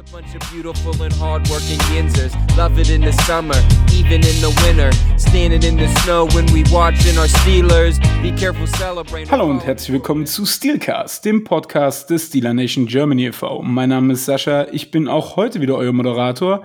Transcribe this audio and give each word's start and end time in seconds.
a 0.00 0.12
bunch 0.12 0.34
of 0.34 0.40
beautiful 0.50 0.94
and 1.02 1.12
hardworking 1.14 1.78
Yinzers. 1.92 2.32
Love 2.56 2.78
it 2.80 2.88
in 2.88 3.02
the 3.02 3.12
summer, 3.24 3.56
even 3.92 4.22
in 4.24 4.40
the 4.40 4.50
winter. 4.64 4.90
Standing 5.18 5.62
in 5.62 5.76
the 5.76 5.88
snow 6.00 6.26
when 6.28 6.46
we 6.54 6.64
watching 6.72 7.18
our 7.18 7.28
Steelers. 7.28 7.98
Be 8.22 8.32
careful 8.32 8.66
celebrating. 8.66 9.30
Hallo 9.30 9.44
und 9.50 9.66
herzlich 9.66 9.92
willkommen 9.92 10.24
zu 10.24 10.46
Steelcast, 10.46 11.24
dem 11.26 11.44
Podcast 11.44 12.08
des 12.08 12.28
Steeler 12.28 12.54
Nation 12.54 12.86
Germany 12.86 13.26
e.V. 13.26 13.60
Mein 13.62 13.90
Name 13.90 14.14
ist 14.14 14.24
Sascha, 14.24 14.68
ich 14.72 14.90
bin 14.90 15.06
auch 15.06 15.36
heute 15.36 15.60
wieder 15.60 15.76
euer 15.76 15.92
Moderator 15.92 16.64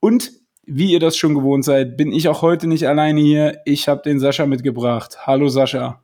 und 0.00 0.32
wie 0.64 0.92
ihr 0.92 1.00
das 1.00 1.18
schon 1.18 1.34
gewohnt 1.34 1.66
seid, 1.66 1.98
bin 1.98 2.12
ich 2.12 2.28
auch 2.28 2.40
heute 2.40 2.66
nicht 2.66 2.88
alleine 2.88 3.20
hier. 3.20 3.60
Ich 3.66 3.88
habe 3.88 4.00
den 4.02 4.20
Sascha 4.20 4.46
mitgebracht. 4.46 5.26
Hallo 5.26 5.48
Sascha. 5.48 6.02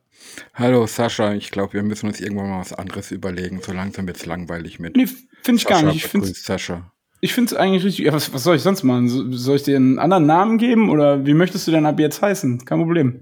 Hallo 0.53 0.85
Sascha, 0.85 1.33
ich 1.33 1.49
glaube, 1.49 1.73
wir 1.73 1.83
müssen 1.83 2.07
uns 2.07 2.21
irgendwann 2.21 2.49
mal 2.49 2.59
was 2.59 2.73
anderes 2.73 3.11
überlegen. 3.11 3.61
So 3.61 3.71
langsam 3.71 4.05
wird 4.05 4.17
es 4.17 4.25
langweilig 4.25 4.79
mit. 4.79 4.95
Nee, 4.95 5.07
finde 5.47 5.57
ich 5.61 5.67
Sascha 5.67 5.81
gar 5.81 5.87
nicht. 5.87 5.95
Ich 6.05 6.11
finde 6.11 6.27
Sascha. 6.27 6.91
ich 7.21 7.33
finde 7.33 7.53
es 7.53 7.59
eigentlich 7.59 7.83
richtig. 7.83 8.05
Ja, 8.05 8.13
was, 8.13 8.31
was 8.33 8.43
soll 8.43 8.55
ich 8.55 8.61
sonst 8.61 8.83
machen? 8.83 9.07
So- 9.09 9.31
Soll 9.31 9.55
ich 9.55 9.63
dir 9.63 9.75
einen 9.77 9.97
anderen 9.97 10.27
Namen 10.27 10.59
geben 10.59 10.89
oder 10.91 11.25
wie 11.25 11.33
möchtest 11.33 11.65
du 11.67 11.71
denn 11.71 11.85
ab 11.87 11.99
jetzt 11.99 12.21
heißen? 12.21 12.63
Kein 12.65 12.79
Problem. 12.79 13.21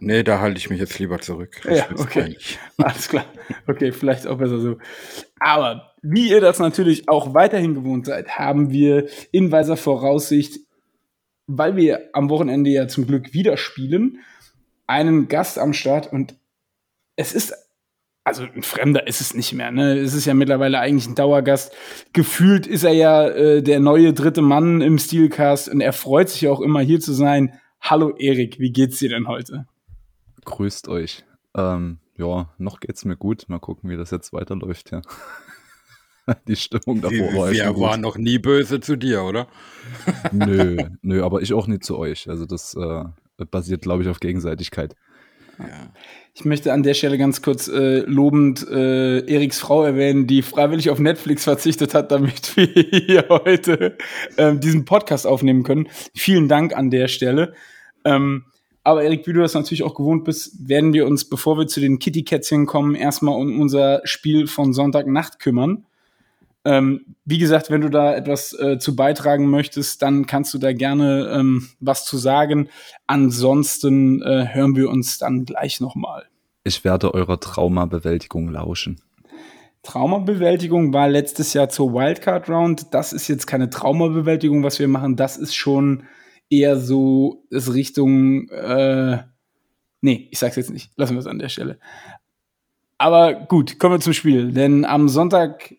Nee, 0.00 0.22
da 0.24 0.40
halte 0.40 0.58
ich 0.58 0.68
mich 0.70 0.80
jetzt 0.80 0.98
lieber 0.98 1.20
zurück. 1.20 1.60
Das 1.64 1.78
Ja, 1.78 1.86
okay. 1.96 2.36
Alles 2.78 3.08
klar. 3.08 3.24
Okay, 3.66 3.92
vielleicht 3.92 4.26
auch 4.26 4.38
besser 4.38 4.58
so. 4.58 4.76
Aber 5.38 5.92
wie 6.02 6.28
ihr 6.30 6.40
das 6.40 6.58
natürlich 6.58 7.08
auch 7.08 7.32
weiterhin 7.32 7.74
gewohnt 7.74 8.06
seid, 8.06 8.28
haben 8.36 8.70
wir 8.70 9.08
in 9.30 9.52
weiser 9.52 9.76
Voraussicht, 9.76 10.58
weil 11.46 11.76
wir 11.76 12.10
am 12.12 12.28
Wochenende 12.28 12.70
ja 12.70 12.88
zum 12.88 13.06
Glück 13.06 13.32
wieder 13.32 13.56
spielen, 13.56 14.18
einen 14.86 15.28
Gast 15.28 15.58
am 15.58 15.72
Start 15.72 16.12
und 16.12 16.34
es 17.16 17.32
ist, 17.32 17.54
also 18.24 18.42
ein 18.42 18.62
Fremder 18.62 19.06
ist 19.06 19.20
es 19.20 19.34
nicht 19.34 19.52
mehr, 19.52 19.70
ne? 19.70 19.98
Es 19.98 20.14
ist 20.14 20.24
ja 20.24 20.32
mittlerweile 20.32 20.80
eigentlich 20.80 21.06
ein 21.06 21.14
Dauergast. 21.14 21.72
Gefühlt 22.14 22.66
ist 22.66 22.82
er 22.82 22.92
ja 22.92 23.28
äh, 23.28 23.62
der 23.62 23.80
neue 23.80 24.14
dritte 24.14 24.40
Mann 24.40 24.80
im 24.80 24.98
Steelcast 24.98 25.68
und 25.68 25.82
er 25.82 25.92
freut 25.92 26.30
sich 26.30 26.48
auch 26.48 26.60
immer 26.60 26.80
hier 26.80 27.00
zu 27.00 27.12
sein. 27.12 27.52
Hallo 27.82 28.16
Erik, 28.16 28.58
wie 28.58 28.72
geht's 28.72 28.98
dir 28.98 29.10
denn 29.10 29.28
heute? 29.28 29.66
Grüßt 30.46 30.88
euch. 30.88 31.24
Ähm, 31.54 31.98
ja, 32.16 32.48
noch 32.56 32.80
geht's 32.80 33.04
mir 33.04 33.16
gut. 33.16 33.44
Mal 33.48 33.58
gucken, 33.58 33.90
wie 33.90 33.96
das 33.96 34.10
jetzt 34.10 34.32
weiterläuft, 34.32 34.90
ja. 34.90 35.02
Die 36.48 36.56
Stimmung 36.56 37.02
davor 37.02 37.34
war 37.34 37.52
ja 37.52 37.74
wir 37.74 37.80
waren 37.82 38.00
noch 38.00 38.16
nie 38.16 38.38
böse 38.38 38.80
zu 38.80 38.96
dir, 38.96 39.24
oder? 39.24 39.46
Nö, 40.32 40.78
nö, 41.02 41.22
aber 41.22 41.42
ich 41.42 41.52
auch 41.52 41.66
nie 41.66 41.80
zu 41.80 41.98
euch. 41.98 42.30
Also 42.30 42.46
das 42.46 42.74
äh, 42.74 43.04
basiert, 43.50 43.82
glaube 43.82 44.02
ich, 44.02 44.08
auf 44.08 44.20
Gegenseitigkeit. 44.20 44.96
Ich 46.34 46.44
möchte 46.44 46.72
an 46.72 46.82
der 46.82 46.94
Stelle 46.94 47.16
ganz 47.16 47.42
kurz 47.42 47.68
äh, 47.68 48.00
lobend 48.00 48.66
äh, 48.68 49.20
Eriks 49.20 49.60
Frau 49.60 49.84
erwähnen, 49.84 50.26
die 50.26 50.42
freiwillig 50.42 50.90
auf 50.90 50.98
Netflix 50.98 51.44
verzichtet 51.44 51.94
hat, 51.94 52.10
damit 52.10 52.56
wir 52.56 52.66
hier 52.66 53.26
heute 53.28 53.96
ähm, 54.36 54.58
diesen 54.58 54.84
Podcast 54.84 55.26
aufnehmen 55.26 55.62
können. 55.62 55.88
Vielen 56.14 56.48
Dank 56.48 56.76
an 56.76 56.90
der 56.90 57.06
Stelle. 57.08 57.54
Ähm, 58.04 58.46
aber 58.82 59.02
Erik, 59.02 59.26
wie 59.26 59.32
du 59.32 59.40
das 59.40 59.54
natürlich 59.54 59.82
auch 59.82 59.94
gewohnt 59.94 60.24
bist, 60.24 60.68
werden 60.68 60.92
wir 60.92 61.06
uns, 61.06 61.24
bevor 61.28 61.56
wir 61.56 61.66
zu 61.66 61.80
den 61.80 61.98
Kitty-Kätzchen 61.98 62.66
kommen, 62.66 62.94
erstmal 62.94 63.40
um 63.40 63.60
unser 63.60 64.02
Spiel 64.04 64.46
von 64.46 64.74
Sonntagnacht 64.74 65.38
kümmern. 65.38 65.86
Ähm, 66.64 67.16
wie 67.24 67.38
gesagt, 67.38 67.70
wenn 67.70 67.82
du 67.82 67.90
da 67.90 68.14
etwas 68.14 68.58
äh, 68.58 68.78
zu 68.78 68.96
beitragen 68.96 69.50
möchtest, 69.50 70.00
dann 70.02 70.26
kannst 70.26 70.54
du 70.54 70.58
da 70.58 70.72
gerne 70.72 71.30
ähm, 71.38 71.68
was 71.80 72.04
zu 72.06 72.16
sagen. 72.16 72.68
Ansonsten 73.06 74.22
äh, 74.22 74.48
hören 74.52 74.74
wir 74.74 74.88
uns 74.88 75.18
dann 75.18 75.44
gleich 75.44 75.80
nochmal. 75.80 76.24
Ich 76.64 76.82
werde 76.84 77.12
eurer 77.12 77.38
Traumabewältigung 77.38 78.48
lauschen. 78.48 79.00
Traumabewältigung 79.82 80.94
war 80.94 81.08
letztes 81.08 81.52
Jahr 81.52 81.68
zur 81.68 81.92
Wildcard 81.92 82.48
Round. 82.48 82.94
Das 82.94 83.12
ist 83.12 83.28
jetzt 83.28 83.46
keine 83.46 83.68
Traumabewältigung, 83.68 84.62
was 84.62 84.78
wir 84.78 84.88
machen. 84.88 85.16
Das 85.16 85.36
ist 85.36 85.54
schon 85.54 86.04
eher 86.48 86.78
so 86.78 87.44
ist 87.50 87.72
Richtung. 87.74 88.48
Äh, 88.48 89.18
nee, 90.00 90.28
ich 90.30 90.38
sag's 90.38 90.56
jetzt 90.56 90.70
nicht. 90.70 90.90
Lassen 90.96 91.14
wir 91.14 91.20
es 91.20 91.26
an 91.26 91.38
der 91.38 91.50
Stelle. 91.50 91.78
Aber 92.96 93.34
gut, 93.34 93.78
kommen 93.78 93.96
wir 93.96 94.00
zum 94.00 94.14
Spiel. 94.14 94.52
Denn 94.52 94.86
am 94.86 95.10
Sonntag, 95.10 95.74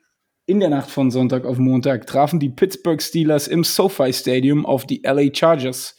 in 0.46 0.60
der 0.60 0.70
Nacht 0.70 0.92
von 0.92 1.12
Sonntag 1.12 1.46
auf 1.46 1.58
Montag, 1.58 2.08
trafen 2.08 2.40
die 2.40 2.50
Pittsburgh 2.50 3.02
Steelers 3.02 3.48
im 3.48 3.64
SoFi 3.64 4.14
Stadium 4.14 4.66
auf 4.66 4.86
die 4.86 5.02
LA 5.04 5.34
Chargers. 5.34 5.96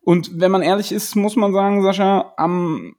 Und 0.00 0.40
wenn 0.40 0.50
man 0.50 0.62
ehrlich 0.62 0.92
ist, 0.92 1.14
muss 1.14 1.36
man 1.36 1.52
sagen, 1.52 1.82
Sascha, 1.82 2.34
am 2.36 2.94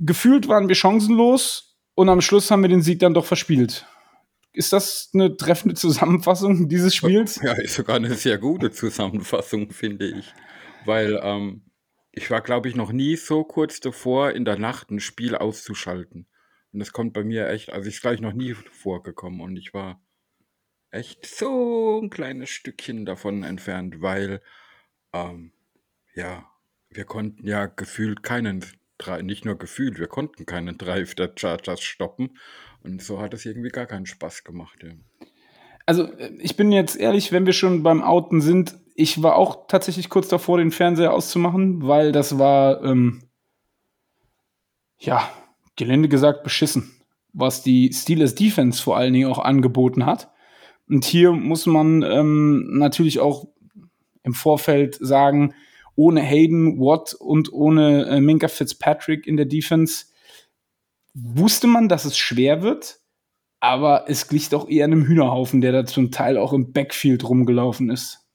gefühlt 0.00 0.48
waren 0.48 0.68
wir 0.68 0.74
chancenlos 0.74 1.76
und 1.94 2.08
am 2.08 2.20
Schluss 2.20 2.50
haben 2.50 2.62
wir 2.62 2.68
den 2.68 2.82
Sieg 2.82 3.00
dann 3.00 3.14
doch 3.14 3.26
verspielt. 3.26 3.86
Ist 4.52 4.72
das 4.72 5.10
eine 5.12 5.36
treffende 5.36 5.74
Zusammenfassung 5.74 6.68
dieses 6.68 6.94
Spiels? 6.94 7.40
ja, 7.42 7.52
ist 7.52 7.74
sogar 7.74 7.96
eine 7.96 8.14
sehr 8.14 8.38
gute 8.38 8.70
Zusammenfassung, 8.70 9.70
finde 9.70 10.06
ich. 10.06 10.32
Weil 10.84 11.20
ähm, 11.22 11.62
ich 12.12 12.30
war, 12.30 12.40
glaube 12.40 12.68
ich, 12.68 12.74
noch 12.74 12.92
nie 12.92 13.16
so 13.16 13.44
kurz 13.44 13.80
davor, 13.80 14.30
in 14.32 14.44
der 14.44 14.58
Nacht 14.58 14.90
ein 14.90 15.00
Spiel 15.00 15.34
auszuschalten. 15.34 16.26
Und 16.78 16.82
das 16.82 16.92
kommt 16.92 17.12
bei 17.12 17.24
mir 17.24 17.48
echt, 17.48 17.72
also 17.72 17.88
ist 17.88 18.02
gleich 18.02 18.20
noch 18.20 18.32
nie 18.32 18.54
vorgekommen. 18.54 19.40
Und 19.40 19.56
ich 19.56 19.74
war 19.74 20.00
echt 20.92 21.26
so 21.26 22.00
ein 22.00 22.08
kleines 22.08 22.50
Stückchen 22.50 23.04
davon 23.04 23.42
entfernt, 23.42 24.00
weil, 24.00 24.40
ähm, 25.12 25.50
ja, 26.14 26.48
wir 26.88 27.04
konnten 27.04 27.44
ja 27.44 27.66
gefühlt 27.66 28.22
keinen, 28.22 28.64
nicht 29.22 29.44
nur 29.44 29.58
gefühlt, 29.58 29.98
wir 29.98 30.06
konnten 30.06 30.46
keinen 30.46 30.78
Drive 30.78 31.16
der 31.16 31.32
Chargers 31.34 31.80
stoppen. 31.80 32.38
Und 32.84 33.02
so 33.02 33.20
hat 33.20 33.34
es 33.34 33.44
irgendwie 33.44 33.70
gar 33.70 33.86
keinen 33.86 34.06
Spaß 34.06 34.44
gemacht. 34.44 34.78
Ja. 34.84 34.92
Also, 35.84 36.04
äh, 36.04 36.32
ich 36.38 36.56
bin 36.56 36.70
jetzt 36.70 36.94
ehrlich, 36.94 37.32
wenn 37.32 37.44
wir 37.44 37.54
schon 37.54 37.82
beim 37.82 38.04
Outen 38.04 38.40
sind, 38.40 38.78
ich 38.94 39.20
war 39.20 39.34
auch 39.34 39.66
tatsächlich 39.66 40.10
kurz 40.10 40.28
davor, 40.28 40.58
den 40.58 40.70
Fernseher 40.70 41.12
auszumachen, 41.12 41.88
weil 41.88 42.12
das 42.12 42.38
war, 42.38 42.84
ähm, 42.84 43.28
ja, 45.00 45.28
gelinde 45.78 46.10
gesagt, 46.10 46.42
beschissen, 46.42 46.90
was 47.32 47.62
die 47.62 47.90
Steelers 47.94 48.34
Defense 48.34 48.82
vor 48.82 48.98
allen 48.98 49.14
Dingen 49.14 49.30
auch 49.30 49.38
angeboten 49.38 50.04
hat. 50.04 50.30
Und 50.88 51.06
hier 51.06 51.32
muss 51.32 51.64
man 51.64 52.02
ähm, 52.02 52.78
natürlich 52.78 53.20
auch 53.20 53.46
im 54.22 54.34
Vorfeld 54.34 54.98
sagen, 55.00 55.54
ohne 55.94 56.20
Hayden, 56.20 56.78
Watt 56.78 57.14
und 57.14 57.52
ohne 57.52 58.06
äh, 58.06 58.20
Minka 58.20 58.48
Fitzpatrick 58.48 59.26
in 59.26 59.36
der 59.36 59.46
Defense 59.46 60.06
wusste 61.14 61.66
man, 61.66 61.88
dass 61.88 62.04
es 62.04 62.16
schwer 62.16 62.62
wird, 62.62 63.00
aber 63.60 64.04
es 64.08 64.28
glich 64.28 64.48
doch 64.48 64.68
eher 64.68 64.84
einem 64.84 65.06
Hühnerhaufen, 65.06 65.60
der 65.60 65.72
da 65.72 65.86
zum 65.86 66.10
Teil 66.10 66.36
auch 66.38 66.52
im 66.52 66.72
Backfield 66.72 67.28
rumgelaufen 67.28 67.90
ist. 67.90 68.28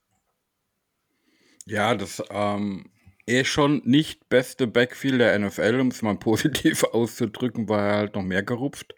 Ja, 1.66 1.96
das 1.96 2.22
ähm, 2.30 2.92
eh 3.26 3.44
schon 3.44 3.82
nicht 3.86 4.30
beste 4.30 4.68
Backfield 4.68 5.22
der 5.22 5.38
NFL, 5.38 5.80
um 5.80 5.88
es 5.90 6.02
mal 6.02 6.16
positiv 6.20 6.84
auszudrücken, 6.84 7.70
war 7.70 7.88
er 7.88 7.96
halt 7.98 8.16
noch 8.16 8.24
mehr 8.24 8.44
gerupft. 8.44 8.96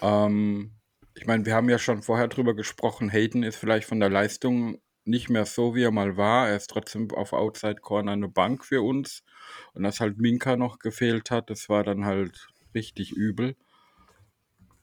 Ähm, 0.00 0.72
ich 1.14 1.26
meine, 1.26 1.44
wir 1.44 1.54
haben 1.54 1.68
ja 1.68 1.78
schon 1.78 2.02
vorher 2.02 2.28
drüber 2.28 2.54
gesprochen, 2.54 3.10
Hayden 3.10 3.42
ist 3.42 3.56
vielleicht 3.56 3.86
von 3.86 4.00
der 4.00 4.10
Leistung 4.10 4.78
nicht 5.04 5.28
mehr 5.28 5.46
so, 5.46 5.74
wie 5.74 5.82
er 5.82 5.90
mal 5.90 6.16
war. 6.16 6.48
Er 6.48 6.56
ist 6.56 6.70
trotzdem 6.70 7.10
auf 7.10 7.32
Outside 7.32 7.80
Corner 7.80 8.12
eine 8.12 8.28
Bank 8.28 8.64
für 8.64 8.82
uns. 8.82 9.24
Und 9.74 9.82
dass 9.82 10.00
halt 10.00 10.18
Minka 10.18 10.56
noch 10.56 10.78
gefehlt 10.78 11.30
hat, 11.30 11.50
das 11.50 11.68
war 11.68 11.82
dann 11.82 12.04
halt 12.04 12.48
richtig 12.74 13.12
übel. 13.12 13.56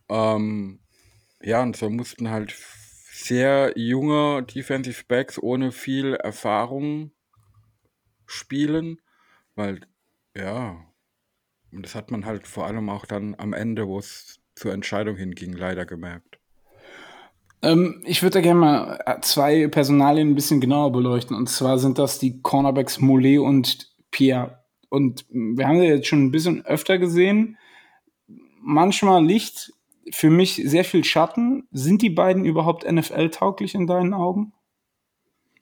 Ähm, 0.09 0.79
ja, 1.41 1.61
und 1.61 1.77
so 1.77 1.89
mussten 1.89 2.29
halt 2.29 2.53
sehr 3.11 3.73
junge 3.77 4.43
Defensive 4.43 5.03
Backs 5.07 5.41
ohne 5.41 5.71
viel 5.71 6.15
Erfahrung 6.15 7.11
spielen, 8.29 9.01
weil, 9.55 9.81
ja, 10.35 10.77
und 11.71 11.83
das 11.83 11.95
hat 11.95 12.11
man 12.11 12.25
halt 12.25 12.47
vor 12.47 12.65
allem 12.65 12.89
auch 12.89 13.05
dann 13.05 13.35
am 13.37 13.53
Ende, 13.53 13.87
wo 13.87 13.99
es 13.99 14.39
zur 14.55 14.73
Entscheidung 14.73 15.15
hinging, 15.15 15.53
leider 15.53 15.85
gemerkt. 15.85 16.39
Ähm, 17.61 18.01
ich 18.05 18.23
würde 18.23 18.35
da 18.35 18.41
gerne 18.41 18.59
mal 18.59 19.19
zwei 19.21 19.67
Personalien 19.67 20.29
ein 20.29 20.35
bisschen 20.35 20.61
genauer 20.61 20.91
beleuchten. 20.91 21.35
Und 21.35 21.49
zwar 21.49 21.77
sind 21.77 21.97
das 21.97 22.19
die 22.19 22.41
Cornerbacks 22.41 22.99
Mollet 22.99 23.39
und 23.39 23.89
Pierre. 24.11 24.63
Und 24.89 25.25
wir 25.29 25.67
haben 25.67 25.79
sie 25.79 25.85
jetzt 25.85 26.07
schon 26.07 26.25
ein 26.25 26.31
bisschen 26.31 26.65
öfter 26.65 26.97
gesehen. 26.97 27.57
Manchmal 28.61 29.23
Licht, 29.23 29.73
für 30.11 30.29
mich 30.29 30.55
sehr 30.65 30.83
viel 30.83 31.03
Schatten. 31.03 31.67
Sind 31.71 32.01
die 32.01 32.09
beiden 32.09 32.45
überhaupt 32.45 32.89
NFL-tauglich 32.89 33.75
in 33.75 33.87
deinen 33.87 34.13
Augen? 34.13 34.53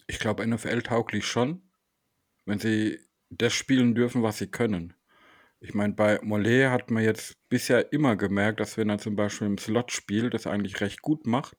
Ich 0.08 0.20
glaube, 0.20 0.48
NFL-tauglich 0.48 1.26
schon, 1.26 1.62
wenn 2.48 2.60
sie 2.60 3.00
das 3.30 3.54
spielen 3.54 3.94
dürfen, 3.94 4.24
was 4.24 4.38
sie 4.40 4.48
können. 4.48 4.94
Ich 5.60 5.74
meine, 5.74 5.94
bei 5.94 6.20
Mollet 6.24 6.70
hat 6.70 6.90
man 6.90 7.04
jetzt 7.04 7.36
bisher 7.50 7.92
immer 7.92 8.16
gemerkt, 8.16 8.60
dass 8.60 8.78
wenn 8.78 8.90
er 8.90 9.00
zum 9.00 9.16
Beispiel 9.16 9.48
im 9.48 9.58
Slot 9.58 9.92
spielt, 9.92 10.34
das 10.34 10.48
eigentlich 10.48 10.80
recht 10.82 11.02
gut 11.02 11.28
macht, 11.28 11.58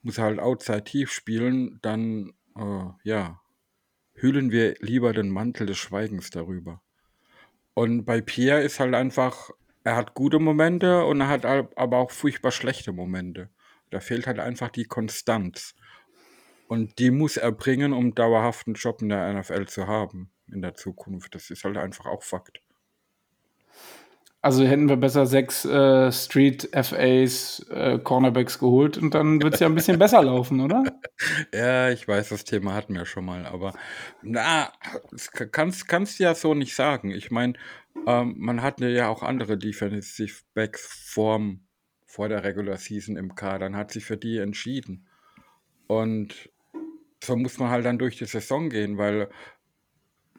muss 0.00 0.18
er 0.18 0.24
halt 0.24 0.40
outside 0.40 0.84
tief 0.84 1.12
spielen, 1.12 1.78
dann, 1.82 2.32
äh, 2.56 2.86
ja, 3.04 3.40
hüllen 4.14 4.50
wir 4.50 4.76
lieber 4.80 5.12
den 5.12 5.28
Mantel 5.28 5.66
des 5.66 5.78
Schweigens 5.78 6.30
darüber. 6.30 6.80
Und 7.74 8.04
bei 8.04 8.20
Pierre 8.20 8.62
ist 8.62 8.80
halt 8.80 8.94
einfach, 8.94 9.50
er 9.84 9.96
hat 9.96 10.14
gute 10.14 10.38
Momente 10.38 11.04
und 11.04 11.20
er 11.20 11.28
hat 11.28 11.44
aber 11.44 11.98
auch 11.98 12.10
furchtbar 12.10 12.52
schlechte 12.52 12.92
Momente. 12.92 13.50
Da 13.90 14.00
fehlt 14.00 14.26
halt 14.26 14.38
einfach 14.38 14.70
die 14.70 14.84
Konstanz. 14.84 15.74
Und 16.72 16.98
die 16.98 17.10
muss 17.10 17.36
er 17.36 17.52
bringen, 17.52 17.92
um 17.92 18.14
dauerhaft 18.14 18.66
einen 18.66 18.76
Job 18.76 19.02
in 19.02 19.10
der 19.10 19.30
NFL 19.30 19.66
zu 19.66 19.88
haben 19.88 20.30
in 20.50 20.62
der 20.62 20.72
Zukunft. 20.72 21.34
Das 21.34 21.50
ist 21.50 21.64
halt 21.64 21.76
einfach 21.76 22.06
auch 22.06 22.22
Fakt. 22.22 22.62
Also 24.40 24.64
hätten 24.64 24.88
wir 24.88 24.96
besser 24.96 25.26
sechs 25.26 25.66
äh, 25.66 26.10
Street 26.10 26.70
FAs 26.72 27.66
äh, 27.68 27.98
Cornerbacks 27.98 28.58
geholt 28.58 28.96
und 28.96 29.12
dann 29.12 29.42
wird 29.42 29.52
es 29.52 29.60
ja 29.60 29.66
ein 29.66 29.74
bisschen 29.74 29.98
besser 29.98 30.22
laufen, 30.24 30.62
oder? 30.62 30.82
Ja, 31.52 31.90
ich 31.90 32.08
weiß, 32.08 32.30
das 32.30 32.44
Thema 32.44 32.72
hatten 32.72 32.94
wir 32.94 33.04
schon 33.04 33.26
mal, 33.26 33.44
aber 33.44 33.74
na, 34.22 34.72
das 35.10 35.30
kannst, 35.30 35.88
kannst 35.88 36.20
du 36.20 36.22
ja 36.22 36.34
so 36.34 36.54
nicht 36.54 36.74
sagen. 36.74 37.10
Ich 37.10 37.30
meine, 37.30 37.52
ähm, 38.06 38.36
man 38.38 38.62
hatte 38.62 38.88
ja 38.88 39.08
auch 39.08 39.22
andere 39.22 39.58
Defensive 39.58 40.40
Backs 40.54 40.86
vorm, 40.86 41.66
vor 42.06 42.30
der 42.30 42.44
Regular 42.44 42.78
Season 42.78 43.18
im 43.18 43.34
Kader 43.34 43.66
und 43.66 43.76
hat 43.76 43.90
sich 43.90 44.06
für 44.06 44.16
die 44.16 44.38
entschieden. 44.38 45.06
Und 45.86 46.48
so 47.22 47.36
muss 47.36 47.58
man 47.58 47.70
halt 47.70 47.84
dann 47.84 47.98
durch 47.98 48.16
die 48.16 48.26
Saison 48.26 48.68
gehen, 48.68 48.98
weil 48.98 49.28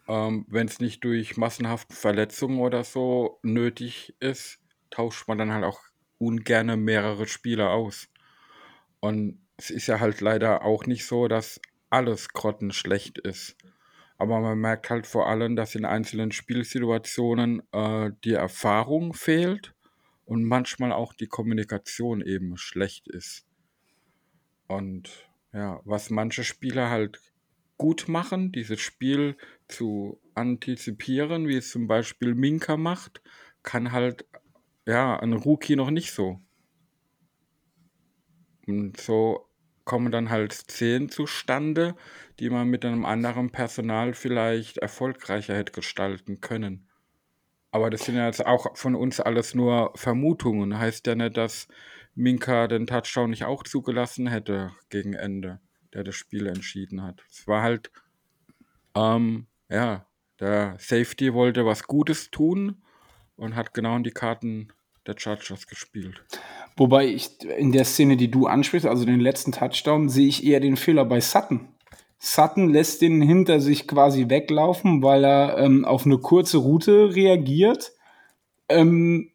ähm, 0.07 0.45
Wenn 0.49 0.67
es 0.67 0.79
nicht 0.79 1.03
durch 1.03 1.37
massenhafte 1.37 1.95
Verletzungen 1.95 2.59
oder 2.59 2.83
so 2.83 3.39
nötig 3.41 4.15
ist, 4.19 4.59
tauscht 4.89 5.27
man 5.27 5.37
dann 5.37 5.53
halt 5.53 5.63
auch 5.63 5.79
ungerne 6.17 6.77
mehrere 6.77 7.27
Spieler 7.27 7.71
aus. 7.71 8.09
Und 8.99 9.39
es 9.57 9.69
ist 9.69 9.87
ja 9.87 9.99
halt 9.99 10.21
leider 10.21 10.63
auch 10.63 10.85
nicht 10.85 11.05
so, 11.05 11.27
dass 11.27 11.61
alles 11.89 12.29
grottenschlecht 12.29 13.17
ist. 13.19 13.55
Aber 14.17 14.39
man 14.39 14.59
merkt 14.59 14.89
halt 14.89 15.07
vor 15.07 15.27
allem, 15.27 15.55
dass 15.55 15.75
in 15.75 15.85
einzelnen 15.85 16.31
Spielsituationen 16.31 17.61
äh, 17.71 18.11
die 18.23 18.33
Erfahrung 18.33 19.13
fehlt 19.13 19.73
und 20.25 20.43
manchmal 20.43 20.91
auch 20.91 21.13
die 21.13 21.27
Kommunikation 21.27 22.21
eben 22.21 22.57
schlecht 22.57 23.07
ist. 23.07 23.45
Und 24.67 25.32
ja, 25.53 25.79
was 25.85 26.09
manche 26.09 26.43
Spieler 26.43 26.89
halt 26.89 27.21
gut 27.77 28.07
machen, 28.07 28.51
dieses 28.51 28.79
Spiel 28.81 29.37
zu 29.67 30.19
antizipieren, 30.35 31.47
wie 31.47 31.57
es 31.57 31.69
zum 31.69 31.87
Beispiel 31.87 32.33
Minka 32.33 32.77
macht, 32.77 33.21
kann 33.61 33.91
halt 33.91 34.25
ja 34.85 35.19
ein 35.19 35.33
Rookie 35.33 35.75
noch 35.75 35.91
nicht 35.91 36.11
so. 36.11 36.39
Und 38.67 38.99
so 38.99 39.49
kommen 39.85 40.11
dann 40.11 40.29
halt 40.29 40.53
Szenen 40.53 41.09
zustande, 41.09 41.95
die 42.39 42.49
man 42.49 42.69
mit 42.69 42.85
einem 42.85 43.05
anderen 43.05 43.51
Personal 43.51 44.13
vielleicht 44.13 44.77
erfolgreicher 44.77 45.55
hätte 45.55 45.73
gestalten 45.73 46.39
können. 46.39 46.87
Aber 47.71 47.89
das 47.89 48.05
sind 48.05 48.15
ja 48.15 48.27
jetzt 48.27 48.45
auch 48.45 48.77
von 48.77 48.95
uns 48.95 49.19
alles 49.19 49.55
nur 49.55 49.91
Vermutungen. 49.95 50.77
Heißt 50.77 51.07
ja 51.07 51.15
nicht, 51.15 51.35
dass 51.37 51.67
Minka 52.15 52.67
den 52.67 52.87
Touchdown 52.87 53.29
nicht 53.29 53.45
auch 53.45 53.63
zugelassen 53.63 54.27
hätte 54.27 54.71
gegen 54.89 55.13
Ende 55.13 55.59
der 55.93 56.03
das 56.03 56.15
Spiel 56.15 56.47
entschieden 56.47 57.03
hat. 57.03 57.23
Es 57.29 57.47
war 57.47 57.61
halt, 57.61 57.91
ähm, 58.95 59.47
ja, 59.69 60.05
der 60.39 60.75
Safety 60.79 61.33
wollte 61.33 61.65
was 61.65 61.83
Gutes 61.83 62.31
tun 62.31 62.81
und 63.35 63.55
hat 63.55 63.73
genau 63.73 63.95
in 63.95 64.03
die 64.03 64.11
Karten 64.11 64.69
der 65.05 65.15
Chargers 65.17 65.67
gespielt. 65.67 66.23
Wobei 66.75 67.07
ich 67.07 67.43
in 67.43 67.71
der 67.71 67.85
Szene, 67.85 68.17
die 68.17 68.31
du 68.31 68.47
ansprichst, 68.47 68.87
also 68.87 69.05
den 69.05 69.19
letzten 69.19 69.51
Touchdown, 69.51 70.09
sehe 70.09 70.27
ich 70.27 70.43
eher 70.43 70.59
den 70.59 70.77
Fehler 70.77 71.05
bei 71.05 71.19
Sutton. 71.21 71.67
Sutton 72.17 72.69
lässt 72.69 73.01
den 73.01 73.21
hinter 73.21 73.59
sich 73.59 73.87
quasi 73.87 74.29
weglaufen, 74.29 75.03
weil 75.03 75.25
er 75.25 75.57
ähm, 75.57 75.83
auf 75.83 76.05
eine 76.05 76.17
kurze 76.19 76.57
Route 76.57 77.13
reagiert. 77.13 77.91
Ähm, 78.69 79.32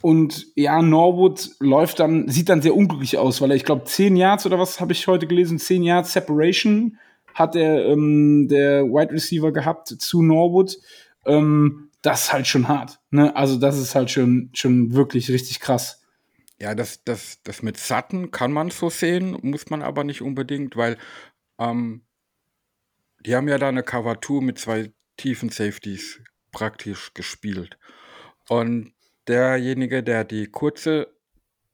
und 0.00 0.46
ja, 0.54 0.80
Norwood 0.80 1.50
läuft 1.58 1.98
dann, 2.00 2.28
sieht 2.28 2.48
dann 2.48 2.62
sehr 2.62 2.76
unglücklich 2.76 3.18
aus, 3.18 3.40
weil 3.40 3.50
er, 3.50 3.56
ich 3.56 3.64
glaube, 3.64 3.84
10 3.84 4.16
Yards 4.16 4.46
oder 4.46 4.58
was 4.58 4.80
habe 4.80 4.92
ich 4.92 5.06
heute 5.06 5.26
gelesen, 5.26 5.58
10 5.58 5.82
Yards 5.82 6.12
Separation 6.12 6.98
hat 7.34 7.54
der, 7.54 7.86
ähm, 7.86 8.48
der 8.48 8.84
Wide 8.84 9.12
Receiver 9.12 9.52
gehabt 9.52 9.88
zu 9.88 10.22
Norwood. 10.22 10.78
Ähm, 11.26 11.90
das 12.02 12.24
ist 12.24 12.32
halt 12.32 12.46
schon 12.46 12.68
hart. 12.68 13.00
Ne? 13.10 13.34
Also, 13.34 13.58
das 13.58 13.78
ist 13.78 13.94
halt 13.94 14.10
schon, 14.10 14.50
schon 14.52 14.92
wirklich 14.92 15.30
richtig 15.30 15.60
krass. 15.60 16.02
Ja, 16.60 16.74
das, 16.74 17.04
das, 17.04 17.42
das 17.42 17.62
mit 17.62 17.76
Sutton 17.76 18.30
kann 18.30 18.52
man 18.52 18.70
so 18.70 18.90
sehen, 18.90 19.36
muss 19.42 19.70
man 19.70 19.82
aber 19.82 20.04
nicht 20.04 20.22
unbedingt, 20.22 20.76
weil 20.76 20.96
ähm, 21.58 22.02
die 23.24 23.34
haben 23.34 23.48
ja 23.48 23.58
da 23.58 23.68
eine 23.68 23.82
Cover 23.82 24.20
2 24.20 24.44
mit 24.44 24.58
zwei 24.58 24.92
tiefen 25.16 25.50
Safeties 25.50 26.20
praktisch 26.52 27.14
gespielt. 27.14 27.78
Und 28.48 28.92
derjenige, 29.28 30.02
der 30.02 30.24
die 30.24 30.46
kurze 30.46 31.14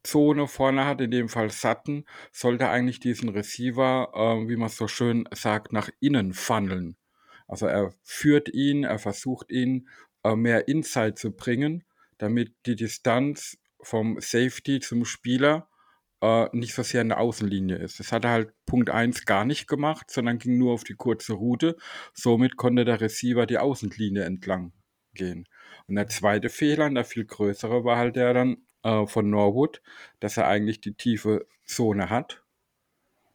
Zone 0.02 0.46
vorne 0.46 0.84
hat, 0.84 1.00
in 1.00 1.10
dem 1.10 1.28
Fall 1.28 1.50
Sutton, 1.50 2.04
sollte 2.30 2.68
eigentlich 2.68 3.00
diesen 3.00 3.30
Receiver, 3.30 4.12
äh, 4.14 4.48
wie 4.48 4.56
man 4.56 4.68
so 4.68 4.86
schön 4.86 5.26
sagt, 5.32 5.72
nach 5.72 5.88
innen 6.00 6.34
funneln. 6.34 6.96
Also 7.46 7.66
er 7.66 7.92
führt 8.02 8.52
ihn, 8.52 8.84
er 8.84 8.98
versucht 8.98 9.50
ihn 9.50 9.88
äh, 10.22 10.36
mehr 10.36 10.68
Inside 10.68 11.14
zu 11.14 11.30
bringen, 11.32 11.84
damit 12.18 12.54
die 12.66 12.76
Distanz 12.76 13.58
vom 13.80 14.18
Safety 14.20 14.80
zum 14.80 15.04
Spieler 15.04 15.68
äh, 16.20 16.48
nicht 16.52 16.74
so 16.74 16.82
sehr 16.82 17.02
in 17.02 17.08
der 17.08 17.20
Außenlinie 17.20 17.76
ist. 17.76 18.00
Das 18.00 18.12
hat 18.12 18.24
er 18.24 18.30
halt 18.30 18.52
Punkt 18.66 18.90
1 18.90 19.24
gar 19.24 19.44
nicht 19.44 19.66
gemacht, 19.68 20.10
sondern 20.10 20.38
ging 20.38 20.58
nur 20.58 20.72
auf 20.72 20.84
die 20.84 20.94
kurze 20.94 21.34
Route. 21.34 21.76
Somit 22.12 22.56
konnte 22.56 22.84
der 22.84 23.00
Receiver 23.00 23.46
die 23.46 23.58
Außenlinie 23.58 24.24
entlang 24.24 24.72
gehen. 25.14 25.46
Und 25.86 25.96
der 25.96 26.08
zweite 26.08 26.48
Fehler, 26.48 26.86
und 26.86 26.94
der 26.94 27.04
viel 27.04 27.24
größere, 27.24 27.84
war 27.84 27.96
halt 27.96 28.16
der 28.16 28.34
dann 28.34 28.58
äh, 28.82 29.06
von 29.06 29.30
Norwood, 29.30 29.82
dass 30.20 30.36
er 30.36 30.46
eigentlich 30.46 30.80
die 30.80 30.94
tiefe 30.94 31.46
Zone 31.64 32.10
hat. 32.10 32.42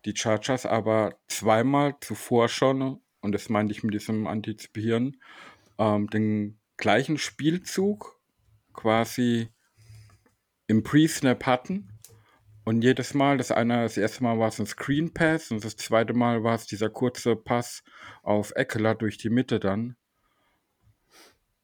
Die 0.06 0.16
Chargers 0.16 0.66
aber 0.66 1.20
zweimal 1.28 1.96
zuvor 2.00 2.48
schon, 2.48 3.02
und 3.22 3.32
das 3.34 3.50
meinte 3.50 3.74
ich 3.74 3.84
mit 3.84 3.94
diesem 3.94 4.28
Antizipieren, 4.28 5.22
ähm, 5.78 6.08
den 6.10 6.60
gleichen 6.78 7.18
Spielzug 7.18 8.20
quasi 8.74 9.50
im 10.68 10.84
Pre-Snap 10.84 11.46
hatten. 11.46 11.90
Und 12.64 12.84
jedes 12.84 13.14
Mal, 13.14 13.38
das 13.38 13.52
eine, 13.52 13.82
das 13.82 13.98
erste 13.98 14.24
Mal 14.24 14.38
war 14.38 14.50
es 14.50 14.60
ein 14.60 14.68
Screen 14.68 15.14
Pass 15.14 15.52
und 15.52 15.66
das 15.66 15.76
zweite 15.76 16.14
Mal 16.14 16.44
war 16.44 16.56
es 16.56 16.68
dieser 16.68 16.90
kurze 16.90 17.36
Pass 17.36 17.84
auf 18.22 18.52
Eckler 18.56 18.96
durch 18.96 19.18
die 19.18 19.32
Mitte 19.32 19.60
dann. 19.60 19.98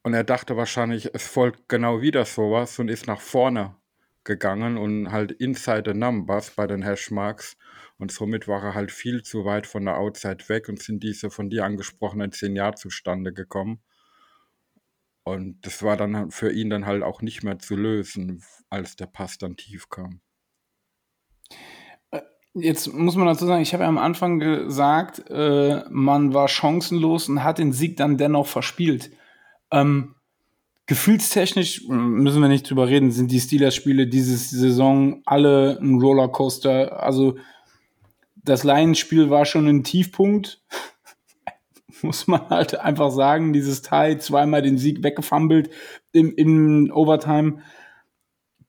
Und 0.05 0.13
er 0.13 0.23
dachte 0.23 0.55
wahrscheinlich, 0.55 1.15
es 1.15 1.25
folgt 1.25 1.67
genau 1.67 1.99
wieder 1.99 2.25
sowas 2.25 2.77
und 2.77 2.89
ist 2.89 3.07
nach 3.07 3.19
vorne 3.19 3.75
gegangen 4.23 4.77
und 4.77 5.11
halt 5.11 5.31
inside 5.31 5.91
the 5.91 5.97
numbers 5.97 6.51
bei 6.51 6.67
den 6.67 6.83
Hashmarks. 6.83 7.57
Und 7.97 8.11
somit 8.11 8.47
war 8.47 8.63
er 8.63 8.75
halt 8.75 8.91
viel 8.91 9.23
zu 9.23 9.45
weit 9.45 9.65
von 9.65 9.83
der 9.83 9.97
Outside 9.97 10.47
weg 10.47 10.69
und 10.69 10.79
sind 10.79 11.01
diese 11.01 11.31
von 11.31 11.49
dir 11.49 11.65
angesprochenen 11.65 12.31
10 12.31 12.55
Jahre 12.55 12.75
zustande 12.75 13.33
gekommen. 13.33 13.79
Und 15.23 15.65
das 15.65 15.81
war 15.81 15.97
dann 15.97 16.29
für 16.29 16.51
ihn 16.51 16.69
dann 16.69 16.85
halt 16.85 17.01
auch 17.01 17.23
nicht 17.23 17.41
mehr 17.41 17.57
zu 17.57 17.75
lösen, 17.75 18.43
als 18.69 18.95
der 18.95 19.07
Pass 19.07 19.39
dann 19.39 19.57
tief 19.57 19.89
kam. 19.89 20.21
Äh, 22.11 22.21
jetzt 22.53 22.93
muss 22.93 23.15
man 23.15 23.25
dazu 23.25 23.47
sagen, 23.47 23.63
ich 23.63 23.73
habe 23.73 23.81
ja 23.81 23.89
am 23.89 23.97
Anfang 23.97 24.37
gesagt, 24.37 25.23
äh, 25.31 25.83
man 25.89 26.35
war 26.35 26.47
chancenlos 26.47 27.27
und 27.27 27.43
hat 27.43 27.57
den 27.57 27.73
Sieg 27.73 27.97
dann 27.97 28.19
dennoch 28.19 28.45
verspielt. 28.45 29.09
Ähm, 29.75 30.15
gefühlstechnisch 30.85 31.87
müssen 31.87 32.41
wir 32.41 32.47
nicht 32.47 32.69
drüber 32.69 32.87
reden, 32.87 33.11
sind 33.11 33.31
die 33.31 33.39
Steelers-Spiele 33.39 34.07
diese 34.07 34.37
Saison 34.37 35.21
alle 35.25 35.77
ein 35.81 35.99
Rollercoaster. 35.99 37.03
Also 37.03 37.37
das 38.35 38.63
Lions-Spiel 38.63 39.29
war 39.29 39.45
schon 39.45 39.67
ein 39.67 39.83
Tiefpunkt, 39.83 40.63
muss 42.01 42.27
man 42.27 42.49
halt 42.49 42.79
einfach 42.79 43.11
sagen. 43.11 43.51
Dieses 43.51 43.81
Teil 43.81 44.21
zweimal 44.21 44.61
den 44.61 44.77
Sieg 44.77 45.03
weggefummelt 45.03 45.69
im, 46.13 46.33
im 46.35 46.91
Overtime. 46.93 47.59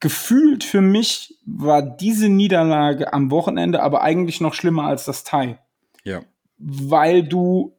Gefühlt 0.00 0.64
für 0.64 0.80
mich 0.80 1.38
war 1.46 1.82
diese 1.82 2.28
Niederlage 2.28 3.12
am 3.12 3.30
Wochenende 3.30 3.82
aber 3.82 4.02
eigentlich 4.02 4.40
noch 4.40 4.54
schlimmer 4.54 4.84
als 4.84 5.04
das 5.04 5.24
Tie. 5.24 5.56
Ja. 6.04 6.22
Weil 6.58 7.22
du 7.22 7.75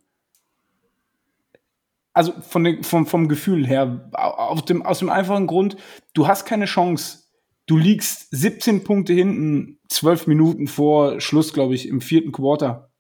also 2.18 2.34
von 2.42 2.64
den, 2.64 2.84
vom, 2.84 3.06
vom 3.06 3.28
Gefühl 3.28 3.68
her, 3.68 4.10
auf 4.14 4.66
dem, 4.66 4.82
aus 4.82 5.00
dem 5.00 5.10
einfachen 5.10 5.46
Grund, 5.46 5.78
du 6.16 6.28
hast 6.28 6.46
keine 6.46 6.66
Chance. 6.66 7.20
Du 7.68 7.78
liegst 7.78 8.30
17 8.32 8.84
Punkte 8.84 9.14
hinten, 9.14 9.80
12 9.90 10.26
Minuten 10.26 10.68
vor 10.68 11.22
Schluss, 11.22 11.54
glaube 11.54 11.76
ich, 11.76 11.88
im 11.88 12.02
vierten 12.02 12.32
Quarter. 12.32 12.92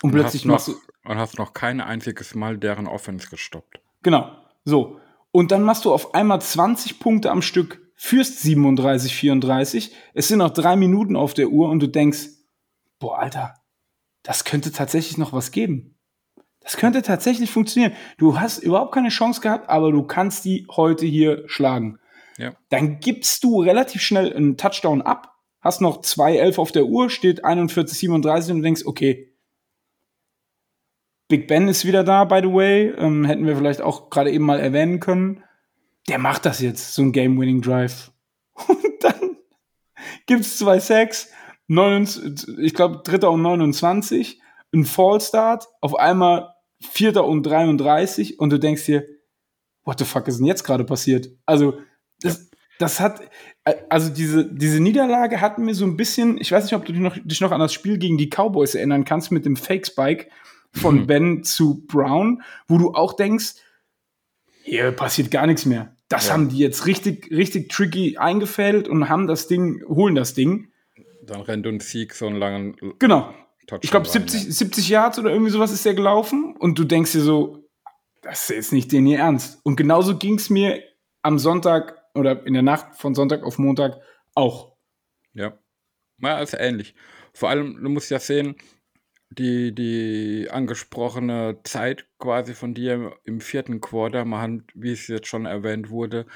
Und, 0.00 0.10
und 0.10 0.12
plötzlich 0.12 0.44
noch, 0.44 0.54
machst 0.54 0.68
du. 0.68 0.76
Und 1.04 1.18
hast 1.18 1.38
noch 1.38 1.54
kein 1.54 1.80
einziges 1.80 2.36
Mal 2.36 2.56
deren 2.56 2.86
Offense 2.86 3.28
gestoppt. 3.28 3.80
Genau. 4.04 4.30
So. 4.64 5.00
Und 5.32 5.50
dann 5.50 5.64
machst 5.64 5.84
du 5.84 5.92
auf 5.92 6.14
einmal 6.14 6.40
20 6.40 7.00
Punkte 7.00 7.32
am 7.32 7.42
Stück, 7.42 7.80
führst 7.96 8.42
37, 8.42 9.12
34. 9.12 9.92
Es 10.14 10.28
sind 10.28 10.38
noch 10.38 10.50
drei 10.50 10.76
Minuten 10.76 11.16
auf 11.16 11.34
der 11.34 11.48
Uhr 11.48 11.68
und 11.68 11.80
du 11.80 11.88
denkst, 11.88 12.28
boah, 13.00 13.18
Alter, 13.18 13.56
das 14.22 14.44
könnte 14.44 14.70
tatsächlich 14.70 15.18
noch 15.18 15.32
was 15.32 15.50
geben. 15.50 15.96
Das 16.60 16.76
könnte 16.76 17.02
tatsächlich 17.02 17.50
funktionieren. 17.50 17.92
Du 18.18 18.38
hast 18.38 18.58
überhaupt 18.58 18.92
keine 18.92 19.08
Chance 19.08 19.40
gehabt, 19.40 19.68
aber 19.68 19.92
du 19.92 20.02
kannst 20.02 20.44
die 20.44 20.66
heute 20.70 21.06
hier 21.06 21.44
schlagen. 21.46 21.98
Ja. 22.36 22.52
Dann 22.68 23.00
gibst 23.00 23.44
du 23.44 23.62
relativ 23.62 24.02
schnell 24.02 24.34
einen 24.34 24.56
Touchdown 24.56 25.02
ab 25.02 25.30
hast 25.60 25.80
noch 25.80 26.02
2,11 26.02 26.58
auf 26.58 26.72
der 26.72 26.86
Uhr, 26.86 27.10
steht 27.10 27.44
41, 27.44 27.98
37 27.98 28.52
und 28.52 28.62
denkst, 28.62 28.82
okay, 28.86 29.26
Big 31.28 31.46
Ben 31.46 31.68
ist 31.68 31.84
wieder 31.84 32.02
da, 32.02 32.24
by 32.24 32.40
the 32.42 32.52
way. 32.52 32.88
Ähm, 32.96 33.24
hätten 33.24 33.46
wir 33.46 33.56
vielleicht 33.56 33.82
auch 33.82 34.10
gerade 34.10 34.32
eben 34.32 34.44
mal 34.44 34.58
erwähnen 34.58 34.98
können. 34.98 35.44
Der 36.08 36.18
macht 36.18 36.44
das 36.44 36.60
jetzt, 36.60 36.94
so 36.94 37.02
ein 37.02 37.12
Game-Winning-Drive. 37.12 38.10
Und 38.66 38.94
dann 39.00 39.36
gibt's 40.26 40.58
zwei 40.58 40.80
Sacks, 40.80 41.30
ich 41.68 42.74
glaube, 42.74 43.02
dritter 43.04 43.30
und 43.30 43.42
29, 43.42 44.39
ein 44.72 44.84
Fallstart, 44.84 45.66
auf 45.80 45.96
einmal 45.96 46.54
vierter 46.80 47.24
und 47.24 47.42
33 47.42 48.38
und 48.38 48.50
du 48.50 48.58
denkst 48.58 48.86
dir, 48.86 49.06
what 49.84 49.98
the 49.98 50.04
fuck 50.04 50.28
ist 50.28 50.38
denn 50.38 50.46
jetzt 50.46 50.64
gerade 50.64 50.84
passiert? 50.84 51.28
Also, 51.46 51.78
das, 52.20 52.50
das 52.78 53.00
hat, 53.00 53.20
also 53.88 54.10
diese, 54.10 54.46
diese 54.46 54.80
Niederlage 54.80 55.40
hat 55.40 55.58
mir 55.58 55.74
so 55.74 55.84
ein 55.84 55.96
bisschen, 55.96 56.38
ich 56.38 56.52
weiß 56.52 56.64
nicht, 56.64 56.74
ob 56.74 56.84
du 56.84 56.92
dich 56.92 57.02
noch, 57.02 57.16
dich 57.22 57.40
noch 57.40 57.52
an 57.52 57.60
das 57.60 57.72
Spiel 57.72 57.98
gegen 57.98 58.18
die 58.18 58.30
Cowboys 58.30 58.74
erinnern 58.74 59.04
kannst 59.04 59.32
mit 59.32 59.44
dem 59.44 59.56
Fake-Spike, 59.56 60.28
von 60.72 61.00
mhm. 61.00 61.06
Ben 61.06 61.44
zu 61.44 61.84
Brown, 61.86 62.42
wo 62.68 62.78
du 62.78 62.94
auch 62.94 63.14
denkst, 63.14 63.54
hier 64.62 64.92
passiert 64.92 65.30
gar 65.30 65.46
nichts 65.46 65.66
mehr. 65.66 65.96
Das 66.08 66.28
ja. 66.28 66.34
haben 66.34 66.48
die 66.48 66.58
jetzt 66.58 66.86
richtig, 66.86 67.30
richtig 67.30 67.70
tricky 67.70 68.18
eingefädelt 68.18 68.88
und 68.88 69.08
haben 69.08 69.26
das 69.26 69.48
Ding, 69.48 69.82
holen 69.88 70.14
das 70.14 70.34
Ding. 70.34 70.68
Dann 71.22 71.40
rennt 71.40 71.66
uns 71.66 71.90
Sieg 71.90 72.14
so 72.14 72.26
einen 72.26 72.36
langen. 72.36 72.76
Genau. 72.98 73.34
Touchdown 73.70 73.80
ich 73.82 73.90
glaube, 73.90 74.08
70, 74.08 74.44
ja. 74.44 74.50
70 74.50 74.88
Yards 74.88 75.18
oder 75.18 75.30
irgendwie 75.30 75.52
sowas 75.52 75.70
ist 75.70 75.84
der 75.84 75.94
gelaufen 75.94 76.56
und 76.58 76.78
du 76.78 76.84
denkst 76.84 77.12
dir 77.12 77.20
so, 77.20 77.68
das 78.22 78.42
ist 78.42 78.56
jetzt 78.56 78.72
nicht 78.72 78.92
den 78.92 79.06
ihr 79.06 79.18
ernst. 79.18 79.60
Und 79.64 79.76
genauso 79.76 80.18
ging 80.18 80.34
es 80.34 80.50
mir 80.50 80.82
am 81.22 81.38
Sonntag 81.38 81.96
oder 82.14 82.44
in 82.44 82.54
der 82.54 82.62
Nacht 82.62 82.96
von 82.96 83.14
Sonntag 83.14 83.44
auf 83.44 83.58
Montag 83.58 84.00
auch. 84.34 84.76
Ja. 85.32 85.58
Ja, 86.18 86.40
ist 86.40 86.54
ähnlich. 86.54 86.94
Vor 87.32 87.48
allem, 87.48 87.82
du 87.82 87.88
musst 87.88 88.10
ja 88.10 88.18
sehen, 88.18 88.56
die, 89.30 89.72
die 89.74 90.48
angesprochene 90.50 91.60
Zeit 91.62 92.06
quasi 92.18 92.54
von 92.54 92.74
dir 92.74 93.16
im 93.24 93.40
vierten 93.40 93.80
Quarter, 93.80 94.24
man 94.24 94.40
hat, 94.40 94.64
wie 94.74 94.90
es 94.90 95.06
jetzt 95.06 95.28
schon 95.28 95.46
erwähnt 95.46 95.88
wurde, 95.90 96.26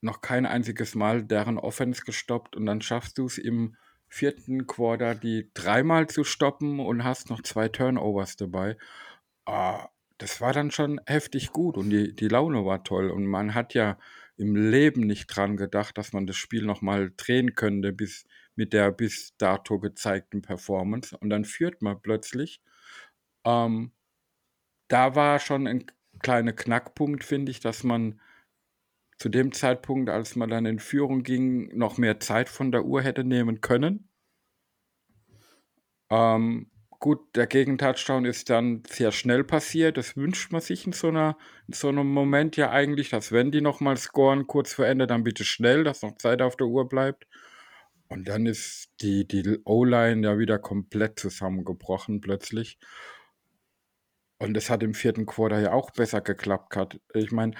noch 0.00 0.20
kein 0.20 0.44
einziges 0.44 0.94
Mal 0.94 1.24
deren 1.24 1.58
Offense 1.58 2.02
gestoppt 2.04 2.54
und 2.54 2.66
dann 2.66 2.82
schaffst 2.82 3.18
du 3.18 3.24
es 3.24 3.38
im 3.38 3.74
vierten 4.08 4.66
Quarter, 4.66 5.14
die 5.14 5.50
dreimal 5.54 6.08
zu 6.08 6.24
stoppen 6.24 6.80
und 6.80 7.04
hast 7.04 7.30
noch 7.30 7.42
zwei 7.42 7.68
Turnovers 7.68 8.36
dabei. 8.36 8.76
Ah, 9.46 9.88
das 10.18 10.40
war 10.40 10.52
dann 10.52 10.70
schon 10.70 11.00
heftig 11.06 11.52
gut 11.52 11.76
und 11.76 11.90
die, 11.90 12.14
die 12.14 12.28
Laune 12.28 12.64
war 12.66 12.84
toll 12.84 13.10
und 13.10 13.26
man 13.26 13.54
hat 13.54 13.74
ja 13.74 13.98
im 14.36 14.56
Leben 14.56 15.02
nicht 15.02 15.26
dran 15.26 15.56
gedacht, 15.56 15.98
dass 15.98 16.12
man 16.12 16.26
das 16.26 16.36
Spiel 16.36 16.64
nochmal 16.64 17.12
drehen 17.16 17.54
könnte 17.54 17.92
bis 17.92 18.24
mit 18.56 18.72
der 18.72 18.90
bis 18.92 19.36
dato 19.38 19.78
gezeigten 19.78 20.42
Performance 20.42 21.16
und 21.16 21.30
dann 21.30 21.44
führt 21.44 21.82
man 21.82 22.00
plötzlich. 22.02 22.60
Ähm, 23.44 23.92
da 24.88 25.14
war 25.14 25.38
schon 25.38 25.66
ein 25.66 25.86
kleiner 26.20 26.52
Knackpunkt, 26.52 27.24
finde 27.24 27.50
ich, 27.50 27.60
dass 27.60 27.84
man 27.84 28.20
zu 29.18 29.28
dem 29.28 29.52
Zeitpunkt, 29.52 30.10
als 30.10 30.36
man 30.36 30.48
dann 30.48 30.66
in 30.66 30.78
Führung 30.78 31.22
ging, 31.22 31.76
noch 31.76 31.98
mehr 31.98 32.20
Zeit 32.20 32.48
von 32.48 32.70
der 32.70 32.84
Uhr 32.84 33.02
hätte 33.02 33.24
nehmen 33.24 33.60
können. 33.60 34.08
Ähm, 36.10 36.70
gut, 37.00 37.20
der 37.36 37.46
Gegentouchdown 37.46 38.24
ist 38.24 38.48
dann 38.48 38.82
sehr 38.88 39.12
schnell 39.12 39.44
passiert. 39.44 39.96
Das 39.96 40.16
wünscht 40.16 40.52
man 40.52 40.60
sich 40.60 40.86
in 40.86 40.92
so, 40.92 41.08
einer, 41.08 41.36
in 41.66 41.74
so 41.74 41.88
einem 41.88 42.06
Moment 42.06 42.56
ja 42.56 42.70
eigentlich, 42.70 43.10
dass 43.10 43.32
wenn 43.32 43.50
die 43.50 43.60
nochmal 43.60 43.96
scoren, 43.96 44.46
kurz 44.46 44.72
vor 44.72 44.86
Ende, 44.86 45.06
dann 45.06 45.24
bitte 45.24 45.44
schnell, 45.44 45.84
dass 45.84 46.02
noch 46.02 46.16
Zeit 46.16 46.40
auf 46.40 46.56
der 46.56 46.68
Uhr 46.68 46.88
bleibt. 46.88 47.26
Und 48.08 48.26
dann 48.28 48.46
ist 48.46 48.88
die, 49.02 49.26
die 49.26 49.58
O-Line 49.64 50.26
ja 50.26 50.38
wieder 50.38 50.58
komplett 50.58 51.18
zusammengebrochen 51.18 52.20
plötzlich. 52.20 52.78
Und 54.38 54.56
es 54.56 54.70
hat 54.70 54.82
im 54.82 54.94
vierten 54.94 55.26
Quarter 55.26 55.60
ja 55.60 55.72
auch 55.72 55.90
besser 55.90 56.20
geklappt. 56.20 57.00
Ich 57.12 57.32
meine, 57.32 57.54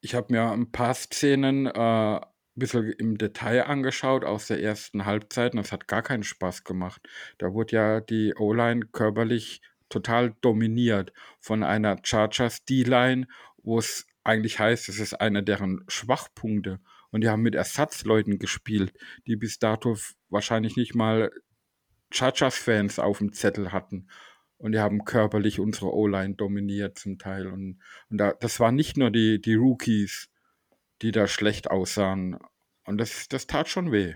ich 0.00 0.14
habe 0.14 0.32
mir 0.32 0.50
ein 0.50 0.70
paar 0.70 0.94
Szenen 0.94 1.66
äh, 1.66 1.70
ein 1.70 2.20
bisschen 2.54 2.92
im 2.92 3.18
Detail 3.18 3.66
angeschaut 3.66 4.24
aus 4.24 4.46
der 4.46 4.62
ersten 4.62 5.04
Halbzeit 5.04 5.54
und 5.54 5.60
es 5.60 5.72
hat 5.72 5.88
gar 5.88 6.02
keinen 6.02 6.22
Spaß 6.22 6.64
gemacht. 6.64 7.02
Da 7.38 7.52
wurde 7.52 7.76
ja 7.76 8.00
die 8.00 8.34
O-Line 8.36 8.86
körperlich 8.92 9.62
total 9.88 10.34
dominiert 10.40 11.12
von 11.40 11.62
einer 11.62 11.98
Chargers 12.02 12.64
D-Line, 12.64 13.26
wo 13.62 13.78
es 13.78 14.06
eigentlich 14.24 14.58
heißt, 14.58 14.88
es 14.88 15.00
ist 15.00 15.14
einer 15.14 15.42
deren 15.42 15.84
Schwachpunkte. 15.88 16.80
Und 17.10 17.22
die 17.22 17.28
haben 17.28 17.42
mit 17.42 17.54
Ersatzleuten 17.54 18.38
gespielt, 18.38 18.92
die 19.26 19.36
bis 19.36 19.58
dato 19.58 19.96
wahrscheinlich 20.28 20.76
nicht 20.76 20.94
mal 20.94 21.30
Chargers-Fans 22.12 22.98
auf 22.98 23.18
dem 23.18 23.32
Zettel 23.32 23.72
hatten. 23.72 24.08
Und 24.60 24.72
die 24.72 24.78
haben 24.78 25.04
körperlich 25.04 25.58
unsere 25.58 25.94
O-Line 25.94 26.34
dominiert 26.34 26.98
zum 26.98 27.18
Teil. 27.18 27.46
Und, 27.46 27.80
und 28.10 28.18
da, 28.18 28.32
das 28.32 28.60
waren 28.60 28.74
nicht 28.74 28.96
nur 28.96 29.10
die, 29.10 29.40
die 29.40 29.54
Rookies, 29.54 30.28
die 31.02 31.12
da 31.12 31.26
schlecht 31.26 31.70
aussahen. 31.70 32.38
Und 32.84 32.98
das, 32.98 33.28
das 33.28 33.46
tat 33.46 33.68
schon 33.68 33.90
weh. 33.90 34.14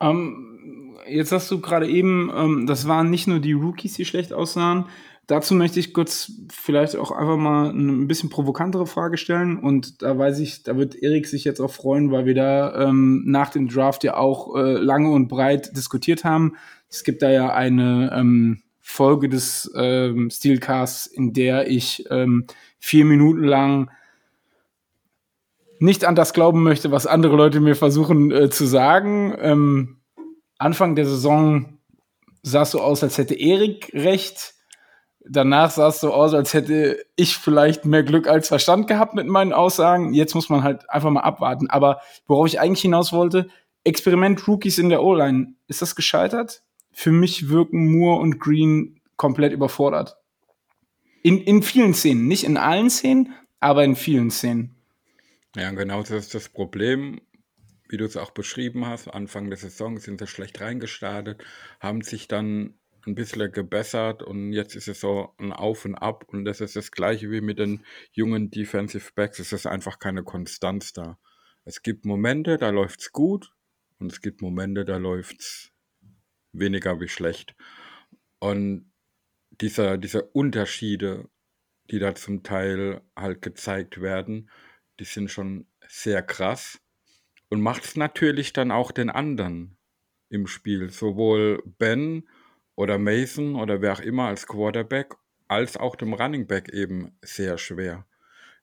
Ähm, 0.00 0.98
jetzt 1.08 1.32
hast 1.32 1.50
du 1.50 1.60
gerade 1.60 1.88
eben, 1.88 2.30
ähm, 2.34 2.66
das 2.66 2.86
waren 2.86 3.10
nicht 3.10 3.26
nur 3.26 3.40
die 3.40 3.52
Rookies, 3.52 3.94
die 3.94 4.04
schlecht 4.04 4.32
aussahen, 4.32 4.86
Dazu 5.28 5.54
möchte 5.54 5.78
ich 5.78 5.92
kurz 5.92 6.32
vielleicht 6.50 6.96
auch 6.96 7.10
einfach 7.10 7.36
mal 7.36 7.68
ein 7.68 8.08
bisschen 8.08 8.30
provokantere 8.30 8.86
Frage 8.86 9.18
stellen. 9.18 9.58
Und 9.58 10.00
da 10.00 10.16
weiß 10.16 10.38
ich, 10.38 10.62
da 10.62 10.78
wird 10.78 10.94
Erik 10.94 11.26
sich 11.26 11.44
jetzt 11.44 11.60
auch 11.60 11.70
freuen, 11.70 12.10
weil 12.10 12.24
wir 12.24 12.34
da 12.34 12.88
ähm, 12.88 13.24
nach 13.26 13.50
dem 13.50 13.68
Draft 13.68 14.04
ja 14.04 14.16
auch 14.16 14.56
äh, 14.56 14.78
lange 14.78 15.10
und 15.10 15.28
breit 15.28 15.76
diskutiert 15.76 16.24
haben. 16.24 16.56
Es 16.88 17.04
gibt 17.04 17.20
da 17.20 17.30
ja 17.30 17.52
eine 17.52 18.10
ähm, 18.16 18.62
Folge 18.90 19.28
des 19.28 19.70
ähm, 19.76 20.30
Steelcasts, 20.30 21.06
in 21.06 21.32
der 21.32 21.68
ich 21.68 22.04
ähm, 22.10 22.46
vier 22.78 23.04
Minuten 23.04 23.44
lang 23.44 23.90
nicht 25.78 26.04
an 26.04 26.16
das 26.16 26.32
glauben 26.32 26.62
möchte, 26.62 26.90
was 26.90 27.06
andere 27.06 27.36
Leute 27.36 27.60
mir 27.60 27.76
versuchen 27.76 28.30
äh, 28.30 28.50
zu 28.50 28.66
sagen. 28.66 29.36
Ähm, 29.40 29.98
Anfang 30.58 30.96
der 30.96 31.06
Saison 31.06 31.78
sah 32.42 32.62
es 32.62 32.72
so 32.72 32.80
aus, 32.80 33.02
als 33.02 33.18
hätte 33.18 33.34
Erik 33.34 33.90
recht 33.94 34.54
danach 35.28 35.70
sah 35.70 35.88
es 35.88 36.00
so 36.00 36.12
aus, 36.12 36.34
als 36.34 36.54
hätte 36.54 37.04
ich 37.16 37.36
vielleicht 37.36 37.84
mehr 37.84 38.02
Glück 38.02 38.26
als 38.26 38.48
Verstand 38.48 38.86
gehabt 38.86 39.14
mit 39.14 39.26
meinen 39.26 39.52
Aussagen. 39.52 40.14
Jetzt 40.14 40.34
muss 40.34 40.48
man 40.48 40.62
halt 40.62 40.88
einfach 40.90 41.10
mal 41.10 41.20
abwarten. 41.20 41.68
Aber 41.70 42.00
worauf 42.26 42.46
ich 42.46 42.60
eigentlich 42.60 42.82
hinaus 42.82 43.12
wollte, 43.12 43.48
Experiment 43.84 44.46
Rookies 44.48 44.78
in 44.78 44.88
der 44.88 45.02
O-Line, 45.02 45.54
ist 45.66 45.82
das 45.82 45.94
gescheitert? 45.94 46.62
Für 47.00 47.12
mich 47.12 47.48
wirken 47.48 47.92
Moore 47.92 48.20
und 48.20 48.40
Green 48.40 49.00
komplett 49.14 49.52
überfordert. 49.52 50.16
In, 51.22 51.40
in 51.40 51.62
vielen 51.62 51.94
Szenen, 51.94 52.26
nicht 52.26 52.42
in 52.42 52.56
allen 52.56 52.90
Szenen, 52.90 53.32
aber 53.60 53.84
in 53.84 53.94
vielen 53.94 54.32
Szenen. 54.32 54.74
Ja, 55.54 55.70
genau 55.70 56.00
das 56.00 56.10
ist 56.10 56.34
das 56.34 56.48
Problem, 56.48 57.20
wie 57.88 57.98
du 57.98 58.04
es 58.04 58.16
auch 58.16 58.32
beschrieben 58.32 58.84
hast. 58.84 59.06
Anfang 59.06 59.48
der 59.48 59.58
Saison 59.58 60.00
sind 60.00 60.18
sie 60.18 60.26
schlecht 60.26 60.60
reingestartet, 60.60 61.40
haben 61.78 62.02
sich 62.02 62.26
dann 62.26 62.74
ein 63.06 63.14
bisschen 63.14 63.52
gebessert 63.52 64.24
und 64.24 64.52
jetzt 64.52 64.74
ist 64.74 64.88
es 64.88 64.98
so 64.98 65.32
ein 65.38 65.52
Auf 65.52 65.84
und 65.84 65.94
Ab 65.94 66.24
und 66.26 66.44
das 66.44 66.60
ist 66.60 66.74
das 66.74 66.90
gleiche 66.90 67.30
wie 67.30 67.40
mit 67.40 67.60
den 67.60 67.84
jungen 68.10 68.50
Defensive 68.50 69.12
Backs. 69.14 69.38
Es 69.38 69.52
ist 69.52 69.66
einfach 69.66 70.00
keine 70.00 70.24
Konstanz 70.24 70.94
da. 70.94 71.16
Es 71.64 71.82
gibt 71.82 72.04
Momente, 72.04 72.58
da 72.58 72.70
läuft 72.70 73.02
es 73.02 73.12
gut 73.12 73.52
und 74.00 74.10
es 74.10 74.20
gibt 74.20 74.42
Momente, 74.42 74.84
da 74.84 74.96
läuft 74.96 75.38
es 75.42 75.70
weniger 76.60 77.00
wie 77.00 77.08
schlecht. 77.08 77.54
Und 78.38 78.90
dieser, 79.50 79.98
diese 79.98 80.22
Unterschiede, 80.22 81.28
die 81.90 81.98
da 81.98 82.14
zum 82.14 82.42
Teil 82.42 83.00
halt 83.16 83.42
gezeigt 83.42 84.00
werden, 84.00 84.50
die 85.00 85.04
sind 85.04 85.30
schon 85.30 85.66
sehr 85.86 86.22
krass 86.22 86.80
und 87.48 87.60
macht 87.60 87.84
es 87.84 87.96
natürlich 87.96 88.52
dann 88.52 88.70
auch 88.70 88.92
den 88.92 89.10
anderen 89.10 89.76
im 90.28 90.46
Spiel. 90.46 90.90
Sowohl 90.90 91.62
Ben 91.78 92.28
oder 92.74 92.98
Mason 92.98 93.56
oder 93.56 93.80
wer 93.80 93.94
auch 93.94 94.00
immer 94.00 94.28
als 94.28 94.46
Quarterback, 94.46 95.14
als 95.48 95.76
auch 95.76 95.96
dem 95.96 96.12
Running 96.12 96.46
Back 96.46 96.68
eben 96.68 97.16
sehr 97.22 97.58
schwer. 97.58 98.06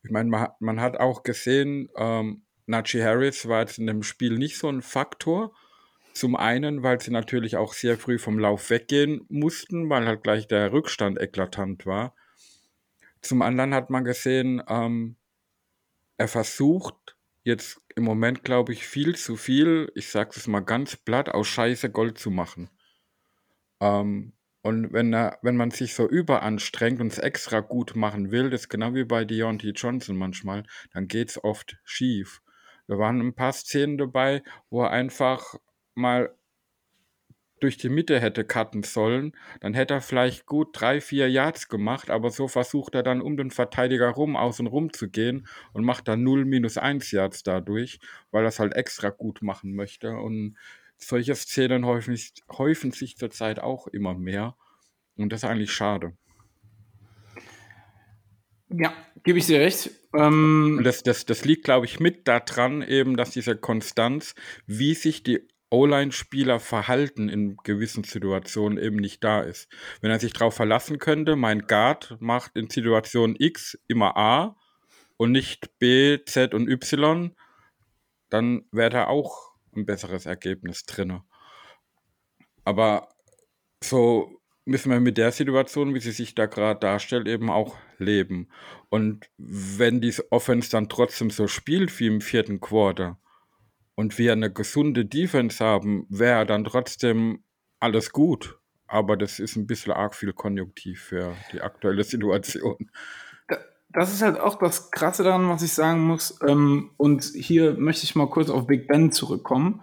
Ich 0.04 0.12
meine, 0.12 0.30
man, 0.30 0.50
man 0.60 0.80
hat 0.80 0.98
auch 0.98 1.24
gesehen, 1.24 1.90
ähm, 1.98 2.44
Najee 2.68 3.04
Harris 3.04 3.48
war 3.48 3.62
jetzt 3.62 3.80
in 3.80 3.88
dem 3.88 4.04
Spiel 4.04 4.38
nicht 4.38 4.58
so 4.58 4.70
ein 4.70 4.82
Faktor. 4.82 5.56
Zum 6.16 6.38
einen, 6.38 6.82
weil 6.82 7.02
sie 7.02 7.12
natürlich 7.12 7.58
auch 7.58 7.74
sehr 7.74 7.98
früh 7.98 8.18
vom 8.18 8.40
Lauf 8.40 8.70
weggehen 8.70 9.26
mussten, 9.28 9.90
weil 9.90 10.08
halt 10.08 10.24
gleich 10.24 10.48
der 10.48 10.72
Rückstand 10.72 11.20
eklatant 11.20 11.86
war. 11.86 12.16
Zum 13.22 13.42
anderen 13.42 13.74
hat 13.74 13.90
man 13.90 14.06
gesehen, 14.06 14.64
ähm, 14.70 15.18
er 16.16 16.30
versucht 16.30 17.18
jetzt 17.44 17.82
im 17.98 18.06
Moment, 18.06 18.46
glaube 18.46 18.72
ich, 18.72 18.88
viel 18.88 19.18
zu 19.18 19.36
viel, 19.36 19.92
ich 19.94 20.08
sage 20.08 20.32
es 20.38 20.48
mal 20.48 20.62
ganz 20.62 20.96
platt, 20.96 21.28
aus 21.28 21.50
Scheiße 21.50 21.90
Gold 21.92 22.18
zu 22.18 22.32
machen. 22.32 22.70
Ähm, 23.82 24.32
und 24.62 24.94
wenn 24.94 25.14
er 25.14 25.38
wenn 25.42 25.58
man 25.58 25.72
sich 25.72 25.96
so 25.96 26.08
überanstrengt 26.08 27.02
und 27.02 27.12
es 27.12 27.20
extra 27.20 27.60
gut 27.60 27.98
machen 27.98 28.32
will, 28.32 28.50
das 28.50 28.62
ist 28.62 28.70
genau 28.70 28.94
wie 28.94 29.04
bei 29.04 29.26
Deontay 29.26 29.72
Johnson 29.72 30.16
manchmal, 30.16 30.64
dann 30.94 31.10
geht 31.10 31.32
es 31.32 31.44
oft 31.44 31.78
schief. 31.84 32.42
Da 32.88 32.98
waren 32.98 33.20
ein 33.20 33.36
paar 33.36 33.52
Szenen 33.52 33.98
dabei, 33.98 34.44
wo 34.70 34.84
er 34.84 34.92
einfach 34.92 35.56
mal 35.96 36.36
durch 37.60 37.78
die 37.78 37.90
Mitte 37.90 38.20
hätte 38.20 38.44
cutten 38.44 38.84
sollen, 38.84 39.34
dann 39.62 39.74
hätte 39.74 39.96
er 39.96 40.02
vielleicht 40.02 40.46
gut 40.46 40.70
drei, 40.74 41.00
vier 41.02 41.30
Yards 41.30 41.70
gemacht, 41.70 42.10
aber 42.10 42.30
so 42.30 42.48
versucht 42.48 42.96
er 42.96 43.04
dann 43.04 43.22
um 43.22 43.38
den 43.38 43.50
Verteidiger 43.50 44.10
rum, 44.10 44.36
außen 44.36 44.68
rum 44.68 44.92
zu 44.92 45.10
gehen 45.10 45.48
und 45.74 45.86
macht 45.86 46.08
dann 46.08 46.24
0 46.24 46.46
minus 46.46 46.78
1 46.78 47.12
Yards 47.12 47.44
dadurch, 47.44 48.00
weil 48.32 48.44
er 48.44 48.50
es 48.50 48.60
halt 48.60 48.76
extra 48.76 49.10
gut 49.10 49.42
machen 49.42 49.74
möchte. 49.74 50.18
Und 50.18 50.58
solche 50.98 51.36
Szenen 51.36 51.86
häufen, 51.86 52.18
häufen 52.52 52.92
sich 52.92 53.18
zurzeit 53.18 53.60
auch 53.60 53.88
immer 53.88 54.14
mehr. 54.14 54.56
Und 55.16 55.32
das 55.32 55.44
ist 55.44 55.50
eigentlich 55.50 55.72
schade. 55.72 56.14
Ja, 58.70 58.94
gebe 59.24 59.40
ich 59.40 59.46
dir 59.46 59.62
recht. 59.62 59.92
Ähm, 60.14 60.82
das, 60.84 61.04
das, 61.04 61.26
das 61.26 61.46
liegt, 61.46 61.64
glaube 61.64 61.86
ich, 61.86 62.00
mit 62.00 62.28
daran, 62.28 62.82
eben, 62.82 63.16
dass 63.16 63.32
diese 63.32 63.56
Konstanz, 63.56 64.36
wie 64.66 64.94
sich 64.94 65.24
die 65.24 65.48
O-Line-Spieler 65.76 66.60
verhalten 66.60 67.30
in 67.30 67.58
gewissen 67.58 68.04
Situationen 68.04 68.78
eben 68.78 68.96
nicht 68.96 69.24
da 69.24 69.42
ist. 69.42 69.70
Wenn 70.02 70.12
er 70.12 70.20
sich 70.20 70.34
darauf 70.34 70.56
verlassen 70.56 70.98
könnte, 70.98 71.36
mein 71.36 71.68
Guard 71.68 72.18
macht 72.20 72.56
in 72.56 72.70
Situation 72.70 73.36
X 73.38 73.78
immer 73.88 74.18
A 74.18 74.58
und 75.18 75.32
nicht 75.32 75.78
B, 75.80 76.20
Z 76.26 76.54
und 76.54 76.70
Y, 76.70 77.36
dann 78.30 78.66
wäre 78.72 78.90
da 78.90 79.08
auch 79.08 79.54
ein 79.76 79.86
besseres 79.86 80.26
Ergebnis 80.26 80.86
drin. 80.86 81.22
Aber 82.64 83.10
so 83.84 84.42
müssen 84.66 84.92
wir 84.92 85.00
mit 85.00 85.18
der 85.18 85.32
Situation, 85.32 85.94
wie 85.94 86.00
sie 86.00 86.12
sich 86.12 86.34
da 86.36 86.48
gerade 86.48 86.80
darstellt, 86.80 87.28
eben 87.28 87.50
auch 87.50 87.78
leben. 88.00 88.50
Und 88.90 89.30
wenn 89.38 90.02
die 90.02 90.14
Offense 90.32 90.72
dann 90.72 90.90
trotzdem 90.90 91.30
so 91.30 91.48
spielt 91.48 92.00
wie 92.00 92.08
im 92.08 92.22
vierten 92.22 92.60
Quarter 92.60 93.20
und 93.96 94.18
wir 94.18 94.34
eine 94.34 94.52
gesunde 94.52 95.06
Defense 95.06 95.64
haben, 95.64 96.06
wäre 96.10 96.46
dann 96.46 96.64
trotzdem 96.66 97.44
alles 97.80 98.12
gut. 98.12 98.60
Aber 98.88 99.18
das 99.18 99.40
ist 99.40 99.56
ein 99.56 99.66
bisschen 99.66 99.94
arg 99.94 100.14
viel 100.14 100.34
Konjunktiv 100.34 101.02
für 101.02 101.36
die 101.52 101.62
aktuelle 101.62 102.04
Situation. 102.06 102.92
Das 103.90 104.14
ist 104.14 104.22
halt 104.22 104.38
auch 104.40 104.56
das 104.60 104.92
Krasse 104.92 105.24
daran, 105.24 105.50
was 105.50 105.62
ich 105.62 105.72
sagen 105.74 106.02
muss. 106.02 106.38
Ähm, 106.46 106.92
und 106.98 107.24
hier 107.24 107.76
möchte 107.76 108.04
ich 108.04 108.16
mal 108.16 108.30
kurz 108.30 108.50
auf 108.50 108.68
Big 108.68 108.88
Ben 108.88 109.12
zurückkommen. 109.12 109.82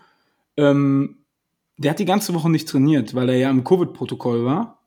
Ähm, 0.59 1.25
der 1.79 1.93
hat 1.93 1.99
die 1.99 2.05
ganze 2.05 2.35
Woche 2.35 2.51
nicht 2.51 2.69
trainiert, 2.69 3.15
weil 3.15 3.31
er 3.31 3.37
ja 3.37 3.51
im 3.51 3.65
Covid-Protokoll 3.65 4.45
war. 4.45 4.83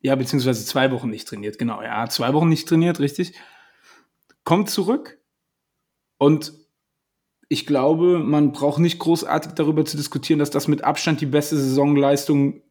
Ja, 0.00 0.14
beziehungsweise 0.14 0.64
zwei 0.64 0.90
Wochen 0.92 1.10
nicht 1.10 1.26
trainiert, 1.26 1.58
genau. 1.58 1.82
Ja, 1.82 2.08
zwei 2.08 2.32
Wochen 2.32 2.48
nicht 2.48 2.68
trainiert, 2.68 3.00
richtig. 3.00 3.34
Kommt 4.44 4.70
zurück 4.70 5.18
und 6.18 6.52
ich 7.52 7.66
glaube, 7.66 8.18
man 8.18 8.52
braucht 8.52 8.78
nicht 8.78 8.98
großartig 8.98 9.52
darüber 9.52 9.84
zu 9.84 9.98
diskutieren, 9.98 10.38
dass 10.38 10.48
das 10.48 10.68
mit 10.68 10.84
Abstand 10.84 11.20
die 11.20 11.26
beste 11.26 11.58
Saisonleistung 11.58 12.62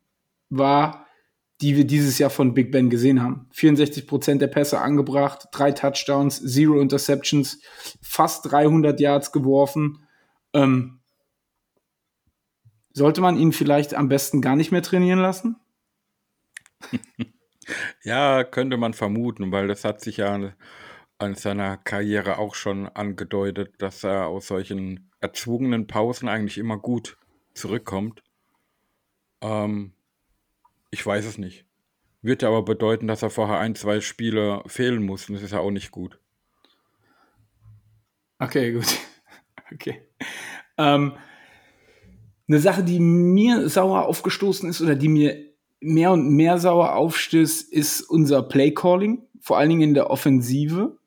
war, 0.49 1.05
die 1.61 1.77
wir 1.77 1.85
dieses 1.85 2.17
Jahr 2.17 2.31
von 2.31 2.55
Big 2.55 2.71
Ben 2.71 2.89
gesehen 2.89 3.21
haben. 3.21 3.47
64 3.51 4.07
Prozent 4.07 4.41
der 4.41 4.47
Pässe 4.47 4.81
angebracht, 4.81 5.49
drei 5.51 5.71
Touchdowns, 5.71 6.41
zero 6.41 6.81
Interceptions, 6.81 7.61
fast 8.01 8.51
300 8.51 8.99
Yards 8.99 9.31
geworfen. 9.31 10.07
Ähm, 10.53 11.01
sollte 12.91 13.21
man 13.21 13.37
ihn 13.37 13.51
vielleicht 13.51 13.93
am 13.93 14.09
besten 14.09 14.41
gar 14.41 14.55
nicht 14.55 14.71
mehr 14.71 14.81
trainieren 14.81 15.19
lassen? 15.19 15.57
ja, 18.03 18.43
könnte 18.43 18.77
man 18.77 18.95
vermuten, 18.95 19.51
weil 19.51 19.67
das 19.67 19.85
hat 19.85 20.01
sich 20.01 20.17
ja 20.17 20.53
an 21.21 21.35
seiner 21.35 21.77
Karriere 21.77 22.37
auch 22.39 22.55
schon 22.55 22.87
angedeutet, 22.87 23.73
dass 23.77 24.03
er 24.03 24.27
aus 24.27 24.47
solchen 24.47 25.11
erzwungenen 25.19 25.87
Pausen 25.87 26.27
eigentlich 26.27 26.57
immer 26.57 26.77
gut 26.77 27.17
zurückkommt. 27.53 28.23
Ähm, 29.41 29.93
ich 30.89 31.05
weiß 31.05 31.25
es 31.25 31.37
nicht. 31.37 31.65
Wird 32.23 32.43
aber 32.43 32.63
bedeuten, 32.63 33.07
dass 33.07 33.21
er 33.21 33.29
vorher 33.29 33.59
ein, 33.59 33.75
zwei 33.75 34.01
Spiele 34.01 34.63
fehlen 34.67 35.03
muss 35.03 35.29
und 35.29 35.35
das 35.35 35.43
ist 35.43 35.51
ja 35.51 35.59
auch 35.59 35.71
nicht 35.71 35.91
gut. 35.91 36.19
Okay, 38.39 38.73
gut. 38.73 38.85
Okay. 39.73 40.01
Ähm, 40.77 41.13
eine 42.49 42.59
Sache, 42.59 42.83
die 42.83 42.99
mir 42.99 43.69
sauer 43.69 44.05
aufgestoßen 44.05 44.69
ist 44.69 44.81
oder 44.81 44.95
die 44.95 45.07
mir 45.07 45.37
mehr 45.79 46.11
und 46.11 46.29
mehr 46.29 46.57
sauer 46.57 46.93
aufstößt, 46.95 47.71
ist 47.71 48.01
unser 48.01 48.43
Play-Calling, 48.43 49.25
vor 49.39 49.57
allen 49.57 49.69
Dingen 49.69 49.81
in 49.81 49.93
der 49.93 50.09
Offensive. 50.09 50.97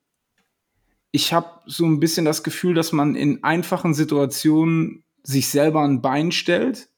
Ich 1.14 1.32
habe 1.32 1.60
so 1.66 1.84
ein 1.84 2.00
bisschen 2.00 2.24
das 2.24 2.42
Gefühl, 2.42 2.74
dass 2.74 2.90
man 2.90 3.14
in 3.14 3.44
einfachen 3.44 3.94
Situationen 3.94 5.04
sich 5.22 5.48
selber 5.48 5.82
ein 5.82 6.02
Bein 6.02 6.32
stellt. 6.32 6.88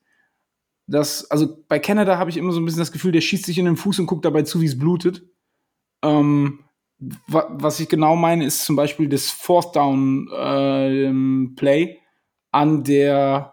Das, 0.87 1.31
also 1.31 1.63
bei 1.69 1.79
Canada 1.79 2.17
habe 2.17 2.31
ich 2.31 2.39
immer 2.39 2.53
so 2.53 2.61
ein 2.61 2.65
bisschen 2.65 2.81
das 2.81 2.93
Gefühl, 2.93 3.13
der 3.13 3.21
schießt 3.21 3.45
sich 3.45 3.59
in 3.59 3.67
den 3.67 3.77
Fuß 3.77 3.99
und 3.99 4.07
guckt 4.07 4.25
dabei 4.25 4.41
zu, 4.41 4.63
wie 4.63 4.67
es 4.67 4.79
blutet. 4.79 5.23
Ähm, 6.03 6.65
wa 7.27 7.47
was 7.51 7.79
ich 7.79 7.91
genau 7.91 8.17
meine, 8.17 8.47
ist 8.47 8.65
zum 8.65 8.75
Beispiel 8.75 9.11
das 9.11 9.31
Fourth 9.31 9.77
Down 9.77 10.29
äh, 10.33 11.55
Play 11.55 11.99
an 12.53 12.85
der 12.85 13.53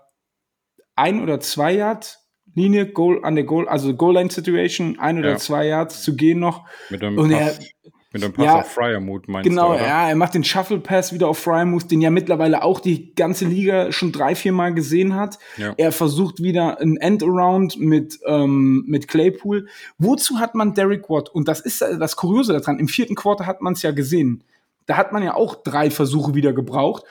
ein 0.95 1.21
oder 1.21 1.41
zwei 1.41 1.73
Yard 1.73 2.19
Linie, 2.56 2.86
Goal, 2.86 3.19
an 3.26 3.36
der 3.36 3.43
Goal, 3.43 3.67
also 3.67 3.93
Goal-Line-Situation, 3.93 4.99
ein 4.99 5.17
oder 5.19 5.32
ja. 5.32 5.38
zwei 5.38 5.67
Yards 5.67 6.04
zu 6.04 6.15
gehen 6.15 6.39
noch. 6.39 6.65
Mit 6.89 7.02
dem 7.02 7.17
und 7.17 7.32
Pass, 7.32 7.60
er, 7.60 7.91
mit 8.13 8.21
dem 8.21 8.32
Pass 8.32 8.45
ja, 8.45 8.60
auf 8.60 8.71
Fryermuth 8.71 9.28
meinst 9.28 9.49
genau, 9.49 9.73
du, 9.73 9.78
Genau, 9.80 9.88
ja, 9.88 10.10
er 10.10 10.15
macht 10.15 10.36
den 10.36 10.43
Shuffle-Pass 10.43 11.13
wieder 11.13 11.28
auf 11.28 11.39
Fryermuth, 11.39 11.89
den 11.89 11.99
ja 11.99 12.12
mittlerweile 12.12 12.63
auch 12.63 12.80
die 12.80 13.13
ganze 13.15 13.45
Liga 13.45 13.91
schon 13.91 14.12
drei, 14.12 14.36
vier 14.36 14.52
Mal 14.52 14.73
gesehen 14.73 15.15
hat. 15.15 15.39
Ja. 15.58 15.73
Er 15.78 15.91
versucht 15.91 16.41
wieder 16.41 16.80
ein 16.80 16.97
End-Around 16.97 17.80
mit, 17.80 18.19
ähm, 18.26 18.84
mit 18.88 19.08
Claypool. 19.08 19.67
Wozu 19.97 20.39
hat 20.39 20.54
man 20.54 20.76
Derek 20.76 21.10
Watt? 21.10 21.30
Und 21.30 21.47
das 21.47 21.60
ist 21.60 21.82
das 21.82 22.15
Kuriose 22.15 22.54
daran. 22.54 22.80
Im 22.80 22.88
vierten 22.88 23.15
Quarter 23.15 23.47
hat 23.47 23.62
man 23.62 23.73
es 23.73 23.82
ja 23.82 23.91
gesehen. 23.91 24.43
Da 24.86 24.95
hat 24.95 25.12
man 25.12 25.23
ja 25.23 25.34
auch 25.34 25.56
drei 25.56 25.89
Versuche 25.89 26.36
wieder 26.36 26.54
gebraucht. 26.54 27.04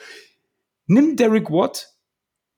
Nimm 0.87 1.17
Derek 1.17 1.51
Watt, 1.51 1.92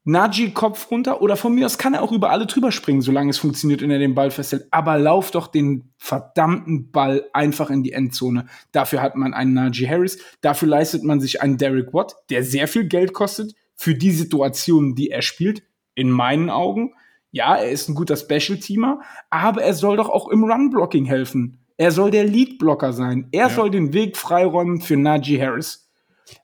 Najee 0.07 0.51
Kopf 0.51 0.91
runter 0.91 1.23
oder 1.23 1.35
von 1.35 1.55
mir 1.55 1.65
aus 1.65 1.79
kann 1.79 1.95
er 1.95 2.03
auch 2.03 2.11
über 2.11 2.29
alle 2.29 2.45
drüber 2.45 2.71
springen, 2.71 3.01
solange 3.01 3.31
es 3.31 3.39
funktioniert 3.39 3.81
und 3.81 3.89
er 3.89 3.97
den 3.97 4.13
Ball 4.13 4.29
festhält. 4.29 4.67
Aber 4.69 4.99
lauf 4.99 5.31
doch 5.31 5.47
den 5.47 5.91
verdammten 5.97 6.91
Ball 6.91 7.25
einfach 7.33 7.71
in 7.71 7.81
die 7.81 7.91
Endzone. 7.91 8.45
Dafür 8.71 9.01
hat 9.01 9.15
man 9.15 9.33
einen 9.33 9.53
Najee 9.53 9.89
Harris, 9.89 10.19
dafür 10.41 10.67
leistet 10.67 11.03
man 11.03 11.19
sich 11.19 11.41
einen 11.41 11.57
Derek 11.57 11.91
Watt, 11.91 12.15
der 12.29 12.43
sehr 12.43 12.67
viel 12.67 12.87
Geld 12.87 13.13
kostet 13.13 13.55
für 13.75 13.95
die 13.95 14.11
Situationen, 14.11 14.93
die 14.93 15.09
er 15.09 15.23
spielt, 15.23 15.63
in 15.95 16.11
meinen 16.11 16.51
Augen. 16.51 16.93
Ja, 17.31 17.55
er 17.55 17.71
ist 17.71 17.89
ein 17.89 17.95
guter 17.95 18.15
Special-Teamer, 18.15 19.01
aber 19.31 19.63
er 19.63 19.73
soll 19.73 19.97
doch 19.97 20.09
auch 20.09 20.29
im 20.29 20.43
Run-Blocking 20.43 21.05
helfen. 21.05 21.65
Er 21.77 21.91
soll 21.91 22.11
der 22.11 22.25
Lead-Blocker 22.25 22.93
sein. 22.93 23.27
Er 23.31 23.47
ja. 23.47 23.49
soll 23.49 23.71
den 23.71 23.91
Weg 23.91 24.17
freiräumen 24.17 24.81
für 24.81 24.97
Najee 24.97 25.41
Harris. 25.41 25.89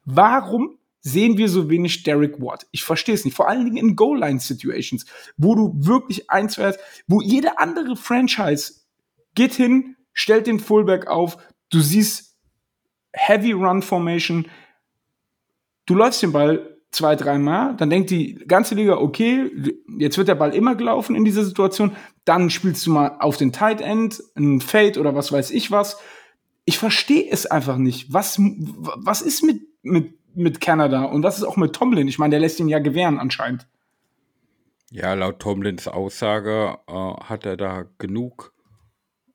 Warum 0.04 0.80
sehen 1.02 1.38
wir 1.38 1.50
so 1.50 1.70
wenig 1.70 2.04
Derek 2.04 2.40
Watt. 2.42 2.68
Ich 2.72 2.84
verstehe 2.84 3.16
es 3.16 3.26
nicht. 3.26 3.36
Vor 3.36 3.50
allen 3.50 3.66
Dingen 3.66 3.78
in 3.78 3.96
Goal-Line-Situations, 3.96 5.06
wo 5.38 5.56
du 5.56 5.74
wirklich 5.76 6.30
eins 6.30 6.58
hast, 6.58 6.80
wo 7.08 7.22
jede 7.22 7.60
andere 7.60 7.96
Franchise 7.96 8.74
geht 9.36 9.54
hin, 9.54 9.96
stellt 10.14 10.48
den 10.48 10.60
Fullback 10.60 11.08
auf, 11.08 11.38
du 11.70 11.80
siehst 11.80 12.38
Heavy 13.14 13.52
Run 13.52 13.82
Formation, 13.82 14.48
du 15.86 15.96
läufst 15.96 16.22
den 16.22 16.32
Ball 16.32 16.78
zwei, 16.92 17.16
dreimal, 17.16 17.76
dann 17.78 17.90
denkt 17.90 18.10
die 18.10 18.36
ganze 18.36 18.76
Liga, 18.76 18.98
okay, 18.98 19.50
jetzt 19.98 20.18
wird 20.18 20.28
der 20.28 20.36
Ball 20.36 20.54
immer 20.54 20.76
gelaufen 20.76 21.16
in 21.16 21.26
dieser 21.26 21.46
Situation, 21.46 21.96
dann 22.26 22.50
spielst 22.50 22.86
du 22.86 22.92
mal 22.92 23.18
auf 23.20 23.38
den 23.38 23.52
Tight 23.52 23.82
End, 23.82 24.22
ein 24.36 24.62
Fade 24.62 25.00
oder 25.00 25.16
was 25.16 25.32
weiß 25.32 25.52
ich 25.52 25.72
was. 25.72 25.98
Ich 26.66 26.78
verstehe 26.78 27.30
es 27.32 27.46
einfach 27.46 27.78
nicht. 27.78 28.14
Was, 28.14 28.38
was 28.40 29.22
ist 29.22 29.44
mit, 29.44 29.62
mit 29.82 30.21
mit 30.36 30.62
Kanada. 30.62 31.04
Und 31.04 31.24
was 31.24 31.38
ist 31.38 31.44
auch 31.44 31.58
mit 31.58 31.74
Tomlin? 31.74 32.08
Ich 32.08 32.20
meine, 32.20 32.32
der 32.32 32.40
lässt 32.40 32.60
ihn 32.60 32.70
ja 32.70 32.80
gewähren 32.80 33.20
anscheinend. 33.20 33.68
Ja, 34.92 35.14
laut 35.14 35.40
Tomlins 35.40 35.88
Aussage 35.88 36.78
äh, 36.88 36.94
hat 36.94 37.46
er 37.46 37.56
da 37.56 37.86
genug, 37.98 38.54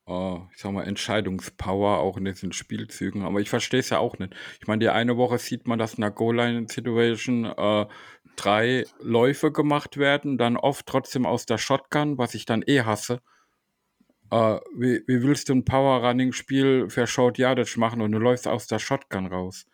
äh, 0.07 0.35
ich 0.53 0.57
sag 0.57 0.71
mal, 0.71 0.83
Entscheidungspower 0.83 1.97
auch 1.97 2.17
in 2.17 2.25
diesen 2.25 2.51
Spielzügen. 2.51 3.23
Aber 3.23 3.39
ich 3.39 3.49
verstehe 3.49 3.79
es 3.79 3.89
ja 3.89 3.97
auch 3.97 4.19
nicht. 4.19 4.35
Ich 4.61 4.67
meine, 4.67 4.79
die 4.79 4.89
eine 4.89 5.17
Woche 5.17 5.39
sieht 5.39 5.67
man, 5.67 5.79
dass 5.79 5.95
in 5.95 6.01
der 6.01 6.11
Goal-Line-Situation 6.11 7.45
äh, 7.45 7.85
drei 8.35 8.85
Läufe 9.01 9.51
gemacht 9.51 9.97
werden, 9.97 10.37
dann 10.37 10.57
oft 10.57 10.85
trotzdem 10.85 11.25
aus 11.25 11.45
der 11.47 11.57
Shotgun, 11.57 12.17
was 12.19 12.35
ich 12.35 12.45
dann 12.45 12.63
eh 12.65 12.81
hasse. 12.81 13.19
Uh, 14.31 14.59
wie, 14.75 15.03
wie, 15.07 15.23
willst 15.23 15.47
du 15.47 15.53
ein 15.53 15.63
Power-Running-Spiel 15.63 16.89
für 16.89 17.07
Short 17.07 17.37
Yardage 17.37 17.79
machen 17.79 18.01
und 18.01 18.11
du 18.11 18.19
läufst 18.19 18.45
aus 18.45 18.67
der 18.67 18.77
Shotgun 18.77 19.27
raus? 19.27 19.65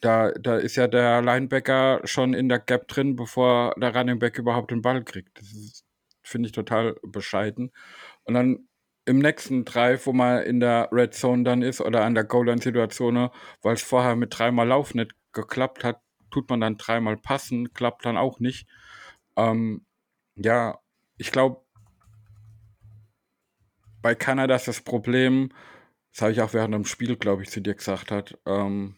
Da, 0.00 0.30
da 0.32 0.56
ist 0.56 0.76
ja 0.76 0.88
der 0.88 1.22
Linebacker 1.22 2.00
schon 2.04 2.34
in 2.34 2.48
der 2.48 2.58
Gap 2.58 2.88
drin, 2.88 3.16
bevor 3.16 3.74
der 3.76 3.94
Running 3.94 4.18
Back 4.18 4.38
überhaupt 4.38 4.70
den 4.70 4.82
Ball 4.82 5.02
kriegt. 5.02 5.38
Das 5.38 5.84
finde 6.22 6.48
ich 6.48 6.52
total 6.52 6.96
bescheiden. 7.02 7.72
Und 8.24 8.34
dann 8.34 8.68
im 9.06 9.20
nächsten 9.20 9.64
Drive, 9.64 10.06
wo 10.06 10.12
man 10.12 10.42
in 10.42 10.60
der 10.60 10.88
Red 10.92 11.14
Zone 11.14 11.44
dann 11.44 11.62
ist 11.62 11.80
oder 11.80 12.04
an 12.04 12.14
der 12.14 12.24
Goal-Line-Situation, 12.24 13.30
weil 13.62 13.74
es 13.74 13.82
vorher 13.82 14.16
mit 14.16 14.36
dreimal 14.36 14.66
Lauf 14.66 14.94
nicht 14.94 15.12
geklappt 15.32 15.84
hat, 15.84 16.00
tut 16.30 16.50
man 16.50 16.60
dann 16.60 16.76
dreimal 16.76 17.16
passen, 17.16 17.72
klappt 17.72 18.04
dann 18.04 18.16
auch 18.16 18.40
nicht. 18.40 18.68
Ähm, 19.36 19.86
ja, 20.34 20.78
ich 21.16 21.30
glaube, 21.30 21.62
bei 24.02 24.14
Kanada 24.14 24.56
ist 24.56 24.68
das 24.68 24.80
Problem, 24.80 25.52
das 26.12 26.22
habe 26.22 26.32
ich 26.32 26.40
auch 26.40 26.52
während 26.52 26.74
dem 26.74 26.84
Spiel, 26.84 27.16
glaube 27.16 27.42
ich, 27.42 27.50
zu 27.50 27.60
dir 27.60 27.74
gesagt 27.74 28.10
hat, 28.10 28.38
ähm, 28.46 28.96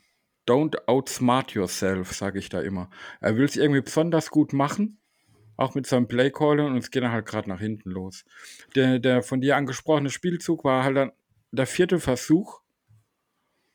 don't 0.48 0.76
outsmart 0.86 1.52
yourself, 1.52 2.12
sage 2.12 2.38
ich 2.38 2.48
da 2.48 2.60
immer. 2.60 2.90
Er 3.20 3.36
will 3.36 3.44
es 3.44 3.56
irgendwie 3.56 3.82
besonders 3.82 4.30
gut 4.30 4.52
machen, 4.52 4.98
auch 5.56 5.74
mit 5.74 5.86
seinem 5.86 6.08
Playcalling 6.08 6.66
und 6.66 6.78
es 6.78 6.90
geht 6.90 7.02
dann 7.02 7.12
halt 7.12 7.26
gerade 7.26 7.48
nach 7.48 7.60
hinten 7.60 7.90
los. 7.90 8.24
Der, 8.74 8.98
der 8.98 9.22
von 9.22 9.40
dir 9.40 9.56
angesprochene 9.56 10.10
Spielzug 10.10 10.64
war 10.64 10.84
halt 10.84 10.96
dann 10.96 11.12
der 11.50 11.66
vierte 11.66 12.00
Versuch 12.00 12.60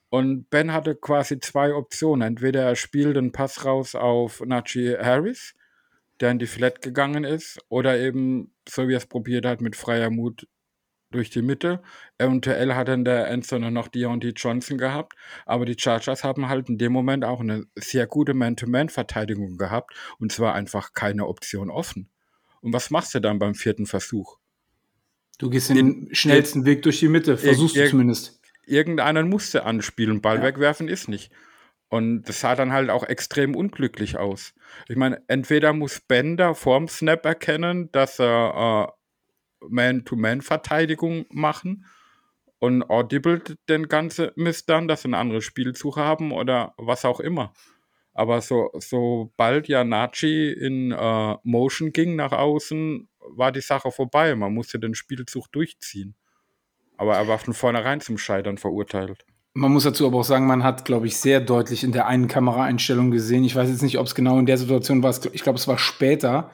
und 0.09 0.49
Ben 0.49 0.73
hatte 0.73 0.95
quasi 0.95 1.39
zwei 1.39 1.73
Optionen. 1.73 2.21
Entweder 2.21 2.63
er 2.63 2.75
spielt 2.75 3.17
einen 3.17 3.31
Pass 3.31 3.65
raus 3.65 3.95
auf 3.95 4.41
Najee 4.45 4.97
Harris, 4.97 5.55
der 6.19 6.31
in 6.31 6.39
die 6.39 6.45
Flat 6.45 6.81
gegangen 6.81 7.23
ist, 7.23 7.59
oder 7.69 7.99
eben, 7.99 8.53
so 8.69 8.87
wie 8.87 8.93
er 8.93 8.97
es 8.97 9.07
probiert 9.07 9.45
hat, 9.45 9.61
mit 9.61 9.75
freier 9.75 10.11
Mut 10.11 10.47
durch 11.13 11.29
die 11.29 11.41
Mitte. 11.41 11.81
Eventuell 12.17 12.75
hat 12.75 12.87
dann 12.87 13.05
der 13.05 13.27
Endzone 13.27 13.71
noch 13.71 13.87
Deontay 13.87 14.33
Johnson 14.35 14.77
gehabt, 14.77 15.13
aber 15.45 15.65
die 15.65 15.75
Chargers 15.77 16.23
haben 16.23 16.49
halt 16.49 16.69
in 16.69 16.77
dem 16.77 16.91
Moment 16.91 17.23
auch 17.25 17.39
eine 17.39 17.65
sehr 17.75 18.07
gute 18.07 18.33
Man-to-Man-Verteidigung 18.33 19.57
gehabt 19.57 19.93
und 20.19 20.31
zwar 20.31 20.53
einfach 20.53 20.93
keine 20.93 21.27
Option 21.27 21.69
offen. 21.69 22.09
Und 22.61 22.73
was 22.73 22.89
machst 22.89 23.13
du 23.13 23.19
dann 23.19 23.39
beim 23.39 23.55
vierten 23.55 23.85
Versuch? 23.85 24.37
Du 25.37 25.49
gehst 25.49 25.69
den, 25.69 25.77
den 26.05 26.15
schnellsten 26.15 26.65
Weg 26.65 26.83
durch 26.83 26.99
die 26.99 27.09
Mitte, 27.09 27.37
versuchst 27.37 27.75
du 27.75 27.89
zumindest. 27.89 28.39
Irgendeinen 28.65 29.29
musste 29.29 29.65
anspielen, 29.65 30.21
Ball 30.21 30.37
ja. 30.37 30.43
wegwerfen 30.43 30.87
ist 30.87 31.09
nicht. 31.09 31.31
Und 31.89 32.23
das 32.23 32.39
sah 32.39 32.55
dann 32.55 32.71
halt 32.71 32.89
auch 32.89 33.03
extrem 33.03 33.55
unglücklich 33.55 34.17
aus. 34.17 34.55
Ich 34.87 34.95
meine, 34.95 35.21
entweder 35.27 35.73
muss 35.73 35.99
Bender 35.99 36.55
vorm 36.55 36.87
Snap 36.87 37.23
erkennen, 37.25 37.91
dass 37.91 38.19
er 38.19 38.89
äh, 38.89 39.02
man-to-Man-Verteidigung 39.69 41.25
machen 41.29 41.85
und 42.59 42.89
Audible 42.89 43.41
den 43.67 43.87
ganzen 43.87 44.29
Mist 44.35 44.69
dann, 44.69 44.87
dass 44.87 45.01
sie 45.01 45.09
eine 45.09 45.17
andere 45.17 45.41
Spielsuche 45.41 46.01
haben 46.01 46.31
oder 46.31 46.73
was 46.77 47.05
auch 47.05 47.19
immer. 47.19 47.53
Aber 48.13 48.41
so, 48.41 48.69
sobald 48.77 49.67
ja 49.67 49.83
Nachi 49.83 50.51
in 50.51 50.91
äh, 50.91 51.35
Motion 51.43 51.91
ging 51.91 52.15
nach 52.15 52.31
außen, 52.31 53.09
war 53.35 53.51
die 53.51 53.61
Sache 53.61 53.91
vorbei. 53.91 54.35
Man 54.35 54.53
musste 54.53 54.79
den 54.79 54.93
Spielzug 54.93 55.51
durchziehen. 55.51 56.15
Aber 56.97 57.15
er 57.15 57.27
war 57.27 57.39
von 57.39 57.53
vornherein 57.53 58.01
zum 58.01 58.17
Scheitern 58.17 58.57
verurteilt. 58.57 59.25
Man 59.55 59.71
muss 59.71 59.83
dazu 59.83 60.07
aber 60.07 60.19
auch 60.19 60.23
sagen, 60.23 60.47
man 60.47 60.63
hat, 60.63 60.85
glaube 60.85 61.07
ich, 61.07 61.17
sehr 61.17 61.39
deutlich 61.39 61.83
in 61.83 61.91
der 61.91 62.07
einen 62.07 62.27
Kameraeinstellung 62.27 63.11
gesehen. 63.11 63.43
Ich 63.43 63.55
weiß 63.55 63.69
jetzt 63.69 63.83
nicht, 63.83 63.99
ob 63.99 64.05
es 64.05 64.15
genau 64.15 64.39
in 64.39 64.45
der 64.45 64.57
Situation 64.57 65.03
war. 65.03 65.13
Ich 65.31 65.43
glaube, 65.43 65.59
es 65.59 65.67
war 65.67 65.77
später. 65.77 66.51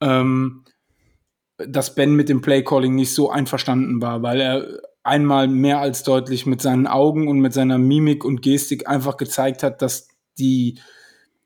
Ähm, 0.00 0.64
dass 1.58 1.94
Ben 1.94 2.14
mit 2.14 2.28
dem 2.28 2.42
Playcalling 2.42 2.94
nicht 2.94 3.14
so 3.14 3.30
einverstanden 3.30 4.02
war, 4.02 4.22
weil 4.22 4.40
er 4.40 4.80
einmal 5.02 5.48
mehr 5.48 5.80
als 5.80 6.02
deutlich 6.02 6.46
mit 6.46 6.60
seinen 6.60 6.86
Augen 6.86 7.28
und 7.28 7.38
mit 7.38 7.54
seiner 7.54 7.78
Mimik 7.78 8.24
und 8.24 8.42
Gestik 8.42 8.88
einfach 8.88 9.16
gezeigt 9.16 9.62
hat, 9.62 9.80
dass 9.80 10.08
die, 10.38 10.80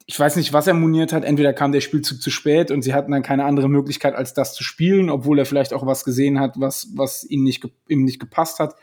ich 0.07 0.18
weiß 0.18 0.37
nicht, 0.37 0.53
was 0.53 0.66
er 0.66 0.75
moniert 0.75 1.12
hat, 1.12 1.25
entweder 1.25 1.53
kam 1.53 1.70
der 1.70 1.83
Spielzug 1.83 2.23
zu 2.23 2.31
spät 2.31 2.70
und 2.70 2.83
sie 2.83 2.94
hatten 2.94 3.12
dann 3.12 3.23
keine 3.23 3.44
andere 3.44 3.68
Möglichkeit, 3.68 4.14
als 4.14 4.35
das 4.35 4.55
zu 4.55 4.64
spielen, 4.64 5.11
obwohl 5.11 5.38
er 5.38 5.46
vielleicht 5.46 5.73
auch 5.73 5.87
was 5.87 6.05
gesehen 6.05 6.40
hat, 6.40 6.59
was, 6.59 6.88
was 6.96 7.23
ihm, 7.25 7.44
nicht, 7.44 7.68
ihm 7.87 8.05
nicht 8.05 8.18
gepasst 8.18 8.59
hat. 8.59 8.75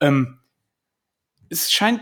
Ähm, 0.00 0.38
es 1.50 1.70
scheint, 1.70 2.00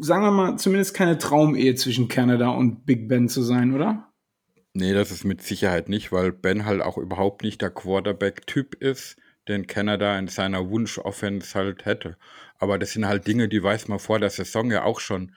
sagen 0.00 0.24
wir 0.24 0.32
mal, 0.32 0.56
zumindest 0.56 0.92
keine 0.92 1.18
Traumehe 1.18 1.74
zwischen 1.76 2.08
Canada 2.08 2.50
und 2.50 2.84
Big 2.84 3.08
Ben 3.08 3.28
zu 3.28 3.42
sein, 3.42 3.74
oder? 3.74 4.09
Nee, 4.72 4.92
das 4.94 5.10
ist 5.10 5.24
mit 5.24 5.42
Sicherheit 5.42 5.88
nicht, 5.88 6.12
weil 6.12 6.30
Ben 6.32 6.64
halt 6.64 6.80
auch 6.80 6.96
überhaupt 6.96 7.42
nicht 7.42 7.60
der 7.60 7.70
Quarterback-Typ 7.70 8.74
ist, 8.76 9.16
den 9.48 9.66
Canada 9.66 10.16
in 10.18 10.28
seiner 10.28 10.70
Wunsch-Offense 10.70 11.58
halt 11.58 11.84
hätte. 11.86 12.16
Aber 12.58 12.78
das 12.78 12.92
sind 12.92 13.06
halt 13.06 13.26
Dinge, 13.26 13.48
die 13.48 13.62
weiß 13.62 13.88
man 13.88 13.98
vor 13.98 14.20
der 14.20 14.30
Saison 14.30 14.70
ja 14.70 14.84
auch 14.84 15.00
schon. 15.00 15.34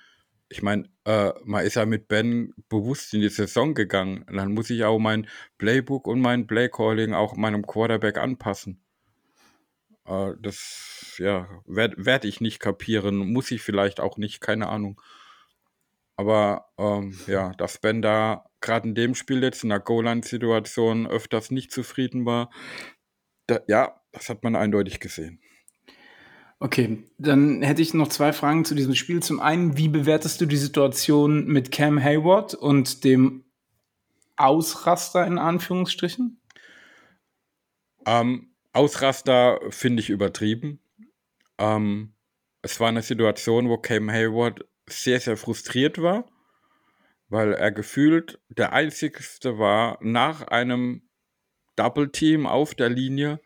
Ich 0.49 0.61
meine, 0.61 0.87
äh, 1.05 1.31
man 1.43 1.65
ist 1.65 1.75
ja 1.75 1.85
mit 1.87 2.07
Ben 2.07 2.53
bewusst 2.69 3.13
in 3.15 3.21
die 3.21 3.29
Saison 3.29 3.73
gegangen. 3.73 4.23
Und 4.29 4.35
dann 4.37 4.53
muss 4.53 4.69
ich 4.69 4.83
auch 4.83 4.99
mein 4.99 5.27
Playbook 5.57 6.07
und 6.07 6.21
mein 6.21 6.45
Playcalling 6.45 7.13
auch 7.13 7.35
meinem 7.35 7.65
Quarterback 7.65 8.19
anpassen. 8.19 8.83
Äh, 10.05 10.33
das, 10.39 11.15
ja, 11.17 11.47
werde 11.65 12.05
werd 12.05 12.25
ich 12.25 12.41
nicht 12.41 12.59
kapieren, 12.59 13.17
muss 13.17 13.51
ich 13.51 13.61
vielleicht 13.61 13.99
auch 13.99 14.17
nicht, 14.17 14.41
keine 14.41 14.67
Ahnung. 14.69 15.01
Aber 16.15 16.65
ähm, 16.77 17.17
ja, 17.27 17.51
dass 17.53 17.79
Ben 17.79 18.01
da 18.01 18.45
gerade 18.61 18.87
in 18.87 18.95
dem 18.95 19.15
Spiel 19.15 19.41
jetzt 19.43 19.63
in 19.63 19.69
der 19.69 19.79
Goal-Line-Situation 19.79 21.07
öfters 21.07 21.51
nicht 21.51 21.71
zufrieden 21.71 22.25
war, 22.25 22.51
da, 23.47 23.59
ja, 23.67 23.99
das 24.11 24.29
hat 24.29 24.43
man 24.43 24.55
eindeutig 24.55 24.99
gesehen. 24.99 25.39
Okay, 26.59 27.03
dann 27.17 27.61
hätte 27.61 27.81
ich 27.81 27.93
noch 27.93 28.07
zwei 28.07 28.31
Fragen 28.31 28.63
zu 28.63 28.73
diesem 28.73 28.95
Spiel. 28.95 29.21
Zum 29.21 29.41
einen, 29.41 29.77
wie 29.77 29.89
bewertest 29.89 30.39
du 30.39 30.45
die 30.45 30.55
Situation 30.55 31.45
mit 31.45 31.71
Cam 31.71 32.01
Hayward 32.01 32.53
und 32.53 33.03
dem 33.03 33.43
Ausraster 34.37 35.27
in 35.27 35.37
Anführungsstrichen? 35.37 36.39
Ähm, 38.05 38.53
Ausraster 38.71 39.59
finde 39.69 40.01
ich 40.01 40.09
übertrieben. 40.09 40.79
Ähm, 41.57 42.13
es 42.61 42.79
war 42.79 42.87
eine 42.87 43.01
Situation, 43.01 43.67
wo 43.67 43.77
Cam 43.77 44.09
Hayward 44.09 44.65
sehr, 44.87 45.19
sehr 45.19 45.37
frustriert 45.37 46.01
war, 46.01 46.29
weil 47.29 47.53
er 47.53 47.71
gefühlt 47.71 48.39
der 48.49 48.73
Einzigste 48.73 49.57
war, 49.57 49.97
nach 50.01 50.47
einem 50.47 51.09
Double 51.75 52.11
Team 52.11 52.45
auf 52.45 52.75
der 52.75 52.89
Linie, 52.89 53.39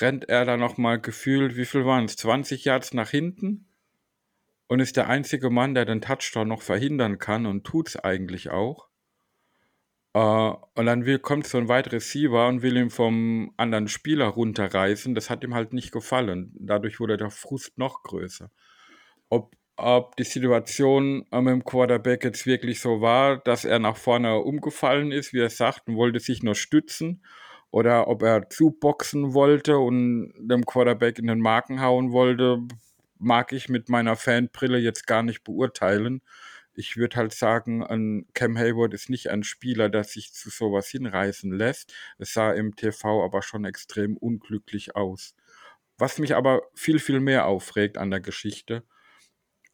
rennt 0.00 0.28
er 0.28 0.44
da 0.44 0.56
nochmal 0.56 1.00
gefühlt, 1.00 1.56
wie 1.56 1.66
viel 1.66 1.84
waren 1.84 2.06
es, 2.06 2.16
20 2.16 2.64
Yards 2.64 2.94
nach 2.94 3.10
hinten 3.10 3.68
und 4.68 4.80
ist 4.80 4.96
der 4.96 5.08
einzige 5.08 5.50
Mann, 5.50 5.74
der 5.74 5.84
den 5.84 6.00
Touchdown 6.00 6.48
noch 6.48 6.62
verhindern 6.62 7.18
kann 7.18 7.46
und 7.46 7.64
tut 7.64 7.88
es 7.88 7.96
eigentlich 7.96 8.50
auch. 8.50 8.88
Uh, 10.14 10.56
und 10.74 10.84
dann 10.84 11.06
will, 11.06 11.18
kommt 11.18 11.46
so 11.46 11.56
ein 11.56 11.68
weiterer 11.68 11.94
Receiver 11.94 12.46
und 12.48 12.60
will 12.60 12.76
ihn 12.76 12.90
vom 12.90 13.54
anderen 13.56 13.88
Spieler 13.88 14.26
runterreißen. 14.26 15.14
Das 15.14 15.30
hat 15.30 15.42
ihm 15.42 15.54
halt 15.54 15.72
nicht 15.72 15.90
gefallen. 15.90 16.54
Dadurch 16.58 17.00
wurde 17.00 17.16
der 17.16 17.30
Frust 17.30 17.78
noch 17.78 18.02
größer. 18.02 18.50
Ob 19.30 19.56
ob 19.76 20.16
die 20.16 20.24
Situation 20.24 21.26
äh, 21.32 21.40
mit 21.40 21.52
dem 21.52 21.64
Quarterback 21.64 22.24
jetzt 22.24 22.46
wirklich 22.46 22.80
so 22.80 23.00
war, 23.00 23.38
dass 23.38 23.64
er 23.64 23.78
nach 23.78 23.96
vorne 23.96 24.38
umgefallen 24.38 25.12
ist, 25.12 25.32
wie 25.32 25.40
er 25.40 25.50
sagt, 25.50 25.88
und 25.88 25.96
wollte 25.96 26.20
sich 26.20 26.42
nur 26.42 26.54
stützen, 26.54 27.22
oder 27.72 28.06
ob 28.08 28.22
er 28.22 28.50
zuboxen 28.50 29.32
wollte 29.34 29.78
und 29.78 30.32
dem 30.38 30.66
Quarterback 30.66 31.18
in 31.18 31.26
den 31.26 31.40
Marken 31.40 31.80
hauen 31.80 32.12
wollte, 32.12 32.58
mag 33.18 33.52
ich 33.52 33.68
mit 33.68 33.88
meiner 33.88 34.14
Fanbrille 34.14 34.78
jetzt 34.78 35.06
gar 35.06 35.22
nicht 35.22 35.42
beurteilen. 35.42 36.20
Ich 36.74 36.96
würde 36.96 37.16
halt 37.16 37.32
sagen, 37.32 38.26
Cam 38.34 38.58
Hayward 38.58 38.94
ist 38.94 39.10
nicht 39.10 39.30
ein 39.30 39.42
Spieler, 39.42 39.88
der 39.88 40.04
sich 40.04 40.32
zu 40.34 40.50
sowas 40.50 40.88
hinreißen 40.88 41.50
lässt. 41.50 41.94
Es 42.18 42.34
sah 42.34 42.52
im 42.52 42.76
TV 42.76 43.24
aber 43.24 43.42
schon 43.42 43.64
extrem 43.64 44.16
unglücklich 44.16 44.94
aus. 44.94 45.34
Was 45.98 46.18
mich 46.18 46.34
aber 46.34 46.62
viel, 46.74 46.98
viel 46.98 47.20
mehr 47.20 47.46
aufregt 47.46 47.96
an 47.96 48.10
der 48.10 48.20
Geschichte, 48.20 48.84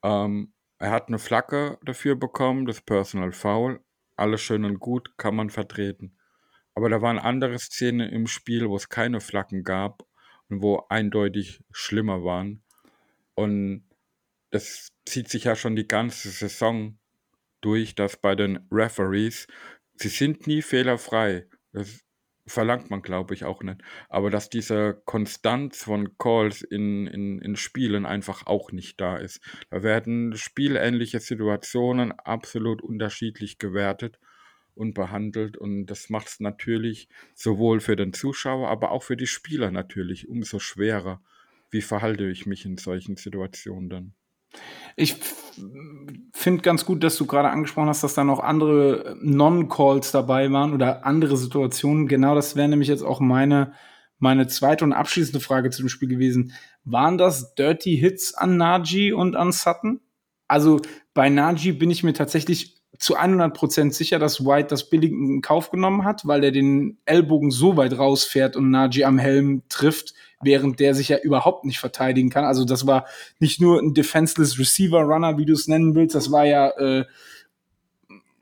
ähm, 0.09 0.55
er 0.79 0.91
hat 0.91 1.09
eine 1.09 1.19
Flagge 1.19 1.79
dafür 1.83 2.17
bekommen, 2.17 2.67
das 2.67 2.81
Personal 2.81 3.33
Foul. 3.33 3.81
Alles 4.17 4.41
schön 4.41 4.65
und 4.65 4.81
gut, 4.81 5.17
kann 5.19 5.37
man 5.37 5.51
vertreten. 5.51 6.17
Aber 6.75 6.89
da 6.89 7.03
waren 7.03 7.19
andere 7.19 7.59
Szenen 7.59 8.09
im 8.09 8.27
Spiel, 8.27 8.69
wo 8.69 8.77
es 8.77 8.89
keine 8.89 9.21
Flaggen 9.21 9.65
gab 9.65 10.05
und 10.49 10.63
wo 10.63 10.87
eindeutig 10.89 11.63
schlimmer 11.71 12.25
waren. 12.25 12.63
Und 13.35 13.85
das 14.51 14.89
zieht 15.05 15.29
sich 15.29 15.45
ja 15.45 15.57
schon 15.57 15.77
die 15.77 15.87
ganze 15.87 16.31
Saison 16.31 16.99
durch, 17.61 17.95
dass 17.95 18.17
bei 18.17 18.35
den 18.35 18.67
Referees, 18.71 19.47
sie 19.95 20.09
sind 20.09 20.47
nie 20.47 20.63
fehlerfrei. 20.63 21.47
Das 21.73 22.01
verlangt 22.49 22.91
man, 22.91 23.03
glaube 23.03 23.35
ich, 23.35 23.45
auch 23.45 23.63
nicht. 23.63 23.81
Aber 24.09 24.31
dass 24.31 24.51
diese 24.51 25.01
Konstanz 25.05 25.83
von 25.85 26.17
Calls 26.19 26.63
in, 26.63 27.07
in, 27.07 27.41
in 27.41 27.57
Spielen 27.57 28.07
einfach 28.07 28.47
auch 28.47 28.73
nicht 28.73 29.01
da 29.01 29.17
ist. 29.17 29.41
Da 29.71 29.83
werden 29.83 30.37
spielähnliche 30.37 31.21
Situationen 31.21 32.13
absolut 32.13 32.83
unterschiedlich 32.83 33.59
gewertet 33.59 34.19
und 34.75 34.95
behandelt. 34.95 35.57
Und 35.57 35.87
das 35.87 36.09
macht 36.09 36.29
es 36.29 36.41
natürlich 36.41 37.09
sowohl 37.35 37.81
für 37.81 37.97
den 37.97 38.13
Zuschauer, 38.13 38.69
aber 38.69 38.91
auch 38.91 39.03
für 39.03 39.17
die 39.17 39.27
Spieler 39.27 39.71
natürlich 39.71 40.29
umso 40.29 40.59
schwerer. 40.59 41.23
Wie 41.71 41.83
verhalte 41.83 42.29
ich 42.29 42.47
mich 42.47 42.65
in 42.65 42.79
solchen 42.79 43.17
Situationen 43.17 43.91
dann? 43.91 44.15
Ich 44.97 45.17
finde 46.33 46.63
ganz 46.63 46.85
gut, 46.85 47.05
dass 47.05 47.17
du 47.17 47.27
gerade 47.27 47.51
angesprochen 47.51 47.89
hast, 47.89 48.03
dass 48.03 48.15
da 48.15 48.25
noch 48.25 48.41
andere 48.41 49.17
Non-Calls 49.21 50.11
dabei 50.11 50.51
waren 50.51 50.73
oder 50.73 51.07
andere 51.07 51.37
Situationen. 51.37 52.09
Genau 52.09 52.35
das 52.35 52.57
wäre 52.57 52.69
nämlich 52.69 52.89
jetzt 52.89 53.03
auch 53.03 53.21
meine, 53.21 53.73
meine 54.19 54.49
zweite 54.49 54.85
und 54.85 54.93
abschließende 54.93 55.41
Frage 55.41 55.71
zu 55.71 55.83
dem 55.83 55.89
Spiel 55.89 56.09
gewesen. 56.09 56.53
Waren 56.85 57.19
das 57.19 57.55
Dirty 57.55 57.97
Hits 57.97 58.35
an 58.35 58.57
Naji 58.57 59.13
und 59.13 59.37
an 59.37 59.53
Sutton? 59.53 60.01
Also 60.49 60.81
bei 61.15 61.29
Naji 61.29 61.73
bin 61.73 61.91
ich 61.91 62.03
mir 62.03 62.15
tatsächlich 62.15 62.78
zu 62.99 63.17
100% 63.17 63.93
sicher, 63.93 64.19
dass 64.19 64.45
White 64.45 64.69
das 64.69 64.89
billig 64.89 65.13
in 65.13 65.43
Kauf 65.43 65.71
genommen 65.71 66.05
hat, 66.05 66.27
weil 66.27 66.43
er 66.43 66.51
den 66.51 66.99
Ellbogen 67.05 67.51
so 67.51 67.77
weit 67.77 67.99
rausfährt 67.99 68.57
und 68.57 68.71
Najee 68.71 69.05
am 69.05 69.19
Helm 69.19 69.63
trifft, 69.69 70.15
während 70.43 70.81
der 70.81 70.95
sich 70.95 71.09
ja 71.09 71.19
überhaupt 71.19 71.65
nicht 71.65 71.79
verteidigen 71.79 72.31
kann. 72.31 72.45
Also 72.45 72.65
das 72.65 72.87
war 72.87 73.07
nicht 73.39 73.61
nur 73.61 73.81
ein 73.81 73.95
defenseless 73.95 74.59
Receiver 74.59 75.01
Runner, 75.01 75.39
wie 75.39 75.45
du 75.45 75.53
es 75.53 75.69
nennen 75.69 75.95
willst, 75.95 76.15
das 76.15 76.33
war 76.33 76.45
ja 76.45 76.71
äh, 76.71 77.05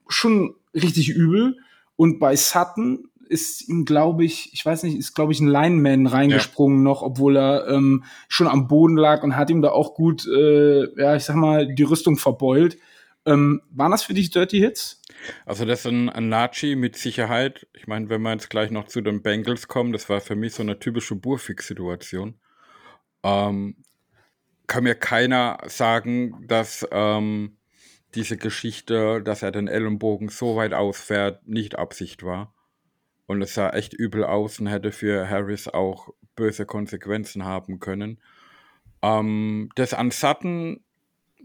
schon 0.08 0.54
richtig 0.74 1.08
übel. 1.08 1.58
Und 1.96 2.18
bei 2.18 2.36
Sutton 2.36 3.08
ist 3.28 3.68
ihm, 3.68 3.84
glaube 3.84 4.24
ich, 4.24 4.50
ich 4.52 4.64
weiß 4.64 4.84
nicht, 4.84 4.96
ist, 4.96 5.14
glaube 5.14 5.32
ich, 5.32 5.40
ein 5.40 5.48
Lineman 5.48 6.06
reingesprungen 6.06 6.78
ja. 6.78 6.84
noch, 6.84 7.02
obwohl 7.02 7.36
er 7.36 7.66
ähm, 7.68 8.04
schon 8.28 8.46
am 8.46 8.68
Boden 8.68 8.96
lag 8.96 9.22
und 9.22 9.36
hat 9.36 9.50
ihm 9.50 9.62
da 9.62 9.70
auch 9.70 9.94
gut, 9.94 10.26
äh, 10.26 11.00
ja, 11.00 11.16
ich 11.16 11.24
sag 11.24 11.36
mal, 11.36 11.74
die 11.74 11.82
Rüstung 11.82 12.16
verbeult. 12.16 12.78
Ähm, 13.26 13.60
waren 13.70 13.90
das 13.90 14.04
für 14.04 14.14
dich 14.14 14.30
Dirty 14.30 14.60
Hits? 14.60 15.02
Also 15.44 15.64
das 15.64 15.80
ist 15.80 15.86
ein, 15.86 16.28
Nachi 16.28 16.76
mit 16.76 16.96
Sicherheit. 16.96 17.66
Ich 17.74 17.88
meine, 17.88 18.08
wenn 18.08 18.22
wir 18.22 18.32
jetzt 18.32 18.50
gleich 18.50 18.70
noch 18.70 18.86
zu 18.86 19.00
den 19.00 19.22
Bengals 19.22 19.66
kommen, 19.66 19.92
das 19.92 20.08
war 20.08 20.20
für 20.20 20.36
mich 20.36 20.54
so 20.54 20.62
eine 20.62 20.78
typische 20.78 21.16
Burfix-Situation. 21.16 22.38
Ähm, 23.24 23.76
kann 24.68 24.84
mir 24.84 24.94
keiner 24.94 25.58
sagen, 25.66 26.44
dass 26.46 26.86
ähm, 26.92 27.56
diese 28.14 28.36
Geschichte, 28.36 29.22
dass 29.22 29.42
er 29.42 29.50
den 29.50 29.66
Ellenbogen 29.66 30.28
so 30.28 30.56
weit 30.56 30.72
ausfährt, 30.72 31.46
nicht 31.48 31.76
Absicht 31.76 32.22
war. 32.22 32.54
Und 33.26 33.42
es 33.42 33.54
sah 33.54 33.70
echt 33.70 33.92
übel 33.92 34.24
aus 34.24 34.60
und 34.60 34.68
hätte 34.68 34.92
für 34.92 35.28
Harris 35.28 35.66
auch 35.66 36.10
böse 36.36 36.64
Konsequenzen 36.64 37.44
haben 37.44 37.80
können. 37.80 38.20
Ähm, 39.02 39.70
das 39.74 39.94
an 39.94 40.12
Sutton 40.12 40.84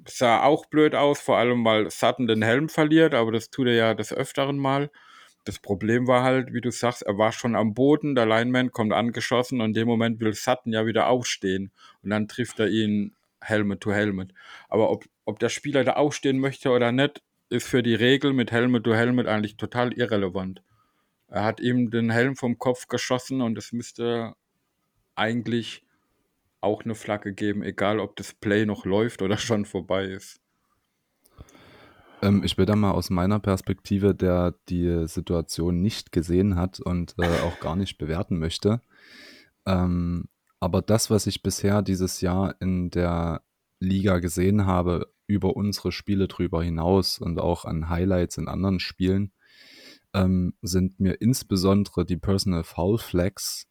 sah 0.07 0.43
auch 0.43 0.65
blöd 0.65 0.95
aus, 0.95 1.19
vor 1.19 1.37
allem 1.37 1.63
weil 1.65 1.89
Sutton 1.89 2.27
den 2.27 2.41
Helm 2.41 2.69
verliert, 2.69 3.13
aber 3.13 3.31
das 3.31 3.49
tut 3.49 3.67
er 3.67 3.73
ja 3.73 3.93
des 3.93 4.13
Öfteren 4.13 4.57
mal. 4.57 4.89
Das 5.43 5.59
Problem 5.59 6.07
war 6.07 6.23
halt, 6.23 6.53
wie 6.53 6.61
du 6.61 6.71
sagst, 6.71 7.01
er 7.01 7.17
war 7.17 7.31
schon 7.31 7.55
am 7.55 7.73
Boden, 7.73 8.13
der 8.13 8.27
Lineman 8.27 8.71
kommt 8.71 8.93
angeschossen 8.93 9.59
und 9.59 9.67
in 9.67 9.73
dem 9.73 9.87
Moment 9.87 10.19
will 10.19 10.33
Sutton 10.33 10.73
ja 10.73 10.85
wieder 10.85 11.07
aufstehen 11.07 11.71
und 12.03 12.11
dann 12.11 12.27
trifft 12.27 12.59
er 12.59 12.67
ihn 12.67 13.15
Helmet 13.41 13.81
to 13.81 13.91
Helmet. 13.91 14.33
Aber 14.69 14.91
ob, 14.91 15.05
ob 15.25 15.39
der 15.39 15.49
Spieler 15.49 15.83
da 15.83 15.93
aufstehen 15.93 16.39
möchte 16.39 16.69
oder 16.69 16.91
nicht, 16.91 17.23
ist 17.49 17.67
für 17.67 17.81
die 17.81 17.95
Regel 17.95 18.33
mit 18.33 18.51
Helmet 18.51 18.83
to 18.83 18.93
Helmet 18.93 19.27
eigentlich 19.27 19.57
total 19.57 19.93
irrelevant. 19.93 20.61
Er 21.27 21.43
hat 21.43 21.59
ihm 21.59 21.89
den 21.89 22.11
Helm 22.11 22.35
vom 22.35 22.59
Kopf 22.59 22.87
geschossen 22.87 23.41
und 23.41 23.57
es 23.57 23.71
müsste 23.71 24.35
eigentlich 25.15 25.83
auch 26.61 26.83
eine 26.83 26.95
Flagge 26.95 27.33
geben, 27.33 27.63
egal 27.63 27.99
ob 27.99 28.15
das 28.15 28.33
Play 28.33 28.65
noch 28.65 28.85
läuft 28.85 29.21
oder 29.21 29.37
schon 29.39 29.65
vorbei 29.65 30.05
ist. 30.05 30.39
Ähm, 32.21 32.43
ich 32.43 32.57
will 32.57 32.65
da 32.65 32.75
mal 32.75 32.91
aus 32.91 33.09
meiner 33.09 33.39
Perspektive, 33.39 34.15
der 34.15 34.55
die 34.69 35.07
Situation 35.07 35.81
nicht 35.81 36.11
gesehen 36.11 36.55
hat 36.55 36.79
und 36.79 37.15
äh, 37.17 37.39
auch 37.41 37.59
gar 37.59 37.75
nicht 37.75 37.97
bewerten 37.97 38.37
möchte. 38.37 38.81
Ähm, 39.65 40.29
aber 40.59 40.81
das, 40.81 41.09
was 41.09 41.25
ich 41.27 41.41
bisher 41.41 41.81
dieses 41.81 42.21
Jahr 42.21 42.55
in 42.61 42.91
der 42.91 43.41
Liga 43.79 44.19
gesehen 44.19 44.67
habe, 44.67 45.11
über 45.25 45.55
unsere 45.55 45.91
Spiele 45.91 46.27
drüber 46.27 46.63
hinaus 46.63 47.17
und 47.17 47.39
auch 47.39 47.65
an 47.65 47.89
Highlights 47.89 48.37
in 48.37 48.47
anderen 48.47 48.79
Spielen, 48.79 49.31
ähm, 50.13 50.53
sind 50.61 50.99
mir 50.99 51.19
insbesondere 51.21 52.05
die 52.05 52.17
Personal 52.17 52.63
Foul 52.63 52.99
Flags, 52.99 53.65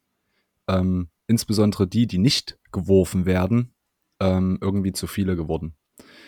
ähm, 0.67 1.09
insbesondere 1.31 1.87
die, 1.87 2.05
die 2.05 2.19
nicht 2.19 2.59
geworfen 2.71 3.25
werden, 3.25 3.73
ähm, 4.19 4.59
irgendwie 4.61 4.91
zu 4.91 5.07
viele 5.07 5.35
geworden. 5.35 5.75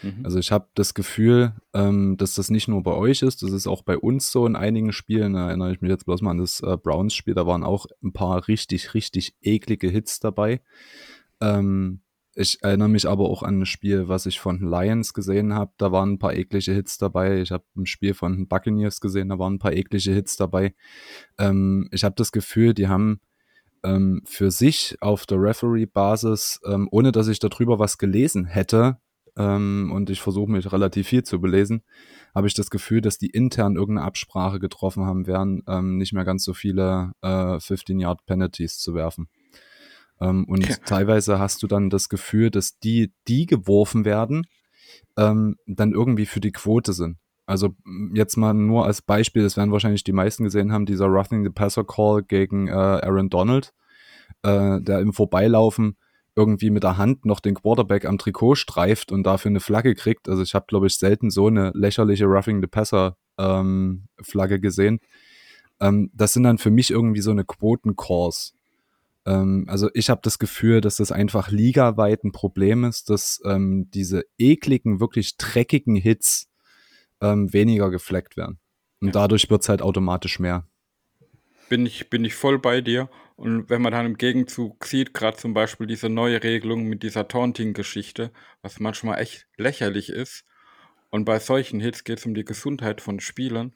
Mhm. 0.01 0.21
Also 0.23 0.39
ich 0.39 0.51
habe 0.51 0.67
das 0.73 0.93
Gefühl, 0.93 1.53
ähm, 1.73 2.17
dass 2.17 2.35
das 2.35 2.49
nicht 2.49 2.67
nur 2.67 2.83
bei 2.83 2.93
euch 2.93 3.21
ist, 3.21 3.43
das 3.43 3.51
ist 3.51 3.67
auch 3.67 3.83
bei 3.83 3.97
uns 3.97 4.31
so 4.31 4.45
in 4.45 4.55
einigen 4.55 4.91
Spielen. 4.91 5.33
Da 5.33 5.47
erinnere 5.47 5.73
ich 5.73 5.81
mich 5.81 5.89
jetzt 5.89 6.05
bloß 6.05 6.21
mal 6.21 6.31
an 6.31 6.39
das 6.39 6.61
äh, 6.61 6.77
Browns-Spiel, 6.77 7.35
da 7.35 7.45
waren 7.45 7.63
auch 7.63 7.85
ein 8.03 8.13
paar 8.13 8.47
richtig, 8.47 8.93
richtig 8.93 9.35
eklige 9.41 9.89
Hits 9.89 10.19
dabei. 10.19 10.61
Ähm, 11.41 12.01
ich 12.35 12.63
erinnere 12.63 12.89
mich 12.89 13.07
aber 13.07 13.29
auch 13.29 13.43
an 13.43 13.59
ein 13.61 13.65
Spiel, 13.67 14.07
was 14.07 14.25
ich 14.25 14.39
von 14.39 14.59
Lions 14.59 15.13
gesehen 15.13 15.53
habe. 15.53 15.71
Da 15.77 15.91
waren 15.91 16.13
ein 16.13 16.19
paar 16.19 16.33
eklige 16.33 16.71
Hits 16.73 16.97
dabei. 16.97 17.41
Ich 17.41 17.51
habe 17.51 17.63
ein 17.77 17.85
Spiel 17.85 18.15
von 18.15 18.47
Buccaneers 18.47 19.01
gesehen, 19.01 19.29
da 19.29 19.37
waren 19.37 19.55
ein 19.55 19.59
paar 19.59 19.73
eklige 19.73 20.11
Hits 20.11 20.35
dabei. 20.35 20.73
Ähm, 21.37 21.89
ich 21.91 22.03
habe 22.03 22.15
das 22.15 22.31
Gefühl, 22.31 22.73
die 22.73 22.87
haben 22.87 23.19
ähm, 23.83 24.21
für 24.25 24.51
sich 24.51 24.97
auf 25.01 25.25
der 25.25 25.39
Referee-Basis, 25.39 26.61
ähm, 26.65 26.87
ohne 26.91 27.11
dass 27.11 27.27
ich 27.27 27.39
darüber 27.39 27.79
was 27.79 27.97
gelesen 27.97 28.45
hätte, 28.45 28.97
ähm, 29.35 29.91
und 29.93 30.09
ich 30.09 30.21
versuche 30.21 30.51
mich 30.51 30.71
relativ 30.71 31.07
viel 31.07 31.23
zu 31.23 31.41
belesen, 31.41 31.83
habe 32.35 32.47
ich 32.47 32.53
das 32.53 32.69
Gefühl, 32.69 33.01
dass 33.01 33.17
die 33.17 33.29
intern 33.29 33.75
irgendeine 33.75 34.05
Absprache 34.05 34.59
getroffen 34.59 35.05
haben 35.05 35.27
werden, 35.27 35.63
ähm, 35.67 35.97
nicht 35.97 36.13
mehr 36.13 36.25
ganz 36.25 36.43
so 36.43 36.53
viele 36.53 37.13
äh, 37.21 37.27
15-Yard-Penalties 37.27 38.77
zu 38.77 38.93
werfen. 38.93 39.29
Ähm, 40.19 40.45
und 40.45 40.67
ja. 40.67 40.75
teilweise 40.85 41.39
hast 41.39 41.63
du 41.63 41.67
dann 41.67 41.89
das 41.89 42.09
Gefühl, 42.09 42.51
dass 42.51 42.77
die, 42.79 43.11
die 43.27 43.45
geworfen 43.45 44.05
werden, 44.05 44.45
ähm, 45.17 45.57
dann 45.65 45.93
irgendwie 45.93 46.27
für 46.27 46.39
die 46.39 46.51
Quote 46.51 46.93
sind. 46.93 47.17
Also 47.45 47.75
jetzt 48.13 48.37
mal 48.37 48.53
nur 48.53 48.85
als 48.85 49.01
Beispiel, 49.01 49.43
das 49.43 49.57
werden 49.57 49.71
wahrscheinlich 49.71 50.03
die 50.03 50.13
meisten 50.13 50.43
gesehen 50.43 50.71
haben, 50.71 50.85
dieser 50.85 51.07
Roughing 51.07 51.43
the 51.43 51.49
Passer 51.49 51.83
Call 51.83 52.23
gegen 52.23 52.67
äh, 52.67 52.71
Aaron 52.71 53.29
Donald, 53.29 53.73
äh, 54.43 54.79
der 54.81 54.99
im 54.99 55.13
Vorbeilaufen 55.13 55.97
irgendwie 56.35 56.69
mit 56.69 56.83
der 56.83 56.97
Hand 56.97 57.25
noch 57.25 57.39
den 57.39 57.55
Quarterback 57.55 58.05
am 58.05 58.17
Trikot 58.17 58.55
streift 58.55 59.11
und 59.11 59.23
dafür 59.23 59.49
eine 59.49 59.59
Flagge 59.59 59.93
kriegt. 59.93 60.29
Also 60.29 60.41
ich 60.41 60.55
habe, 60.55 60.65
glaube 60.67 60.87
ich, 60.87 60.97
selten 60.97 61.29
so 61.29 61.47
eine 61.47 61.71
lächerliche 61.75 62.25
Roughing 62.25 62.61
the 62.61 62.67
Passer 62.67 63.17
ähm, 63.37 64.05
Flagge 64.21 64.59
gesehen. 64.59 64.99
Ähm, 65.79 66.09
das 66.13 66.33
sind 66.33 66.43
dann 66.43 66.57
für 66.57 66.71
mich 66.71 66.91
irgendwie 66.91 67.21
so 67.21 67.31
eine 67.31 67.43
Quotencalls. 67.43 68.53
Ähm, 69.25 69.65
also 69.67 69.89
ich 69.93 70.09
habe 70.09 70.21
das 70.23 70.39
Gefühl, 70.39 70.81
dass 70.81 70.97
das 70.97 71.11
einfach 71.11 71.51
ligaweit 71.51 72.23
ein 72.23 72.31
Problem 72.31 72.83
ist, 72.83 73.09
dass 73.09 73.41
ähm, 73.45 73.89
diese 73.93 74.23
ekligen, 74.37 74.99
wirklich 74.99 75.37
dreckigen 75.37 75.95
Hits 75.95 76.49
ähm, 77.23 77.53
weniger 77.53 77.89
gefleckt 77.89 78.37
werden. 78.37 78.59
Und 79.01 79.15
dadurch 79.15 79.49
wird 79.49 79.63
es 79.63 79.69
halt 79.69 79.81
automatisch 79.81 80.39
mehr. 80.39 80.67
Bin 81.69 81.85
ich, 81.85 82.09
bin 82.09 82.23
ich 82.25 82.35
voll 82.35 82.59
bei 82.59 82.81
dir. 82.81 83.09
Und 83.35 83.69
wenn 83.69 83.81
man 83.81 83.93
dann 83.93 84.05
im 84.05 84.17
Gegenzug 84.17 84.85
sieht, 84.85 85.13
gerade 85.13 85.37
zum 85.37 85.53
Beispiel 85.53 85.87
diese 85.87 86.09
neue 86.09 86.43
Regelung 86.43 86.83
mit 86.83 87.01
dieser 87.01 87.27
Taunting-Geschichte, 87.27 88.31
was 88.61 88.79
manchmal 88.79 89.19
echt 89.19 89.47
lächerlich 89.57 90.09
ist. 90.09 90.45
Und 91.09 91.25
bei 91.25 91.39
solchen 91.39 91.79
Hits 91.79 92.03
geht 92.03 92.19
es 92.19 92.25
um 92.25 92.35
die 92.35 92.45
Gesundheit 92.45 93.01
von 93.01 93.19
Spielern. 93.19 93.75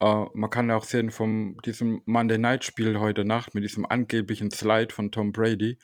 Äh, 0.00 0.24
man 0.34 0.50
kann 0.50 0.68
ja 0.68 0.76
auch 0.76 0.84
sehen 0.84 1.10
von 1.10 1.56
diesem 1.64 2.02
Monday 2.04 2.38
Night 2.38 2.64
Spiel 2.64 2.98
heute 2.98 3.24
Nacht 3.24 3.54
mit 3.54 3.64
diesem 3.64 3.86
angeblichen 3.86 4.50
Slide 4.50 4.92
von 4.92 5.10
Tom 5.10 5.32
Brady. 5.32 5.78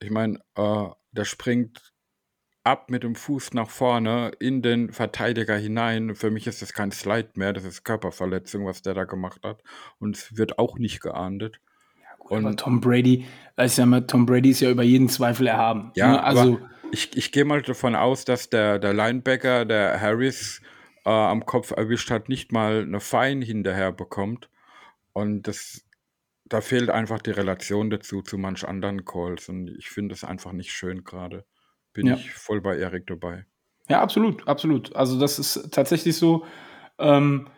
Ich 0.00 0.10
meine, 0.10 0.38
äh, 0.56 0.88
der 1.12 1.24
springt 1.24 1.92
ab 2.64 2.90
mit 2.90 3.02
dem 3.02 3.14
Fuß 3.14 3.54
nach 3.54 3.70
vorne 3.70 4.32
in 4.38 4.62
den 4.62 4.92
Verteidiger 4.92 5.56
hinein. 5.56 6.14
Für 6.14 6.30
mich 6.30 6.46
ist 6.46 6.62
das 6.62 6.72
kein 6.72 6.92
Slide 6.92 7.30
mehr, 7.34 7.52
das 7.52 7.64
ist 7.64 7.84
Körperverletzung, 7.84 8.66
was 8.66 8.82
der 8.82 8.94
da 8.94 9.04
gemacht 9.04 9.42
hat. 9.44 9.62
Und 9.98 10.16
es 10.16 10.36
wird 10.36 10.58
auch 10.58 10.78
nicht 10.78 11.00
geahndet. 11.00 11.60
Ja, 12.00 12.08
gut, 12.18 12.32
und 12.32 12.46
aber 12.46 12.56
Tom 12.56 12.80
Brady, 12.80 13.26
ich 13.56 13.72
sag 13.72 13.86
mal, 13.86 14.06
Tom 14.06 14.26
Brady 14.26 14.50
ist 14.50 14.60
ja 14.60 14.70
über 14.70 14.82
jeden 14.82 15.08
Zweifel 15.08 15.46
erhaben. 15.46 15.92
Ja, 15.94 16.12
ne? 16.12 16.22
also 16.22 16.60
ich, 16.92 17.16
ich 17.16 17.32
gehe 17.32 17.44
mal 17.44 17.62
davon 17.62 17.94
aus, 17.94 18.24
dass 18.24 18.50
der, 18.50 18.78
der 18.78 18.92
Linebacker, 18.92 19.64
der 19.64 20.00
Harris, 20.00 20.60
äh, 21.04 21.10
am 21.10 21.46
Kopf 21.46 21.70
erwischt 21.70 22.10
hat, 22.10 22.28
nicht 22.28 22.52
mal 22.52 22.82
eine 22.82 23.00
Fein 23.00 23.42
hinterher 23.42 23.92
bekommt. 23.92 24.50
Und 25.12 25.42
das, 25.42 25.84
da 26.44 26.60
fehlt 26.60 26.90
einfach 26.90 27.20
die 27.20 27.30
Relation 27.30 27.90
dazu 27.90 28.22
zu 28.22 28.38
manch 28.38 28.66
anderen 28.66 29.04
Calls. 29.04 29.48
Und 29.48 29.68
ich 29.78 29.88
finde 29.88 30.14
es 30.14 30.24
einfach 30.24 30.52
nicht 30.52 30.72
schön 30.72 31.04
gerade. 31.04 31.44
Bin 31.92 32.06
ja. 32.06 32.14
ich 32.14 32.32
voll 32.32 32.60
bei 32.60 32.76
Erik 32.76 33.06
dabei. 33.06 33.46
Ja, 33.88 34.00
absolut, 34.00 34.46
absolut. 34.46 34.94
Also 34.94 35.18
das 35.18 35.38
ist 35.38 35.72
tatsächlich 35.72 36.16
so. 36.16 36.44
Ähm, 36.98 37.48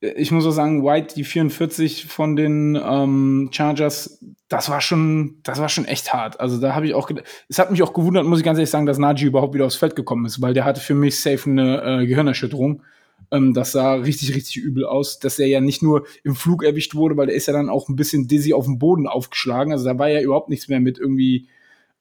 ich 0.00 0.32
muss 0.32 0.46
auch 0.46 0.52
sagen, 0.52 0.84
White, 0.84 1.14
die 1.14 1.22
44 1.22 2.06
von 2.06 2.34
den 2.34 2.80
ähm, 2.82 3.50
Chargers, 3.52 4.18
das 4.48 4.68
war 4.68 4.80
schon, 4.80 5.38
das 5.44 5.60
war 5.60 5.68
schon 5.68 5.84
echt 5.84 6.12
hart. 6.12 6.40
Also 6.40 6.60
da 6.60 6.74
habe 6.74 6.86
ich 6.86 6.94
auch, 6.94 7.08
es 7.48 7.58
hat 7.58 7.70
mich 7.70 7.82
auch 7.82 7.92
gewundert, 7.92 8.26
muss 8.26 8.40
ich 8.40 8.44
ganz 8.44 8.58
ehrlich 8.58 8.70
sagen, 8.70 8.86
dass 8.86 8.98
Najee 8.98 9.26
überhaupt 9.26 9.54
wieder 9.54 9.66
aufs 9.66 9.76
Feld 9.76 9.94
gekommen 9.94 10.24
ist, 10.24 10.42
weil 10.42 10.54
der 10.54 10.64
hatte 10.64 10.80
für 10.80 10.94
mich 10.94 11.20
safe 11.20 11.48
eine 11.48 11.82
äh, 11.82 12.06
Gehirnerschütterung. 12.06 12.82
Ähm, 13.30 13.54
das 13.54 13.72
sah 13.72 13.94
richtig, 13.94 14.34
richtig 14.34 14.56
übel 14.56 14.84
aus, 14.86 15.20
dass 15.20 15.38
er 15.38 15.46
ja 15.46 15.60
nicht 15.60 15.82
nur 15.82 16.04
im 16.24 16.34
Flug 16.34 16.64
erwischt 16.64 16.96
wurde, 16.96 17.16
weil 17.16 17.26
der 17.26 17.36
ist 17.36 17.46
ja 17.46 17.52
dann 17.52 17.68
auch 17.68 17.88
ein 17.88 17.96
bisschen 17.96 18.26
dizzy 18.26 18.54
auf 18.54 18.64
dem 18.64 18.78
Boden 18.78 19.06
aufgeschlagen. 19.06 19.72
Also 19.72 19.84
da 19.84 19.98
war 19.98 20.08
ja 20.08 20.20
überhaupt 20.20 20.48
nichts 20.48 20.66
mehr 20.66 20.80
mit 20.80 20.98
irgendwie 20.98 21.48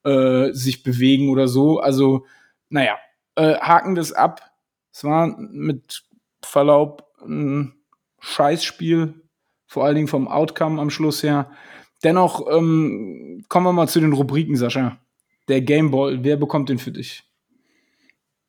äh, 0.04 0.52
sich 0.52 0.84
bewegen 0.84 1.30
oder 1.30 1.48
so. 1.48 1.80
Also, 1.80 2.26
naja, 2.70 2.98
äh, 3.36 3.56
haken 3.56 3.96
das 3.96 4.14
ab. 4.14 4.42
Es 4.94 5.04
war 5.04 5.28
mit 5.38 6.04
Verlaub 6.44 7.08
ein 7.24 7.74
Scheißspiel, 8.20 9.14
vor 9.68 9.86
allen 9.86 9.96
Dingen 9.96 10.08
vom 10.08 10.28
Outcome 10.28 10.82
am 10.82 10.90
Schluss 10.90 11.24
her. 11.24 11.52
Dennoch 12.04 12.48
ähm, 12.52 13.46
kommen 13.48 13.66
wir 13.66 13.74
mal 13.74 13.88
zu 13.88 14.00
den 14.00 14.14
Rubriken, 14.14 14.56
Sascha. 14.56 14.98
Der 15.48 15.62
Gameball, 15.62 16.24
wer 16.24 16.38
bekommt 16.38 16.70
den 16.70 16.80
für 16.80 16.92
dich? 16.92 17.32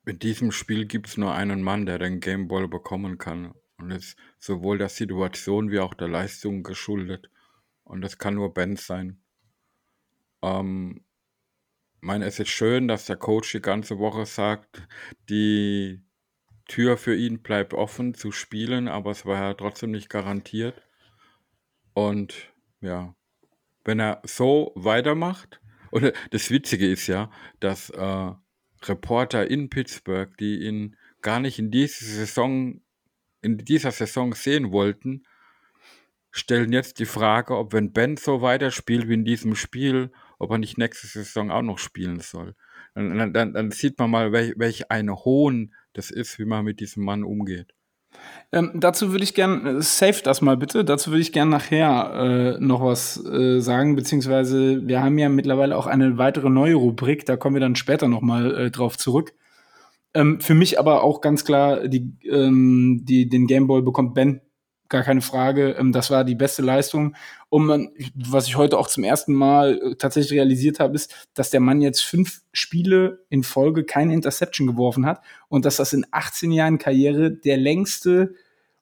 in 0.05 0.19
diesem 0.19 0.51
Spiel 0.51 0.85
gibt 0.85 1.07
es 1.07 1.17
nur 1.17 1.33
einen 1.33 1.61
Mann, 1.61 1.85
der 1.85 1.97
den 1.97 2.19
Gameball 2.19 2.67
bekommen 2.67 3.17
kann. 3.17 3.53
Und 3.77 3.91
ist 3.91 4.17
sowohl 4.39 4.77
der 4.77 4.89
Situation 4.89 5.71
wie 5.71 5.79
auch 5.79 5.93
der 5.93 6.07
Leistung 6.07 6.63
geschuldet. 6.63 7.29
Und 7.83 8.01
das 8.01 8.17
kann 8.17 8.35
nur 8.35 8.53
Ben 8.53 8.75
sein. 8.75 9.21
Ähm, 10.41 11.03
meine, 12.03 12.25
es 12.25 12.39
ist 12.39 12.49
schön, 12.49 12.87
dass 12.87 13.05
der 13.05 13.15
Coach 13.15 13.51
die 13.53 13.61
ganze 13.61 13.97
Woche 13.97 14.25
sagt, 14.25 14.85
die 15.29 16.01
Tür 16.67 16.97
für 16.97 17.15
ihn 17.15 17.41
bleibt 17.41 17.73
offen 17.73 18.13
zu 18.13 18.31
spielen, 18.31 18.87
aber 18.87 19.11
es 19.11 19.25
war 19.25 19.39
ja 19.41 19.53
trotzdem 19.53 19.91
nicht 19.91 20.09
garantiert. 20.09 20.81
Und 21.93 22.51
ja, 22.81 23.15
wenn 23.85 23.99
er 23.99 24.21
so 24.25 24.73
weitermacht, 24.75 25.61
und 25.91 26.11
das 26.31 26.49
Witzige 26.49 26.89
ist 26.91 27.07
ja, 27.07 27.31
dass 27.59 27.89
äh, 27.91 28.31
Reporter 28.83 29.49
in 29.49 29.69
Pittsburgh, 29.69 30.35
die 30.37 30.63
ihn 30.63 30.97
gar 31.21 31.39
nicht 31.39 31.59
in 31.59 31.71
dieser 31.71 32.05
Saison, 32.05 32.81
in 33.41 33.57
dieser 33.59 33.91
Saison 33.91 34.33
sehen 34.33 34.71
wollten, 34.71 35.23
stellen 36.31 36.73
jetzt 36.73 36.99
die 36.99 37.05
Frage, 37.05 37.55
ob 37.55 37.73
wenn 37.73 37.93
Ben 37.93 38.17
so 38.17 38.41
weiterspielt 38.41 39.07
wie 39.07 39.13
in 39.13 39.23
diesem 39.23 39.55
Spiel, 39.55 40.11
ob 40.43 40.51
er 40.51 40.57
nicht 40.57 40.77
nächste 40.77 41.07
Saison 41.07 41.51
auch 41.51 41.61
noch 41.61 41.79
spielen 41.79 42.19
soll. 42.19 42.55
Dann, 42.95 43.33
dann, 43.33 43.53
dann 43.53 43.71
sieht 43.71 43.97
man 43.97 44.11
mal, 44.11 44.31
welch, 44.31 44.53
welch 44.57 44.91
ein 44.91 45.09
Hohn 45.11 45.73
das 45.93 46.11
ist, 46.11 46.37
wie 46.39 46.45
man 46.45 46.65
mit 46.65 46.79
diesem 46.79 47.03
Mann 47.03 47.23
umgeht. 47.23 47.73
Ähm, 48.51 48.71
dazu 48.75 49.11
würde 49.11 49.23
ich 49.23 49.33
gern, 49.33 49.65
äh, 49.65 49.81
save 49.81 50.21
das 50.23 50.41
mal 50.41 50.57
bitte, 50.57 50.85
dazu 50.85 51.09
würde 51.11 51.21
ich 51.21 51.31
gern 51.31 51.49
nachher 51.49 52.57
äh, 52.59 52.63
noch 52.63 52.83
was 52.83 53.23
äh, 53.25 53.59
sagen, 53.59 53.95
beziehungsweise 53.95 54.87
wir 54.87 55.01
haben 55.01 55.17
ja 55.17 55.29
mittlerweile 55.29 55.75
auch 55.75 55.87
eine 55.87 56.19
weitere 56.19 56.49
neue 56.49 56.75
Rubrik, 56.75 57.25
da 57.25 57.35
kommen 57.35 57.55
wir 57.55 57.61
dann 57.61 57.75
später 57.75 58.07
noch 58.07 58.21
mal 58.21 58.55
äh, 58.55 58.71
drauf 58.71 58.97
zurück. 58.97 59.33
Ähm, 60.13 60.39
für 60.39 60.53
mich 60.53 60.77
aber 60.77 61.03
auch 61.03 61.21
ganz 61.21 61.43
klar, 61.43 61.87
die, 61.87 62.13
ähm, 62.29 63.01
die, 63.03 63.27
den 63.27 63.47
Gameboy 63.47 63.81
bekommt 63.81 64.13
Ben 64.13 64.41
gar 64.93 65.03
keine 65.03 65.21
Frage. 65.21 65.75
Ähm, 65.77 65.91
das 65.91 66.09
war 66.09 66.23
die 66.23 66.35
beste 66.35 66.61
Leistung. 66.61 67.15
Und 67.49 67.65
man, 67.65 67.89
was 68.15 68.47
ich 68.47 68.55
heute 68.55 68.77
auch 68.77 68.87
zum 68.87 69.03
ersten 69.03 69.33
Mal 69.33 69.77
äh, 69.77 69.95
tatsächlich 69.95 70.31
realisiert 70.39 70.79
habe, 70.79 70.95
ist, 70.95 71.27
dass 71.33 71.49
der 71.49 71.59
Mann 71.59 71.81
jetzt 71.81 72.01
fünf 72.01 72.41
Spiele 72.53 73.25
in 73.29 73.43
Folge 73.43 73.83
keine 73.83 74.13
Interception 74.13 74.67
geworfen 74.67 75.05
hat 75.05 75.21
und 75.49 75.65
dass 75.65 75.75
das 75.75 75.91
in 75.91 76.05
18 76.11 76.51
Jahren 76.51 76.77
Karriere 76.77 77.31
der 77.31 77.57
längste 77.57 78.35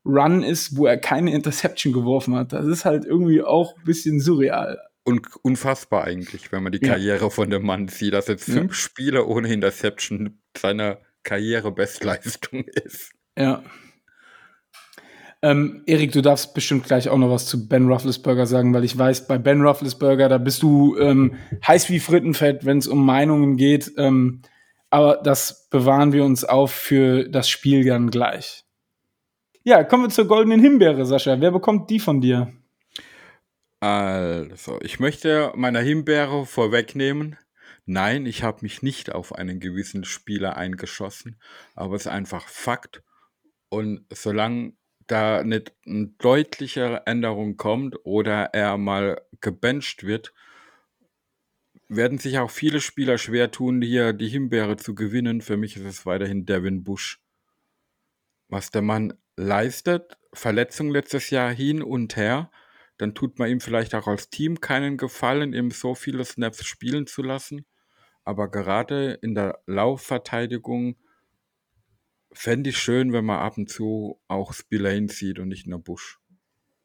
Run 0.05 0.43
ist, 0.43 0.77
wo 0.77 0.85
er 0.85 0.97
keine 0.97 1.33
Interception 1.33 1.93
geworfen 1.93 2.35
hat. 2.35 2.53
Das 2.53 2.65
ist 2.65 2.85
halt 2.85 3.05
irgendwie 3.05 3.41
auch 3.41 3.77
ein 3.77 3.83
bisschen 3.83 4.19
surreal. 4.19 4.79
Und 5.03 5.27
unfassbar 5.43 6.03
eigentlich, 6.03 6.51
wenn 6.51 6.61
man 6.61 6.71
die 6.71 6.79
Karriere 6.79 7.25
ja. 7.25 7.29
von 7.29 7.49
dem 7.49 7.65
Mann 7.65 7.87
sieht, 7.87 8.13
dass 8.13 8.27
jetzt 8.27 8.45
fünf 8.45 8.71
ja. 8.71 8.73
Spiele 8.73 9.25
ohne 9.25 9.51
Interception 9.51 10.39
seiner 10.55 10.99
Karrierebestleistung 11.23 12.63
ist. 12.85 13.11
Ja. 13.37 13.63
Ähm, 15.43 15.81
Erik, 15.87 16.11
du 16.11 16.21
darfst 16.21 16.53
bestimmt 16.53 16.85
gleich 16.85 17.09
auch 17.09 17.17
noch 17.17 17.31
was 17.31 17.47
zu 17.47 17.67
Ben 17.67 17.87
Rufflesberger 17.87 18.45
sagen, 18.45 18.73
weil 18.73 18.83
ich 18.83 18.95
weiß, 18.95 19.27
bei 19.27 19.39
Ben 19.39 19.61
Rufflesberger, 19.61 20.29
da 20.29 20.37
bist 20.37 20.61
du 20.61 20.97
ähm, 20.99 21.35
heiß 21.65 21.89
wie 21.89 21.99
Frittenfett, 21.99 22.63
wenn 22.65 22.77
es 22.77 22.87
um 22.87 23.03
Meinungen 23.03 23.57
geht. 23.57 23.91
Ähm, 23.97 24.41
aber 24.91 25.19
das 25.23 25.67
bewahren 25.69 26.13
wir 26.13 26.25
uns 26.25 26.43
auf 26.43 26.71
für 26.71 27.27
das 27.27 27.49
Spiel 27.49 27.83
dann 27.85 28.11
gleich. 28.11 28.65
Ja, 29.63 29.83
kommen 29.83 30.03
wir 30.03 30.09
zur 30.09 30.25
goldenen 30.25 30.59
Himbeere, 30.59 31.05
Sascha. 31.05 31.39
Wer 31.39 31.51
bekommt 31.51 31.89
die 31.89 31.99
von 31.99 32.21
dir? 32.21 32.51
Also, 33.79 34.79
ich 34.81 34.99
möchte 34.99 35.51
meiner 35.55 35.79
Himbeere 35.79 36.45
vorwegnehmen. 36.45 37.37
Nein, 37.85 38.27
ich 38.27 38.43
habe 38.43 38.59
mich 38.61 38.83
nicht 38.83 39.11
auf 39.11 39.33
einen 39.33 39.59
gewissen 39.59 40.03
Spieler 40.03 40.55
eingeschossen, 40.55 41.39
aber 41.75 41.95
es 41.95 42.05
ist 42.05 42.11
einfach 42.11 42.47
Fakt. 42.47 43.01
Und 43.69 44.05
solange 44.11 44.73
da 45.07 45.39
eine, 45.39 45.63
eine 45.85 46.07
deutliche 46.19 47.03
Änderung 47.05 47.57
kommt 47.57 47.97
oder 48.03 48.53
er 48.53 48.77
mal 48.77 49.21
gebencht 49.41 50.03
wird, 50.05 50.33
werden 51.87 52.17
sich 52.17 52.39
auch 52.39 52.49
viele 52.49 52.79
Spieler 52.79 53.17
schwer 53.17 53.51
tun, 53.51 53.81
hier 53.81 54.13
die 54.13 54.29
Himbeere 54.29 54.77
zu 54.77 54.95
gewinnen. 54.95 55.41
Für 55.41 55.57
mich 55.57 55.75
ist 55.75 55.85
es 55.85 56.05
weiterhin 56.05 56.45
Devin 56.45 56.83
Bush. 56.83 57.21
Was 58.47 58.71
der 58.71 58.81
Mann 58.81 59.13
leistet, 59.35 60.17
Verletzung 60.33 60.89
letztes 60.89 61.29
Jahr 61.29 61.51
hin 61.51 61.81
und 61.81 62.15
her, 62.15 62.51
dann 62.97 63.15
tut 63.15 63.39
man 63.39 63.49
ihm 63.49 63.59
vielleicht 63.59 63.95
auch 63.95 64.07
als 64.07 64.29
Team 64.29 64.61
keinen 64.61 64.95
Gefallen, 64.95 65.53
ihm 65.53 65.71
so 65.71 65.95
viele 65.95 66.23
Snaps 66.23 66.63
spielen 66.63 67.07
zu 67.07 67.23
lassen. 67.23 67.65
Aber 68.23 68.49
gerade 68.49 69.13
in 69.21 69.35
der 69.35 69.61
Laufverteidigung 69.65 70.95
Fände 72.33 72.69
ich 72.69 72.77
schön, 72.77 73.13
wenn 73.13 73.25
man 73.25 73.39
ab 73.39 73.57
und 73.57 73.69
zu 73.69 74.19
auch 74.27 74.53
Spillane 74.53 75.09
sieht 75.09 75.39
und 75.39 75.49
nicht 75.49 75.67
nur 75.67 75.79
Busch. 75.79 76.19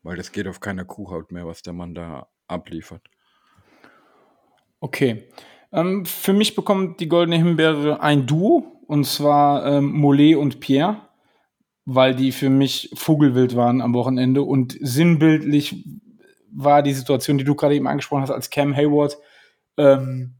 Weil 0.02 0.16
das 0.16 0.32
geht 0.32 0.48
auf 0.48 0.60
keiner 0.60 0.84
Kuhhaut 0.84 1.32
mehr, 1.32 1.46
was 1.46 1.62
der 1.62 1.72
Mann 1.72 1.94
da 1.94 2.28
abliefert. 2.46 3.02
Okay. 4.80 5.28
Ähm, 5.72 6.04
für 6.06 6.32
mich 6.32 6.54
bekommt 6.54 7.00
die 7.00 7.08
Goldene 7.08 7.36
Himbeere 7.36 8.00
ein 8.00 8.26
Duo, 8.26 8.82
und 8.86 9.04
zwar 9.04 9.66
ähm, 9.66 9.92
Mollet 9.92 10.36
und 10.36 10.60
Pierre, 10.60 11.02
weil 11.84 12.14
die 12.14 12.32
für 12.32 12.50
mich 12.50 12.90
Vogelwild 12.94 13.56
waren 13.56 13.80
am 13.80 13.94
Wochenende 13.94 14.42
und 14.42 14.76
sinnbildlich 14.80 15.84
war 16.52 16.82
die 16.82 16.94
Situation, 16.94 17.38
die 17.38 17.44
du 17.44 17.54
gerade 17.54 17.74
eben 17.74 17.86
angesprochen 17.86 18.22
hast, 18.22 18.30
als 18.30 18.50
Cam 18.50 18.74
Hayward 18.74 19.18
ähm, 19.76 20.36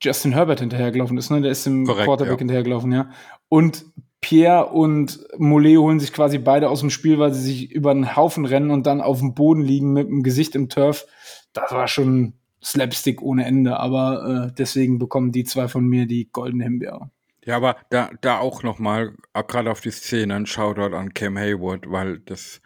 Justin 0.00 0.32
Herbert 0.32 0.60
hinterhergelaufen 0.60 1.18
ist, 1.18 1.30
ne? 1.30 1.40
Der 1.40 1.50
ist 1.50 1.66
dem 1.66 1.84
Korrekt, 1.84 2.06
Quarterback 2.06 2.34
ja. 2.34 2.38
hinterhergelaufen, 2.38 2.92
ja. 2.92 3.10
Und 3.48 3.84
Pierre 4.20 4.66
und 4.66 5.20
Mollet 5.38 5.78
holen 5.78 6.00
sich 6.00 6.12
quasi 6.12 6.38
beide 6.38 6.68
aus 6.68 6.80
dem 6.80 6.90
Spiel, 6.90 7.18
weil 7.18 7.32
sie 7.32 7.42
sich 7.42 7.70
über 7.70 7.90
einen 7.90 8.16
Haufen 8.16 8.44
rennen 8.44 8.70
und 8.70 8.86
dann 8.86 9.00
auf 9.00 9.20
dem 9.20 9.34
Boden 9.34 9.62
liegen 9.62 9.92
mit 9.92 10.08
dem 10.08 10.22
Gesicht 10.22 10.54
im 10.54 10.68
Turf. 10.68 11.06
Das 11.52 11.70
war 11.70 11.86
schon 11.86 12.34
Slapstick 12.62 13.22
ohne 13.22 13.44
Ende, 13.44 13.78
aber 13.78 14.48
äh, 14.48 14.54
deswegen 14.56 14.98
bekommen 14.98 15.30
die 15.30 15.44
zwei 15.44 15.68
von 15.68 15.86
mir 15.86 16.06
die 16.06 16.28
goldene 16.32 16.64
Himbeere. 16.64 17.10
Ja, 17.44 17.56
aber 17.56 17.76
da, 17.90 18.10
da 18.22 18.38
auch 18.40 18.64
nochmal, 18.64 19.14
gerade 19.32 19.70
auf 19.70 19.80
die 19.80 19.92
Szene, 19.92 20.34
ein 20.34 20.46
Shoutout 20.46 20.96
an 20.96 21.14
Cam 21.14 21.38
Hayward, 21.38 21.88
weil 21.88 22.18
das, 22.18 22.60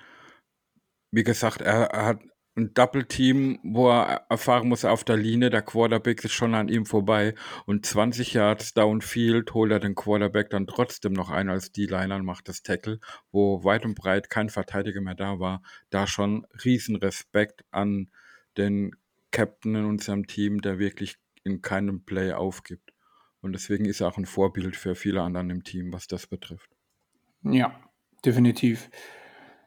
wie 1.10 1.24
gesagt, 1.24 1.60
er, 1.60 1.90
er 1.90 2.06
hat 2.06 2.20
ein 2.60 2.74
Double-Team, 2.74 3.60
wo 3.62 3.90
er 3.90 4.26
erfahren 4.28 4.68
muss 4.68 4.84
auf 4.84 5.04
der 5.04 5.16
Linie, 5.16 5.50
der 5.50 5.62
Quarterback 5.62 6.24
ist 6.24 6.32
schon 6.32 6.54
an 6.54 6.68
ihm 6.68 6.86
vorbei 6.86 7.34
und 7.66 7.86
20 7.86 8.34
Yards 8.34 8.74
downfield 8.74 9.54
holt 9.54 9.72
er 9.72 9.80
den 9.80 9.94
Quarterback 9.94 10.50
dann 10.50 10.66
trotzdem 10.66 11.12
noch 11.12 11.30
ein 11.30 11.48
als 11.48 11.72
D-Liner 11.72 12.16
und 12.16 12.24
macht 12.24 12.48
das 12.48 12.62
Tackle, 12.62 13.00
wo 13.32 13.64
weit 13.64 13.84
und 13.84 13.94
breit 13.94 14.30
kein 14.30 14.50
Verteidiger 14.50 15.00
mehr 15.00 15.14
da 15.14 15.38
war. 15.40 15.62
Da 15.90 16.06
schon 16.06 16.46
Riesenrespekt 16.64 17.64
an 17.70 18.10
den 18.56 18.92
Captain 19.30 19.74
in 19.74 19.84
unserem 19.84 20.26
Team, 20.26 20.60
der 20.60 20.78
wirklich 20.78 21.16
in 21.44 21.62
keinem 21.62 22.04
Play 22.04 22.32
aufgibt. 22.32 22.92
Und 23.40 23.52
deswegen 23.54 23.86
ist 23.86 24.00
er 24.00 24.08
auch 24.08 24.18
ein 24.18 24.26
Vorbild 24.26 24.76
für 24.76 24.94
viele 24.94 25.22
anderen 25.22 25.50
im 25.50 25.64
Team, 25.64 25.92
was 25.92 26.06
das 26.06 26.26
betrifft. 26.26 26.70
Ja, 27.42 27.80
definitiv. 28.24 28.90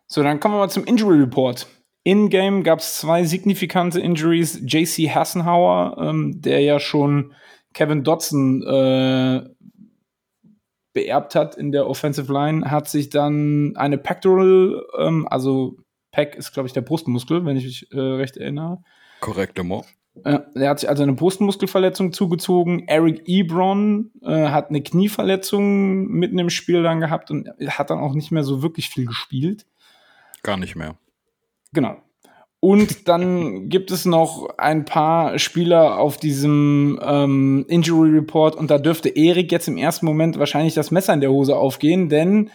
So, 0.05 0.21
dann 0.21 0.39
kommen 0.39 0.53
wir 0.53 0.59
mal 0.59 0.69
zum 0.69 0.85
Injury 0.85 1.19
Report. 1.19 1.67
In-Game 2.03 2.63
gab 2.63 2.79
es 2.79 2.97
zwei 2.97 3.23
signifikante 3.23 3.99
Injuries. 3.99 4.59
JC 4.61 5.09
Hassenhauer, 5.09 5.97
ähm, 5.99 6.41
der 6.41 6.59
ja 6.61 6.79
schon 6.79 7.33
Kevin 7.73 8.03
Dodson 8.03 8.61
äh, 8.63 9.43
beerbt 10.93 11.35
hat 11.35 11.55
in 11.55 11.71
der 11.71 11.87
Offensive 11.87 12.31
Line, 12.31 12.69
hat 12.69 12.89
sich 12.89 13.09
dann 13.09 13.73
eine 13.75 13.97
Pectoral, 13.97 14.83
ähm, 14.97 15.27
also 15.29 15.77
Pec 16.11 16.35
ist, 16.35 16.53
glaube 16.53 16.67
ich, 16.67 16.73
der 16.73 16.81
Brustmuskel, 16.81 17.45
wenn 17.45 17.57
ich 17.57 17.65
mich 17.65 17.91
äh, 17.91 17.99
recht 17.99 18.37
erinnere. 18.37 18.83
Korrekt, 19.19 19.57
immer. 19.57 19.83
Äh, 20.23 20.39
er 20.53 20.69
hat 20.69 20.79
sich 20.79 20.89
also 20.89 21.01
eine 21.01 21.13
Brustmuskelverletzung 21.13 22.13
zugezogen. 22.13 22.87
Eric 22.87 23.23
Ebron 23.25 24.11
äh, 24.21 24.49
hat 24.49 24.69
eine 24.69 24.83
Knieverletzung 24.83 26.05
mitten 26.07 26.37
im 26.37 26.51
Spiel 26.51 26.83
dann 26.83 26.99
gehabt 26.99 27.31
und 27.31 27.49
hat 27.67 27.89
dann 27.89 27.99
auch 27.99 28.13
nicht 28.13 28.31
mehr 28.31 28.43
so 28.43 28.61
wirklich 28.61 28.89
viel 28.89 29.05
gespielt. 29.05 29.65
Gar 30.43 30.57
nicht 30.57 30.75
mehr. 30.75 30.95
Genau. 31.73 31.97
Und 32.59 33.09
dann 33.09 33.67
gibt 33.69 33.91
es 33.91 34.05
noch 34.05 34.57
ein 34.57 34.85
paar 34.85 35.37
Spieler 35.37 35.99
auf 35.99 36.17
diesem 36.17 36.99
ähm, 37.03 37.65
Injury 37.67 38.11
Report 38.11 38.55
und 38.55 38.71
da 38.71 38.77
dürfte 38.77 39.09
Erik 39.09 39.51
jetzt 39.51 39.67
im 39.67 39.77
ersten 39.77 40.05
Moment 40.05 40.39
wahrscheinlich 40.39 40.73
das 40.73 40.91
Messer 40.91 41.13
in 41.13 41.21
der 41.21 41.31
Hose 41.31 41.57
aufgehen, 41.57 42.07
denn 42.07 42.49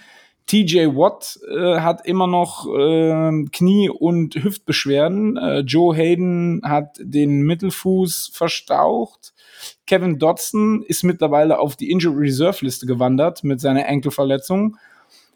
TJ 0.49 0.87
Watt 0.97 1.39
äh, 1.55 1.81
hat 1.81 2.07
immer 2.07 2.27
noch 2.27 2.67
äh, 2.75 3.45
Knie- 3.53 3.91
und 3.91 4.35
Hüftbeschwerden. 4.35 5.37
Äh, 5.37 5.59
Joe 5.61 5.95
Hayden 5.95 6.63
hat 6.65 6.97
den 6.99 7.43
Mittelfuß 7.43 8.31
verstaucht. 8.33 9.35
Kevin 9.87 10.19
Dodson 10.19 10.83
ist 10.83 11.05
mittlerweile 11.05 11.59
auf 11.59 11.77
die 11.77 11.91
Injury 11.91 12.29
Reserve 12.29 12.65
Liste 12.65 12.87
gewandert 12.87 13.45
mit 13.45 13.61
seiner 13.61 13.87
Enkelverletzung. 13.87 14.79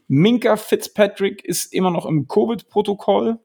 Minka 0.09 0.57
Fitzpatrick 0.57 1.45
ist 1.45 1.75
immer 1.75 1.91
noch 1.91 2.07
im 2.07 2.27
Covid-Protokoll. 2.27 3.39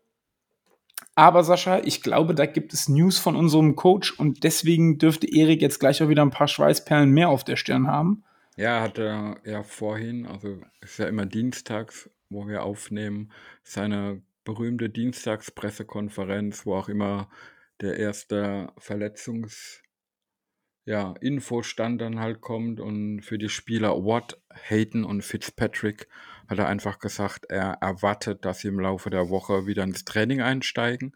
Aber 1.17 1.43
Sascha, 1.43 1.79
ich 1.79 2.03
glaube, 2.03 2.35
da 2.35 2.45
gibt 2.45 2.75
es 2.75 2.89
News 2.89 3.17
von 3.17 3.35
unserem 3.35 3.75
Coach 3.75 4.11
und 4.19 4.43
deswegen 4.43 4.99
dürfte 4.99 5.27
Erik 5.27 5.63
jetzt 5.63 5.79
gleich 5.79 6.03
auch 6.03 6.09
wieder 6.09 6.21
ein 6.21 6.29
paar 6.29 6.47
Schweißperlen 6.47 7.09
mehr 7.09 7.29
auf 7.29 7.43
der 7.43 7.55
Stirn 7.55 7.87
haben. 7.87 8.23
Ja, 8.55 8.81
hat 8.81 8.99
er 8.99 9.37
ja 9.43 9.63
vorhin, 9.63 10.27
also 10.27 10.59
ist 10.79 10.99
ja 10.99 11.07
immer 11.07 11.25
dienstags, 11.25 12.07
wo 12.29 12.47
wir 12.47 12.61
aufnehmen, 12.61 13.31
seine 13.63 14.21
berühmte 14.43 14.91
Dienstagspressekonferenz, 14.91 16.67
wo 16.67 16.75
auch 16.75 16.87
immer 16.87 17.29
der 17.81 17.97
erste 17.97 18.71
Verletzungs- 18.79 19.81
ja, 20.87 21.15
Infostand 21.19 21.99
dann 21.99 22.21
halt 22.21 22.39
kommt 22.39 22.79
und 22.79 23.19
für 23.19 23.37
die 23.37 23.49
Spieler 23.49 24.05
Watt, 24.05 24.41
Hayden 24.53 25.03
und 25.03 25.21
Fitzpatrick 25.21 26.07
hat 26.47 26.59
er 26.59 26.69
einfach 26.69 26.99
gesagt, 26.99 27.47
er 27.49 27.73
erwartet, 27.81 28.45
dass 28.45 28.59
sie 28.59 28.69
im 28.69 28.79
Laufe 28.79 29.09
der 29.09 29.29
Woche 29.29 29.67
wieder 29.67 29.83
ins 29.83 30.05
Training 30.05 30.39
einsteigen, 30.39 31.13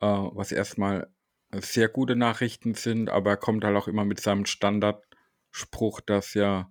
äh, 0.00 0.06
was 0.06 0.52
erstmal 0.52 1.08
sehr 1.50 1.88
gute 1.88 2.14
Nachrichten 2.14 2.74
sind, 2.74 3.08
aber 3.08 3.30
er 3.30 3.36
kommt 3.38 3.64
halt 3.64 3.74
auch 3.74 3.88
immer 3.88 4.04
mit 4.04 4.20
seinem 4.20 4.44
Standardspruch, 4.44 6.02
dass 6.02 6.34
ja, 6.34 6.70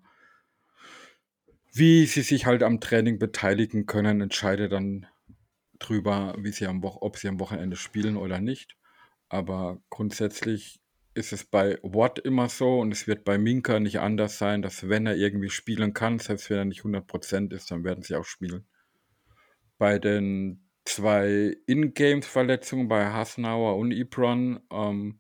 wie 1.74 2.06
sie 2.06 2.22
sich 2.22 2.46
halt 2.46 2.62
am 2.62 2.80
Training 2.80 3.18
beteiligen 3.18 3.88
können, 3.88 4.22
entscheidet 4.22 4.72
dann 4.72 5.08
drüber, 5.80 6.36
wie 6.38 6.52
sie 6.52 6.68
am 6.68 6.84
ob 6.84 7.18
sie 7.18 7.28
am 7.28 7.40
Wochenende 7.40 7.76
spielen 7.76 8.18
oder 8.18 8.40
nicht. 8.40 8.78
Aber 9.30 9.82
grundsätzlich 9.90 10.83
ist 11.16 11.34
es 11.34 11.44
bei 11.44 11.78
Watt 11.84 12.20
immer 12.20 12.50
so 12.50 12.80
und 12.80 12.92
es 12.92 13.08
wird 13.08 13.24
bei 13.24 13.38
Minka 13.38 13.80
nicht 13.80 14.00
anders 14.00 14.38
sein, 14.38 14.62
dass 14.62 14.90
wenn 14.90 15.06
er 15.06 15.16
irgendwie 15.16 15.50
spielen 15.50 15.94
kann, 15.94 16.20
selbst 16.20 16.50
wenn 16.50 16.58
er 16.58 16.66
nicht 16.66 16.82
100% 16.82 17.54
ist, 17.54 17.72
dann 17.72 17.84
werden 17.84 18.04
sie 18.04 18.16
auch 18.16 18.26
spielen. 18.26 18.66
Bei 19.78 20.00
den 20.00 20.70
zwei 20.86 21.56
In-Games-Verletzungen 21.68 22.88
bei 22.88 23.06
Hasnauer 23.06 23.78
und 23.78 23.92
Ibron 23.92 24.60
ähm, 24.72 25.20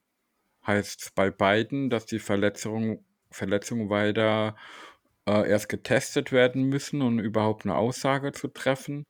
heißt 0.65 1.01
es 1.01 1.11
bei 1.11 1.29
beiden, 1.29 1.89
dass 1.89 2.05
die 2.05 2.19
Verletzungen 2.19 3.05
Verletzung 3.29 3.89
weiter 3.89 4.55
äh, 5.27 5.49
erst 5.49 5.67
getestet 5.69 6.31
werden 6.31 6.63
müssen, 6.63 7.01
um 7.01 7.19
überhaupt 7.19 7.65
eine 7.65 7.75
Aussage 7.75 8.31
zu 8.31 8.47
treffen. 8.47 9.05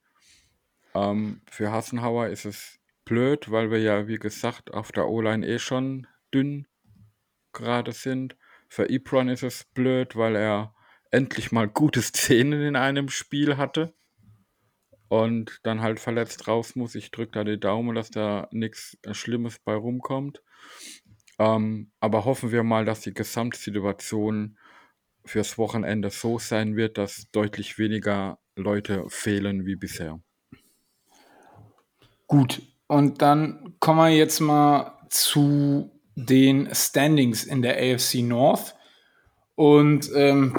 Ähm, 0.96 1.42
für 1.50 1.72
Hassenhauer 1.72 2.28
ist 2.28 2.46
es 2.46 2.80
blöd, 3.04 3.52
weil 3.52 3.70
wir 3.70 3.80
ja, 3.80 4.08
wie 4.08 4.20
gesagt, 4.20 4.74
auf 4.74 4.92
der 4.92 5.08
O-Line 5.08 5.46
eh 5.46 5.60
schon 5.60 6.08
dünn 6.34 6.68
gerade 7.54 7.92
sind. 7.92 8.36
Für 8.68 8.90
Ebron 8.90 9.30
ist 9.30 9.44
es 9.44 9.66
blöd, 9.66 10.16
weil 10.16 10.36
er 10.36 10.74
endlich 11.12 11.52
mal 11.52 11.68
gute 11.68 12.02
Szenen 12.02 12.62
in 12.62 12.76
einem 12.76 13.10
Spiel 13.10 13.58
hatte 13.58 13.94
und 15.10 15.60
dann 15.62 15.82
halt 15.82 16.00
verletzt 16.00 16.48
raus 16.48 16.76
muss. 16.76 16.96
Ich 16.96 17.12
drücke 17.12 17.34
da 17.34 17.44
die 17.44 17.60
Daumen, 17.60 17.94
dass 17.94 18.10
da 18.10 18.48
nichts 18.52 18.98
Schlimmes 19.12 19.60
bei 19.60 19.76
rumkommt. 19.76 20.42
Ähm, 21.38 21.92
aber 22.00 22.26
hoffen 22.26 22.52
wir 22.52 22.64
mal, 22.64 22.86
dass 22.86 23.02
die 23.02 23.14
Gesamtsituation 23.14 24.58
fürs 25.26 25.58
Wochenende 25.58 26.10
so 26.10 26.40
sein 26.40 26.76
wird, 26.76 26.98
dass 26.98 27.30
deutlich 27.32 27.78
weniger 27.78 28.40
Leute 28.56 29.06
fehlen 29.08 29.66
wie 29.66 29.76
bisher. 29.76 30.20
Gut, 32.28 32.62
und 32.88 33.22
dann 33.22 33.76
kommen 33.80 34.00
wir 34.00 34.10
jetzt 34.10 34.40
mal 34.40 35.08
zu 35.10 35.92
den 36.16 36.70
Standings 36.74 37.44
in 37.44 37.62
der 37.62 37.78
AFC 37.78 38.16
North. 38.16 38.76
Und 39.56 40.10
ähm, 40.16 40.56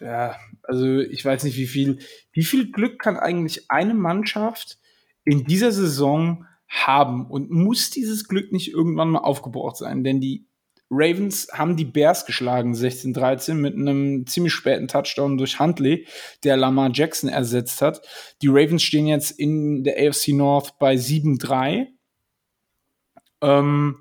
ja, 0.00 0.36
also 0.62 1.00
ich 1.00 1.24
weiß 1.24 1.44
nicht, 1.44 1.56
wie 1.56 1.66
viel, 1.66 1.98
wie 2.32 2.44
viel 2.44 2.70
Glück 2.70 2.98
kann 2.98 3.16
eigentlich 3.16 3.70
eine 3.70 3.94
Mannschaft 3.94 4.78
in 5.24 5.44
dieser 5.44 5.72
Saison 5.72 6.46
haben 6.68 7.26
und 7.30 7.50
muss 7.50 7.90
dieses 7.90 8.28
Glück 8.28 8.52
nicht 8.52 8.72
irgendwann 8.72 9.10
mal 9.10 9.20
aufgebraucht 9.20 9.76
sein? 9.76 10.04
Denn 10.04 10.20
die 10.20 10.46
Ravens 10.90 11.48
haben 11.52 11.76
die 11.76 11.84
Bears 11.84 12.26
geschlagen, 12.26 12.74
16-13, 12.74 13.54
mit 13.54 13.74
einem 13.74 14.26
ziemlich 14.26 14.52
späten 14.52 14.86
Touchdown 14.86 15.36
durch 15.36 15.58
Huntley, 15.58 16.06
der 16.44 16.56
Lamar 16.56 16.90
Jackson 16.92 17.28
ersetzt 17.28 17.82
hat. 17.82 18.02
Die 18.42 18.48
Ravens 18.48 18.82
stehen 18.82 19.06
jetzt 19.06 19.32
in 19.32 19.82
der 19.82 19.96
AFC 19.98 20.28
North 20.28 20.78
bei 20.78 20.94
7-3. 20.94 21.88
Ähm, 23.42 23.96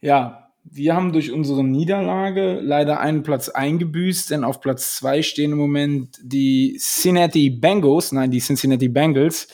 ja, 0.00 0.48
wir 0.70 0.94
haben 0.94 1.12
durch 1.12 1.32
unsere 1.32 1.64
Niederlage 1.64 2.60
leider 2.60 3.00
einen 3.00 3.22
Platz 3.22 3.48
eingebüßt, 3.48 4.30
denn 4.30 4.44
auf 4.44 4.60
Platz 4.60 4.96
zwei 4.96 5.22
stehen 5.22 5.52
im 5.52 5.58
Moment 5.58 6.18
die 6.22 6.76
Cincinnati 6.78 7.50
Bengals, 7.50 8.12
nein, 8.12 8.30
die 8.30 8.40
Cincinnati 8.40 8.88
Bengals, 8.88 9.48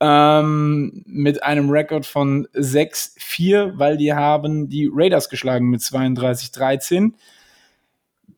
ähm, 0.00 1.02
mit 1.06 1.42
einem 1.42 1.70
Rekord 1.70 2.06
von 2.06 2.46
6-4, 2.54 3.72
weil 3.78 3.96
die 3.96 4.14
haben 4.14 4.68
die 4.68 4.88
Raiders 4.92 5.28
geschlagen 5.28 5.68
mit 5.68 5.80
32-13. 5.80 7.12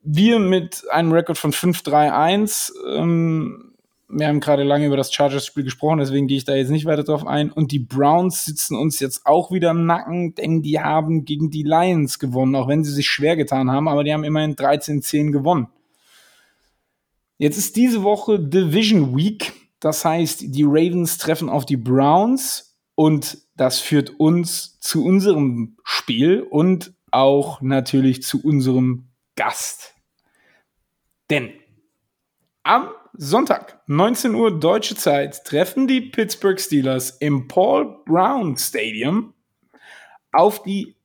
Wir 0.02 0.40
mit 0.40 0.82
einem 0.90 1.12
Rekord 1.12 1.38
von 1.38 1.52
5-3-1. 1.52 2.72
Ähm, 2.96 3.71
wir 4.12 4.28
haben 4.28 4.40
gerade 4.40 4.62
lange 4.62 4.86
über 4.86 4.96
das 4.96 5.12
Chargers-Spiel 5.12 5.64
gesprochen, 5.64 5.98
deswegen 5.98 6.26
gehe 6.26 6.36
ich 6.36 6.44
da 6.44 6.54
jetzt 6.54 6.70
nicht 6.70 6.84
weiter 6.84 7.02
drauf 7.02 7.26
ein. 7.26 7.50
Und 7.50 7.72
die 7.72 7.78
Browns 7.78 8.44
sitzen 8.44 8.76
uns 8.76 9.00
jetzt 9.00 9.24
auch 9.24 9.50
wieder 9.50 9.70
im 9.70 9.86
Nacken, 9.86 10.34
denn 10.34 10.62
die 10.62 10.80
haben 10.80 11.24
gegen 11.24 11.50
die 11.50 11.62
Lions 11.62 12.18
gewonnen, 12.18 12.54
auch 12.54 12.68
wenn 12.68 12.84
sie 12.84 12.92
sich 12.92 13.08
schwer 13.08 13.36
getan 13.36 13.70
haben, 13.70 13.88
aber 13.88 14.04
die 14.04 14.12
haben 14.12 14.24
immerhin 14.24 14.54
13-10 14.54 15.32
gewonnen. 15.32 15.68
Jetzt 17.38 17.56
ist 17.56 17.76
diese 17.76 18.02
Woche 18.02 18.38
Division 18.38 19.16
Week, 19.16 19.52
das 19.80 20.04
heißt, 20.04 20.42
die 20.42 20.64
Ravens 20.64 21.18
treffen 21.18 21.48
auf 21.48 21.64
die 21.64 21.78
Browns 21.78 22.76
und 22.94 23.38
das 23.56 23.80
führt 23.80 24.10
uns 24.20 24.78
zu 24.80 25.04
unserem 25.04 25.76
Spiel 25.84 26.42
und 26.42 26.92
auch 27.10 27.60
natürlich 27.62 28.22
zu 28.22 28.44
unserem 28.44 29.08
Gast. 29.36 29.94
Denn 31.30 31.50
am 32.62 32.88
Sonntag, 33.14 33.78
19 33.88 34.34
Uhr 34.34 34.58
deutsche 34.58 34.94
Zeit, 34.94 35.44
treffen 35.44 35.86
die 35.86 36.00
Pittsburgh 36.00 36.58
Steelers 36.58 37.10
im 37.10 37.46
Paul 37.46 37.98
Brown 38.06 38.56
Stadium 38.56 39.34
auf 40.32 40.62
die 40.62 40.96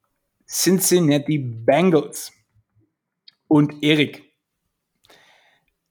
Cincinnati 0.48 1.38
Bengals. 1.38 2.32
Und 3.50 3.84
Erik, 3.84 4.24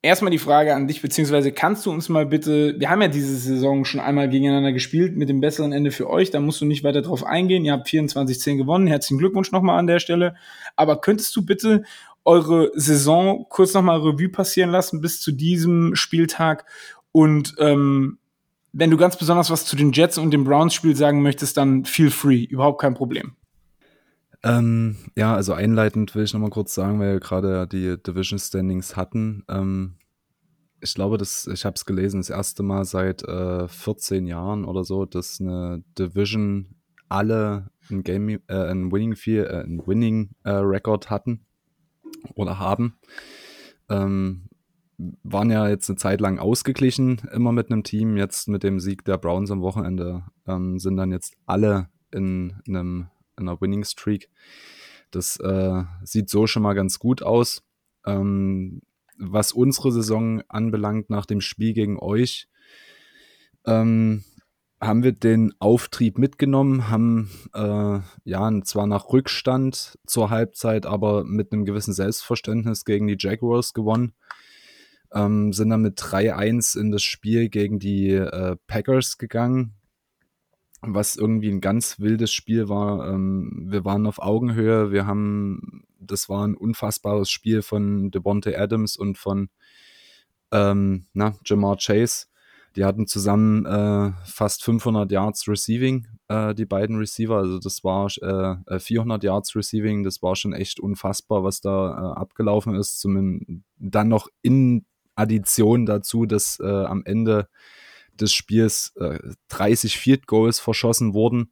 erstmal 0.01 0.31
die 0.31 0.39
Frage 0.39 0.73
an 0.73 0.87
dich, 0.87 1.03
beziehungsweise 1.03 1.51
kannst 1.51 1.85
du 1.85 1.91
uns 1.91 2.09
mal 2.09 2.25
bitte, 2.25 2.79
wir 2.79 2.89
haben 2.89 3.03
ja 3.03 3.09
diese 3.09 3.35
Saison 3.35 3.85
schon 3.85 3.99
einmal 3.99 4.27
gegeneinander 4.27 4.71
gespielt 4.71 5.15
mit 5.15 5.29
dem 5.29 5.39
besseren 5.39 5.71
Ende 5.71 5.91
für 5.91 6.09
euch, 6.09 6.31
da 6.31 6.39
musst 6.39 6.61
du 6.61 6.65
nicht 6.65 6.83
weiter 6.83 7.03
drauf 7.03 7.23
eingehen. 7.23 7.63
Ihr 7.63 7.73
habt 7.73 7.87
24-10 7.87 8.57
gewonnen, 8.57 8.87
herzlichen 8.87 9.19
Glückwunsch 9.19 9.51
nochmal 9.51 9.77
an 9.77 9.87
der 9.87 9.99
Stelle. 9.99 10.35
Aber 10.75 10.99
könntest 10.99 11.35
du 11.35 11.45
bitte 11.45 11.83
eure 12.27 12.71
Saison 12.75 13.45
kurz 13.47 13.73
nochmal 13.73 14.01
Revue 14.01 14.27
passieren 14.27 14.69
lassen 14.69 14.99
bis 14.99 15.21
zu 15.21 15.31
diesem 15.31 15.95
Spieltag. 15.95 16.65
Und 17.13 17.55
ähm, 17.57 18.19
wenn 18.73 18.91
du 18.91 18.97
ganz 18.97 19.17
besonders 19.17 19.49
was 19.49 19.65
zu 19.65 19.77
den 19.77 19.93
Jets 19.93 20.17
und 20.17 20.31
dem 20.31 20.43
Browns-Spiel 20.43 20.95
sagen 20.95 21.21
möchtest, 21.21 21.55
dann 21.55 21.85
feel 21.85 22.11
free, 22.11 22.43
überhaupt 22.43 22.81
kein 22.81 22.95
Problem. 22.95 23.37
Ähm, 24.43 24.97
ja, 25.15 25.33
also 25.33 25.53
einleitend 25.53 26.13
will 26.15 26.25
ich 26.25 26.33
nochmal 26.33 26.49
kurz 26.49 26.75
sagen, 26.75 26.99
weil 26.99 27.13
wir 27.13 27.19
gerade 27.21 27.65
die 27.65 27.95
Division 27.97 28.37
Standings 28.37 28.97
hatten. 28.97 29.45
Ähm, 29.47 29.95
ich 30.81 30.93
glaube, 30.93 31.17
dass, 31.17 31.47
ich 31.47 31.63
habe 31.63 31.75
es 31.75 31.85
gelesen, 31.85 32.19
das 32.19 32.29
erste 32.29 32.61
Mal 32.61 32.83
seit 32.83 33.23
äh, 33.23 33.69
14 33.69 34.27
Jahren 34.27 34.65
oder 34.65 34.83
so, 34.83 35.05
dass 35.05 35.39
eine 35.39 35.81
Division 35.97 36.75
alle 37.07 37.71
ein 37.89 38.03
Game, 38.03 38.29
äh, 38.29 38.39
ein 38.47 38.91
Winning, 38.91 39.15
äh, 39.25 39.63
ein 39.63 39.81
Winning 39.87 40.31
äh, 40.43 40.51
Record 40.51 41.09
hatten 41.09 41.46
oder 42.35 42.59
haben. 42.59 42.97
Ähm, 43.89 44.49
waren 44.97 45.51
ja 45.51 45.69
jetzt 45.69 45.89
eine 45.89 45.97
Zeit 45.97 46.21
lang 46.21 46.39
ausgeglichen, 46.39 47.21
immer 47.31 47.51
mit 47.51 47.71
einem 47.71 47.83
Team. 47.83 48.17
Jetzt 48.17 48.47
mit 48.47 48.63
dem 48.63 48.79
Sieg 48.79 49.05
der 49.05 49.17
Browns 49.17 49.51
am 49.51 49.61
Wochenende 49.61 50.23
ähm, 50.47 50.79
sind 50.79 50.97
dann 50.97 51.11
jetzt 51.11 51.35
alle 51.45 51.89
in, 52.11 52.55
einem, 52.67 53.07
in 53.37 53.47
einer 53.47 53.61
Winning 53.61 53.83
Streak. 53.83 54.29
Das 55.11 55.37
äh, 55.37 55.83
sieht 56.03 56.29
so 56.29 56.47
schon 56.47 56.63
mal 56.63 56.73
ganz 56.73 56.99
gut 56.99 57.21
aus. 57.21 57.63
Ähm, 58.05 58.81
was 59.19 59.51
unsere 59.51 59.91
Saison 59.91 60.41
anbelangt, 60.47 61.09
nach 61.09 61.25
dem 61.25 61.41
Spiel 61.41 61.73
gegen 61.73 61.97
euch, 61.99 62.47
ähm, 63.65 64.23
haben 64.79 65.03
wir 65.03 65.11
den 65.11 65.53
Auftrieb 65.59 66.17
mitgenommen, 66.19 66.89
haben 66.89 67.31
äh, 67.53 67.99
ja 68.25 68.61
zwar 68.63 68.85
nach 68.85 69.09
Rückstand 69.11 69.97
zur 70.05 70.29
Halbzeit, 70.29 70.85
aber 70.85 71.23
mit 71.23 71.51
einem 71.51 71.65
gewissen 71.65 71.93
Selbstverständnis 71.93 72.85
gegen 72.85 73.07
die 73.07 73.17
Jaguars 73.19 73.73
gewonnen. 73.73 74.13
Ähm, 75.11 75.51
sind 75.53 75.69
dann 75.69 75.81
mit 75.81 75.99
3-1 75.99 76.79
in 76.79 76.91
das 76.91 77.01
Spiel 77.01 77.49
gegen 77.49 77.79
die 77.79 78.11
äh, 78.11 78.55
Packers 78.67 79.17
gegangen, 79.17 79.73
was 80.81 81.15
irgendwie 81.15 81.49
ein 81.49 81.61
ganz 81.61 81.99
wildes 81.99 82.31
Spiel 82.31 82.69
war. 82.69 83.11
Ähm, 83.11 83.67
wir 83.69 83.83
waren 83.83 84.05
auf 84.05 84.19
Augenhöhe, 84.19 84.91
wir 84.91 85.07
haben, 85.07 85.85
das 85.99 86.29
war 86.29 86.45
ein 86.45 86.55
unfassbares 86.55 87.31
Spiel 87.31 87.61
von 87.63 88.11
Devontae 88.11 88.55
Adams 88.57 88.95
und 88.95 89.17
von 89.17 89.49
ähm, 90.51 91.07
na, 91.13 91.33
Jamar 91.45 91.77
Chase 91.77 92.27
die 92.77 92.85
hatten 92.85 93.07
zusammen 93.07 93.65
äh, 93.65 94.11
fast 94.23 94.63
500 94.63 95.11
Yards 95.11 95.47
Receiving 95.47 96.07
äh, 96.27 96.53
die 96.53 96.65
beiden 96.65 96.97
Receiver. 96.97 97.35
Also 97.35 97.57
das 97.57 97.83
war 97.83 98.05
äh, 98.21 98.79
400 98.79 99.23
äh, 99.23 99.27
Yards 99.27 99.55
Receiving, 99.55 100.03
das 100.03 100.21
war 100.21 100.35
schon 100.35 100.53
echt 100.53 100.79
unfassbar, 100.79 101.43
was 101.43 101.59
da 101.59 101.89
äh, 101.89 102.19
abgelaufen 102.19 102.75
ist. 102.75 102.99
Zum, 102.99 103.63
dann 103.77 104.07
noch 104.09 104.29
in 104.43 104.85
Addition 105.15 105.87
dazu, 105.87 106.27
dass 106.27 106.59
äh, 106.59 106.67
am 106.67 107.03
Ende 107.03 107.49
des 108.13 108.33
Spiels 108.33 108.95
30 109.49 109.97
Field 109.97 110.25
Goals 110.25 110.59
verschossen 110.59 111.13
wurden. 111.13 111.51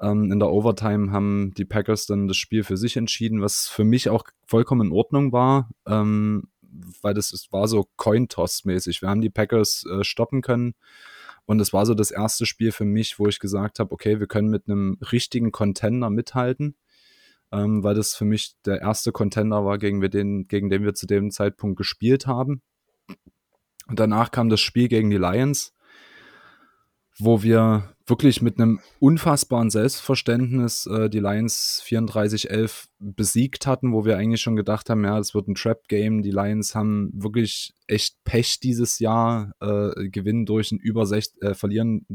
Ähm, 0.00 0.32
in 0.32 0.38
der 0.38 0.50
Overtime 0.50 1.12
haben 1.12 1.52
die 1.56 1.66
Packers 1.66 2.06
dann 2.06 2.28
das 2.28 2.38
Spiel 2.38 2.64
für 2.64 2.78
sich 2.78 2.96
entschieden, 2.96 3.42
was 3.42 3.68
für 3.68 3.84
mich 3.84 4.08
auch 4.08 4.24
vollkommen 4.46 4.88
in 4.88 4.92
Ordnung 4.92 5.32
war. 5.32 5.70
Ähm, 5.86 6.48
weil 7.02 7.14
das, 7.14 7.30
das 7.30 7.52
war 7.52 7.68
so 7.68 7.88
Coin-Toss-mäßig. 7.96 9.02
Wir 9.02 9.08
haben 9.08 9.20
die 9.20 9.30
Packers 9.30 9.84
äh, 9.90 10.04
stoppen 10.04 10.42
können 10.42 10.74
und 11.46 11.60
es 11.60 11.72
war 11.72 11.86
so 11.86 11.94
das 11.94 12.10
erste 12.10 12.46
Spiel 12.46 12.72
für 12.72 12.84
mich, 12.84 13.18
wo 13.18 13.26
ich 13.26 13.38
gesagt 13.38 13.78
habe, 13.78 13.92
okay, 13.92 14.20
wir 14.20 14.26
können 14.26 14.48
mit 14.48 14.68
einem 14.68 14.98
richtigen 15.12 15.52
Contender 15.52 16.10
mithalten, 16.10 16.76
ähm, 17.50 17.82
weil 17.82 17.94
das 17.94 18.14
für 18.14 18.24
mich 18.24 18.54
der 18.64 18.80
erste 18.80 19.12
Contender 19.12 19.64
war, 19.64 19.78
gegen, 19.78 20.00
wir 20.00 20.08
den, 20.08 20.46
gegen 20.48 20.70
den 20.70 20.84
wir 20.84 20.94
zu 20.94 21.06
dem 21.06 21.30
Zeitpunkt 21.30 21.76
gespielt 21.76 22.26
haben. 22.26 22.62
Und 23.88 23.98
danach 23.98 24.30
kam 24.30 24.48
das 24.48 24.60
Spiel 24.60 24.88
gegen 24.88 25.10
die 25.10 25.16
Lions, 25.16 25.74
wo 27.24 27.42
wir 27.42 27.94
wirklich 28.06 28.42
mit 28.42 28.58
einem 28.58 28.80
unfassbaren 28.98 29.70
Selbstverständnis 29.70 30.86
äh, 30.86 31.08
die 31.08 31.20
Lions 31.20 31.82
34-11 31.86 32.88
besiegt 32.98 33.66
hatten, 33.66 33.92
wo 33.92 34.04
wir 34.04 34.16
eigentlich 34.18 34.40
schon 34.40 34.56
gedacht 34.56 34.90
haben, 34.90 35.04
ja, 35.04 35.16
das 35.16 35.34
wird 35.34 35.46
ein 35.48 35.54
Trap-Game. 35.54 36.22
Die 36.22 36.32
Lions 36.32 36.74
haben 36.74 37.10
wirklich 37.14 37.72
echt 37.86 38.16
Pech 38.24 38.58
dieses 38.60 38.98
Jahr, 38.98 39.52
äh, 39.60 40.08
gewinnen 40.08 40.46
durch 40.46 40.72
ein 40.72 40.78
über 40.78 41.06
60, 41.06 41.42
äh, 41.42 41.54
verlieren 41.54 42.06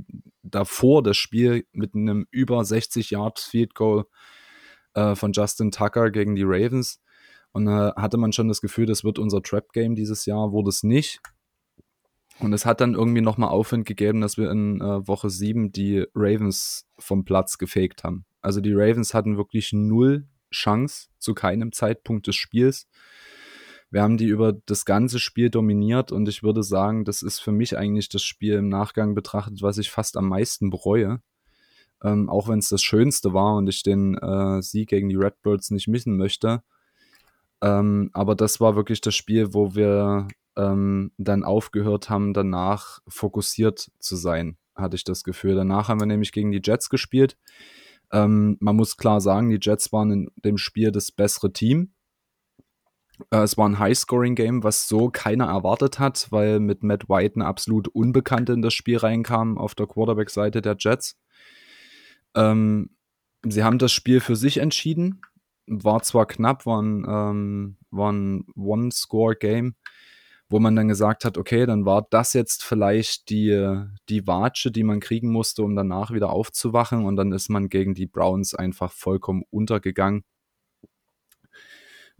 davor 0.43 1.03
das 1.03 1.15
Spiel 1.15 1.65
mit 1.71 1.95
einem 1.95 2.27
über 2.31 2.63
60 2.65 3.11
Yard 3.11 3.39
Field 3.39 3.73
Goal 3.75 4.05
äh, 4.93 5.15
von 5.15 5.31
Justin 5.31 5.71
Tucker 5.71 6.11
gegen 6.11 6.35
die 6.35 6.45
Ravens. 6.45 6.99
Und 7.53 7.65
da 7.65 7.93
hatte 7.95 8.17
man 8.17 8.33
schon 8.33 8.49
das 8.49 8.61
Gefühl, 8.61 8.85
das 8.85 9.05
wird 9.05 9.19
unser 9.19 9.41
Trap-Game 9.41 9.95
dieses 9.95 10.25
Jahr, 10.25 10.51
wurde 10.51 10.69
es 10.69 10.83
nicht. 10.83 11.21
Und 12.39 12.53
es 12.53 12.65
hat 12.65 12.81
dann 12.81 12.93
irgendwie 12.93 13.21
nochmal 13.21 13.49
Aufwind 13.49 13.85
gegeben, 13.85 14.21
dass 14.21 14.37
wir 14.37 14.51
in 14.51 14.79
äh, 14.79 15.07
Woche 15.07 15.29
7 15.29 15.71
die 15.71 16.05
Ravens 16.13 16.87
vom 16.99 17.25
Platz 17.25 17.57
gefegt 17.57 18.03
haben. 18.03 18.25
Also 18.41 18.61
die 18.61 18.73
Ravens 18.73 19.13
hatten 19.13 19.37
wirklich 19.37 19.73
null 19.73 20.27
Chance 20.51 21.07
zu 21.17 21.33
keinem 21.33 21.71
Zeitpunkt 21.71 22.27
des 22.27 22.35
Spiels. 22.35 22.87
Wir 23.89 24.01
haben 24.01 24.17
die 24.17 24.27
über 24.27 24.53
das 24.53 24.85
ganze 24.85 25.19
Spiel 25.19 25.49
dominiert 25.49 26.11
und 26.11 26.27
ich 26.27 26.43
würde 26.43 26.61
sagen, 26.61 27.05
das 27.05 27.21
ist 27.21 27.39
für 27.39 27.51
mich 27.51 27.77
eigentlich 27.77 28.09
das 28.09 28.23
Spiel 28.23 28.55
im 28.55 28.69
Nachgang 28.69 29.15
betrachtet, 29.15 29.61
was 29.61 29.77
ich 29.77 29.89
fast 29.89 30.17
am 30.17 30.27
meisten 30.27 30.69
bereue. 30.69 31.21
Ähm, 32.03 32.29
auch 32.29 32.47
wenn 32.47 32.59
es 32.59 32.69
das 32.69 32.83
Schönste 32.83 33.33
war 33.33 33.55
und 33.55 33.67
ich 33.67 33.81
den 33.81 34.15
äh, 34.15 34.61
Sieg 34.61 34.89
gegen 34.89 35.09
die 35.09 35.15
Redbirds 35.15 35.71
nicht 35.71 35.87
missen 35.87 36.15
möchte. 36.17 36.61
Ähm, 37.61 38.11
aber 38.13 38.35
das 38.35 38.59
war 38.59 38.75
wirklich 38.75 39.01
das 39.01 39.15
Spiel, 39.15 39.53
wo 39.53 39.73
wir 39.73 40.27
ähm, 40.57 41.11
dann 41.17 41.43
aufgehört 41.43 42.09
haben, 42.09 42.33
danach 42.33 42.99
fokussiert 43.07 43.91
zu 43.99 44.15
sein, 44.15 44.57
hatte 44.75 44.95
ich 44.95 45.03
das 45.03 45.23
Gefühl. 45.23 45.55
Danach 45.55 45.87
haben 45.87 46.01
wir 46.01 46.07
nämlich 46.07 46.31
gegen 46.31 46.51
die 46.51 46.61
Jets 46.63 46.89
gespielt. 46.89 47.37
Ähm, 48.11 48.57
man 48.59 48.75
muss 48.75 48.97
klar 48.97 49.21
sagen, 49.21 49.49
die 49.49 49.59
Jets 49.61 49.93
waren 49.93 50.11
in 50.11 50.31
dem 50.43 50.57
Spiel 50.57 50.91
das 50.91 51.11
bessere 51.11 51.53
Team. 51.53 51.91
Äh, 53.31 53.39
es 53.39 53.57
war 53.57 53.67
ein 53.67 53.79
High-Scoring-Game, 53.79 54.63
was 54.63 54.87
so 54.87 55.09
keiner 55.09 55.45
erwartet 55.45 55.99
hat, 55.99 56.27
weil 56.31 56.59
mit 56.59 56.83
Matt 56.83 57.09
White 57.09 57.35
eine 57.35 57.45
absolut 57.45 57.87
Unbekannte 57.89 58.53
in 58.53 58.61
das 58.61 58.73
Spiel 58.73 58.97
reinkam 58.97 59.57
auf 59.57 59.75
der 59.75 59.87
Quarterback-Seite 59.87 60.61
der 60.61 60.75
Jets. 60.79 61.19
Ähm, 62.35 62.89
sie 63.45 63.63
haben 63.63 63.77
das 63.77 63.91
Spiel 63.91 64.19
für 64.19 64.35
sich 64.35 64.57
entschieden. 64.57 65.21
War 65.67 66.01
zwar 66.01 66.25
knapp, 66.27 66.65
war 66.65 66.81
ein, 66.81 67.05
ähm, 67.07 67.77
war 67.91 68.11
ein 68.11 68.45
One-Score-Game, 68.55 69.75
wo 70.49 70.59
man 70.59 70.75
dann 70.75 70.87
gesagt 70.87 71.25
hat, 71.25 71.37
okay, 71.37 71.65
dann 71.65 71.85
war 71.85 72.07
das 72.09 72.33
jetzt 72.33 72.63
vielleicht 72.63 73.29
die, 73.29 73.83
die 74.09 74.27
Watsche, 74.27 74.71
die 74.71 74.83
man 74.83 74.99
kriegen 74.99 75.31
musste, 75.31 75.63
um 75.63 75.75
danach 75.75 76.11
wieder 76.11 76.29
aufzuwachen 76.29 77.05
und 77.05 77.15
dann 77.17 77.31
ist 77.31 77.49
man 77.49 77.69
gegen 77.69 77.93
die 77.93 78.07
Browns 78.07 78.53
einfach 78.53 78.91
vollkommen 78.91 79.43
untergegangen. 79.49 80.23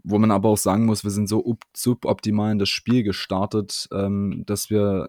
Wo 0.02 0.18
man 0.18 0.30
aber 0.30 0.50
auch 0.50 0.58
sagen 0.58 0.86
muss, 0.86 1.04
wir 1.04 1.10
sind 1.10 1.28
so 1.28 1.58
suboptimal 1.74 2.52
in 2.52 2.58
das 2.58 2.68
Spiel 2.68 3.02
gestartet, 3.02 3.88
ähm, 3.92 4.44
dass 4.46 4.70
wir 4.70 5.08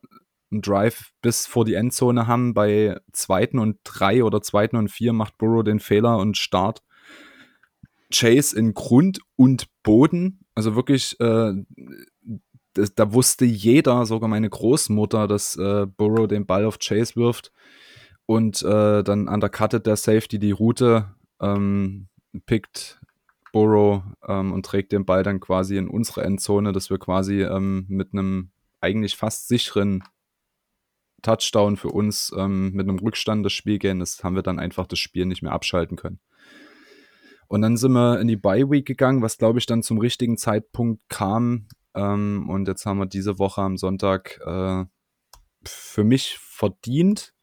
einen 0.52 0.62
Drive 0.62 1.12
bis 1.22 1.46
vor 1.46 1.64
die 1.64 1.76
Endzone 1.76 2.26
haben. 2.26 2.54
Bei 2.54 3.00
zweiten 3.14 3.60
und 3.60 3.78
drei 3.84 4.24
oder 4.24 4.42
zweiten 4.42 4.78
und 4.78 4.90
vier 4.90 5.14
macht 5.14 5.38
Burrow 5.38 5.64
den 5.64 5.80
Fehler 5.80 6.18
und 6.18 6.38
Start 6.38 6.82
Chase 8.12 8.58
in 8.58 8.74
Grund 8.74 9.20
und 9.36 9.68
Boden. 9.84 10.40
Also 10.56 10.76
wirklich 10.76 11.20
äh, 11.20 11.54
das, 12.74 12.94
da 12.94 13.14
wusste 13.14 13.46
jeder, 13.46 14.06
sogar 14.06 14.30
meine 14.30 14.50
Großmutter, 14.50 15.28
dass 15.28 15.56
äh, 15.56 15.86
Burrow 15.86 16.28
den 16.28 16.46
Ball 16.46 16.66
auf 16.66 16.80
Chase 16.80 17.16
wirft 17.16 17.52
und 18.26 18.62
äh, 18.64 19.04
dann 19.04 19.28
undercuttet 19.28 19.86
der 19.86 19.96
Safety 19.96 20.40
die 20.40 20.52
Route, 20.52 21.16
ähm, 21.42 22.08
pickt 22.46 23.00
Burrow 23.52 24.04
ähm, 24.28 24.54
und 24.54 24.66
trägt 24.66 24.92
den 24.92 25.06
Ball 25.06 25.24
dann 25.24 25.40
quasi 25.40 25.78
in 25.78 25.88
unsere 25.88 26.24
Endzone, 26.24 26.72
dass 26.72 26.90
wir 26.90 27.00
quasi 27.00 27.42
ähm, 27.42 27.86
mit 27.88 28.14
einem 28.14 28.52
eigentlich 28.82 29.16
fast 29.16 29.48
sicheren 29.48 30.04
Touchdown 31.22 31.76
für 31.76 31.90
uns 31.90 32.34
ähm, 32.38 32.72
mit 32.72 32.88
einem 32.88 33.00
Rückstand 33.00 33.46
das 33.46 33.54
Spiel 33.54 33.80
gehen. 33.80 34.00
Das 34.00 34.24
haben 34.24 34.36
wir 34.36 34.44
dann 34.44 34.60
einfach 34.60 34.88
das 34.88 35.00
Spiel 35.00 35.26
nicht 35.26 35.42
mehr 35.42 35.52
abschalten 35.52 35.98
können. 35.98 36.20
Und 37.48 37.64
dann 37.64 37.78
sind 37.78 37.94
wir 37.94 38.20
in 38.20 38.28
die 38.28 38.38
Bye 38.38 38.70
Week 38.70 38.86
gegangen, 38.86 39.24
was 39.24 39.38
glaube 39.38 39.60
ich 39.60 39.66
dann 39.66 39.82
zum 39.82 39.98
richtigen 39.98 40.38
Zeitpunkt 40.38 41.02
kam, 41.10 41.68
ähm, 42.00 42.50
und 42.50 42.68
jetzt 42.68 42.86
haben 42.86 43.00
wir 43.00 43.06
diese 43.06 43.40
Woche 43.40 43.62
am 43.62 43.78
Sonntag 43.78 44.40
äh, 44.46 44.86
für 45.66 46.04
mich 46.04 46.38
verdient, 46.40 47.34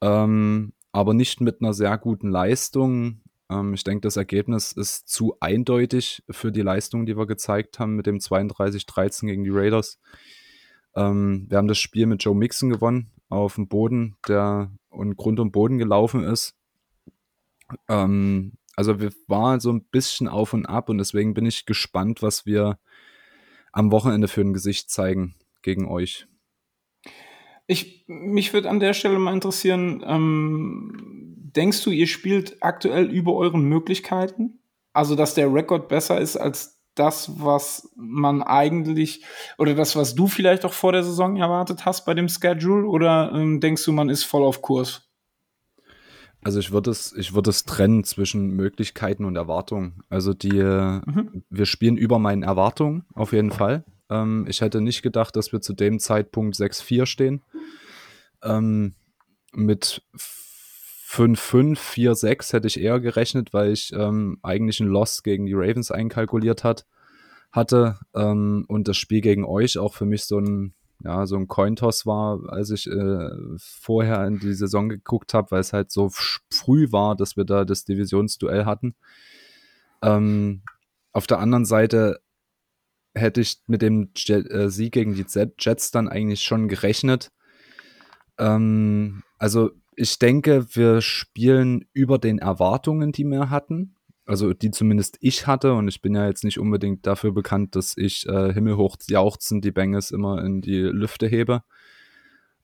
ähm, 0.00 0.72
aber 0.92 1.14
nicht 1.14 1.40
mit 1.40 1.60
einer 1.60 1.74
sehr 1.74 1.98
guten 1.98 2.30
Leistung. 2.30 3.22
Ähm, 3.50 3.74
ich 3.74 3.82
denke, 3.82 4.02
das 4.02 4.16
Ergebnis 4.16 4.70
ist 4.70 5.08
zu 5.08 5.36
eindeutig 5.40 6.22
für 6.30 6.52
die 6.52 6.62
Leistung, 6.62 7.06
die 7.06 7.16
wir 7.16 7.26
gezeigt 7.26 7.80
haben 7.80 7.96
mit 7.96 8.06
dem 8.06 8.18
32-13 8.18 9.26
gegen 9.26 9.42
die 9.42 9.50
Raiders. 9.50 9.98
Ähm, 10.94 11.46
wir 11.48 11.58
haben 11.58 11.68
das 11.68 11.78
Spiel 11.78 12.06
mit 12.06 12.22
Joe 12.22 12.36
Mixon 12.36 12.70
gewonnen 12.70 13.10
auf 13.28 13.56
dem 13.56 13.66
Boden, 13.66 14.16
der 14.28 14.70
und 14.90 15.16
Grund 15.16 15.40
und 15.40 15.50
Boden 15.50 15.78
gelaufen 15.78 16.22
ist. 16.22 16.54
Ähm, 17.88 18.52
also 18.76 19.00
wir 19.00 19.10
waren 19.26 19.58
so 19.58 19.72
ein 19.72 19.84
bisschen 19.84 20.28
auf 20.28 20.52
und 20.52 20.66
ab 20.66 20.88
und 20.88 20.98
deswegen 20.98 21.34
bin 21.34 21.46
ich 21.46 21.66
gespannt, 21.66 22.22
was 22.22 22.46
wir 22.46 22.78
am 23.76 23.92
Wochenende 23.92 24.26
für 24.26 24.40
ein 24.40 24.54
Gesicht 24.54 24.90
zeigen 24.90 25.34
gegen 25.60 25.86
euch? 25.86 26.26
Ich, 27.66 28.04
mich 28.06 28.52
würde 28.54 28.70
an 28.70 28.80
der 28.80 28.94
Stelle 28.94 29.18
mal 29.18 29.34
interessieren, 29.34 30.02
ähm, 30.06 30.92
denkst 31.54 31.84
du, 31.84 31.90
ihr 31.90 32.06
spielt 32.06 32.62
aktuell 32.62 33.10
über 33.10 33.34
euren 33.34 33.64
Möglichkeiten? 33.64 34.60
Also, 34.94 35.14
dass 35.14 35.34
der 35.34 35.52
Rekord 35.52 35.88
besser 35.88 36.18
ist 36.18 36.36
als 36.36 36.80
das, 36.94 37.38
was 37.38 37.90
man 37.96 38.42
eigentlich, 38.42 39.24
oder 39.58 39.74
das, 39.74 39.94
was 39.94 40.14
du 40.14 40.26
vielleicht 40.26 40.64
auch 40.64 40.72
vor 40.72 40.92
der 40.92 41.02
Saison 41.02 41.36
erwartet 41.36 41.84
hast 41.84 42.06
bei 42.06 42.14
dem 42.14 42.30
Schedule? 42.30 42.86
Oder 42.86 43.32
ähm, 43.34 43.60
denkst 43.60 43.84
du, 43.84 43.92
man 43.92 44.08
ist 44.08 44.24
voll 44.24 44.42
auf 44.42 44.62
Kurs? 44.62 45.05
Also 46.46 46.60
ich 46.60 46.70
würde 46.70 46.92
es, 46.92 47.12
ich 47.12 47.34
würde 47.34 47.50
es 47.50 47.64
trennen 47.64 48.04
zwischen 48.04 48.50
Möglichkeiten 48.50 49.24
und 49.24 49.34
Erwartungen. 49.34 50.04
Also 50.10 50.32
die, 50.32 50.62
mhm. 50.62 51.42
wir 51.50 51.66
spielen 51.66 51.96
über 51.96 52.20
meinen 52.20 52.44
Erwartungen 52.44 53.04
auf 53.14 53.32
jeden 53.32 53.50
Fall. 53.50 53.82
Ähm, 54.08 54.46
ich 54.48 54.60
hätte 54.60 54.80
nicht 54.80 55.02
gedacht, 55.02 55.34
dass 55.34 55.50
wir 55.50 55.60
zu 55.60 55.72
dem 55.72 55.98
Zeitpunkt 55.98 56.54
6-4 56.54 57.06
stehen. 57.06 57.42
Ähm, 58.44 58.94
mit 59.54 60.02
5-5, 60.16 61.78
4-6 61.78 62.52
hätte 62.52 62.68
ich 62.68 62.80
eher 62.80 63.00
gerechnet, 63.00 63.52
weil 63.52 63.72
ich 63.72 63.92
ähm, 63.92 64.38
eigentlich 64.44 64.80
einen 64.80 64.90
Loss 64.90 65.24
gegen 65.24 65.46
die 65.46 65.54
Ravens 65.54 65.90
einkalkuliert 65.90 66.62
hat, 66.62 66.86
hatte. 67.50 67.98
Ähm, 68.14 68.66
und 68.68 68.86
das 68.86 68.96
Spiel 68.96 69.20
gegen 69.20 69.44
euch 69.44 69.78
auch 69.78 69.94
für 69.94 70.06
mich 70.06 70.26
so 70.26 70.38
ein 70.38 70.74
ja, 71.04 71.26
so 71.26 71.36
ein 71.36 71.48
Cointoss 71.48 72.06
war, 72.06 72.40
als 72.48 72.70
ich 72.70 72.86
äh, 72.86 73.28
vorher 73.58 74.26
in 74.26 74.38
die 74.38 74.54
Saison 74.54 74.88
geguckt 74.88 75.34
habe, 75.34 75.50
weil 75.50 75.60
es 75.60 75.72
halt 75.72 75.90
so 75.90 76.10
früh 76.10 76.90
war, 76.90 77.16
dass 77.16 77.36
wir 77.36 77.44
da 77.44 77.64
das 77.64 77.84
Divisionsduell 77.84 78.64
hatten. 78.64 78.94
Ähm, 80.02 80.62
auf 81.12 81.26
der 81.26 81.38
anderen 81.38 81.64
Seite 81.64 82.20
hätte 83.14 83.40
ich 83.40 83.62
mit 83.66 83.82
dem 83.82 84.10
Jet, 84.14 84.50
äh, 84.50 84.70
Sieg 84.70 84.92
gegen 84.92 85.14
die 85.14 85.26
Jets 85.58 85.90
dann 85.90 86.08
eigentlich 86.08 86.42
schon 86.42 86.68
gerechnet. 86.68 87.30
Ähm, 88.38 89.22
also 89.38 89.70
ich 89.96 90.18
denke, 90.18 90.66
wir 90.74 91.00
spielen 91.00 91.86
über 91.92 92.18
den 92.18 92.38
Erwartungen, 92.38 93.12
die 93.12 93.24
wir 93.24 93.50
hatten 93.50 93.95
also 94.26 94.52
die 94.52 94.72
zumindest 94.72 95.16
ich 95.20 95.46
hatte, 95.46 95.74
und 95.74 95.88
ich 95.88 96.02
bin 96.02 96.14
ja 96.14 96.26
jetzt 96.26 96.44
nicht 96.44 96.58
unbedingt 96.58 97.06
dafür 97.06 97.32
bekannt, 97.32 97.76
dass 97.76 97.96
ich 97.96 98.26
äh, 98.26 98.52
himmelhoch 98.52 98.96
jauchzend 99.08 99.64
die 99.64 99.70
Bengals 99.70 100.10
immer 100.10 100.44
in 100.44 100.60
die 100.60 100.80
Lüfte 100.80 101.28
hebe. 101.28 101.62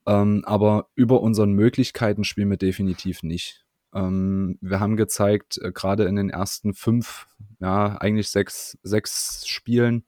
Ähm, 0.04 0.42
aber 0.44 0.88
über 0.96 1.20
unseren 1.20 1.52
Möglichkeiten 1.52 2.24
spielen 2.24 2.50
wir 2.50 2.56
definitiv 2.56 3.22
nicht. 3.22 3.64
Ähm, 3.94 4.58
wir 4.60 4.80
haben 4.80 4.96
gezeigt, 4.96 5.58
äh, 5.58 5.70
gerade 5.70 6.04
in 6.04 6.16
den 6.16 6.30
ersten 6.30 6.74
fünf, 6.74 7.28
ja, 7.60 7.96
eigentlich 7.98 8.28
sechs, 8.28 8.76
sechs 8.82 9.46
Spielen, 9.46 10.04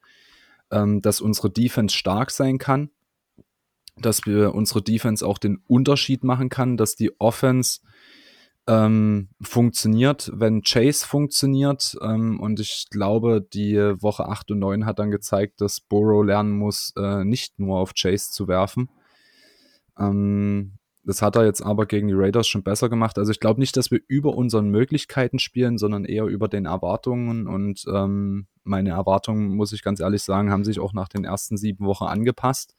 ähm, 0.73 1.03
dass 1.03 1.21
unsere 1.21 1.51
Defense 1.51 1.95
stark 1.97 2.33
sein 2.33 2.59
kann, 2.59 2.91
dass 3.97 4.27
wir 4.27 4.55
unsere 4.55 4.83
Defense 4.83 5.25
auch 5.25 5.39
den 5.39 5.63
Unterschied 5.69 6.25
machen 6.25 6.49
kann, 6.49 6.77
dass 6.77 6.97
die 6.97 7.21
Offense 7.21 7.81
ähm, 8.67 9.29
funktioniert, 9.43 10.31
wenn 10.35 10.63
Chase 10.63 11.07
funktioniert. 11.07 11.97
Ähm, 12.03 12.41
und 12.41 12.61
ich 12.61 12.87
glaube, 12.91 13.43
die 13.43 13.77
Woche 13.77 14.27
8 14.29 14.53
und 14.53 14.61
9 14.61 14.87
hat 14.87 14.99
dann 14.99 15.11
gezeigt, 15.11 15.61
dass 15.61 15.81
Burrow 15.81 16.25
lernen 16.25 16.53
muss, 16.53 16.93
äh, 16.97 17.25
nicht 17.25 17.59
nur 17.59 17.79
auf 17.79 17.93
Chase 17.95 18.31
zu 18.31 18.49
werfen. 18.49 18.89
Ähm, 19.99 20.79
das 21.07 21.21
hat 21.21 21.37
er 21.37 21.45
jetzt 21.45 21.61
aber 21.61 21.85
gegen 21.85 22.09
die 22.09 22.15
Raiders 22.15 22.49
schon 22.49 22.63
besser 22.63 22.89
gemacht. 22.89 23.19
Also 23.19 23.31
ich 23.31 23.41
glaube 23.41 23.61
nicht, 23.61 23.77
dass 23.77 23.91
wir 23.91 24.01
über 24.09 24.35
unseren 24.35 24.71
Möglichkeiten 24.71 25.39
spielen, 25.39 25.77
sondern 25.77 26.07
eher 26.07 26.25
über 26.25 26.49
den 26.49 26.65
Erwartungen. 26.65 27.47
Und 27.47 27.85
ähm, 27.93 28.47
meine 28.63 28.91
Erwartungen, 28.91 29.55
muss 29.55 29.73
ich 29.73 29.83
ganz 29.83 30.01
ehrlich 30.01 30.23
sagen, 30.23 30.51
haben 30.51 30.65
sich 30.65 30.81
auch 30.81 30.95
nach 30.95 31.09
den 31.09 31.25
ersten 31.25 31.59
sieben 31.59 31.85
Wochen 31.85 32.05
angepasst 32.05 32.75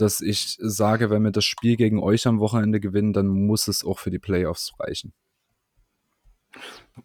dass 0.00 0.20
ich 0.20 0.56
sage, 0.60 1.10
wenn 1.10 1.22
wir 1.22 1.30
das 1.30 1.44
Spiel 1.44 1.76
gegen 1.76 2.00
euch 2.00 2.26
am 2.26 2.40
Wochenende 2.40 2.80
gewinnen, 2.80 3.12
dann 3.12 3.28
muss 3.28 3.68
es 3.68 3.84
auch 3.84 3.98
für 3.98 4.10
die 4.10 4.18
Playoffs 4.18 4.72
reichen. 4.78 5.12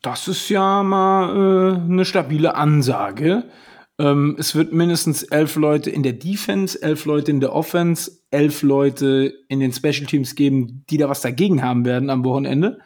Das 0.02 0.28
ist 0.28 0.50
ja 0.50 0.84
mal 0.84 1.30
äh, 1.30 1.76
eine 1.80 2.06
stabile 2.06 2.56
Ansage. 2.56 3.50
Ähm, 3.98 4.36
es 4.38 4.56
wird 4.56 4.74
mindestens 4.74 5.24
elf 5.24 5.56
Leute 5.56 5.90
in 5.90 6.04
der 6.04 6.14
Defense, 6.14 6.82
elf 6.82 7.06
Leute 7.06 7.32
in 7.32 7.40
der 7.40 7.54
Offense, 7.54 8.12
elf 8.32 8.62
Leute 8.62 9.34
in 9.48 9.60
den 9.60 9.72
Special 9.72 10.06
Teams 10.06 10.36
geben, 10.36 10.84
die 10.90 10.98
da 10.98 11.08
was 11.08 11.22
dagegen 11.22 11.64
haben 11.64 11.86
werden 11.86 12.10
am 12.10 12.26
Wochenende. 12.26 12.80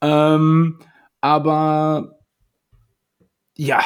Ähm, 0.00 0.80
aber 1.20 2.18
ja, 3.56 3.84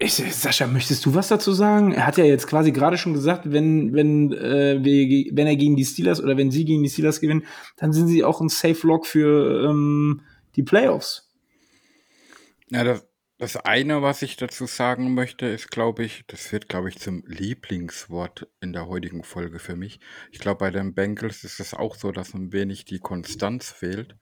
ich, 0.00 0.14
Sascha, 0.14 0.68
möchtest 0.68 1.04
du 1.06 1.14
was 1.14 1.26
dazu 1.26 1.52
sagen? 1.52 1.92
Er 1.92 2.06
hat 2.06 2.18
ja 2.18 2.24
jetzt 2.24 2.46
quasi 2.46 2.70
gerade 2.70 2.96
schon 2.96 3.14
gesagt, 3.14 3.50
wenn, 3.50 3.92
wenn, 3.94 4.32
äh, 4.32 4.78
wir, 4.82 5.30
wenn 5.34 5.48
er 5.48 5.56
gegen 5.56 5.74
die 5.74 5.84
Steelers 5.84 6.22
oder 6.22 6.36
wenn 6.36 6.52
sie 6.52 6.64
gegen 6.64 6.84
die 6.84 6.88
Steelers 6.88 7.20
gewinnen, 7.20 7.46
dann 7.76 7.92
sind 7.92 8.06
sie 8.06 8.22
auch 8.22 8.40
ein 8.40 8.48
Safe 8.48 8.86
Lock 8.86 9.06
für 9.06 9.68
ähm, 9.68 10.22
die 10.54 10.62
Playoffs. 10.62 11.28
Ja, 12.70 12.84
das, 12.84 13.08
das 13.38 13.56
eine, 13.56 14.00
was 14.00 14.22
ich 14.22 14.36
dazu 14.36 14.66
sagen 14.66 15.14
möchte, 15.14 15.46
ist, 15.46 15.72
glaube 15.72 16.04
ich, 16.04 16.24
das 16.28 16.52
wird, 16.52 16.68
glaube 16.68 16.90
ich, 16.90 17.00
zum 17.00 17.24
Lieblingswort 17.26 18.48
in 18.60 18.72
der 18.72 18.86
heutigen 18.86 19.24
Folge 19.24 19.58
für 19.58 19.74
mich. 19.74 19.98
Ich 20.30 20.38
glaube, 20.38 20.58
bei 20.58 20.70
den 20.70 20.94
Bengals 20.94 21.42
ist 21.42 21.58
es 21.58 21.74
auch 21.74 21.96
so, 21.96 22.12
dass 22.12 22.34
ein 22.34 22.52
wenig 22.52 22.84
die 22.84 23.00
Konstanz 23.00 23.72
fehlt, 23.72 24.14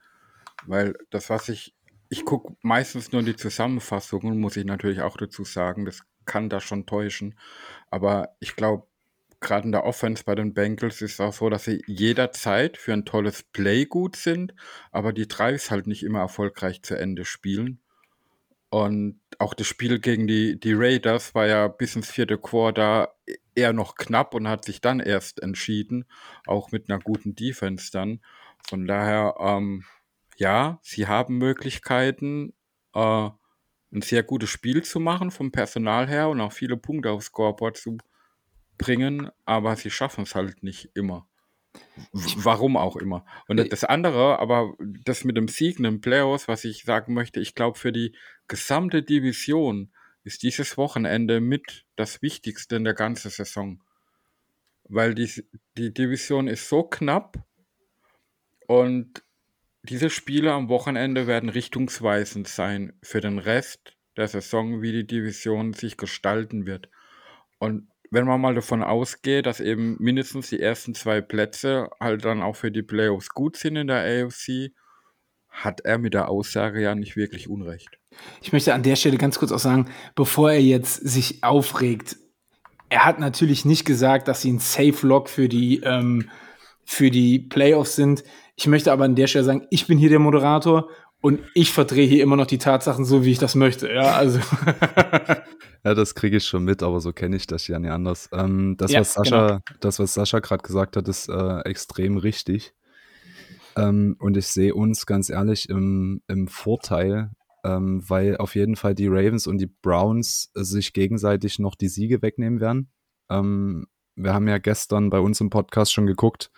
weil 0.66 0.94
das, 1.10 1.28
was 1.28 1.50
ich 1.50 1.75
ich 2.08 2.24
gucke 2.24 2.56
meistens 2.62 3.12
nur 3.12 3.22
die 3.22 3.36
Zusammenfassungen, 3.36 4.38
muss 4.38 4.56
ich 4.56 4.64
natürlich 4.64 5.00
auch 5.00 5.16
dazu 5.16 5.44
sagen. 5.44 5.84
Das 5.84 6.02
kann 6.24 6.48
da 6.48 6.60
schon 6.60 6.86
täuschen. 6.86 7.38
Aber 7.90 8.36
ich 8.40 8.56
glaube, 8.56 8.86
gerade 9.40 9.66
in 9.66 9.72
der 9.72 9.84
Offense 9.84 10.24
bei 10.24 10.34
den 10.34 10.54
Bengals 10.54 11.02
ist 11.02 11.14
es 11.14 11.20
auch 11.20 11.32
so, 11.32 11.48
dass 11.50 11.64
sie 11.64 11.82
jederzeit 11.86 12.76
für 12.76 12.92
ein 12.92 13.04
tolles 13.04 13.42
Play 13.42 13.84
gut 13.84 14.16
sind, 14.16 14.54
aber 14.90 15.12
die 15.12 15.28
Drives 15.28 15.70
halt 15.70 15.86
nicht 15.86 16.02
immer 16.02 16.20
erfolgreich 16.20 16.82
zu 16.82 16.98
Ende 16.98 17.24
spielen. 17.24 17.80
Und 18.70 19.20
auch 19.38 19.54
das 19.54 19.66
Spiel 19.66 20.00
gegen 20.00 20.26
die, 20.26 20.58
die 20.58 20.74
Raiders 20.74 21.34
war 21.34 21.46
ja 21.46 21.68
bis 21.68 21.94
ins 21.96 22.10
vierte 22.10 22.36
Quarter 22.36 23.14
eher 23.54 23.72
noch 23.72 23.94
knapp 23.94 24.34
und 24.34 24.48
hat 24.48 24.64
sich 24.64 24.80
dann 24.80 25.00
erst 25.00 25.40
entschieden, 25.40 26.04
auch 26.46 26.72
mit 26.72 26.90
einer 26.90 26.98
guten 26.98 27.34
Defense 27.34 27.90
dann. 27.92 28.20
Von 28.68 28.86
daher, 28.86 29.36
ähm, 29.38 29.84
ja, 30.36 30.78
sie 30.82 31.06
haben 31.06 31.38
Möglichkeiten, 31.38 32.52
äh, 32.94 33.30
ein 33.92 34.02
sehr 34.02 34.22
gutes 34.22 34.50
Spiel 34.50 34.82
zu 34.82 35.00
machen 35.00 35.30
vom 35.30 35.52
Personal 35.52 36.08
her 36.08 36.28
und 36.28 36.40
auch 36.40 36.52
viele 36.52 36.76
Punkte 36.76 37.10
aufs 37.10 37.26
Scoreboard 37.26 37.76
zu 37.76 37.98
bringen, 38.78 39.30
aber 39.44 39.76
sie 39.76 39.90
schaffen 39.90 40.24
es 40.24 40.34
halt 40.34 40.62
nicht 40.62 40.90
immer. 40.94 41.26
Warum 42.12 42.76
auch 42.76 42.96
immer. 42.96 43.24
Und 43.48 43.72
das 43.72 43.84
andere, 43.84 44.38
aber 44.38 44.74
das 45.04 45.24
mit 45.24 45.36
dem 45.36 45.48
Sieg 45.48 45.78
in 45.78 45.84
den 45.84 46.00
Playoffs, 46.00 46.48
was 46.48 46.64
ich 46.64 46.84
sagen 46.84 47.14
möchte, 47.14 47.40
ich 47.40 47.54
glaube, 47.54 47.78
für 47.78 47.92
die 47.92 48.14
gesamte 48.48 49.02
Division 49.02 49.92
ist 50.24 50.42
dieses 50.42 50.76
Wochenende 50.76 51.40
mit 51.40 51.86
das 51.94 52.22
Wichtigste 52.22 52.76
in 52.76 52.84
der 52.84 52.94
ganzen 52.94 53.30
Saison. 53.30 53.82
Weil 54.84 55.14
die, 55.14 55.30
die 55.76 55.92
Division 55.92 56.48
ist 56.48 56.68
so 56.68 56.82
knapp 56.82 57.44
und 58.66 59.22
diese 59.90 60.10
Spiele 60.10 60.52
am 60.52 60.68
Wochenende 60.68 61.26
werden 61.26 61.48
richtungsweisend 61.48 62.48
sein 62.48 62.92
für 63.02 63.20
den 63.20 63.38
Rest 63.38 63.96
der 64.16 64.28
Saison, 64.28 64.82
wie 64.82 64.92
die 64.92 65.06
Division 65.06 65.72
sich 65.72 65.96
gestalten 65.96 66.66
wird. 66.66 66.88
Und 67.58 67.88
wenn 68.10 68.26
man 68.26 68.40
mal 68.40 68.54
davon 68.54 68.82
ausgeht, 68.82 69.46
dass 69.46 69.60
eben 69.60 69.96
mindestens 69.98 70.48
die 70.50 70.60
ersten 70.60 70.94
zwei 70.94 71.20
Plätze 71.20 71.88
halt 72.00 72.24
dann 72.24 72.42
auch 72.42 72.56
für 72.56 72.70
die 72.70 72.82
Playoffs 72.82 73.30
gut 73.30 73.56
sind 73.56 73.76
in 73.76 73.88
der 73.88 74.24
AFC, 74.24 74.72
hat 75.48 75.80
er 75.80 75.98
mit 75.98 76.14
der 76.14 76.28
Aussage 76.28 76.82
ja 76.82 76.94
nicht 76.94 77.16
wirklich 77.16 77.48
Unrecht. 77.48 77.88
Ich 78.42 78.52
möchte 78.52 78.74
an 78.74 78.82
der 78.82 78.96
Stelle 78.96 79.16
ganz 79.16 79.38
kurz 79.38 79.52
auch 79.52 79.58
sagen, 79.58 79.90
bevor 80.14 80.52
er 80.52 80.60
jetzt 80.60 80.96
sich 80.96 81.42
aufregt, 81.42 82.16
er 82.88 83.04
hat 83.04 83.18
natürlich 83.18 83.64
nicht 83.64 83.84
gesagt, 83.84 84.28
dass 84.28 84.42
sie 84.42 84.52
ein 84.52 84.58
Safe 84.58 85.06
Lock 85.06 85.28
für 85.28 85.48
die, 85.48 85.80
ähm, 85.82 86.30
für 86.84 87.10
die 87.10 87.38
Playoffs 87.38 87.96
sind. 87.96 88.22
Ich 88.56 88.66
möchte 88.66 88.90
aber 88.90 89.04
an 89.04 89.14
der 89.14 89.26
Stelle 89.26 89.44
sagen, 89.44 89.66
ich 89.70 89.86
bin 89.86 89.98
hier 89.98 90.08
der 90.08 90.18
Moderator 90.18 90.88
und 91.20 91.40
ich 91.54 91.72
verdrehe 91.72 92.06
hier 92.06 92.22
immer 92.22 92.36
noch 92.36 92.46
die 92.46 92.58
Tatsachen 92.58 93.04
so, 93.04 93.24
wie 93.24 93.32
ich 93.32 93.38
das 93.38 93.54
möchte. 93.54 93.92
Ja, 93.92 94.16
also. 94.16 94.38
ja, 95.84 95.94
das 95.94 96.14
kriege 96.14 96.38
ich 96.38 96.44
schon 96.44 96.64
mit, 96.64 96.82
aber 96.82 97.00
so 97.00 97.12
kenne 97.12 97.36
ich 97.36 97.46
das 97.46 97.66
ja 97.68 97.78
nicht 97.78 97.90
anders. 97.90 98.28
Ähm, 98.32 98.76
das, 98.78 98.92
ja, 98.92 99.00
was 99.00 99.14
Sascha, 99.14 99.46
genau. 99.46 99.60
das, 99.80 99.98
was 99.98 100.14
Sascha 100.14 100.38
gerade 100.40 100.62
gesagt 100.62 100.96
hat, 100.96 101.06
ist 101.08 101.28
äh, 101.28 101.60
extrem 101.60 102.16
richtig. 102.16 102.74
Ähm, 103.76 104.16
und 104.18 104.36
ich 104.36 104.46
sehe 104.46 104.74
uns 104.74 105.04
ganz 105.04 105.28
ehrlich 105.28 105.68
im, 105.68 106.22
im 106.28 106.48
Vorteil, 106.48 107.30
ähm, 107.64 108.02
weil 108.08 108.36
auf 108.38 108.54
jeden 108.54 108.76
Fall 108.76 108.94
die 108.94 109.08
Ravens 109.08 109.46
und 109.46 109.58
die 109.58 109.66
Browns 109.66 110.50
sich 110.54 110.92
gegenseitig 110.92 111.58
noch 111.58 111.74
die 111.74 111.88
Siege 111.88 112.22
wegnehmen 112.22 112.60
werden. 112.60 112.90
Ähm, 113.28 113.86
wir 114.14 114.32
haben 114.32 114.48
ja 114.48 114.58
gestern 114.58 115.10
bei 115.10 115.18
uns 115.18 115.40
im 115.40 115.50
Podcast 115.50 115.92
schon 115.92 116.06
geguckt, 116.06 116.50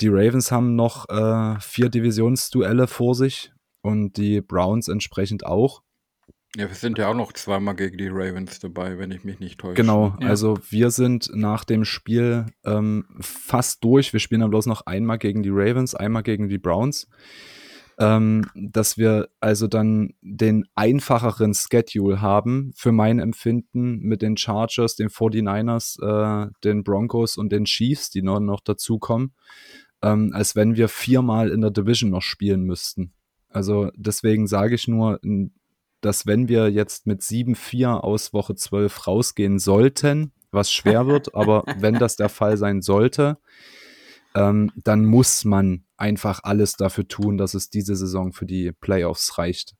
die 0.00 0.08
Ravens 0.08 0.52
haben 0.52 0.76
noch 0.76 1.08
äh, 1.08 1.58
vier 1.60 1.88
Divisionsduelle 1.88 2.86
vor 2.86 3.14
sich 3.14 3.52
und 3.82 4.16
die 4.16 4.40
Browns 4.40 4.88
entsprechend 4.88 5.46
auch. 5.46 5.82
Ja, 6.56 6.68
wir 6.68 6.74
sind 6.74 6.96
ja 6.96 7.08
auch 7.08 7.14
noch 7.14 7.32
zweimal 7.34 7.74
gegen 7.74 7.98
die 7.98 8.08
Ravens 8.08 8.60
dabei, 8.60 8.98
wenn 8.98 9.10
ich 9.10 9.24
mich 9.24 9.40
nicht 9.40 9.60
täusche. 9.60 9.74
Genau, 9.74 10.16
ja. 10.20 10.28
also 10.28 10.58
wir 10.70 10.90
sind 10.90 11.30
nach 11.34 11.64
dem 11.64 11.84
Spiel 11.84 12.46
ähm, 12.64 13.04
fast 13.20 13.84
durch. 13.84 14.12
Wir 14.14 14.20
spielen 14.20 14.40
dann 14.40 14.50
bloß 14.50 14.66
noch 14.66 14.86
einmal 14.86 15.18
gegen 15.18 15.42
die 15.42 15.50
Ravens, 15.52 15.94
einmal 15.94 16.22
gegen 16.22 16.48
die 16.48 16.58
Browns. 16.58 17.08
Ähm, 17.98 18.44
dass 18.54 18.98
wir 18.98 19.28
also 19.40 19.66
dann 19.66 20.12
den 20.20 20.66
einfacheren 20.74 21.54
Schedule 21.54 22.20
haben 22.20 22.72
für 22.76 22.92
mein 22.92 23.18
Empfinden 23.18 24.00
mit 24.00 24.20
den 24.20 24.36
Chargers, 24.36 24.96
den 24.96 25.08
49ers, 25.08 26.02
äh, 26.02 26.50
den 26.62 26.84
Broncos 26.84 27.38
und 27.38 27.52
den 27.52 27.64
Chiefs, 27.64 28.10
die 28.10 28.20
noch, 28.20 28.40
noch 28.40 28.60
dazukommen 28.60 29.32
ähm, 30.06 30.30
als 30.32 30.54
wenn 30.54 30.76
wir 30.76 30.88
viermal 30.88 31.50
in 31.50 31.60
der 31.60 31.72
Division 31.72 32.10
noch 32.10 32.22
spielen 32.22 32.62
müssten. 32.62 33.12
Also 33.48 33.90
deswegen 33.96 34.46
sage 34.46 34.76
ich 34.76 34.86
nur, 34.86 35.20
dass 36.00 36.26
wenn 36.26 36.48
wir 36.48 36.70
jetzt 36.70 37.06
mit 37.06 37.22
7-4 37.22 37.88
aus 37.98 38.32
Woche 38.32 38.54
12 38.54 39.06
rausgehen 39.06 39.58
sollten, 39.58 40.32
was 40.52 40.70
schwer 40.70 41.06
wird, 41.08 41.34
aber 41.34 41.64
wenn 41.78 41.94
das 41.94 42.14
der 42.14 42.28
Fall 42.28 42.56
sein 42.56 42.82
sollte, 42.82 43.38
ähm, 44.36 44.70
dann 44.76 45.04
muss 45.04 45.44
man 45.44 45.84
einfach 45.96 46.40
alles 46.44 46.74
dafür 46.74 47.08
tun, 47.08 47.36
dass 47.36 47.54
es 47.54 47.70
diese 47.70 47.96
Saison 47.96 48.32
für 48.32 48.46
die 48.46 48.70
Playoffs 48.72 49.38
reicht. 49.38 49.74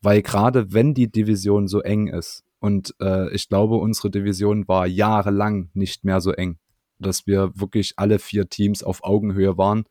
Weil 0.00 0.22
gerade 0.22 0.72
wenn 0.72 0.94
die 0.94 1.12
Division 1.12 1.68
so 1.68 1.80
eng 1.80 2.08
ist, 2.08 2.42
und 2.58 2.94
äh, 3.00 3.32
ich 3.32 3.48
glaube, 3.48 3.76
unsere 3.76 4.10
Division 4.10 4.66
war 4.66 4.86
jahrelang 4.86 5.70
nicht 5.74 6.04
mehr 6.04 6.20
so 6.20 6.32
eng 6.32 6.58
dass 7.02 7.26
wir 7.26 7.52
wirklich 7.54 7.94
alle 7.96 8.18
vier 8.18 8.48
Teams 8.48 8.82
auf 8.82 9.04
Augenhöhe 9.04 9.58
waren 9.58 9.84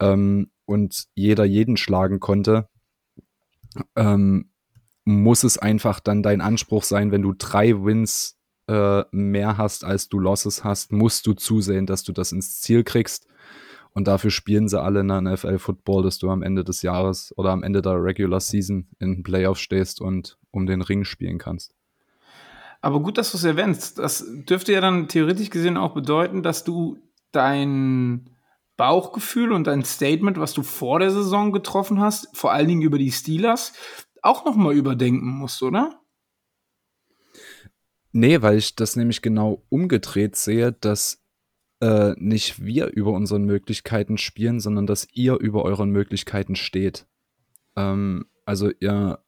ähm, 0.00 0.50
und 0.64 1.04
jeder 1.14 1.44
jeden 1.44 1.76
schlagen 1.76 2.20
konnte, 2.20 2.68
ähm, 3.96 4.50
muss 5.04 5.44
es 5.44 5.58
einfach 5.58 6.00
dann 6.00 6.22
dein 6.22 6.40
Anspruch 6.40 6.84
sein, 6.84 7.12
wenn 7.12 7.22
du 7.22 7.32
drei 7.36 7.84
Wins 7.84 8.38
äh, 8.68 9.04
mehr 9.10 9.58
hast, 9.58 9.84
als 9.84 10.08
du 10.08 10.18
Losses 10.18 10.64
hast, 10.64 10.92
musst 10.92 11.26
du 11.26 11.34
zusehen, 11.34 11.86
dass 11.86 12.02
du 12.02 12.12
das 12.12 12.32
ins 12.32 12.60
Ziel 12.60 12.84
kriegst. 12.84 13.26
Und 13.92 14.06
dafür 14.06 14.30
spielen 14.30 14.68
sie 14.68 14.80
alle 14.80 15.00
in 15.00 15.08
der 15.08 15.20
NFL 15.20 15.58
Football, 15.58 16.04
dass 16.04 16.18
du 16.18 16.30
am 16.30 16.42
Ende 16.42 16.62
des 16.62 16.82
Jahres 16.82 17.34
oder 17.36 17.50
am 17.50 17.64
Ende 17.64 17.82
der 17.82 18.00
Regular 18.00 18.38
Season 18.38 18.86
in 19.00 19.14
den 19.14 19.22
Playoffs 19.24 19.60
stehst 19.60 20.00
und 20.00 20.38
um 20.52 20.66
den 20.66 20.82
Ring 20.82 21.02
spielen 21.04 21.38
kannst. 21.38 21.74
Aber 22.80 23.00
gut, 23.00 23.18
dass 23.18 23.32
du 23.32 23.36
es 23.36 23.44
erwähnst. 23.44 23.98
Das 23.98 24.24
dürfte 24.48 24.72
ja 24.72 24.80
dann 24.80 25.08
theoretisch 25.08 25.50
gesehen 25.50 25.76
auch 25.76 25.92
bedeuten, 25.92 26.42
dass 26.42 26.64
du 26.64 26.98
dein 27.32 28.30
Bauchgefühl 28.76 29.52
und 29.52 29.66
dein 29.66 29.84
Statement, 29.84 30.38
was 30.38 30.54
du 30.54 30.62
vor 30.62 30.98
der 30.98 31.10
Saison 31.10 31.52
getroffen 31.52 32.00
hast, 32.00 32.34
vor 32.34 32.52
allen 32.52 32.68
Dingen 32.68 32.82
über 32.82 32.98
die 32.98 33.12
Steelers, 33.12 33.74
auch 34.22 34.44
noch 34.44 34.56
mal 34.56 34.74
überdenken 34.74 35.28
musst, 35.28 35.62
oder? 35.62 36.00
Nee, 38.12 38.42
weil 38.42 38.56
ich 38.56 38.74
das 38.74 38.96
nämlich 38.96 39.22
genau 39.22 39.62
umgedreht 39.68 40.34
sehe, 40.34 40.72
dass 40.72 41.22
äh, 41.80 42.14
nicht 42.16 42.64
wir 42.64 42.86
über 42.88 43.12
unseren 43.12 43.44
Möglichkeiten 43.44 44.18
spielen, 44.18 44.60
sondern 44.60 44.86
dass 44.86 45.06
ihr 45.12 45.38
über 45.38 45.64
euren 45.64 45.90
Möglichkeiten 45.90 46.56
steht. 46.56 47.06
Ähm, 47.76 48.26
also 48.44 48.70
ihr, 48.80 49.22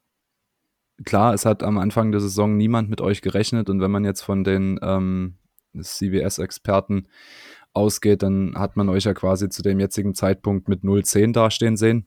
klar, 1.04 1.34
es 1.34 1.44
hat 1.44 1.62
am 1.62 1.78
Anfang 1.78 2.12
der 2.12 2.20
Saison 2.20 2.56
niemand 2.56 2.90
mit 2.90 3.00
euch 3.00 3.22
gerechnet 3.22 3.70
und 3.70 3.80
wenn 3.80 3.90
man 3.90 4.04
jetzt 4.04 4.22
von 4.22 4.44
den 4.44 4.78
ähm, 4.82 5.36
CBS-Experten 5.78 7.08
ausgeht, 7.72 8.22
dann 8.22 8.54
hat 8.56 8.76
man 8.76 8.88
euch 8.88 9.04
ja 9.04 9.14
quasi 9.14 9.48
zu 9.48 9.62
dem 9.62 9.80
jetzigen 9.80 10.14
Zeitpunkt 10.14 10.68
mit 10.68 10.82
0-10 10.82 11.32
dastehen 11.32 11.76
sehen. 11.76 12.06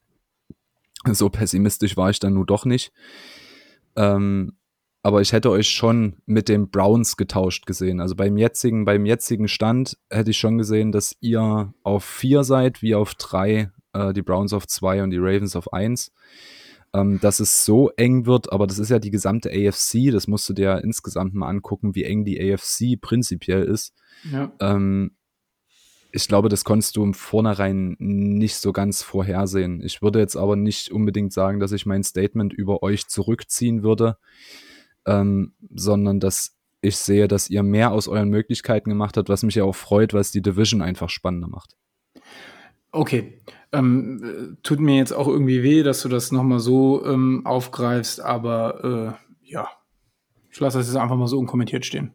So 1.12 1.30
pessimistisch 1.30 1.98
war 1.98 2.10
ich 2.10 2.20
dann 2.20 2.34
nur 2.34 2.46
doch 2.46 2.66
nicht. 2.66 2.92
Ähm, 3.96 4.54
aber 5.04 5.22
ich 5.22 5.34
hätte 5.34 5.52
euch 5.52 5.70
schon 5.70 6.16
mit 6.26 6.50
den 6.50 6.72
Browns 6.72 7.16
getauscht 7.16 7.68
gesehen. 7.68 8.00
Also 8.00 8.16
beim 8.16 8.38
jetzigen, 8.38 8.86
beim 8.86 9.06
jetzigen 9.06 9.48
Stand 9.48 10.00
hätte 10.10 10.32
ich 10.32 10.40
schon 10.40 10.58
gesehen, 10.58 10.92
dass 10.92 11.16
ihr 11.22 11.74
auf 11.84 12.04
vier 12.04 12.44
seid, 12.44 12.82
wie 12.82 12.96
auf 12.96 13.14
drei, 13.14 13.70
äh, 13.94 14.14
die 14.14 14.24
Browns 14.24 14.52
auf 14.52 14.66
zwei 14.66 15.04
und 15.04 15.12
die 15.12 15.20
Ravens 15.20 15.56
auf 15.56 15.74
eins. 15.74 16.12
Ähm, 16.96 17.20
dass 17.20 17.40
es 17.40 17.66
so 17.66 17.90
eng 17.98 18.26
wird, 18.26 18.52
aber 18.54 18.68
das 18.68 18.80
ist 18.80 18.90
ja 18.90 19.00
die 19.00 19.12
gesamte 19.12 19.50
AFC, 19.50 20.12
das 20.12 20.28
musst 20.28 20.48
du 20.48 20.54
dir 20.54 20.82
insgesamt 20.84 21.34
mal 21.34 21.50
angucken, 21.50 21.96
wie 21.96 22.04
eng 22.04 22.24
die 22.24 22.40
AFC 22.40 23.00
prinzipiell 23.00 23.64
ist. 23.64 23.94
Ja. 24.32 24.52
Ähm, 24.60 25.12
ich 26.12 26.30
glaube, 26.30 26.48
das 26.48 26.64
konntest 26.64 26.96
du 26.96 27.04
im 27.04 27.14
Vornherein 27.14 27.98
nicht 28.00 28.56
so 28.56 28.72
ganz 28.72 29.04
vorhersehen. 29.04 29.82
Ich 29.84 30.02
würde 30.02 30.20
jetzt 30.20 30.38
aber 30.38 30.56
nicht 30.56 30.90
unbedingt 30.90 31.34
sagen, 31.34 31.60
dass 31.60 31.74
ich 31.74 31.86
mein 31.86 32.04
Statement 32.04 32.54
über 32.54 32.84
euch 32.84 33.08
zurückziehen 33.08 33.84
würde 33.84 34.18
ähm, 35.06 35.54
sondern 35.74 36.20
dass 36.20 36.58
ich 36.82 36.98
sehe, 36.98 37.28
dass 37.28 37.50
ihr 37.50 37.64
mehr 37.64 37.92
aus 37.92 38.08
euren 38.08 38.30
Möglichkeiten 38.30 38.90
gemacht 38.90 39.18
habt, 39.18 39.30
was 39.30 39.44
mich 39.44 39.56
ja 39.56 39.64
auch 39.64 39.76
freut, 39.76 40.14
weil 40.14 40.22
es 40.22 40.32
die 40.32 40.42
Division 40.42 40.82
einfach 40.82 41.10
spannender 41.10 41.48
macht. 41.48 41.76
Okay, 42.92 43.42
ähm, 43.72 44.58
tut 44.64 44.80
mir 44.80 44.98
jetzt 44.98 45.12
auch 45.12 45.28
irgendwie 45.28 45.64
weh, 45.64 45.84
dass 45.84 46.02
du 46.02 46.10
das 46.10 46.32
nochmal 46.32 46.60
so 46.60 47.06
ähm, 47.06 47.46
aufgreifst, 47.46 48.22
aber 48.22 49.18
äh, 49.44 49.50
ja, 49.50 49.70
ich 50.50 50.60
lasse 50.60 50.78
das 50.78 50.88
jetzt 50.88 50.98
einfach 50.98 51.18
mal 51.18 51.28
so 51.28 51.38
unkommentiert 51.38 51.86
stehen. 51.86 52.14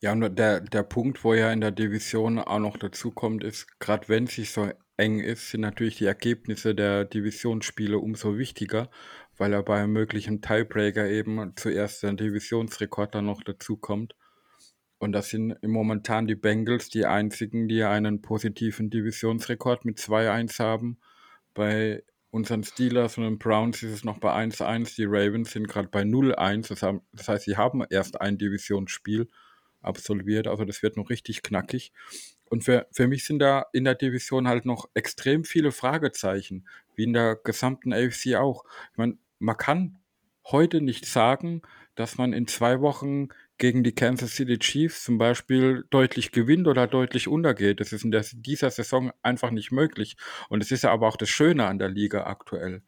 Ja, 0.00 0.12
und 0.12 0.38
der, 0.38 0.60
der 0.60 0.82
Punkt, 0.82 1.24
wo 1.24 1.34
ja 1.34 1.50
in 1.52 1.60
der 1.60 1.70
Division 1.70 2.38
auch 2.38 2.58
noch 2.58 2.76
dazu 2.76 3.10
kommt, 3.10 3.42
ist, 3.42 3.80
gerade 3.80 4.08
wenn 4.08 4.24
es 4.24 4.34
sich 4.34 4.52
so 4.52 4.70
eng 4.96 5.20
ist, 5.20 5.50
sind 5.50 5.62
natürlich 5.62 5.96
die 5.96 6.04
Ergebnisse 6.04 6.74
der 6.74 7.04
Divisionsspiele 7.04 7.98
umso 7.98 8.38
wichtiger, 8.38 8.90
weil 9.36 9.52
er 9.52 9.62
bei 9.62 9.82
einem 9.82 9.92
möglichen 9.92 10.42
Tiebreaker 10.42 11.08
eben 11.08 11.52
zuerst 11.56 12.02
der 12.02 12.12
Divisionsrekord 12.12 13.14
dann 13.14 13.26
noch 13.26 13.42
dazukommt. 13.42 14.14
Und 14.98 15.12
das 15.12 15.28
sind 15.28 15.56
momentan 15.62 16.26
die 16.26 16.34
Bengals 16.34 16.88
die 16.88 17.04
einzigen, 17.04 17.68
die 17.68 17.82
einen 17.82 18.22
positiven 18.22 18.88
Divisionsrekord 18.88 19.84
mit 19.84 19.98
2-1 19.98 20.58
haben. 20.58 20.98
Bei 21.52 22.02
unseren 22.30 22.64
Steelers 22.64 23.18
und 23.18 23.24
den 23.24 23.38
Browns 23.38 23.82
ist 23.82 23.92
es 23.92 24.04
noch 24.04 24.18
bei 24.18 24.32
1-1. 24.32 24.96
Die 24.96 25.04
Ravens 25.06 25.52
sind 25.52 25.68
gerade 25.68 25.88
bei 25.88 26.02
0-1. 26.02 26.68
Das, 27.12 27.28
heißt, 27.28 27.44
sie 27.44 27.56
haben 27.56 27.84
erst 27.90 28.20
ein 28.20 28.38
Divisionsspiel 28.38 29.28
absolviert. 29.82 30.46
Also 30.46 30.64
das 30.64 30.82
wird 30.82 30.96
noch 30.96 31.10
richtig 31.10 31.42
knackig. 31.42 31.92
Und 32.48 32.64
für, 32.64 32.86
für 32.92 33.06
mich 33.08 33.24
sind 33.24 33.40
da 33.40 33.66
in 33.72 33.84
der 33.84 33.94
Division 33.94 34.48
halt 34.48 34.64
noch 34.64 34.88
extrem 34.94 35.44
viele 35.44 35.72
Fragezeichen, 35.72 36.66
wie 36.94 37.04
in 37.04 37.12
der 37.12 37.36
gesamten 37.36 37.92
AFC 37.92 38.34
auch. 38.36 38.64
Ich 38.92 38.98
meine, 38.98 39.18
man 39.38 39.56
kann 39.56 39.98
heute 40.44 40.80
nicht 40.80 41.06
sagen, 41.06 41.62
dass 41.96 42.18
man 42.18 42.32
in 42.32 42.46
zwei 42.46 42.80
Wochen 42.80 43.28
gegen 43.58 43.82
die 43.82 43.94
Kansas 43.94 44.34
City 44.34 44.58
Chiefs 44.58 45.04
zum 45.04 45.18
Beispiel 45.18 45.84
deutlich 45.90 46.32
gewinnt 46.32 46.66
oder 46.66 46.86
deutlich 46.86 47.28
untergeht. 47.28 47.80
Das 47.80 47.92
ist 47.92 48.04
in 48.04 48.12
dieser 48.42 48.70
Saison 48.70 49.12
einfach 49.22 49.50
nicht 49.50 49.72
möglich. 49.72 50.16
Und 50.48 50.62
es 50.62 50.70
ist 50.70 50.84
ja 50.84 50.90
aber 50.92 51.08
auch 51.08 51.16
das 51.16 51.30
Schöne 51.30 51.66
an 51.66 51.78
der 51.78 51.88
Liga 51.88 52.24
aktuell. 52.24 52.82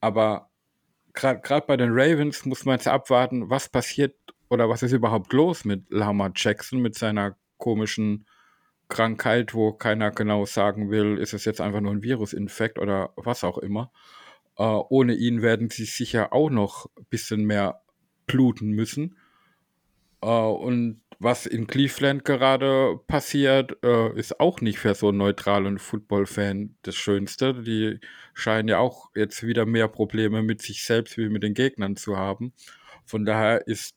Aber 0.00 0.50
gerade 1.12 1.66
bei 1.66 1.76
den 1.76 1.90
Ravens 1.92 2.44
muss 2.44 2.64
man 2.64 2.76
jetzt 2.76 2.88
abwarten, 2.88 3.50
was 3.50 3.68
passiert 3.68 4.14
oder 4.48 4.68
was 4.68 4.82
ist 4.82 4.92
überhaupt 4.92 5.32
los 5.32 5.64
mit 5.64 5.90
Lama 5.90 6.30
Jackson, 6.34 6.80
mit 6.80 6.96
seiner 6.96 7.36
komischen 7.58 8.26
Krankheit, 8.88 9.54
wo 9.54 9.72
keiner 9.72 10.10
genau 10.10 10.44
sagen 10.44 10.90
will, 10.90 11.18
ist 11.18 11.32
es 11.32 11.44
jetzt 11.44 11.60
einfach 11.60 11.80
nur 11.80 11.92
ein 11.92 12.02
Virusinfekt 12.02 12.78
oder 12.78 13.12
was 13.16 13.44
auch 13.44 13.58
immer. 13.58 13.92
Äh, 14.56 14.62
ohne 14.62 15.14
ihn 15.14 15.42
werden 15.42 15.70
sie 15.70 15.84
sicher 15.84 16.32
auch 16.32 16.50
noch 16.50 16.86
ein 16.98 17.06
bisschen 17.08 17.44
mehr 17.44 17.82
bluten 18.26 18.70
müssen. 18.70 19.16
Äh, 20.22 20.26
und 20.26 21.00
was 21.18 21.44
in 21.44 21.66
Cleveland 21.66 22.24
gerade 22.24 22.98
passiert, 23.06 23.76
äh, 23.84 24.18
ist 24.18 24.40
auch 24.40 24.62
nicht 24.62 24.78
für 24.78 24.94
so 24.94 25.08
einen 25.08 25.18
neutralen 25.18 25.78
Football-Fan 25.78 26.76
das 26.82 26.96
Schönste. 26.96 27.62
Die 27.62 28.00
scheinen 28.32 28.68
ja 28.68 28.78
auch 28.78 29.10
jetzt 29.14 29.46
wieder 29.46 29.66
mehr 29.66 29.88
Probleme 29.88 30.42
mit 30.42 30.62
sich 30.62 30.84
selbst 30.84 31.18
wie 31.18 31.28
mit 31.28 31.42
den 31.42 31.54
Gegnern 31.54 31.96
zu 31.96 32.16
haben. 32.16 32.54
Von 33.04 33.26
daher 33.26 33.66
ist 33.66 33.96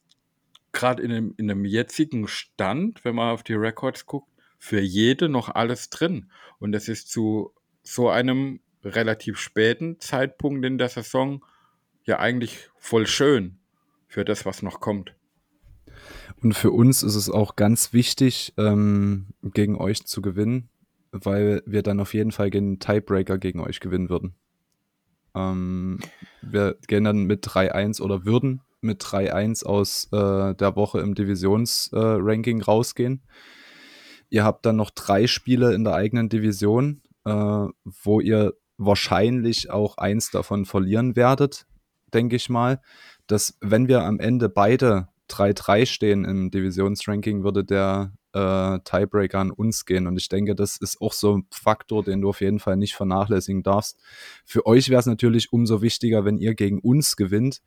gerade 0.74 1.01
in 1.01 1.11
dem, 1.11 1.34
in 1.38 1.47
dem 1.47 1.63
jetzigen 1.63 2.28
Stand, 2.28 3.05
wenn 3.05 3.15
man 3.15 3.32
auf 3.32 3.43
die 3.43 3.53
Records 3.53 4.05
guckt, 4.05 4.30
für 4.59 4.82
jede 4.82 5.30
noch 5.30 5.49
alles 5.49 5.89
drin. 5.89 6.30
Und 6.59 6.74
es 6.74 6.89
ist 6.89 7.09
zu 7.09 7.53
so 7.84 8.09
einem 8.09 8.59
relativ 8.84 9.38
späten 9.39 9.99
Zeitpunkt 9.99 10.65
in 10.65 10.78
der 10.78 10.89
Saison 10.89 11.45
ja 12.05 12.19
eigentlich 12.19 12.69
voll 12.78 13.07
schön 13.07 13.59
für 14.07 14.26
das, 14.26 14.45
was 14.45 14.61
noch 14.61 14.82
kommt. 14.82 15.15
Und 16.44 16.54
für 16.54 16.72
uns 16.72 17.04
ist 17.04 17.16
es 17.16 17.30
auch 17.30 17.56
ganz 17.56 17.94
wichtig, 17.94 18.54
ähm, 18.58 19.28
gegen 19.41 19.78
euch 19.78 20.06
zu 20.06 20.22
gewinnen, 20.22 20.70
weil 21.12 21.64
wir 21.66 21.84
dann 21.84 22.02
auf 22.02 22.14
jeden 22.14 22.34
Fall 22.34 22.50
gegen 22.50 22.80
Tiebreaker 22.80 23.38
gegen 23.38 23.62
euch 23.62 23.80
gewinnen 23.80 24.10
würden. 24.10 24.36
Ähm, 25.34 26.00
wir 26.41 26.76
gehen 26.88 27.06
dann 27.06 27.24
mit 27.24 27.46
3-1 27.48 28.02
oder 28.02 28.26
würden 28.26 28.62
mit 28.82 29.02
3-1 29.02 29.66
aus 29.66 30.10
äh, 30.12 30.54
der 30.54 30.76
Woche 30.76 31.00
im 31.00 31.16
Divisionsranking 31.16 32.60
äh, 32.60 32.64
rausgehen. 32.64 33.24
Ihr 34.30 34.44
habt 34.44 34.66
dann 34.66 34.76
noch 34.76 34.89
drei 34.89 35.28
Spiele 35.28 35.74
in 35.74 35.86
der 35.86 35.94
eigenen 35.94 36.28
Division, 36.28 37.02
äh, 37.24 37.32
wo 37.86 38.20
ihr 38.20 38.54
wahrscheinlich 38.78 39.70
auch 39.70 39.98
eins 39.98 40.30
davon 40.30 40.66
verlieren 40.66 41.16
werdet, 41.16 41.68
denke 42.14 42.36
ich 42.36 42.50
mal. 42.50 42.82
Dass 43.28 43.58
wenn 43.62 43.88
wir 43.88 44.04
am 44.04 44.20
Ende 44.20 44.50
beide 44.50 45.08
3-3 45.30 45.86
stehen 45.86 46.26
im 46.26 46.51
Divisionsranking, 46.51 47.43
würde 47.43 47.63
der 47.63 48.13
äh, 48.34 48.80
Tiebreaker 48.84 49.39
an 49.39 49.51
uns 49.51 49.86
gehen. 49.86 50.07
Und 50.07 50.17
ich 50.17 50.28
denke, 50.30 50.55
das 50.55 50.78
ist 50.78 51.01
auch 51.01 51.13
so 51.13 51.38
ein 51.38 51.47
Faktor, 51.51 52.03
den 52.03 52.21
du 52.21 52.30
auf 52.30 52.41
jeden 52.41 52.59
Fall 52.59 52.78
nicht 52.78 52.95
vernachlässigen 52.95 53.63
darfst. 53.63 53.99
Für 54.45 54.65
euch 54.65 54.89
wäre 54.89 54.99
es 54.99 55.05
natürlich 55.05 55.53
umso 55.53 55.82
wichtiger, 55.82 56.26
wenn 56.26 56.38
ihr 56.38 56.55
gegen 56.55 56.80
uns 56.80 57.15
gewinnt, 57.15 57.61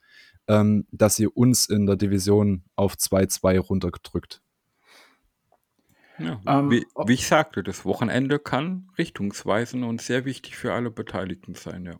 ähm, 0.48 0.86
dass 0.90 1.18
ihr 1.18 1.36
uns 1.36 1.66
in 1.66 1.86
der 1.86 1.96
Division 1.96 2.64
auf 2.76 2.94
2-2 2.94 3.58
runtergedrückt. 3.58 4.42
Ja, 6.18 6.40
ähm, 6.46 6.70
wie, 6.70 6.86
wie, 7.04 7.12
ich 7.12 7.26
sagte, 7.26 7.62
das 7.62 7.84
Wochenende 7.84 8.38
kann 8.38 8.88
richtungsweisend 8.96 9.84
und 9.84 10.00
sehr 10.00 10.24
wichtig 10.24 10.56
für 10.56 10.72
alle 10.72 10.90
Beteiligten 10.90 11.54
sein, 11.54 11.84
ja. 11.84 11.96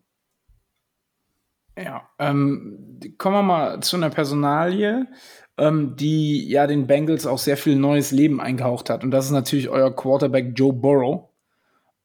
Ja, 1.77 2.09
ähm, 2.19 3.01
kommen 3.19 3.37
wir 3.37 3.43
mal 3.43 3.81
zu 3.81 3.97
einer 3.97 4.11
Personalie, 4.11 5.07
ähm, 5.59 5.95
die 5.97 6.49
ja 6.49 6.67
den 6.67 6.87
Bengals 6.87 7.27
auch 7.27 7.39
sehr 7.39 7.57
viel 7.57 7.77
neues 7.77 8.13
Leben 8.13 8.41
eingehaucht 8.41 8.89
hat. 8.89 9.05
Und 9.05 9.11
das 9.11 9.27
ist 9.27 9.33
natürlich 9.33 9.69
euer 9.69 9.95
Quarterback 9.95 10.53
Joe 10.55 10.73
Burrow. 10.73 11.29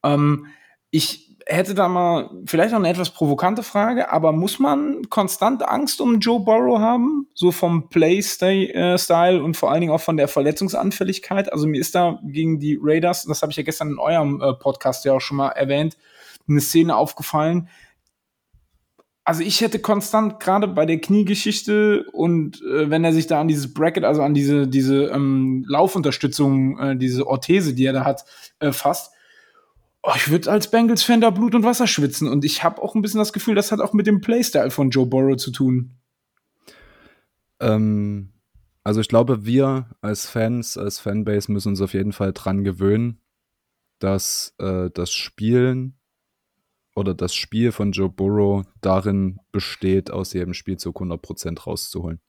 Ähm, 0.03 0.47
ich 0.89 1.31
hätte 1.45 1.73
da 1.73 1.87
mal 1.87 2.29
vielleicht 2.45 2.73
auch 2.73 2.79
eine 2.79 2.89
etwas 2.89 3.11
provokante 3.11 3.63
Frage, 3.63 4.11
aber 4.11 4.31
muss 4.31 4.59
man 4.59 5.09
konstant 5.09 5.67
Angst 5.67 6.01
um 6.01 6.19
Joe 6.19 6.39
Burrow 6.39 6.79
haben? 6.79 7.27
So 7.33 7.51
vom 7.51 7.89
Play-Style 7.89 9.43
und 9.43 9.57
vor 9.57 9.71
allen 9.71 9.81
Dingen 9.81 9.93
auch 9.93 10.01
von 10.01 10.17
der 10.17 10.27
Verletzungsanfälligkeit? 10.27 11.51
Also 11.51 11.67
mir 11.67 11.79
ist 11.79 11.95
da 11.95 12.19
gegen 12.23 12.59
die 12.59 12.77
Raiders, 12.81 13.23
das 13.23 13.41
habe 13.41 13.51
ich 13.51 13.57
ja 13.57 13.63
gestern 13.63 13.91
in 13.91 13.99
eurem 13.99 14.41
äh, 14.41 14.53
Podcast 14.53 15.05
ja 15.05 15.13
auch 15.13 15.21
schon 15.21 15.37
mal 15.37 15.49
erwähnt, 15.49 15.97
eine 16.47 16.61
Szene 16.61 16.95
aufgefallen. 16.95 17.69
Also 19.31 19.43
ich 19.43 19.61
hätte 19.61 19.79
konstant 19.79 20.41
gerade 20.41 20.67
bei 20.67 20.85
der 20.85 20.99
Kniegeschichte 20.99 22.03
und 22.11 22.61
äh, 22.63 22.89
wenn 22.89 23.05
er 23.05 23.13
sich 23.13 23.27
da 23.27 23.39
an 23.39 23.47
dieses 23.47 23.73
Bracket, 23.73 24.03
also 24.03 24.21
an 24.21 24.33
diese, 24.33 24.67
diese 24.67 25.05
ähm, 25.05 25.63
Laufunterstützung, 25.69 26.77
äh, 26.77 26.97
diese 26.97 27.25
Orthese, 27.25 27.73
die 27.73 27.85
er 27.85 27.93
da 27.93 28.03
hat, 28.03 28.25
äh, 28.59 28.73
fasst, 28.73 29.13
oh, 30.03 30.11
ich 30.17 30.29
würde 30.29 30.51
als 30.51 30.69
Bengals-Fan 30.69 31.21
da 31.21 31.29
Blut 31.29 31.55
und 31.55 31.63
Wasser 31.63 31.87
schwitzen. 31.87 32.27
Und 32.27 32.43
ich 32.43 32.65
habe 32.65 32.81
auch 32.81 32.93
ein 32.93 33.01
bisschen 33.01 33.19
das 33.19 33.31
Gefühl, 33.31 33.55
das 33.55 33.71
hat 33.71 33.79
auch 33.79 33.93
mit 33.93 34.05
dem 34.05 34.19
Playstyle 34.19 34.69
von 34.69 34.89
Joe 34.89 35.05
Burrow 35.05 35.37
zu 35.37 35.51
tun. 35.51 35.91
Ähm, 37.61 38.33
also 38.83 38.99
ich 38.99 39.07
glaube, 39.07 39.45
wir 39.45 39.85
als 40.01 40.25
Fans, 40.25 40.77
als 40.77 40.99
Fanbase 40.99 41.49
müssen 41.53 41.69
uns 41.69 41.79
auf 41.79 41.93
jeden 41.93 42.11
Fall 42.11 42.33
dran 42.33 42.65
gewöhnen, 42.65 43.21
dass 43.99 44.55
äh, 44.57 44.89
das 44.93 45.13
Spielen 45.13 46.00
oder 46.95 47.13
das 47.13 47.33
Spiel 47.33 47.71
von 47.71 47.91
Joe 47.91 48.09
Burrow 48.09 48.65
darin 48.81 49.39
besteht, 49.51 50.11
aus 50.11 50.33
jedem 50.33 50.53
Spielzug 50.53 51.01
100% 51.01 51.63
rauszuholen. 51.63 52.19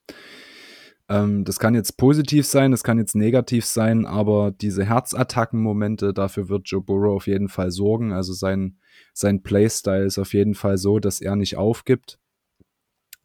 Ähm, 1.09 1.45
das 1.45 1.59
kann 1.59 1.75
jetzt 1.75 1.97
positiv 1.97 2.47
sein, 2.47 2.71
das 2.71 2.85
kann 2.85 2.99
jetzt 2.99 3.15
negativ 3.15 3.67
sein, 3.67 4.07
aber 4.07 4.53
diese 4.53 4.85
Herzattacken-Momente, 4.85 6.15
dafür 6.15 6.49
wird 6.49 6.69
Joe 6.69 6.81
Burrow 6.81 7.17
auf 7.17 7.27
jeden 7.27 7.49
Fall 7.49 7.71
sorgen. 7.71 8.13
Also 8.13 8.33
sein, 8.33 8.79
sein 9.13 9.43
Playstyle 9.43 10.05
ist 10.05 10.19
auf 10.19 10.33
jeden 10.33 10.55
Fall 10.55 10.79
so, 10.79 10.99
dass 11.01 11.21
er 11.21 11.37
nicht 11.37 11.57
aufgibt. 11.57 12.19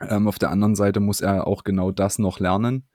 Ähm, 0.01 0.27
auf 0.27 0.39
der 0.39 0.49
anderen 0.49 0.75
Seite 0.75 0.99
muss 0.99 1.21
er 1.21 1.47
auch 1.47 1.63
genau 1.63 1.91
das 1.91 2.19
noch 2.19 2.39
lernen, 2.39 2.87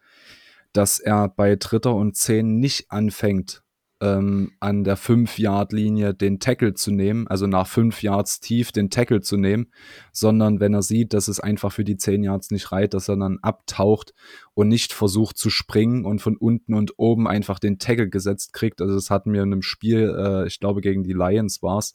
dass 0.73 0.99
er 0.99 1.29
bei 1.29 1.57
Dritter 1.57 1.95
und 1.95 2.17
Zehn 2.17 2.59
nicht 2.59 2.91
anfängt, 2.91 3.62
ähm, 4.03 4.51
an 4.59 4.83
der 4.83 4.99
5-Yard-Linie 4.99 6.13
den 6.13 6.41
Tackle 6.41 6.75
zu 6.75 6.91
nehmen, 6.91 7.29
also 7.29 7.47
nach 7.47 7.69
5 7.69 8.03
Yards 8.03 8.41
tief 8.41 8.73
den 8.73 8.91
Tackle 8.91 9.21
zu 9.21 9.37
nehmen, 9.37 9.69
sondern 10.11 10.59
wenn 10.59 10.75
er 10.75 10.83
sieht, 10.83 11.15
dass 11.15 11.29
es 11.29 11.39
einfach 11.39 11.73
für 11.73 11.85
die 11.85 11.97
10 11.97 12.25
Yards 12.25 12.51
nicht 12.51 12.73
reicht, 12.73 12.95
dass 12.95 13.09
er 13.09 13.17
dann 13.17 13.39
abtaucht 13.43 14.13
und 14.55 14.67
nicht 14.67 14.93
versucht 14.93 15.39
zu 15.39 15.51
springen 15.51 16.05
und 16.05 16.21
von 16.21 16.37
unten 16.37 16.75
und 16.75 16.99
oben 16.99 17.29
einfach 17.29 17.61
den 17.61 17.79
Tackle 17.79 18.09
gesetzt 18.09 18.53
kriegt. 18.53 18.83
Also 18.83 18.97
das 18.97 19.09
hatten 19.09 19.33
wir 19.33 19.43
in 19.43 19.53
einem 19.53 19.63
Spiel, 19.63 20.13
äh, 20.19 20.49
ich 20.49 20.59
glaube 20.59 20.81
gegen 20.81 21.05
die 21.05 21.13
Lions 21.13 21.63
war 21.63 21.79
es, 21.79 21.95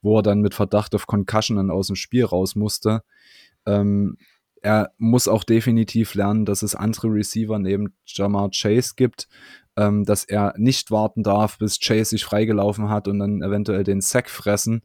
wo 0.00 0.18
er 0.18 0.22
dann 0.22 0.42
mit 0.42 0.54
Verdacht 0.54 0.94
auf 0.94 1.08
Concussion 1.08 1.56
dann 1.56 1.72
aus 1.72 1.88
dem 1.88 1.96
Spiel 1.96 2.24
raus 2.24 2.54
musste. 2.54 3.02
Ähm, 3.66 4.16
er 4.62 4.92
muss 4.98 5.28
auch 5.28 5.44
definitiv 5.44 6.14
lernen, 6.14 6.44
dass 6.44 6.62
es 6.62 6.74
andere 6.74 7.08
Receiver 7.08 7.58
neben 7.58 7.94
Jamar 8.06 8.50
Chase 8.50 8.94
gibt, 8.96 9.28
ähm, 9.76 10.04
dass 10.04 10.24
er 10.24 10.54
nicht 10.56 10.90
warten 10.90 11.22
darf, 11.22 11.58
bis 11.58 11.80
Chase 11.80 12.10
sich 12.10 12.24
freigelaufen 12.24 12.88
hat 12.88 13.08
und 13.08 13.18
dann 13.18 13.42
eventuell 13.42 13.84
den 13.84 14.00
Sack 14.00 14.30
fressen. 14.30 14.82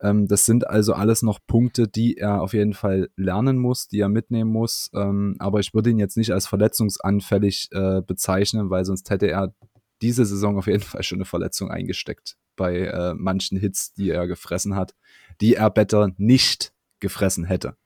Ähm, 0.00 0.26
das 0.26 0.46
sind 0.46 0.66
also 0.66 0.94
alles 0.94 1.22
noch 1.22 1.38
Punkte, 1.46 1.86
die 1.86 2.16
er 2.16 2.40
auf 2.40 2.54
jeden 2.54 2.72
Fall 2.72 3.10
lernen 3.16 3.58
muss, 3.58 3.88
die 3.88 4.00
er 4.00 4.08
mitnehmen 4.08 4.50
muss. 4.50 4.90
Ähm, 4.94 5.36
aber 5.38 5.60
ich 5.60 5.74
würde 5.74 5.90
ihn 5.90 5.98
jetzt 5.98 6.16
nicht 6.16 6.32
als 6.32 6.46
verletzungsanfällig 6.46 7.68
äh, 7.72 8.00
bezeichnen, 8.00 8.70
weil 8.70 8.84
sonst 8.84 9.10
hätte 9.10 9.26
er 9.26 9.54
diese 10.02 10.24
Saison 10.24 10.56
auf 10.56 10.66
jeden 10.66 10.82
Fall 10.82 11.02
schon 11.02 11.18
eine 11.18 11.26
Verletzung 11.26 11.70
eingesteckt 11.70 12.36
bei 12.56 12.78
äh, 12.86 13.14
manchen 13.14 13.58
Hits, 13.58 13.92
die 13.92 14.10
er 14.10 14.26
gefressen 14.26 14.76
hat, 14.76 14.94
die 15.40 15.54
er 15.54 15.70
besser 15.70 16.10
nicht 16.16 16.72
gefressen 17.00 17.44
hätte. 17.44 17.76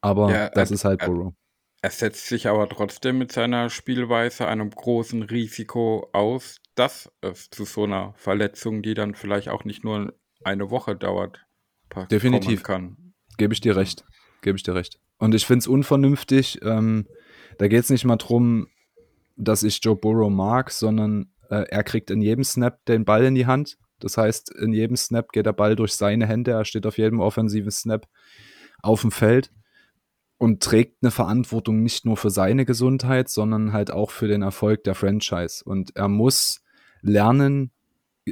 Aber 0.00 0.32
ja, 0.32 0.48
das 0.50 0.70
er, 0.70 0.74
ist 0.74 0.84
halt 0.84 1.00
Burrow. 1.00 1.34
Er 1.82 1.90
setzt 1.90 2.26
sich 2.26 2.46
aber 2.46 2.68
trotzdem 2.68 3.18
mit 3.18 3.32
seiner 3.32 3.70
Spielweise 3.70 4.46
einem 4.46 4.70
großen 4.70 5.22
Risiko 5.22 6.10
aus, 6.12 6.60
dass 6.74 7.10
es 7.22 7.48
zu 7.50 7.64
so 7.64 7.84
einer 7.84 8.12
Verletzung, 8.16 8.82
die 8.82 8.94
dann 8.94 9.14
vielleicht 9.14 9.48
auch 9.48 9.64
nicht 9.64 9.82
nur 9.82 10.12
eine 10.44 10.70
Woche 10.70 10.94
dauert, 10.94 11.46
Definitiv. 12.10 12.62
kann. 12.62 13.14
Gebe 13.38 13.54
ich 13.54 13.60
dir 13.60 13.76
recht. 13.76 14.04
Gebe 14.42 14.56
ich 14.56 14.62
dir 14.62 14.74
recht. 14.74 15.00
Und 15.18 15.34
ich 15.34 15.46
finde 15.46 15.60
es 15.60 15.66
unvernünftig. 15.66 16.60
Ähm, 16.62 17.06
da 17.58 17.68
geht 17.68 17.84
es 17.84 17.90
nicht 17.90 18.04
mal 18.04 18.16
darum, 18.16 18.68
dass 19.36 19.62
ich 19.62 19.80
Joe 19.82 19.96
Burrow 19.96 20.30
mag, 20.30 20.70
sondern 20.70 21.32
äh, 21.50 21.64
er 21.68 21.82
kriegt 21.82 22.10
in 22.10 22.20
jedem 22.20 22.44
Snap 22.44 22.84
den 22.86 23.04
Ball 23.04 23.24
in 23.24 23.34
die 23.34 23.46
Hand. 23.46 23.78
Das 23.98 24.16
heißt, 24.16 24.54
in 24.54 24.72
jedem 24.72 24.96
Snap 24.96 25.30
geht 25.32 25.46
der 25.46 25.52
Ball 25.52 25.76
durch 25.76 25.94
seine 25.94 26.26
Hände. 26.26 26.52
Er 26.52 26.64
steht 26.64 26.86
auf 26.86 26.98
jedem 26.98 27.20
offensiven 27.20 27.70
Snap 27.70 28.06
auf 28.82 29.02
dem 29.02 29.10
Feld 29.10 29.50
und 30.40 30.62
trägt 30.62 31.02
eine 31.02 31.10
Verantwortung 31.10 31.82
nicht 31.82 32.06
nur 32.06 32.16
für 32.16 32.30
seine 32.30 32.64
Gesundheit, 32.64 33.28
sondern 33.28 33.74
halt 33.74 33.90
auch 33.90 34.10
für 34.10 34.26
den 34.26 34.40
Erfolg 34.40 34.84
der 34.84 34.94
Franchise. 34.94 35.62
Und 35.62 35.94
er 35.96 36.08
muss 36.08 36.62
lernen, 37.02 37.72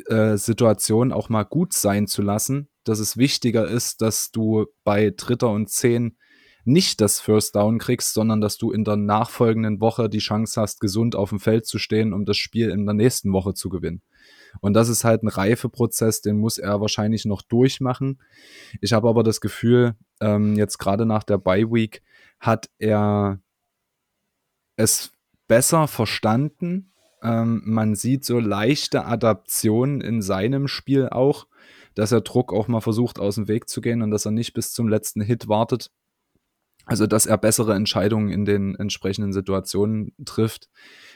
äh, 0.07 0.39
Situationen 0.39 1.13
auch 1.13 1.29
mal 1.29 1.43
gut 1.43 1.75
sein 1.75 2.07
zu 2.07 2.23
lassen, 2.23 2.71
dass 2.85 2.99
es 2.99 3.19
wichtiger 3.19 3.69
ist, 3.69 4.01
dass 4.01 4.31
du 4.31 4.65
bei 4.85 5.13
Dritter 5.15 5.51
und 5.51 5.69
Zehn 5.69 6.17
nicht 6.65 7.03
das 7.03 7.21
First 7.21 7.55
Down 7.55 7.79
kriegst, 7.79 8.15
sondern 8.15 8.41
dass 8.41 8.57
du 8.57 8.73
in 8.73 8.85
der 8.85 8.97
nachfolgenden 8.97 9.79
Woche 9.83 10.09
die 10.09 10.19
Chance 10.19 10.59
hast, 10.59 10.81
gesund 10.81 11.15
auf 11.15 11.29
dem 11.29 11.41
Feld 11.41 11.67
zu 11.67 11.79
stehen, 11.79 12.15
um 12.15 12.25
das 12.25 12.39
Spiel 12.39 12.71
in 12.71 12.87
der 12.87 12.95
nächsten 12.95 13.35
Woche 13.35 13.53
zu 13.53 13.69
gewinnen. 13.69 14.01
Und 14.61 14.75
das 14.75 14.89
ist 14.89 15.05
halt 15.05 15.23
ein 15.23 15.29
Reifeprozess, 15.29 16.21
den 16.21 16.39
muss 16.39 16.59
er 16.59 16.81
wahrscheinlich 16.81 17.25
noch 17.25 17.43
durchmachen. 17.43 18.21
Ich 18.81 18.93
habe 18.93 19.09
aber 19.09 19.23
das 19.23 19.41
Gefühl, 19.41 19.95
ähm, 20.21 20.57
jetzt 20.57 20.79
gerade 20.79 21.07
nach 21.07 21.23
der 21.23 21.39
Bye 21.39 21.71
Week 21.71 22.03
hat 22.41 22.71
er 22.79 23.41
es 24.77 25.13
besser 25.49 25.89
verstanden. 25.89 26.93
Ähm, 27.23 27.63
man 27.65 27.95
sieht 27.95 28.25
so 28.25 28.39
leichte 28.39 29.05
Adaptionen 29.05 30.01
in 30.01 30.23
seinem 30.23 30.69
Spiel 30.69 31.09
auch, 31.09 31.47
dass 31.95 32.13
er 32.13 32.21
Druck 32.21 32.53
auch 32.53 32.69
mal 32.69 32.81
versucht 32.81 33.19
aus 33.19 33.35
dem 33.35 33.49
Weg 33.49 33.69
zu 33.69 33.81
gehen 33.81 34.03
und 34.03 34.13
dass 34.13 34.25
er 34.25 34.31
nicht 34.31 34.53
bis 34.55 34.73
zum 34.73 34.89
letzten 34.89 35.21
Hit 35.21 35.49
wartet. 35.49 35.91
Also, 36.89 37.07
dass 37.07 37.27
er 37.27 37.37
bessere 37.37 37.75
Entscheidungen 37.75 38.31
in 38.31 38.47
den 38.47 38.75
entsprechenden 38.75 39.35
Situationen 39.35 40.15
trifft. 40.25 40.71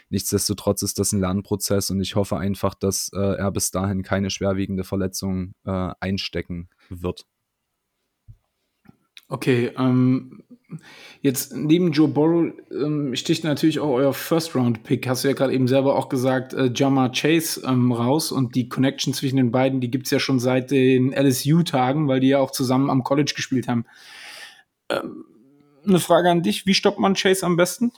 Nichtsdestotrotz 0.09 0.83
ist 0.83 0.99
das 0.99 1.11
ein 1.11 1.19
Lernprozess 1.19 1.89
und 1.89 1.99
ich 1.99 2.15
hoffe 2.15 2.37
einfach, 2.37 2.75
dass 2.75 3.09
äh, 3.11 3.19
er 3.19 3.51
bis 3.51 3.71
dahin 3.71 4.03
keine 4.03 4.29
schwerwiegende 4.29 4.83
Verletzung 4.83 5.55
äh, 5.65 5.89
einstecken 5.99 6.69
wird. 6.89 7.25
Okay, 9.29 9.71
ähm, 9.75 10.43
jetzt 11.21 11.55
neben 11.55 11.91
Joe 11.91 12.07
Burrow 12.07 12.53
ähm, 12.71 13.15
sticht 13.15 13.43
natürlich 13.43 13.79
auch 13.79 13.95
euer 13.95 14.13
First-Round-Pick, 14.13 15.07
hast 15.07 15.23
du 15.23 15.29
ja 15.29 15.33
gerade 15.33 15.53
eben 15.53 15.67
selber 15.67 15.95
auch 15.95 16.07
gesagt, 16.07 16.53
äh, 16.53 16.71
Jamar 16.71 17.11
Chase 17.11 17.63
ähm, 17.65 17.91
raus 17.91 18.31
und 18.31 18.53
die 18.53 18.69
Connection 18.69 19.11
zwischen 19.11 19.37
den 19.37 19.51
beiden, 19.51 19.81
die 19.81 19.89
gibt 19.89 20.05
es 20.05 20.11
ja 20.11 20.19
schon 20.19 20.39
seit 20.39 20.69
den 20.69 21.13
LSU-Tagen, 21.13 22.07
weil 22.07 22.19
die 22.19 22.27
ja 22.27 22.37
auch 22.37 22.51
zusammen 22.51 22.91
am 22.91 23.03
College 23.03 23.33
gespielt 23.35 23.67
haben. 23.67 23.85
Ähm, 24.89 25.25
eine 25.85 25.99
Frage 25.99 26.29
an 26.29 26.43
dich, 26.43 26.65
wie 26.65 26.73
stoppt 26.73 26.99
man 26.99 27.15
Chase 27.15 27.45
am 27.45 27.55
besten? 27.55 27.91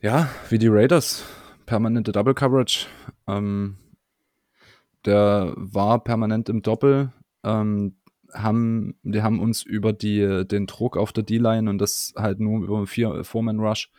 Ja, 0.00 0.30
wie 0.48 0.58
die 0.58 0.68
Raiders. 0.68 1.24
Permanente 1.64 2.12
Double 2.12 2.34
Coverage. 2.34 2.86
Ähm, 3.26 3.76
der 5.04 5.52
war 5.56 6.02
permanent 6.02 6.48
im 6.48 6.62
Doppel. 6.62 7.12
Ähm, 7.44 7.96
haben, 8.32 8.98
die 9.02 9.22
haben 9.22 9.40
uns 9.40 9.62
über 9.62 9.92
die, 9.92 10.46
den 10.46 10.66
Druck 10.66 10.96
auf 10.96 11.12
der 11.12 11.24
D-Line 11.24 11.70
und 11.70 11.78
das 11.78 12.12
halt 12.16 12.40
nur 12.40 12.62
über 12.62 12.86
vier 12.86 13.24
Foreman 13.24 13.60
Rush 13.60 13.90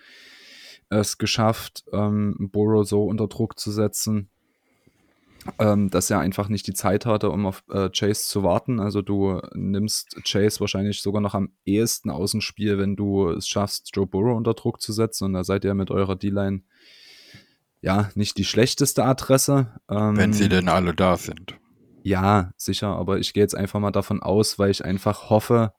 es 0.89 1.17
geschafft, 1.17 1.83
ähm, 1.91 2.49
Burrow 2.51 2.87
so 2.87 3.03
unter 3.03 3.27
Druck 3.27 3.59
zu 3.59 3.71
setzen, 3.71 4.29
ähm, 5.59 5.89
dass 5.89 6.09
er 6.09 6.19
einfach 6.19 6.49
nicht 6.49 6.67
die 6.67 6.73
Zeit 6.73 7.05
hatte, 7.05 7.29
um 7.29 7.45
auf 7.45 7.63
äh, 7.69 7.89
Chase 7.89 8.27
zu 8.27 8.43
warten. 8.43 8.79
Also 8.79 9.01
du 9.01 9.41
nimmst 9.53 10.17
Chase 10.23 10.59
wahrscheinlich 10.59 11.01
sogar 11.01 11.21
noch 11.21 11.33
am 11.33 11.51
ehesten 11.65 12.09
aus 12.09 12.31
dem 12.31 12.41
Spiel, 12.41 12.77
wenn 12.77 12.95
du 12.95 13.29
es 13.29 13.47
schaffst, 13.47 13.89
Joe 13.93 14.07
Burrow 14.07 14.35
unter 14.35 14.53
Druck 14.53 14.81
zu 14.81 14.93
setzen. 14.93 15.25
Und 15.25 15.33
da 15.33 15.43
seid 15.43 15.65
ihr 15.65 15.73
mit 15.73 15.91
eurer 15.91 16.15
D-Line 16.15 16.61
ja 17.81 18.09
nicht 18.15 18.37
die 18.37 18.45
schlechteste 18.45 19.05
Adresse. 19.05 19.79
Ähm, 19.89 20.17
wenn 20.17 20.33
sie 20.33 20.49
denn 20.49 20.69
alle 20.69 20.93
da 20.93 21.17
sind. 21.17 21.55
Ja, 22.03 22.51
sicher, 22.55 22.87
aber 22.87 23.19
ich 23.19 23.33
gehe 23.33 23.43
jetzt 23.43 23.55
einfach 23.55 23.79
mal 23.79 23.91
davon 23.91 24.21
aus, 24.21 24.57
weil 24.59 24.71
ich 24.71 24.85
einfach 24.85 25.29
hoffe, 25.29 25.73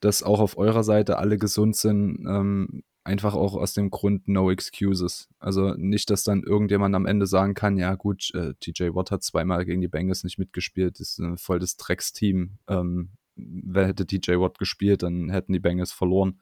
dass 0.00 0.22
auch 0.22 0.40
auf 0.40 0.56
eurer 0.56 0.84
Seite 0.84 1.18
alle 1.18 1.38
gesund 1.38 1.76
sind, 1.76 2.24
ähm, 2.28 2.82
einfach 3.04 3.34
auch 3.34 3.54
aus 3.54 3.74
dem 3.74 3.90
Grund 3.90 4.26
No 4.28 4.50
Excuses. 4.50 5.28
Also 5.38 5.74
nicht, 5.74 6.08
dass 6.08 6.24
dann 6.24 6.42
irgendjemand 6.42 6.94
am 6.94 7.06
Ende 7.06 7.26
sagen 7.26 7.54
kann, 7.54 7.76
ja 7.76 7.94
gut, 7.94 8.34
äh, 8.34 8.54
TJ 8.60 8.94
Watt 8.94 9.10
hat 9.10 9.22
zweimal 9.22 9.64
gegen 9.66 9.82
die 9.82 9.88
Bengals 9.88 10.24
nicht 10.24 10.38
mitgespielt, 10.38 10.98
ist 11.00 11.18
ein 11.18 11.36
voll 11.36 11.58
das 11.58 11.76
Drecksteam. 11.76 12.58
Ähm, 12.66 13.10
wer 13.36 13.86
hätte 13.86 14.06
TJ 14.06 14.40
Watt 14.40 14.58
gespielt, 14.58 15.02
dann 15.02 15.28
hätten 15.28 15.52
die 15.52 15.60
Bengals 15.60 15.92
verloren. 15.92 16.40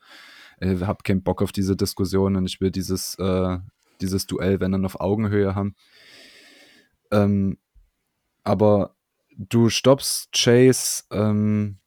Ich 0.60 0.68
äh, 0.68 0.86
habe 0.86 1.02
keinen 1.02 1.24
Bock 1.24 1.42
auf 1.42 1.50
diese 1.50 1.76
Diskussion 1.76 2.36
und 2.36 2.46
ich 2.46 2.60
will 2.60 2.70
dieses, 2.70 3.16
äh, 3.16 3.58
dieses 4.00 4.26
Duell, 4.28 4.60
wenn 4.60 4.72
dann 4.72 4.84
auf 4.84 5.00
Augenhöhe 5.00 5.56
haben. 5.56 5.74
Ähm, 7.10 7.58
aber 8.44 8.94
du 9.36 9.68
stoppst 9.68 10.30
Chase, 10.32 11.04
ähm, 11.10 11.78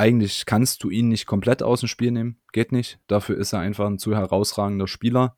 eigentlich 0.00 0.46
kannst 0.46 0.82
du 0.82 0.88
ihn 0.88 1.08
nicht 1.08 1.26
komplett 1.26 1.62
aus 1.62 1.80
dem 1.80 1.88
Spiel 1.88 2.10
nehmen. 2.10 2.40
Geht 2.52 2.72
nicht. 2.72 2.98
Dafür 3.06 3.36
ist 3.36 3.52
er 3.52 3.58
einfach 3.60 3.86
ein 3.86 3.98
zu 3.98 4.16
herausragender 4.16 4.88
Spieler. 4.88 5.36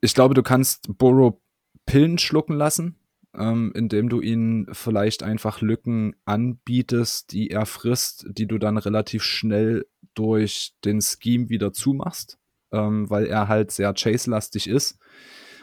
Ich 0.00 0.14
glaube, 0.14 0.34
du 0.34 0.44
kannst 0.44 0.96
Burrow 0.98 1.34
Pillen 1.84 2.18
schlucken 2.18 2.54
lassen, 2.54 3.00
ähm, 3.36 3.72
indem 3.74 4.08
du 4.08 4.20
ihn 4.20 4.68
vielleicht 4.70 5.24
einfach 5.24 5.62
Lücken 5.62 6.14
anbietest, 6.24 7.32
die 7.32 7.50
er 7.50 7.66
frisst, 7.66 8.24
die 8.28 8.46
du 8.46 8.58
dann 8.58 8.78
relativ 8.78 9.24
schnell 9.24 9.84
durch 10.14 10.74
den 10.84 11.00
Scheme 11.00 11.48
wieder 11.48 11.72
zumachst, 11.72 12.38
ähm, 12.70 13.10
weil 13.10 13.26
er 13.26 13.48
halt 13.48 13.72
sehr 13.72 13.92
chase-lastig 13.94 14.68
ist 14.68 14.96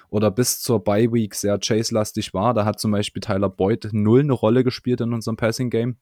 oder 0.10 0.30
bis 0.30 0.60
zur 0.60 0.84
Bye 0.84 1.14
Week 1.14 1.34
sehr 1.34 1.58
chase-lastig 1.58 2.34
war. 2.34 2.54
Da 2.54 2.66
hat 2.66 2.82
zum 2.82 2.92
Beispiel 2.92 3.22
Tyler 3.22 3.50
Boyd 3.50 3.90
null 3.94 4.20
eine 4.20 4.34
Rolle 4.34 4.66
gespielt 4.66 5.00
in 5.00 5.14
unserem 5.14 5.38
Passing 5.38 5.70
Game. 5.70 5.96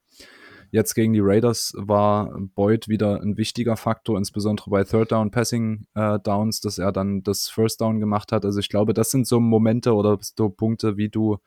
Jetzt 0.76 0.94
gegen 0.94 1.14
die 1.14 1.22
Raiders 1.22 1.72
war 1.78 2.38
Boyd 2.38 2.90
wieder 2.90 3.22
ein 3.22 3.38
wichtiger 3.38 3.78
Faktor, 3.78 4.18
insbesondere 4.18 4.70
bei 4.70 4.84
Third 4.84 5.14
Down 5.14 5.32
Passing 5.32 5.88
äh, 5.94 6.20
Downs, 6.20 6.60
dass 6.60 6.80
er 6.80 6.92
dann 6.92 7.24
das 7.24 7.48
First 7.48 7.80
Down 7.80 8.02
gemacht 8.02 8.34
hat. 8.34 8.44
Also 8.44 8.60
ich 8.60 8.68
glaube, 8.68 8.94
das 8.94 9.10
sind 9.10 9.26
so 9.26 9.40
Momente 9.40 9.94
oder 9.94 10.18
so 10.20 10.50
Punkte, 10.50 10.98
wie 10.98 11.08
du 11.08 11.38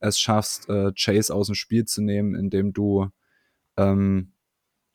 es 0.00 0.18
schaffst, 0.18 0.68
äh, 0.68 0.92
Chase 0.92 1.34
aus 1.34 1.46
dem 1.46 1.54
Spiel 1.54 1.86
zu 1.86 2.02
nehmen, 2.02 2.34
indem 2.34 2.74
du 2.74 3.08
ähm, 3.78 4.34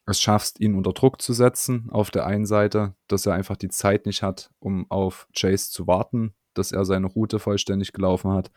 es 0.06 0.22
schaffst, 0.22 0.60
ihn 0.60 0.76
unter 0.76 0.94
Druck 0.94 1.20
zu 1.20 1.34
setzen. 1.34 1.88
Auf 1.90 2.12
der 2.12 2.28
einen 2.28 2.46
Seite, 2.46 2.94
dass 3.08 3.26
er 3.26 3.34
einfach 3.34 3.58
die 3.58 3.70
Zeit 3.70 4.06
nicht 4.06 4.22
hat, 4.22 4.52
um 4.60 4.86
auf 4.92 5.28
Chase 5.36 5.72
zu 5.72 5.88
warten, 5.88 6.36
dass 6.54 6.72
er 6.72 6.86
seine 6.86 7.08
Route 7.08 7.40
vollständig 7.40 7.92
gelaufen 7.92 8.34
hat. 8.34 8.52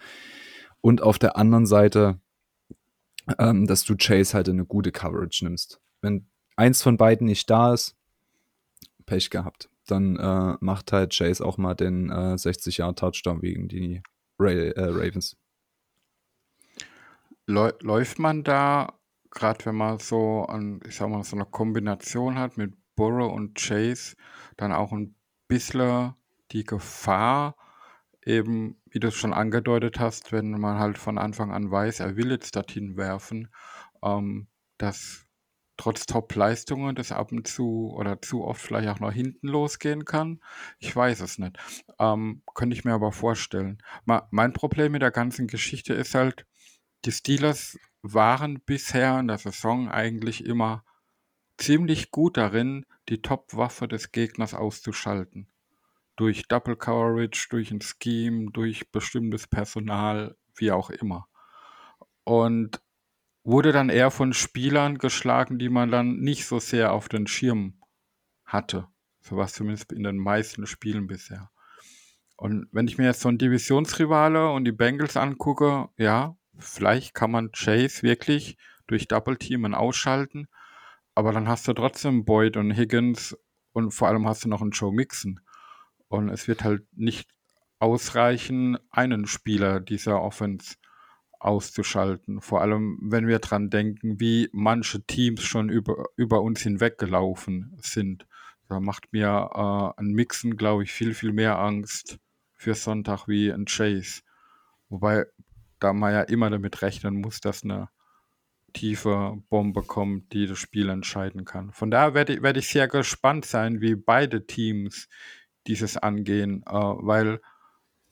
Und 0.83 1.01
auf 1.01 1.19
der 1.19 1.39
anderen 1.39 1.65
Seite, 1.65 2.21
ähm, 3.39 3.67
dass 3.67 3.85
du 3.85 3.97
Chase 3.97 4.35
halt 4.35 4.49
in 4.49 4.55
eine 4.55 4.67
gute 4.67 4.93
Coverage 4.93 5.45
nimmst. 5.45 5.81
Wenn 6.01 6.27
eins 6.57 6.83
von 6.83 6.97
beiden 6.97 7.27
nicht 7.27 7.49
da 7.51 7.75
ist, 7.75 7.97
Pech 9.07 9.31
gehabt. 9.31 9.69
Dann 9.87 10.17
äh, 10.17 10.57
macht 10.61 10.93
halt 10.93 11.17
Chase 11.17 11.45
auch 11.45 11.59
mal 11.59 11.75
den 11.75 12.11
äh, 12.11 12.39
60 12.39 12.79
Jahre 12.79 12.95
Touchdown 12.95 13.41
gegen 13.41 13.69
die 13.69 14.03
Ra 14.39 14.51
äh, 14.51 14.73
Ravens. 14.77 15.37
Läuft 17.47 18.19
man 18.19 18.45
da, 18.45 18.95
gerade 19.31 19.67
wenn 19.67 19.75
man 19.75 19.99
so 19.99 20.45
an, 20.45 20.81
ich 20.87 20.97
sag 20.97 21.09
mal, 21.09 21.25
so 21.25 21.37
eine 21.37 21.45
Kombination 21.45 22.39
hat 22.39 22.57
mit 22.57 22.75
Burrow 22.95 23.33
und 23.33 23.57
Chase, 23.57 24.15
dann 24.57 24.73
auch 24.73 24.93
ein 24.93 25.15
bisschen 25.49 26.15
die 26.53 26.65
Gefahr, 26.65 27.57
eben, 28.25 28.81
wie 28.91 29.01
du 29.01 29.09
es 29.09 29.15
schon 29.15 29.33
angedeutet 29.33 29.99
hast, 30.01 30.33
wenn 30.33 30.53
man 30.53 30.79
halt 30.79 30.99
von 30.99 31.19
Anfang 31.19 31.53
an 31.53 31.71
weiß, 31.71 32.01
er 32.01 32.17
will 32.17 32.31
jetzt 32.31 32.57
dorthin 32.57 32.97
werfen, 32.97 33.49
ähm, 34.03 34.49
dass 34.79 35.27
trotz 35.77 36.07
Top-Leistungen 36.07 36.95
das 36.95 37.13
ab 37.13 37.33
und 37.33 37.49
zu 37.49 37.93
oder 37.97 38.21
zu 38.23 38.45
oft 38.45 38.61
vielleicht 38.61 38.89
auch 38.89 39.01
nach 39.01 39.13
hinten 39.13 39.49
losgehen 39.49 40.05
kann. 40.05 40.41
Ich 40.79 40.95
weiß 40.95 41.21
es 41.21 41.39
nicht. 41.39 41.59
Ähm, 41.99 42.43
könnte 42.55 42.77
ich 42.77 42.85
mir 42.85 42.93
aber 42.93 43.13
vorstellen. 43.13 43.83
Ma 44.05 44.29
mein 44.31 44.53
Problem 44.53 44.93
mit 44.93 45.03
der 45.03 45.11
ganzen 45.11 45.47
Geschichte 45.47 45.95
ist 45.95 46.15
halt, 46.15 46.47
die 47.05 47.13
Steelers 47.13 47.79
waren 48.03 48.61
bisher 48.61 49.19
in 49.19 49.29
der 49.29 49.39
Saison 49.39 49.89
eigentlich 49.89 50.45
immer 50.45 50.85
ziemlich 51.59 52.11
gut 52.11 52.37
darin, 52.37 52.87
die 53.09 53.23
Top-Waffe 53.23 53.89
des 53.89 54.13
Gegners 54.13 54.55
auszuschalten 54.55 55.52
durch 56.23 56.47
Double 56.47 56.77
Coverage, 56.77 57.49
durch 57.51 57.73
ein 57.73 57.81
Scheme, 57.81 58.53
durch 58.53 58.93
bestimmtes 58.93 59.49
Personal, 59.49 60.37
wie 60.55 60.71
auch 60.71 60.89
immer. 60.89 61.27
Und 62.23 62.81
wurde 63.43 63.73
dann 63.73 63.89
eher 63.89 64.13
von 64.13 64.33
Spielern 64.33 64.99
geschlagen, 64.99 65.59
die 65.59 65.69
man 65.69 65.91
dann 65.91 66.21
nicht 66.21 66.47
so 66.47 66.61
sehr 66.61 66.93
auf 66.93 67.09
den 67.09 67.27
Schirm 67.27 67.75
hatte. 68.45 68.87
So 69.21 69.37
was 69.37 69.53
zumindest 69.55 69.91
in 69.91 70.05
den 70.05 70.17
meisten 70.17 70.65
Spielen 70.69 71.09
bisher. 71.09 71.51
Und 72.37 72.69
wenn 72.71 72.87
ich 72.87 72.99
mir 72.99 73.07
jetzt 73.07 73.23
so 73.23 73.29
ein 73.29 73.39
Divisionsrivale 73.39 74.53
und 74.53 74.65
die 74.65 74.71
Bengals 74.71 75.17
angucke, 75.17 75.89
ja, 75.97 76.37
vielleicht 76.57 77.15
kann 77.15 77.33
man 77.33 77.51
Chase 77.51 78.05
wirklich 78.05 78.57
durch 78.87 79.09
Double 79.09 79.37
Teamen 79.37 79.75
ausschalten, 79.75 80.47
aber 81.17 81.33
dann 81.33 81.49
hast 81.49 81.67
du 81.67 81.73
trotzdem 81.73 82.25
Boyd 82.25 82.57
und 82.57 82.77
Higgins 82.77 83.37
und 83.73 83.91
vor 83.91 84.07
allem 84.07 84.29
hast 84.29 84.45
du 84.45 84.49
noch 84.49 84.63
einen 84.63 84.71
Joe 84.71 84.95
Mixon. 84.95 85.41
Und 86.13 86.29
es 86.29 86.47
wird 86.47 86.63
halt 86.63 86.85
nicht 86.93 87.31
ausreichen, 87.79 88.77
einen 88.91 89.27
Spieler 89.27 89.81
dieser 89.81 90.21
Offense 90.21 90.77
auszuschalten. 91.39 92.43
Vor 92.43 92.61
allem, 92.61 92.99
wenn 93.03 93.27
wir 93.27 93.39
dran 93.39 93.71
denken, 93.71 94.21
wie 94.21 94.51
manche 94.53 95.03
Teams 95.07 95.43
schon 95.43 95.71
über, 95.71 96.05
über 96.17 96.43
uns 96.43 96.61
hinweggelaufen 96.61 97.77
sind. 97.81 98.27
Da 98.69 98.79
macht 98.79 99.13
mir 99.13 99.51
äh, 99.55 100.01
ein 100.01 100.13
Mixen, 100.13 100.57
glaube 100.57 100.85
ich, 100.85 100.93
viel, 100.93 101.15
viel 101.15 101.33
mehr 101.33 101.59
Angst 101.59 102.19
für 102.55 102.75
Sonntag 102.75 103.27
wie 103.27 103.51
ein 103.51 103.65
Chase. 103.65 104.21
Wobei 104.91 105.25
da 105.81 105.95
man 105.95 106.13
ja 106.13 106.23
immer 106.23 106.51
damit 106.51 106.83
rechnen 106.83 107.21
muss, 107.21 107.41
dass 107.41 107.65
eine 107.65 107.89
tiefe 108.75 109.43
Bombe 109.49 109.83
kommt, 109.83 110.33
die 110.33 110.47
das 110.47 110.59
Spiel 110.59 110.91
entscheiden 110.91 111.45
kann. 111.47 111.73
Von 111.73 111.91
daher 111.91 112.15
werde 112.15 112.35
ich, 112.35 112.43
werde 112.43 112.61
ich 112.61 112.69
sehr 112.69 112.87
gespannt 112.87 113.47
sein, 113.47 113.81
wie 113.81 113.97
beide 113.97 114.47
Teams 114.47 115.09
dieses 115.67 115.97
angehen, 115.97 116.63
äh, 116.67 116.73
weil 116.73 117.41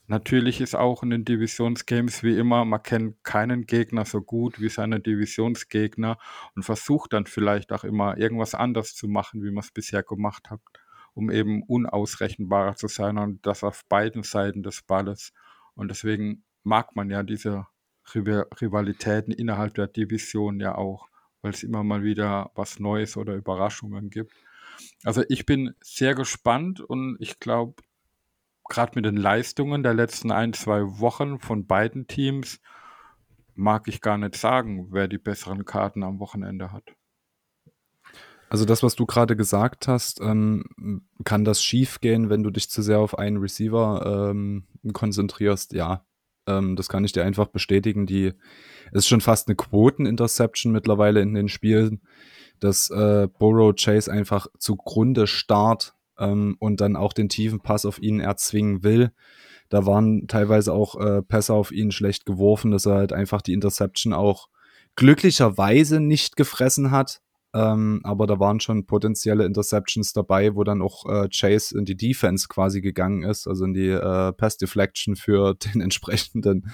natürlich 0.06 0.60
ist 0.60 0.74
auch 0.74 1.02
in 1.02 1.10
den 1.10 1.24
Divisionsgames 1.24 2.22
wie 2.22 2.36
immer, 2.36 2.64
man 2.64 2.82
kennt 2.82 3.22
keinen 3.22 3.66
Gegner 3.66 4.04
so 4.04 4.20
gut 4.20 4.60
wie 4.60 4.68
seine 4.68 5.00
Divisionsgegner 5.00 6.18
und 6.56 6.64
versucht 6.64 7.12
dann 7.12 7.26
vielleicht 7.26 7.72
auch 7.72 7.84
immer 7.84 8.18
irgendwas 8.18 8.54
anders 8.54 8.94
zu 8.94 9.08
machen, 9.08 9.42
wie 9.44 9.50
man 9.50 9.62
es 9.62 9.70
bisher 9.70 10.02
gemacht 10.02 10.50
hat, 10.50 10.60
um 11.14 11.30
eben 11.30 11.62
unausrechenbarer 11.62 12.76
zu 12.76 12.88
sein 12.88 13.18
und 13.18 13.46
das 13.46 13.62
auf 13.62 13.84
beiden 13.88 14.22
Seiten 14.24 14.62
des 14.62 14.82
Balles. 14.82 15.32
Und 15.74 15.90
deswegen 15.90 16.44
mag 16.64 16.96
man 16.96 17.08
ja 17.10 17.22
diese 17.22 17.66
Rivalitäten 18.14 19.32
innerhalb 19.32 19.74
der 19.74 19.86
Division 19.86 20.60
ja 20.60 20.74
auch, 20.74 21.08
weil 21.42 21.52
es 21.52 21.62
immer 21.62 21.84
mal 21.84 22.02
wieder 22.02 22.50
was 22.54 22.80
Neues 22.80 23.16
oder 23.16 23.34
Überraschungen 23.34 24.10
gibt. 24.10 24.34
Also 25.04 25.22
ich 25.28 25.46
bin 25.46 25.74
sehr 25.80 26.14
gespannt 26.14 26.80
und 26.80 27.16
ich 27.20 27.40
glaube, 27.40 27.82
gerade 28.68 28.92
mit 28.94 29.04
den 29.04 29.16
Leistungen 29.16 29.82
der 29.82 29.94
letzten 29.94 30.30
ein, 30.30 30.52
zwei 30.52 30.82
Wochen 30.98 31.38
von 31.40 31.66
beiden 31.66 32.06
Teams 32.06 32.60
mag 33.54 33.88
ich 33.88 34.00
gar 34.00 34.18
nicht 34.18 34.36
sagen, 34.36 34.88
wer 34.90 35.08
die 35.08 35.18
besseren 35.18 35.64
Karten 35.64 36.02
am 36.02 36.18
Wochenende 36.18 36.72
hat. 36.72 36.94
Also 38.48 38.64
das, 38.64 38.82
was 38.82 38.96
du 38.96 39.06
gerade 39.06 39.36
gesagt 39.36 39.86
hast, 39.86 40.20
ähm, 40.20 40.64
kann 41.24 41.44
das 41.44 41.62
schief 41.62 42.00
gehen, 42.00 42.30
wenn 42.30 42.42
du 42.42 42.50
dich 42.50 42.68
zu 42.68 42.82
sehr 42.82 42.98
auf 42.98 43.16
einen 43.16 43.36
Receiver 43.36 44.30
ähm, 44.30 44.64
konzentrierst? 44.92 45.72
Ja, 45.72 46.04
ähm, 46.48 46.74
das 46.74 46.88
kann 46.88 47.04
ich 47.04 47.12
dir 47.12 47.24
einfach 47.24 47.46
bestätigen. 47.46 48.06
Die 48.06 48.32
ist 48.92 49.06
schon 49.06 49.20
fast 49.20 49.46
eine 49.46 49.54
Quoten-Interception 49.54 50.72
mittlerweile 50.72 51.20
in 51.20 51.34
den 51.34 51.48
Spielen 51.48 52.00
dass 52.60 52.90
äh, 52.90 53.28
Burrow 53.38 53.74
Chase 53.74 54.10
einfach 54.10 54.46
zugrunde 54.58 55.26
starrt 55.26 55.94
ähm, 56.18 56.56
und 56.60 56.80
dann 56.80 56.96
auch 56.96 57.12
den 57.12 57.28
tiefen 57.28 57.60
Pass 57.60 57.84
auf 57.84 58.00
ihn 58.00 58.20
erzwingen 58.20 58.82
will. 58.82 59.12
Da 59.70 59.86
waren 59.86 60.26
teilweise 60.26 60.72
auch 60.72 61.00
äh, 61.00 61.22
Pässe 61.22 61.54
auf 61.54 61.72
ihn 61.72 61.90
schlecht 61.90 62.26
geworfen, 62.26 62.70
dass 62.70 62.86
er 62.86 62.96
halt 62.96 63.12
einfach 63.12 63.40
die 63.40 63.52
Interception 63.52 64.12
auch 64.12 64.48
glücklicherweise 64.96 66.00
nicht 66.00 66.36
gefressen 66.36 66.90
hat. 66.90 67.20
Ähm, 67.52 68.00
aber 68.04 68.26
da 68.26 68.38
waren 68.38 68.60
schon 68.60 68.86
potenzielle 68.86 69.44
Interceptions 69.44 70.12
dabei, 70.12 70.54
wo 70.54 70.62
dann 70.62 70.82
auch 70.82 71.06
äh, 71.08 71.28
Chase 71.28 71.76
in 71.76 71.84
die 71.84 71.96
Defense 71.96 72.46
quasi 72.48 72.80
gegangen 72.80 73.24
ist, 73.24 73.48
also 73.48 73.64
in 73.64 73.74
die 73.74 73.88
äh, 73.88 74.32
Pass 74.32 74.56
Deflection 74.56 75.16
für 75.16 75.54
den 75.74 75.80
entsprechenden 75.80 76.70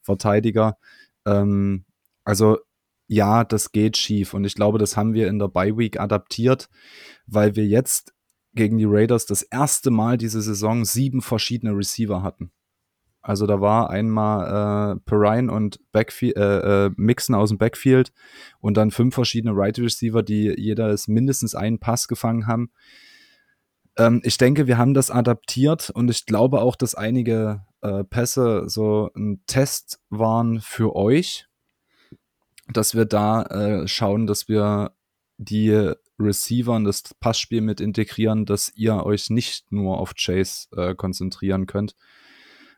Verteidiger. 0.00 0.78
Ähm, 1.26 1.84
also 2.24 2.58
ja, 3.06 3.44
das 3.44 3.72
geht 3.72 3.96
schief. 3.96 4.34
Und 4.34 4.44
ich 4.44 4.54
glaube, 4.54 4.78
das 4.78 4.96
haben 4.96 5.14
wir 5.14 5.28
in 5.28 5.38
der 5.38 5.48
Bye 5.48 5.76
Week 5.76 6.00
adaptiert, 6.00 6.68
weil 7.26 7.56
wir 7.56 7.66
jetzt 7.66 8.14
gegen 8.54 8.78
die 8.78 8.86
Raiders 8.86 9.26
das 9.26 9.42
erste 9.42 9.90
Mal 9.90 10.16
diese 10.16 10.40
Saison 10.40 10.84
sieben 10.84 11.22
verschiedene 11.22 11.76
Receiver 11.76 12.22
hatten. 12.22 12.52
Also 13.20 13.46
da 13.46 13.60
war 13.60 13.88
einmal 13.88 14.96
äh, 14.96 15.00
Perrine 15.06 15.50
und 15.50 15.80
Backfield, 15.92 16.36
äh, 16.36 16.86
äh, 16.86 16.90
Mixen 16.96 17.34
aus 17.34 17.48
dem 17.48 17.56
Backfield 17.56 18.12
und 18.60 18.76
dann 18.76 18.90
fünf 18.90 19.14
verschiedene 19.14 19.56
Right 19.56 19.78
Receiver, 19.78 20.22
die 20.22 20.54
jeder 20.58 20.94
mindestens 21.06 21.54
einen 21.54 21.78
Pass 21.78 22.06
gefangen 22.06 22.46
haben. 22.46 22.70
Ähm, 23.96 24.20
ich 24.24 24.36
denke, 24.36 24.66
wir 24.66 24.76
haben 24.76 24.92
das 24.92 25.10
adaptiert 25.10 25.88
und 25.88 26.10
ich 26.10 26.26
glaube 26.26 26.60
auch, 26.60 26.76
dass 26.76 26.94
einige 26.94 27.64
äh, 27.80 28.04
Pässe 28.04 28.64
so 28.68 29.10
ein 29.16 29.42
Test 29.46 30.00
waren 30.10 30.60
für 30.60 30.94
euch, 30.94 31.46
dass 32.72 32.94
wir 32.94 33.04
da 33.04 33.42
äh, 33.44 33.88
schauen, 33.88 34.26
dass 34.26 34.48
wir 34.48 34.92
die 35.36 35.92
Receiver 36.18 36.74
und 36.74 36.84
das 36.84 37.02
Passspiel 37.20 37.60
mit 37.60 37.80
integrieren, 37.80 38.46
dass 38.46 38.72
ihr 38.74 39.04
euch 39.04 39.30
nicht 39.30 39.72
nur 39.72 39.98
auf 39.98 40.14
Chase 40.14 40.68
äh, 40.76 40.94
konzentrieren 40.94 41.66
könnt. 41.66 41.94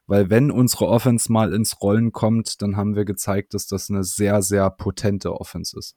Weil 0.06 0.30
wenn 0.30 0.50
unsere 0.50 0.86
Offense 0.86 1.30
mal 1.32 1.52
ins 1.52 1.80
Rollen 1.82 2.12
kommt, 2.12 2.62
dann 2.62 2.76
haben 2.76 2.94
wir 2.94 3.04
gezeigt, 3.04 3.54
dass 3.54 3.66
das 3.66 3.90
eine 3.90 4.04
sehr, 4.04 4.40
sehr 4.40 4.70
potente 4.70 5.32
Offense 5.32 5.76
ist. 5.78 5.96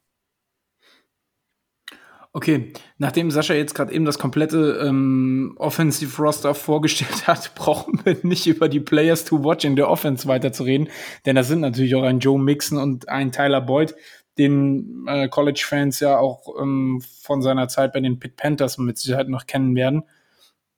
Okay, 2.31 2.73
nachdem 2.99 3.31
Sascha 3.31 3.55
jetzt 3.55 3.73
gerade 3.73 3.91
eben 3.91 4.05
das 4.05 4.19
komplette 4.19 4.79
ähm, 4.83 5.55
Offensive 5.57 6.21
Roster 6.21 6.53
vorgestellt 6.53 7.25
hat, 7.27 7.55
brauchen 7.55 7.99
wir 8.03 8.17
nicht 8.21 8.45
über 8.45 8.69
die 8.69 8.79
Players 8.79 9.25
to 9.25 9.43
watch 9.43 9.65
in 9.65 9.75
der 9.75 9.89
Offense 9.89 10.27
weiterzureden, 10.27 10.89
denn 11.25 11.35
das 11.35 11.47
sind 11.47 11.61
natürlich 11.61 11.95
auch 11.95 12.03
ein 12.03 12.19
Joe 12.19 12.39
Mixon 12.39 12.77
und 12.77 13.09
ein 13.09 13.31
Tyler 13.31 13.61
Boyd, 13.61 13.95
den 14.37 15.05
äh, 15.07 15.27
College-Fans 15.27 15.99
ja 16.01 16.19
auch 16.19 16.55
ähm, 16.61 17.01
von 17.21 17.41
seiner 17.41 17.67
Zeit 17.67 17.93
bei 17.93 17.99
den 17.99 18.19
Pitt 18.19 18.35
Panthers 18.35 18.77
mit 18.77 18.99
Sicherheit 18.99 19.27
noch 19.27 19.47
kennen 19.47 19.75
werden. 19.75 20.03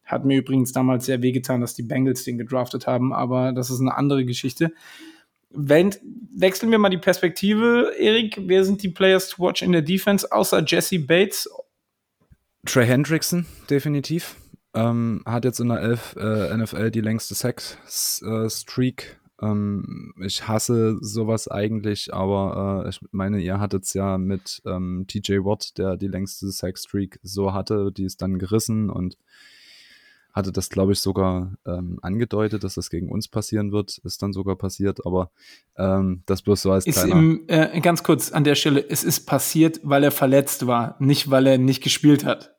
Hat 0.06 0.24
mir 0.24 0.38
übrigens 0.38 0.72
damals 0.72 1.06
sehr 1.06 1.22
wehgetan, 1.22 1.60
dass 1.60 1.76
die 1.76 1.84
Bengals 1.84 2.24
den 2.24 2.38
gedraftet 2.38 2.88
haben, 2.88 3.14
aber 3.14 3.52
das 3.52 3.70
ist 3.70 3.82
eine 3.82 3.95
andere 3.95 4.24
Geschichte. 4.24 4.72
Wechseln 5.54 6.72
wir 6.72 6.80
mal 6.80 6.89
die 6.89 6.97
Perspektive, 6.97 7.93
Erik. 7.97 8.38
Wer 8.45 8.64
sind 8.64 8.84
die 8.84 8.89
Players 8.89 9.30
to 9.30 9.43
watch 9.43 9.62
in 9.62 9.72
der 9.72 9.82
Defense, 9.82 10.32
außer 10.32 10.64
Jesse 10.66 10.99
Bates? 10.99 11.49
Trey 12.66 12.86
Hendrickson, 12.86 13.45
definitiv. 13.70 14.36
Ähm, 14.74 15.22
hat 15.26 15.45
jetzt 15.45 15.60
in 15.60 15.70
der 15.70 15.82
Elf, 15.82 16.16
äh, 16.18 16.56
NFL 16.56 16.91
die 16.91 17.02
längste 17.02 17.36
Sack-Streak. 17.36 19.20
Ähm, 19.41 20.14
ich 20.24 20.47
hasse 20.47 20.97
sowas 21.02 21.47
eigentlich, 21.47 22.14
aber 22.14 22.84
äh, 22.86 22.89
ich 22.89 23.02
meine, 23.12 23.41
ihr 23.41 23.60
hattet 23.60 23.84
es 23.84 23.93
ja 23.93 24.18
mit 24.18 24.62
ähm, 24.66 25.06
TJ 25.08 25.39
Watt, 25.39 25.78
der 25.78 25.97
die 25.97 26.08
längste 26.08 26.49
Sack-Streak 26.49 27.20
so 27.24 27.54
hatte, 27.54 27.91
die 27.91 28.06
ist 28.06 28.22
dann 28.22 28.39
gerissen 28.39 28.89
und 28.89 29.18
hatte 30.34 30.52
das, 30.52 30.70
glaube 30.70 30.94
ich, 30.94 31.00
sogar 31.00 31.54
ähm, 31.66 32.00
angedeutet, 32.02 32.64
dass 32.64 32.76
das 32.76 32.90
gegen 32.90 33.10
uns 33.10 33.28
passieren 33.28 33.72
wird. 33.72 33.98
Ist 34.04 34.22
dann 34.22 34.34
sogar 34.34 34.56
passiert, 34.56 35.06
aber 35.06 35.32
ähm, 35.78 36.24
das 36.26 36.42
bloß 36.42 36.62
so 36.62 36.72
als 36.72 36.86
ist 36.86 37.04
im, 37.04 37.44
äh, 37.48 37.80
Ganz 37.82 38.04
kurz 38.04 38.32
an 38.32 38.44
der 38.44 38.56
Stelle, 38.56 38.84
es 38.88 39.04
ist 39.04 39.26
passiert, 39.26 39.80
weil 39.84 40.04
er 40.04 40.12
verletzt 40.12 40.68
war, 40.68 40.96
nicht 41.00 41.30
weil 41.30 41.48
er 41.48 41.58
nicht 41.58 41.84
gespielt 41.84 42.24
hat. 42.26 42.56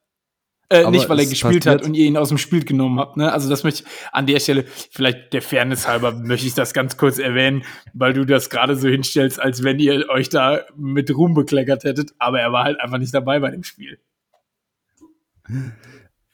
Äh, 0.72 0.90
nicht, 0.90 1.08
weil 1.08 1.18
er 1.18 1.26
gespielt 1.26 1.66
hat 1.66 1.82
und 1.82 1.92
ihr 1.92 2.06
ihn 2.06 2.16
aus 2.16 2.30
dem 2.30 2.38
Spiel 2.38 2.64
genommen 2.64 2.98
habt. 2.98 3.18
Ne? 3.18 3.30
Also 3.30 3.50
das 3.50 3.62
möchte 3.62 3.82
ich 3.82 3.88
an 4.10 4.26
der 4.26 4.40
Stelle, 4.40 4.64
vielleicht 4.90 5.34
der 5.34 5.42
Fairness 5.42 5.86
halber, 5.86 6.12
möchte 6.12 6.46
ich 6.46 6.54
das 6.54 6.72
ganz 6.72 6.96
kurz 6.96 7.18
erwähnen, 7.18 7.62
weil 7.92 8.14
du 8.14 8.24
das 8.24 8.48
gerade 8.48 8.74
so 8.76 8.88
hinstellst, 8.88 9.38
als 9.38 9.62
wenn 9.64 9.78
ihr 9.78 10.08
euch 10.08 10.30
da 10.30 10.60
mit 10.74 11.14
Ruhm 11.14 11.34
bekleckert 11.34 11.84
hättet, 11.84 12.12
aber 12.18 12.40
er 12.40 12.52
war 12.52 12.64
halt 12.64 12.80
einfach 12.80 12.96
nicht 12.96 13.12
dabei 13.12 13.38
bei 13.38 13.50
dem 13.50 13.64
Spiel. 13.64 13.98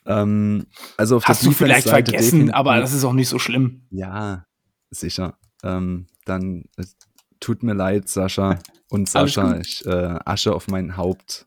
Ähm, 0.08 0.66
also 0.96 1.16
auf 1.16 1.26
Hast 1.26 1.44
du 1.44 1.50
vielleicht 1.52 1.88
vergessen, 1.88 2.50
aber 2.50 2.80
das 2.80 2.94
ist 2.94 3.04
auch 3.04 3.12
nicht 3.12 3.28
so 3.28 3.38
schlimm. 3.38 3.86
Ja, 3.90 4.46
sicher. 4.90 5.38
Ähm, 5.62 6.06
dann 6.24 6.64
äh, 6.76 6.84
tut 7.40 7.62
mir 7.62 7.74
leid, 7.74 8.08
Sascha 8.08 8.58
und 8.88 9.08
Sascha. 9.08 9.58
Ich 9.58 9.84
äh, 9.86 10.18
Asche 10.24 10.54
auf 10.54 10.66
mein 10.68 10.96
Haupt. 10.96 11.46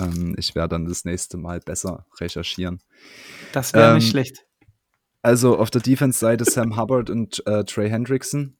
Ähm, 0.00 0.34
ich 0.36 0.54
werde 0.56 0.70
dann 0.70 0.86
das 0.86 1.04
nächste 1.04 1.36
Mal 1.36 1.60
besser 1.60 2.06
recherchieren. 2.20 2.82
Das 3.52 3.72
wäre 3.72 3.94
nicht 3.94 4.06
ähm, 4.06 4.10
schlecht. 4.10 4.44
Also 5.22 5.56
auf 5.56 5.70
der 5.70 5.80
Defense-Seite 5.80 6.44
Sam 6.44 6.76
Hubbard 6.76 7.08
und 7.08 7.46
äh, 7.46 7.62
Trey 7.64 7.88
Hendrickson, 7.88 8.56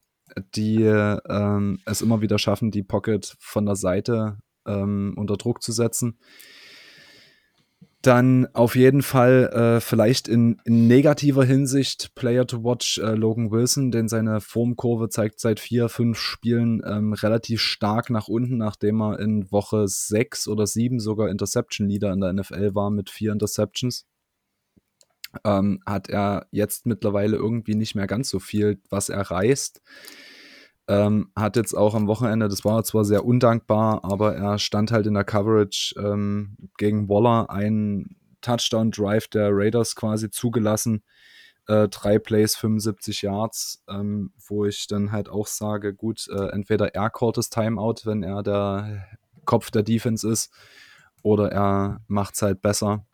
die 0.55 0.85
ähm, 0.85 1.81
es 1.85 2.01
immer 2.01 2.21
wieder 2.21 2.39
schaffen, 2.39 2.71
die 2.71 2.85
Pocket 2.85 3.35
von 3.41 3.67
der 3.67 3.75
Seite 3.75 4.39
ähm, 4.67 5.15
unter 5.17 5.37
Druck 5.37 5.63
zu 5.63 5.73
setzen. 5.73 6.21
Dann 8.03 8.49
auf 8.53 8.75
jeden 8.75 9.03
Fall 9.03 9.49
äh, 9.53 9.81
vielleicht 9.81 10.27
in, 10.27 10.61
in, 10.65 10.89
negativer 10.89 11.45
Hinsicht 11.45 12.17
Player 12.17 12.45
to 12.45 12.65
Watch 12.65 12.99
äh, 12.99 13.15
Logan 13.15 13.53
Wilson, 13.53 13.93
denn 13.93 14.09
seine 14.09 14.41
Formkurve 14.41 15.09
zeigt 15.09 15.39
seit 15.39 15.61
vier, 15.61 15.89
fünf 15.89 16.19
Spielen 16.19 16.83
ähm, 16.85 17.13
relativ 17.13 17.61
stark 17.61 18.11
nach 18.11 18.27
unten, 18.27 18.57
nachdem 18.57 19.01
er 19.01 19.21
in 19.21 19.53
Woche 19.53 19.87
sechs 19.87 20.49
oder 20.49 20.67
sieben 20.67 20.99
sogar 20.99 21.29
Interception 21.29 21.89
Leader 21.89 22.13
in 22.13 22.21
der 22.21 22.33
NFL 22.33 22.75
war 22.75 22.91
mit 22.91 23.09
vier 23.09 23.31
Interceptions. 23.31 24.05
Ähm, 25.45 25.81
hat 25.87 26.09
er 26.11 26.49
jetzt 26.51 26.87
mittlerweile 26.87 27.37
irgendwie 27.37 27.77
nicht 27.77 27.95
mehr 27.95 28.09
ganz 28.09 28.29
so 28.29 28.41
viel, 28.41 28.83
was 28.91 29.11
er 29.11 29.23
reißt. 29.23 29.81
Ähm, 30.93 31.33
hat 31.35 31.57
jetzt 31.57 31.73
auch 31.73 31.95
am 31.95 32.07
Wochenende, 32.07 32.49
das 32.49 32.67
war 32.67 32.85
zwar 32.85 33.07
sehr 33.07 33.25
undankbar, 33.25 34.05
aber 34.05 34.37
er 34.37 34.59
stand 34.59 34.93
halt 34.93 35.07
in 35.07 35.15
der 35.15 35.25
Coverage 35.25 35.95
ähm, 35.97 36.59
gegen 36.77 37.09
Waller, 37.09 37.49
einen 37.49 38.19
Touchdown-Drive 38.43 39.29
der 39.29 39.49
Raiders 39.53 39.97
quasi 39.97 40.29
zugelassen. 40.29 41.03
Äh, 41.67 41.89
drei 41.89 42.19
Plays, 42.19 42.57
75 42.57 43.23
Yards, 43.23 43.83
ähm, 43.89 44.35
wo 44.47 44.67
ich 44.67 44.87
dann 44.87 45.13
halt 45.13 45.31
auch 45.31 45.47
sage, 45.47 45.95
gut, 45.95 46.29
äh, 46.29 46.49
entweder 46.49 46.95
er 46.95 47.09
callt 47.09 47.39
das 47.39 47.49
Timeout, 47.49 48.05
wenn 48.05 48.23
er 48.23 48.43
der 48.43 49.07
Kopf 49.47 49.71
der 49.71 49.85
Defense 49.85 50.29
ist, 50.29 50.53
oder 51.23 51.51
er 51.51 52.03
macht 52.07 52.35
es 52.35 52.43
halt 52.43 52.61
besser. 52.61 53.07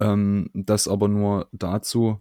Ähm, 0.00 0.50
das 0.54 0.88
aber 0.88 1.06
nur 1.06 1.46
dazu. 1.52 2.18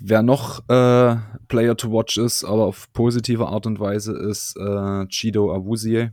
Wer 0.00 0.22
noch 0.22 0.60
äh, 0.68 1.16
Player 1.48 1.76
to 1.76 1.92
watch 1.92 2.18
ist, 2.18 2.44
aber 2.44 2.64
auf 2.64 2.92
positive 2.92 3.46
Art 3.46 3.66
und 3.66 3.80
Weise, 3.80 4.16
ist 4.16 4.56
äh, 4.56 5.06
Chido 5.06 5.52
Awuzie, 5.52 6.10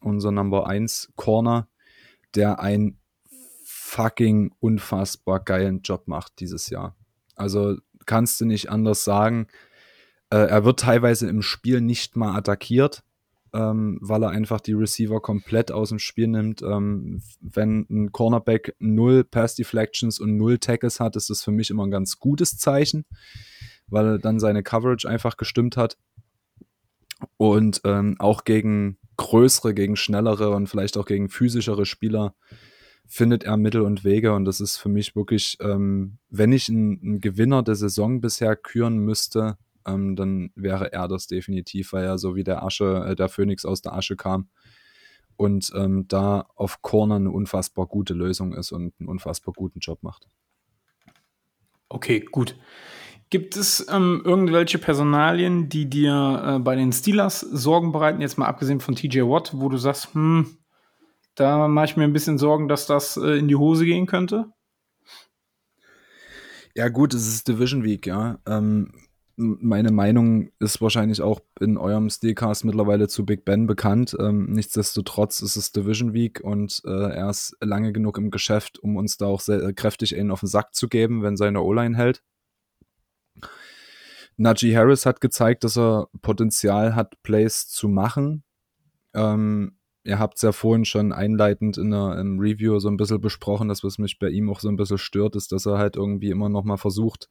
unser 0.00 0.32
Number 0.32 0.66
1 0.66 1.12
Corner, 1.16 1.68
der 2.34 2.60
einen 2.60 2.98
fucking 3.64 4.52
unfassbar 4.60 5.40
geilen 5.40 5.82
Job 5.82 6.08
macht 6.08 6.40
dieses 6.40 6.70
Jahr. 6.70 6.96
Also 7.34 7.76
kannst 8.06 8.40
du 8.40 8.46
nicht 8.46 8.70
anders 8.70 9.04
sagen. 9.04 9.46
Äh, 10.30 10.46
er 10.48 10.64
wird 10.64 10.80
teilweise 10.80 11.28
im 11.28 11.42
Spiel 11.42 11.80
nicht 11.80 12.16
mal 12.16 12.36
attackiert, 12.36 13.02
ähm, 13.52 13.98
weil 14.00 14.22
er 14.22 14.30
einfach 14.30 14.60
die 14.60 14.72
Receiver 14.72 15.20
komplett 15.20 15.72
aus 15.72 15.90
dem 15.90 15.98
Spiel 15.98 16.28
nimmt. 16.28 16.62
Ähm, 16.62 17.22
wenn 17.40 17.86
ein 17.90 18.12
Cornerback 18.12 18.74
null 18.78 19.24
Pass 19.24 19.54
Deflections 19.54 20.18
und 20.18 20.36
null 20.36 20.58
Tackles 20.58 21.00
hat, 21.00 21.16
ist 21.16 21.30
das 21.30 21.42
für 21.42 21.50
mich 21.50 21.70
immer 21.70 21.86
ein 21.86 21.90
ganz 21.90 22.18
gutes 22.18 22.56
Zeichen, 22.56 23.04
weil 23.88 24.18
dann 24.18 24.40
seine 24.40 24.62
Coverage 24.62 25.08
einfach 25.08 25.36
gestimmt 25.36 25.76
hat. 25.76 25.98
Und 27.36 27.82
ähm, 27.84 28.16
auch 28.18 28.44
gegen 28.44 28.98
größere, 29.16 29.74
gegen 29.74 29.96
schnellere 29.96 30.50
und 30.50 30.68
vielleicht 30.68 30.96
auch 30.96 31.06
gegen 31.06 31.28
physischere 31.28 31.86
Spieler 31.86 32.34
findet 33.06 33.44
er 33.44 33.56
Mittel 33.56 33.82
und 33.82 34.04
Wege. 34.04 34.32
Und 34.32 34.44
das 34.44 34.60
ist 34.60 34.78
für 34.78 34.88
mich 34.88 35.14
wirklich, 35.14 35.58
ähm, 35.60 36.18
wenn 36.30 36.52
ich 36.52 36.68
einen 36.68 37.20
Gewinner 37.20 37.62
der 37.62 37.74
Saison 37.74 38.20
bisher 38.20 38.56
küren 38.56 38.98
müsste, 38.98 39.58
ähm, 39.86 40.16
dann 40.16 40.50
wäre 40.54 40.92
er 40.92 41.08
das 41.08 41.26
definitiv, 41.26 41.92
weil 41.92 42.04
er 42.04 42.18
so 42.18 42.34
wie 42.34 42.44
der 42.44 42.62
Asche, 42.62 43.04
äh, 43.08 43.14
der 43.14 43.28
Phönix 43.28 43.64
aus 43.64 43.82
der 43.82 43.94
Asche 43.94 44.16
kam 44.16 44.48
und 45.36 45.72
ähm, 45.74 46.06
da 46.08 46.46
auf 46.54 46.82
Corner 46.82 47.16
eine 47.16 47.30
unfassbar 47.30 47.86
gute 47.86 48.14
Lösung 48.14 48.52
ist 48.54 48.72
und 48.72 48.94
einen 48.98 49.08
unfassbar 49.08 49.54
guten 49.54 49.80
Job 49.80 50.02
macht. 50.02 50.28
Okay, 51.88 52.20
gut. 52.20 52.56
Gibt 53.30 53.56
es 53.56 53.86
ähm, 53.90 54.22
irgendwelche 54.24 54.78
Personalien, 54.78 55.68
die 55.68 55.88
dir 55.88 56.42
äh, 56.44 56.58
bei 56.58 56.76
den 56.76 56.92
Steelers 56.92 57.40
Sorgen 57.40 57.92
bereiten, 57.92 58.20
jetzt 58.20 58.38
mal 58.38 58.46
abgesehen 58.46 58.80
von 58.80 58.94
TJ 58.94 59.22
Watt, 59.22 59.52
wo 59.54 59.68
du 59.68 59.78
sagst, 59.78 60.14
hm, 60.14 60.58
da 61.34 61.66
mache 61.66 61.86
ich 61.86 61.96
mir 61.96 62.04
ein 62.04 62.12
bisschen 62.12 62.38
Sorgen, 62.38 62.68
dass 62.68 62.86
das 62.86 63.16
äh, 63.16 63.38
in 63.38 63.48
die 63.48 63.56
Hose 63.56 63.84
gehen 63.84 64.06
könnte? 64.06 64.52
Ja, 66.74 66.88
gut, 66.88 67.14
es 67.14 67.26
ist 67.26 67.48
Division 67.48 67.84
Week, 67.84 68.06
ja. 68.06 68.38
Ähm, 68.46 68.92
meine 69.36 69.90
Meinung 69.90 70.50
ist 70.58 70.80
wahrscheinlich 70.80 71.22
auch 71.22 71.40
in 71.60 71.78
eurem 71.78 72.10
Steelcast 72.10 72.64
mittlerweile 72.64 73.08
zu 73.08 73.24
Big 73.24 73.44
Ben 73.44 73.66
bekannt. 73.66 74.16
Ähm, 74.18 74.46
nichtsdestotrotz 74.52 75.40
ist 75.40 75.56
es 75.56 75.72
Division 75.72 76.12
Week 76.12 76.40
und 76.42 76.82
äh, 76.84 77.10
er 77.10 77.30
ist 77.30 77.56
lange 77.60 77.92
genug 77.92 78.18
im 78.18 78.30
Geschäft, 78.30 78.78
um 78.78 78.96
uns 78.96 79.16
da 79.16 79.26
auch 79.26 79.40
sehr 79.40 79.62
äh, 79.62 79.72
kräftig 79.72 80.16
einen 80.16 80.30
auf 80.30 80.40
den 80.40 80.48
Sack 80.48 80.74
zu 80.74 80.88
geben, 80.88 81.22
wenn 81.22 81.36
seine 81.36 81.62
O-Line 81.62 81.96
hält. 81.96 82.22
Najee 84.36 84.76
Harris 84.76 85.06
hat 85.06 85.20
gezeigt, 85.20 85.64
dass 85.64 85.76
er 85.76 86.08
Potenzial 86.20 86.94
hat, 86.94 87.22
Plays 87.22 87.68
zu 87.68 87.88
machen. 87.88 88.44
Ähm, 89.14 89.76
ihr 90.04 90.18
habt 90.18 90.36
es 90.36 90.42
ja 90.42 90.52
vorhin 90.52 90.84
schon 90.84 91.12
einleitend 91.12 91.78
in 91.78 91.90
der, 91.90 92.18
im 92.18 92.38
Review 92.38 92.78
so 92.78 92.88
ein 92.88 92.96
bisschen 92.96 93.20
besprochen, 93.20 93.68
dass 93.68 93.84
was 93.84 93.98
mich 93.98 94.18
bei 94.18 94.28
ihm 94.28 94.50
auch 94.50 94.60
so 94.60 94.68
ein 94.68 94.76
bisschen 94.76 94.98
stört, 94.98 95.36
ist, 95.36 95.52
dass 95.52 95.66
er 95.66 95.78
halt 95.78 95.96
irgendwie 95.96 96.30
immer 96.30 96.48
noch 96.48 96.64
mal 96.64 96.76
versucht, 96.76 97.28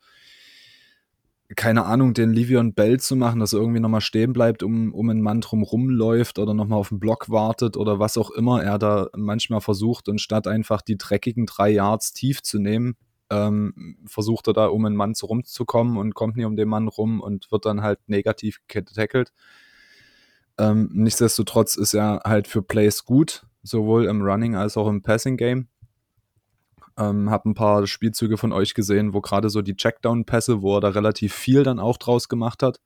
keine 1.56 1.86
Ahnung, 1.86 2.14
den 2.14 2.32
Livion 2.32 2.74
Bell 2.74 3.00
zu 3.00 3.16
machen, 3.16 3.40
dass 3.40 3.54
er 3.54 3.60
irgendwie 3.60 3.80
nochmal 3.80 4.02
stehen 4.02 4.34
bleibt, 4.34 4.64
um, 4.64 4.94
um 4.94 5.10
einen 5.10 5.22
Mann 5.22 5.42
drum 5.42 5.64
rumläuft 5.64 6.40
oder 6.40 6.54
nochmal 6.54 6.80
auf 6.80 6.90
den 6.90 7.00
Block 7.00 7.30
wartet 7.30 7.78
oder 7.78 8.00
was 8.00 8.18
auch 8.18 8.32
immer 8.32 8.64
er 8.64 8.80
da 8.80 9.08
manchmal 9.16 9.62
versucht 9.62 10.08
und 10.08 10.22
statt 10.22 10.48
einfach 10.48 10.82
die 10.82 10.98
dreckigen 10.98 11.46
drei 11.46 11.70
Yards 11.70 12.14
tief 12.14 12.42
zu 12.42 12.60
nehmen, 12.60 12.96
ähm, 13.30 13.98
versucht 14.06 14.48
er 14.48 14.54
da 14.54 14.68
um 14.68 14.86
einen 14.86 14.96
Mann 14.96 15.14
rumzukommen 15.22 15.98
und 15.98 16.16
kommt 16.16 16.38
nie 16.38 16.46
um 16.46 16.56
den 16.56 16.70
Mann 16.70 16.88
rum 16.88 17.20
und 17.20 17.52
wird 17.52 17.66
dann 17.66 17.82
halt 17.82 18.00
negativ 18.08 18.60
getackelt. 18.68 19.34
Ähm, 20.58 20.90
nichtsdestotrotz 20.94 21.76
ist 21.76 21.94
er 21.94 22.22
halt 22.24 22.48
für 22.48 22.62
Plays 22.62 23.04
gut, 23.04 23.46
sowohl 23.64 24.06
im 24.06 24.22
Running 24.22 24.56
als 24.56 24.78
auch 24.78 24.88
im 24.88 25.02
Passing 25.02 25.38
Game. 25.38 25.68
Ähm, 27.02 27.32
hab 27.32 27.46
ein 27.46 27.54
paar 27.56 27.88
Spielzüge 27.88 28.38
von 28.38 28.52
euch 28.52 28.74
gesehen, 28.74 29.14
wo 29.14 29.22
gerade 29.22 29.50
so 29.50 29.62
die 29.62 29.76
Checkdown-Pässe, 29.76 30.62
wo 30.62 30.78
er 30.78 30.82
da 30.82 30.90
relativ 30.90 31.34
viel 31.34 31.64
dann 31.64 31.80
auch 31.80 31.98
draus 31.98 32.30
gemacht 32.30 32.62
hat. 32.62 32.80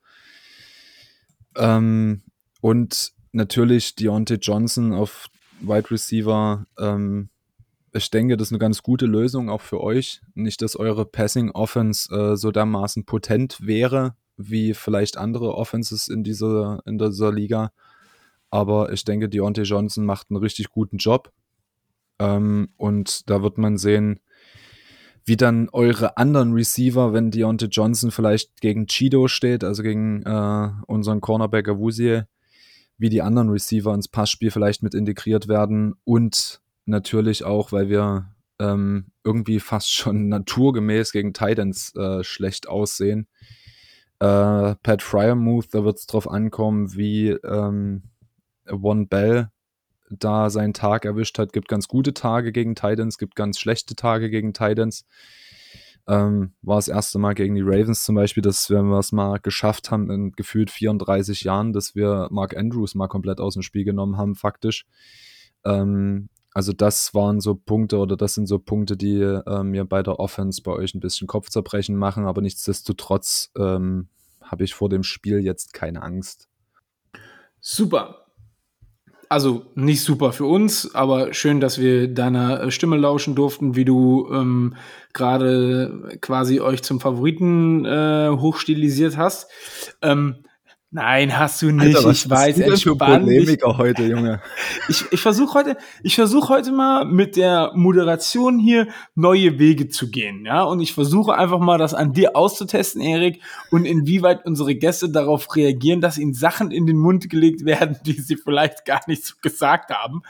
Ähm, 1.58 2.22
und 2.62 3.12
natürlich 3.32 3.96
Deontay 3.96 4.36
Johnson 4.36 4.94
auf 4.94 5.28
Wide 5.60 5.92
Receiver. 5.92 6.66
Ähm, 6.80 7.30
ich 7.92 8.10
denke, 8.10 8.38
das 8.38 8.50
ist 8.50 8.52
eine 8.52 8.60
ganz 8.60 8.84
gute 8.84 9.06
Lösung 9.06 9.50
auch 9.50 9.62
für 9.62 9.82
euch. 9.82 10.22
Nicht, 10.34 10.62
dass 10.62 10.76
eure 10.76 11.06
Passing 11.06 11.52
Offense 11.52 12.14
äh, 12.14 12.36
so 12.38 12.52
dermaßen 12.52 13.06
potent 13.06 13.66
wäre, 13.66 14.16
wie 14.38 14.74
vielleicht 14.74 15.18
andere 15.18 15.56
Offenses 15.56 16.08
in 16.08 16.24
dieser, 16.24 16.82
in 16.86 16.98
dieser 16.98 17.32
Liga. 17.32 17.72
Aber 18.50 18.92
ich 18.92 19.04
denke, 19.04 19.30
Deontay 19.30 19.64
Johnson 19.64 20.06
macht 20.06 20.28
einen 20.30 20.38
richtig 20.38 20.70
guten 20.70 20.98
Job. 20.98 21.32
Ähm, 22.20 22.70
und 22.78 23.30
da 23.30 23.42
wird 23.42 23.58
man 23.58 23.78
sehen, 23.78 24.20
wie 25.26 25.38
dann 25.38 25.70
eure 25.70 26.18
anderen 26.18 26.54
Receiver, 26.54 27.12
wenn 27.14 27.32
Deontay 27.32 27.68
Johnson 27.68 28.12
vielleicht 28.12 28.62
gegen 28.62 28.86
Chido 28.86 29.28
steht, 29.28 29.64
also 29.64 29.82
gegen 29.82 30.22
äh, 30.24 30.70
unseren 30.86 31.20
Cornerback 31.20 31.68
Awuzie, 31.68 32.24
wie 32.98 33.10
die 33.10 33.24
anderen 33.24 33.50
Receiver 33.50 33.94
ins 33.94 34.08
Passspiel 34.08 34.52
vielleicht 34.52 34.84
mit 34.84 34.94
integriert 34.94 35.48
werden 35.48 35.96
und 36.04 36.62
natürlich 36.86 37.44
auch, 37.44 37.72
weil 37.72 37.90
wir 37.90 38.36
ähm, 38.60 39.08
irgendwie 39.24 39.60
fast 39.60 39.92
schon 39.92 40.28
naturgemäß 40.30 41.12
gegen 41.12 41.34
Titans 41.34 41.94
äh, 41.96 42.24
schlecht 42.24 42.70
aussehen. 42.70 43.28
Äh, 44.20 44.76
Pat 44.76 45.02
Fryermuth, 45.02 45.74
da 45.74 45.84
wird 45.84 45.98
es 45.98 46.06
drauf 46.06 46.30
ankommen, 46.30 46.96
wie 46.96 47.30
ähm, 47.30 48.04
One 48.70 49.08
Bell 49.08 49.50
da 50.10 50.50
seinen 50.50 50.74
Tag 50.74 51.06
erwischt 51.06 51.38
hat. 51.40 51.54
Gibt 51.54 51.68
ganz 51.68 51.88
gute 51.88 52.14
Tage 52.14 52.52
gegen 52.52 52.76
Titans, 52.76 53.18
gibt 53.18 53.36
ganz 53.36 53.60
schlechte 53.60 53.96
Tage 53.96 54.30
gegen 54.30 54.54
Titans. 54.54 55.06
Ähm, 56.08 56.54
war 56.62 56.76
das 56.76 56.88
erste 56.88 57.18
Mal 57.18 57.34
gegen 57.34 57.56
die 57.56 57.64
Ravens 57.64 58.04
zum 58.04 58.16
Beispiel, 58.16 58.44
dass 58.44 58.70
wir 58.70 58.80
es 59.00 59.12
mal 59.12 59.40
geschafft 59.40 59.90
haben 59.90 60.12
in 60.12 60.32
gefühlt 60.34 60.70
34 60.70 61.42
Jahren, 61.42 61.74
dass 61.74 61.96
wir 61.96 62.28
Mark 62.30 62.56
Andrews 62.56 62.94
mal 62.94 63.08
komplett 63.08 63.40
aus 63.40 63.56
dem 63.56 63.64
Spiel 63.64 63.86
genommen 63.86 64.18
haben, 64.18 64.36
faktisch. 64.36 64.86
Ähm, 65.64 66.30
also 66.54 66.74
das 66.74 67.14
waren 67.14 67.42
so 67.42 67.56
Punkte 67.56 67.98
oder 67.98 68.16
das 68.16 68.36
sind 68.36 68.46
so 68.46 68.60
Punkte, 68.60 68.96
die 68.96 69.20
äh, 69.20 69.64
mir 69.64 69.84
bei 69.84 70.04
der 70.04 70.20
Offense 70.20 70.62
bei 70.62 70.72
euch 70.72 70.94
ein 70.94 71.00
bisschen 71.00 71.28
Kopfzerbrechen 71.28 71.96
machen, 71.96 72.26
aber 72.26 72.42
nichtsdestotrotz 72.42 73.52
ähm, 73.58 74.08
habe 74.42 74.64
ich 74.64 74.76
vor 74.76 74.90
dem 74.90 75.04
Spiel 75.04 75.40
jetzt 75.40 75.74
keine 75.74 76.04
Angst. 76.04 76.48
Super. 77.60 78.25
Also 79.30 79.66
nicht 79.76 80.02
super 80.02 80.32
für 80.32 80.46
uns, 80.46 80.94
aber 80.94 81.34
schön, 81.34 81.60
dass 81.60 81.80
wir 81.80 82.08
deiner 82.08 82.64
äh, 82.64 82.72
Stimme 82.72 82.98
lauschen 82.98 83.36
durften, 83.36 83.76
wie 83.76 83.86
du 83.86 84.30
ähm, 84.32 84.76
gerade 85.14 86.18
quasi 86.22 86.60
euch 86.60 86.84
zum 86.84 87.00
Favoriten 87.00 87.86
äh, 87.86 88.30
hochstilisiert 88.30 89.18
hast. 89.18 89.50
Ähm, 90.02 90.36
Nein, 90.96 91.38
hast 91.38 91.62
du 91.62 91.72
nicht. 91.72 91.98
Alter, 91.98 92.10
ich 92.10 92.30
weiß, 92.30 92.58
entspann 92.58 93.26
dich. 93.26 93.62
heute, 93.66 94.04
Junge. 94.04 94.42
Ich, 94.88 95.04
ich 95.12 95.20
versuche 95.20 95.60
heute, 95.60 95.78
ich 96.04 96.16
versuche 96.16 96.48
heute 96.48 96.72
mal 96.72 97.04
mit 97.04 97.36
der 97.36 97.74
Moderation 97.76 98.60
hier 98.60 98.88
neue 99.14 99.60
Wege 99.60 99.90
zu 99.90 100.10
gehen, 100.10 100.46
ja. 100.46 100.64
Und 100.64 100.80
ich 100.80 100.94
versuche 100.94 101.36
einfach 101.36 101.60
mal, 101.60 101.78
das 101.78 101.94
an 101.94 102.14
dir 102.14 102.38
auszutesten, 102.38 103.02
Erik, 103.02 103.42
und 103.72 103.84
inwieweit 103.84 104.46
unsere 104.46 104.74
Gäste 104.74 105.10
darauf 105.10 105.54
reagieren, 105.54 106.00
dass 106.00 106.18
ihnen 106.18 106.34
Sachen 106.34 106.72
in 106.72 106.88
den 106.88 106.98
Mund 106.98 107.30
gelegt 107.30 107.66
werden, 107.66 107.98
die 108.06 108.14
sie 108.14 108.38
vielleicht 108.38 108.86
gar 108.86 109.02
nicht 109.08 109.26
so 109.26 109.34
gesagt 109.42 109.90
haben. 109.90 110.22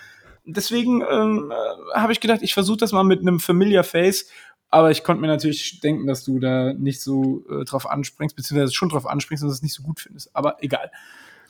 Deswegen 0.48 1.04
ähm, 1.08 1.52
äh, 1.52 2.00
habe 2.00 2.12
ich 2.12 2.20
gedacht, 2.20 2.40
ich 2.42 2.56
versuche 2.56 2.78
das 2.78 2.92
mal 2.92 3.04
mit 3.04 3.20
einem 3.22 3.40
Familiar 3.40 3.84
Face 3.84 4.26
aber 4.76 4.92
ich 4.92 5.06
konnte 5.06 5.22
mir 5.22 5.28
natürlich 5.28 5.80
denken, 5.80 6.06
dass 6.06 6.26
du 6.26 6.38
da 6.38 6.74
nicht 6.74 7.02
so 7.02 7.46
äh, 7.50 7.64
drauf 7.64 7.90
anspringst, 7.90 8.36
beziehungsweise 8.36 8.74
schon 8.74 8.90
drauf 8.90 9.08
anspringst 9.08 9.42
und 9.42 9.50
es 9.50 9.62
nicht 9.62 9.74
so 9.74 9.84
gut 9.84 10.02
findest. 10.02 10.36
Aber 10.36 10.62
egal. 10.62 10.92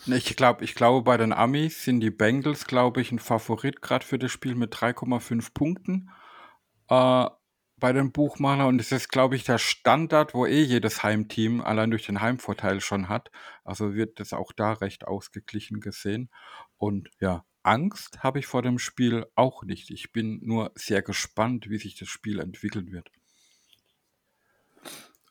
Ich 0.06 0.36
glaube, 0.36 0.64
ich 0.64 0.76
glaube, 0.76 1.04
bei 1.04 1.18
den 1.18 1.34
Amis 1.34 1.84
sind 1.84 2.02
die 2.02 2.12
Bengals, 2.12 2.68
glaube 2.68 3.02
ich, 3.02 3.12
ein 3.12 3.18
Favorit 3.18 3.82
gerade 3.82 4.06
für 4.06 4.20
das 4.20 4.32
Spiel 4.32 4.54
mit 4.54 4.76
3,5 4.76 5.56
Punkten 5.56 6.12
äh, 6.88 7.26
bei 7.78 7.94
den 7.94 8.12
Buchmacher. 8.12 8.68
Und 8.68 8.80
es 8.80 8.92
ist, 8.92 9.10
glaube 9.10 9.36
ich, 9.36 9.44
der 9.44 9.58
Standard, 9.58 10.36
wo 10.36 10.46
eh 10.46 10.62
jedes 10.62 11.02
Heimteam 11.02 11.62
allein 11.62 11.90
durch 11.90 12.06
den 12.06 12.22
Heimvorteil 12.22 12.80
schon 12.80 13.10
hat. 13.10 13.32
Also 13.64 13.96
wird 13.96 14.20
das 14.20 14.34
auch 14.34 14.52
da 14.52 14.74
recht 14.74 15.08
ausgeglichen 15.08 15.80
gesehen. 15.80 16.30
Und 16.78 17.10
ja, 17.20 17.44
Angst 17.66 18.24
habe 18.24 18.40
ich 18.40 18.46
vor 18.46 18.62
dem 18.62 18.80
Spiel 18.80 19.26
auch 19.36 19.64
nicht. 19.64 19.90
Ich 19.92 20.12
bin 20.12 20.40
nur 20.44 20.72
sehr 20.76 21.02
gespannt, 21.02 21.70
wie 21.70 21.78
sich 21.78 21.96
das 21.96 22.08
Spiel 22.08 22.40
entwickeln 22.40 22.92
wird. 22.92 23.10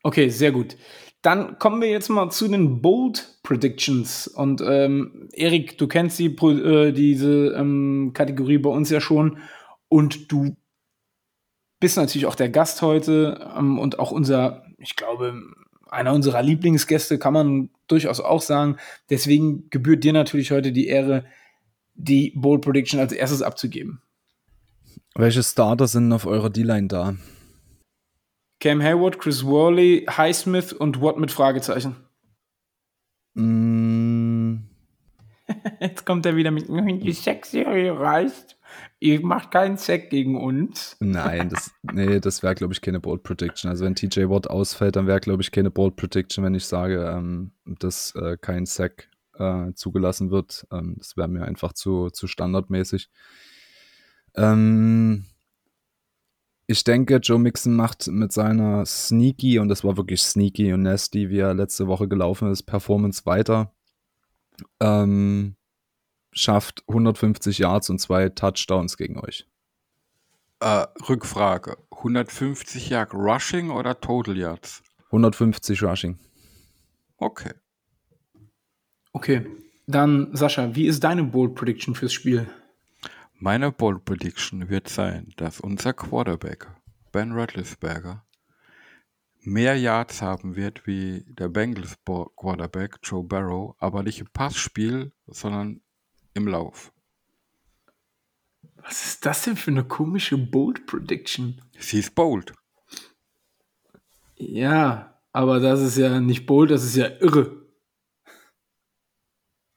Okay, 0.03 0.29
sehr 0.29 0.53
gut. 0.53 0.77
Dann 1.23 1.59
kommen 1.59 1.81
wir 1.81 1.89
jetzt 1.89 2.11
mal 2.11 2.31
zu 2.31 2.47
den 2.49 2.83
Bold 2.83 3.39
Predictions. 3.43 4.29
Und 4.29 4.63
ähm, 4.67 5.31
Erik, 5.33 5.79
du 5.79 5.87
kennst 5.87 6.19
die, 6.19 6.27
äh, 6.27 6.93
diese 6.93 7.55
ähm, 7.57 8.11
Kategorie 8.13 8.59
bei 8.59 8.69
uns 8.69 8.91
ja 8.91 9.01
schon. 9.01 9.39
Und 9.89 10.31
du 10.31 10.57
bist 11.81 11.97
natürlich 11.97 12.27
auch 12.27 12.35
der 12.35 12.51
Gast 12.51 12.83
heute 12.83 13.51
ähm, 13.57 13.79
und 13.79 13.99
auch 13.99 14.11
unser, 14.11 14.67
ich 14.77 14.97
glaube, 14.97 15.41
einer 15.87 16.13
unserer 16.13 16.43
Lieblingsgäste, 16.43 17.19
kann 17.19 17.33
man 17.33 17.71
durchaus 17.87 18.21
auch 18.21 18.43
sagen. 18.43 18.77
Deswegen 19.09 19.71
gebührt 19.71 20.05
dir 20.05 20.13
natürlich 20.13 20.51
heute 20.51 20.73
die 20.73 20.89
Ehre, 20.89 21.25
die 21.95 22.33
Bold 22.37 22.63
Prediction 22.63 23.01
als 23.01 23.13
erstes 23.13 23.43
abzugeben. 23.43 24.01
Welche 25.15 25.43
Starter 25.43 25.87
sind 25.87 26.13
auf 26.13 26.27
eurer 26.27 26.51
D-Line 26.51 26.89
da? 26.89 27.15
Cam 28.61 28.83
Hayward, 28.83 29.19
Chris 29.19 29.45
Worley, 29.45 30.07
Highsmith 30.09 30.73
und 30.73 31.01
Watt 31.01 31.19
mit 31.19 31.31
Fragezeichen. 31.31 31.97
Mm. 33.35 34.57
Jetzt 35.81 36.07
kommt 36.07 36.25
er 36.27 36.37
wieder 36.37 36.51
mit 36.51 36.69
die 36.69 37.13
Sack-Serie 37.13 37.99
reißt. 37.99 38.59
Ihr 39.01 39.21
macht 39.21 39.51
keinen 39.51 39.77
Sack 39.77 40.09
gegen 40.11 40.41
uns. 40.41 40.97
Nein, 40.99 41.51
das, 41.51 41.73
nee, 41.93 42.21
das 42.21 42.43
wäre, 42.43 42.55
glaube 42.55 42.73
ich, 42.73 42.81
keine 42.81 43.01
Bold 43.01 43.23
Prediction. 43.23 43.71
Also 43.71 43.85
wenn 43.85 43.95
TJ 43.95 44.29
Watt 44.31 44.49
ausfällt, 44.49 44.97
dann 44.97 45.07
wäre, 45.07 45.21
glaube 45.21 45.43
ich, 45.43 45.53
keine 45.53 45.71
Bold 45.71 45.97
Prediction, 45.97 46.43
wenn 46.43 46.55
ich 46.55 46.65
sage, 46.65 47.13
ähm, 47.15 47.53
dass 47.67 48.15
äh, 48.15 48.39
kein 48.41 48.67
Sack 48.67 49.09
äh, 49.39 49.73
zugelassen 49.75 50.31
wird. 50.31 50.67
Ähm, 50.71 50.95
das 50.99 51.17
wäre 51.17 51.29
mir 51.29 51.45
einfach 51.45 51.73
zu, 51.73 52.11
zu 52.11 52.27
standardmäßig. 52.27 53.09
Ähm, 54.37 55.25
ich 56.67 56.83
denke, 56.85 57.17
Joe 57.17 57.39
Mixon 57.39 57.77
macht 57.77 58.07
mit 58.07 58.33
seiner 58.33 58.87
sneaky, 58.87 59.59
und 59.59 59.69
das 59.69 59.85
war 59.85 59.97
wirklich 59.97 60.23
sneaky 60.23 60.73
und 60.73 60.83
nasty, 60.83 61.29
wie 61.29 61.39
er 61.39 61.55
letzte 61.55 61.87
Woche 61.87 62.09
gelaufen 62.09 62.51
ist, 62.51 62.63
Performance 62.63 63.27
weiter. 63.27 63.75
Ähm, 64.81 65.57
schafft 66.33 66.83
150 66.89 67.59
Yards 67.59 67.91
und 67.91 67.99
zwei 68.01 68.29
Touchdowns 68.29 68.97
gegen 68.97 69.19
euch. 69.19 69.47
Äh, 70.61 70.87
Rückfrage: 71.09 71.77
150 71.91 72.89
Yards 72.89 73.13
Rushing 73.13 73.71
oder 73.71 74.01
Total 74.01 74.37
Yards? 74.37 74.83
150 75.07 75.83
Rushing. 75.83 76.19
Okay. 77.19 77.53
Okay, 79.15 79.47
dann 79.87 80.35
Sascha, 80.35 80.75
wie 80.75 80.87
ist 80.87 81.05
deine 81.05 81.23
Bold 81.23 81.55
Prediction 81.55 81.95
fürs 81.95 82.13
Spiel? 82.13 82.49
Meine 83.39 83.71
Bold 83.71 84.05
Prediction 84.05 84.69
wird 84.69 84.89
sein, 84.89 85.33
dass 85.37 85.61
unser 85.61 85.93
Quarterback 85.93 86.67
Ben 87.13 87.31
Roethlisberger 87.31 88.25
mehr 89.41 89.77
Yards 89.77 90.21
haben 90.21 90.57
wird 90.57 90.87
wie 90.89 91.25
der 91.29 91.49
Bengals 91.49 91.97
Quarterback 92.05 92.99
Joe 93.05 93.23
Barrow, 93.23 93.77
aber 93.79 94.03
nicht 94.03 94.19
im 94.19 94.27
Passspiel, 94.33 95.13
sondern 95.29 95.81
im 96.35 96.49
Lauf. 96.49 96.93
Was 98.79 99.05
ist 99.07 99.25
das 99.25 99.45
denn 99.45 99.57
für 99.57 99.71
eine 99.71 99.85
komische 99.85 100.37
Bold 100.37 100.87
Prediction? 100.87 101.63
Sie 101.79 102.01
ist 102.01 102.17
bold. 102.17 102.53
Ja, 104.37 105.21
aber 105.33 105.61
das 105.61 105.81
ist 105.81 105.99
ja 105.99 106.21
nicht 106.21 106.47
bold, 106.47 106.73
das 106.73 106.83
ist 106.83 106.97
ja 106.97 107.07
irre. 107.21 107.64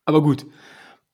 Aber 0.08 0.24
gut. 0.24 0.46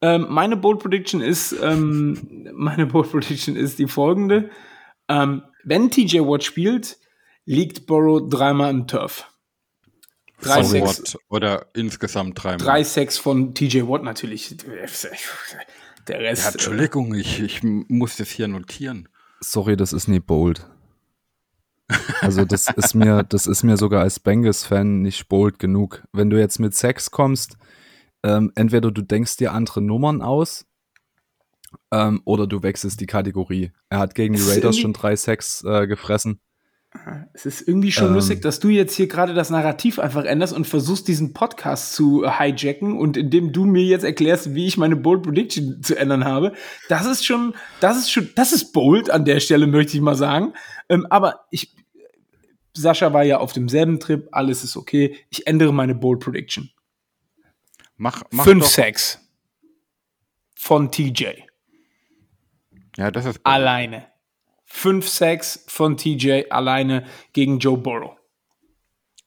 Ähm, 0.01 0.27
meine 0.29 0.55
Bold 0.55 0.79
Prediction 0.79 1.19
ist, 1.19 1.53
ähm, 1.61 2.47
meine 2.53 2.85
Bold 2.85 3.11
Prediction 3.11 3.55
ist 3.55 3.79
die 3.79 3.87
folgende. 3.87 4.51
Ähm, 5.09 5.43
wenn 5.63 5.89
TJ 5.89 6.19
Watt 6.19 6.43
spielt, 6.43 6.97
liegt 7.45 7.87
Burrow 7.87 8.29
dreimal 8.29 8.69
im 8.69 8.87
Turf. 8.87 9.29
Drei 10.41 10.61
von 10.61 10.65
Sex, 10.65 10.85
Watt 10.85 11.17
oder 11.29 11.65
insgesamt 11.73 12.41
dreimal? 12.41 12.57
Drei 12.59 12.83
Sex 12.83 13.17
von 13.17 13.55
TJ 13.55 13.81
Watt 13.87 14.03
natürlich. 14.03 14.55
Der 16.07 16.19
Rest. 16.19 16.43
Ja, 16.43 16.51
Entschuldigung, 16.51 17.15
ich, 17.15 17.39
ich 17.39 17.61
muss 17.63 18.17
das 18.17 18.29
hier 18.29 18.47
notieren. 18.47 19.09
Sorry, 19.39 19.75
das 19.75 19.93
ist 19.93 20.07
nicht 20.07 20.27
bold. 20.27 20.67
Also 22.21 22.45
das 22.45 22.67
ist 22.67 22.93
mir, 22.93 23.23
das 23.23 23.47
ist 23.47 23.63
mir 23.63 23.77
sogar 23.77 24.01
als 24.01 24.19
Bengals-Fan 24.19 25.01
nicht 25.01 25.29
bold 25.29 25.59
genug. 25.59 26.03
Wenn 26.11 26.29
du 26.29 26.37
jetzt 26.37 26.59
mit 26.59 26.75
Sex 26.75 27.09
kommst, 27.11 27.57
ähm, 28.23 28.51
entweder 28.55 28.91
du 28.91 29.01
denkst 29.01 29.37
dir 29.37 29.51
andere 29.51 29.81
Nummern 29.81 30.21
aus 30.21 30.65
ähm, 31.91 32.21
oder 32.25 32.47
du 32.47 32.63
wechselst 32.63 32.99
die 33.01 33.05
Kategorie. 33.05 33.71
Er 33.89 33.99
hat 33.99 34.15
gegen 34.15 34.33
die 34.35 34.41
Raiders 34.41 34.77
schon 34.77 34.93
drei 34.93 35.15
Sacks 35.15 35.63
äh, 35.63 35.87
gefressen. 35.87 36.39
Es 37.33 37.47
ist 37.47 37.67
irgendwie 37.67 37.91
schon 37.91 38.09
ähm, 38.09 38.13
lustig, 38.13 38.41
dass 38.41 38.59
du 38.59 38.69
jetzt 38.69 38.95
hier 38.95 39.07
gerade 39.07 39.33
das 39.33 39.49
Narrativ 39.49 39.97
einfach 39.97 40.25
änderst 40.25 40.53
und 40.53 40.67
versuchst, 40.67 41.07
diesen 41.07 41.33
Podcast 41.33 41.93
zu 41.93 42.23
hijacken 42.29 42.97
und 42.97 43.17
indem 43.17 43.51
du 43.51 43.65
mir 43.65 43.83
jetzt 43.83 44.03
erklärst, 44.03 44.53
wie 44.53 44.67
ich 44.67 44.77
meine 44.77 44.95
Bold 44.95 45.23
Prediction 45.23 45.81
zu 45.81 45.95
ändern 45.95 46.23
habe. 46.23 46.53
Das 46.89 47.07
ist 47.07 47.25
schon, 47.25 47.55
das 47.79 47.97
ist 47.97 48.11
schon, 48.11 48.29
das 48.35 48.53
ist 48.53 48.73
bold 48.73 49.09
an 49.09 49.25
der 49.25 49.39
Stelle, 49.39 49.65
möchte 49.65 49.97
ich 49.97 50.01
mal 50.01 50.15
sagen. 50.15 50.53
Ähm, 50.87 51.07
aber 51.09 51.45
ich, 51.49 51.75
Sascha 52.75 53.11
war 53.11 53.23
ja 53.23 53.39
auf 53.39 53.53
demselben 53.53 53.99
Trip, 53.99 54.27
alles 54.31 54.63
ist 54.63 54.77
okay. 54.77 55.15
Ich 55.31 55.47
ändere 55.47 55.73
meine 55.73 55.95
Bold 55.95 56.19
Prediction. 56.19 56.69
Mach, 57.97 58.23
mach 58.31 58.43
Fünf 58.43 58.65
Sex 58.65 59.19
von 60.55 60.91
TJ. 60.91 61.25
Ja, 62.97 63.11
das 63.11 63.25
ist. 63.25 63.39
Alleine. 63.43 64.07
fünf 64.65 65.07
Sacks 65.07 65.63
von 65.67 65.97
TJ 65.97 66.45
alleine 66.49 67.05
gegen 67.33 67.59
Joe 67.59 67.77
Burrow. 67.77 68.17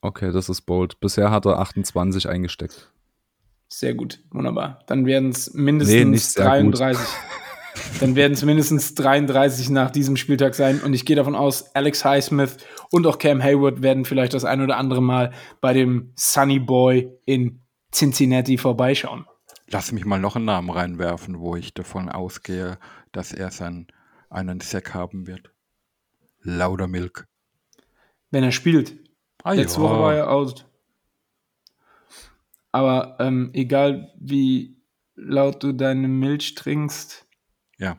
Okay, 0.01 0.33
das 0.33 0.49
ist 0.49 0.63
bold. 0.63 0.99
Bisher 1.01 1.31
hat 1.31 1.47
er 1.47 1.59
28 1.59 2.29
eingesteckt. 2.29 2.93
Sehr 3.69 3.95
gut, 3.95 4.21
wunderbar. 4.31 4.81
Dann 4.87 5.07
werden 5.07 5.31
es 5.31 5.53
mindestens 5.55 6.37
nee, 6.37 6.43
33. 6.43 7.07
Dann 8.01 8.17
werden 8.17 8.33
es 8.33 8.45
mindestens 8.45 8.95
33 8.95 9.71
nach 9.71 9.91
diesem 9.91 10.17
Spieltag 10.17 10.55
sein. 10.55 10.81
Und 10.81 10.95
ich 10.95 11.05
gehe 11.05 11.17
davon 11.17 11.35
aus, 11.35 11.75
Alex 11.75 12.05
Highsmith 12.05 12.57
und 12.91 13.07
auch 13.07 13.19
Cam 13.19 13.43
Hayward 13.43 13.83
werden 13.83 14.05
vielleicht 14.05 14.35
das 14.35 14.45
ein 14.45 14.63
oder 14.63 14.77
andere 14.77 15.03
Mal 15.03 15.33
bei 15.61 15.73
dem 15.73 16.13
Sunny 16.15 16.59
Boy 16.59 17.11
in 17.27 17.66
Cincinnati 17.97 18.59
vorbeischauen. 18.59 19.25
Lass 19.69 19.91
mich 19.91 20.05
mal 20.05 20.21
noch 20.21 20.37
einen 20.37 20.45
Namen 20.45 20.71
reinwerfen, 20.71 21.41
wo 21.41 21.57
ich 21.57 21.73
davon 21.73 22.09
ausgehe, 22.09 22.79
dass 23.13 23.33
er 23.33 23.51
seinen 23.51 23.87
einen 24.29 24.61
Sack 24.61 24.93
haben 24.93 25.27
wird. 25.27 25.51
Lauder 26.43 26.89
Milk. 26.89 27.27
Wenn 28.31 28.45
er 28.45 28.53
spielt. 28.53 28.97
Ah, 29.43 29.53
Letzte 29.53 29.81
ja. 29.81 29.85
Woche 29.85 29.99
war 29.99 30.15
er 30.15 30.31
out. 30.31 30.69
Aber 32.71 33.17
ähm, 33.19 33.51
egal 33.55 34.13
wie 34.21 34.77
laut 35.15 35.63
du 35.63 35.73
deine 35.73 36.09
Milch 36.09 36.55
trinkst. 36.55 37.27
Ja. 37.79 37.97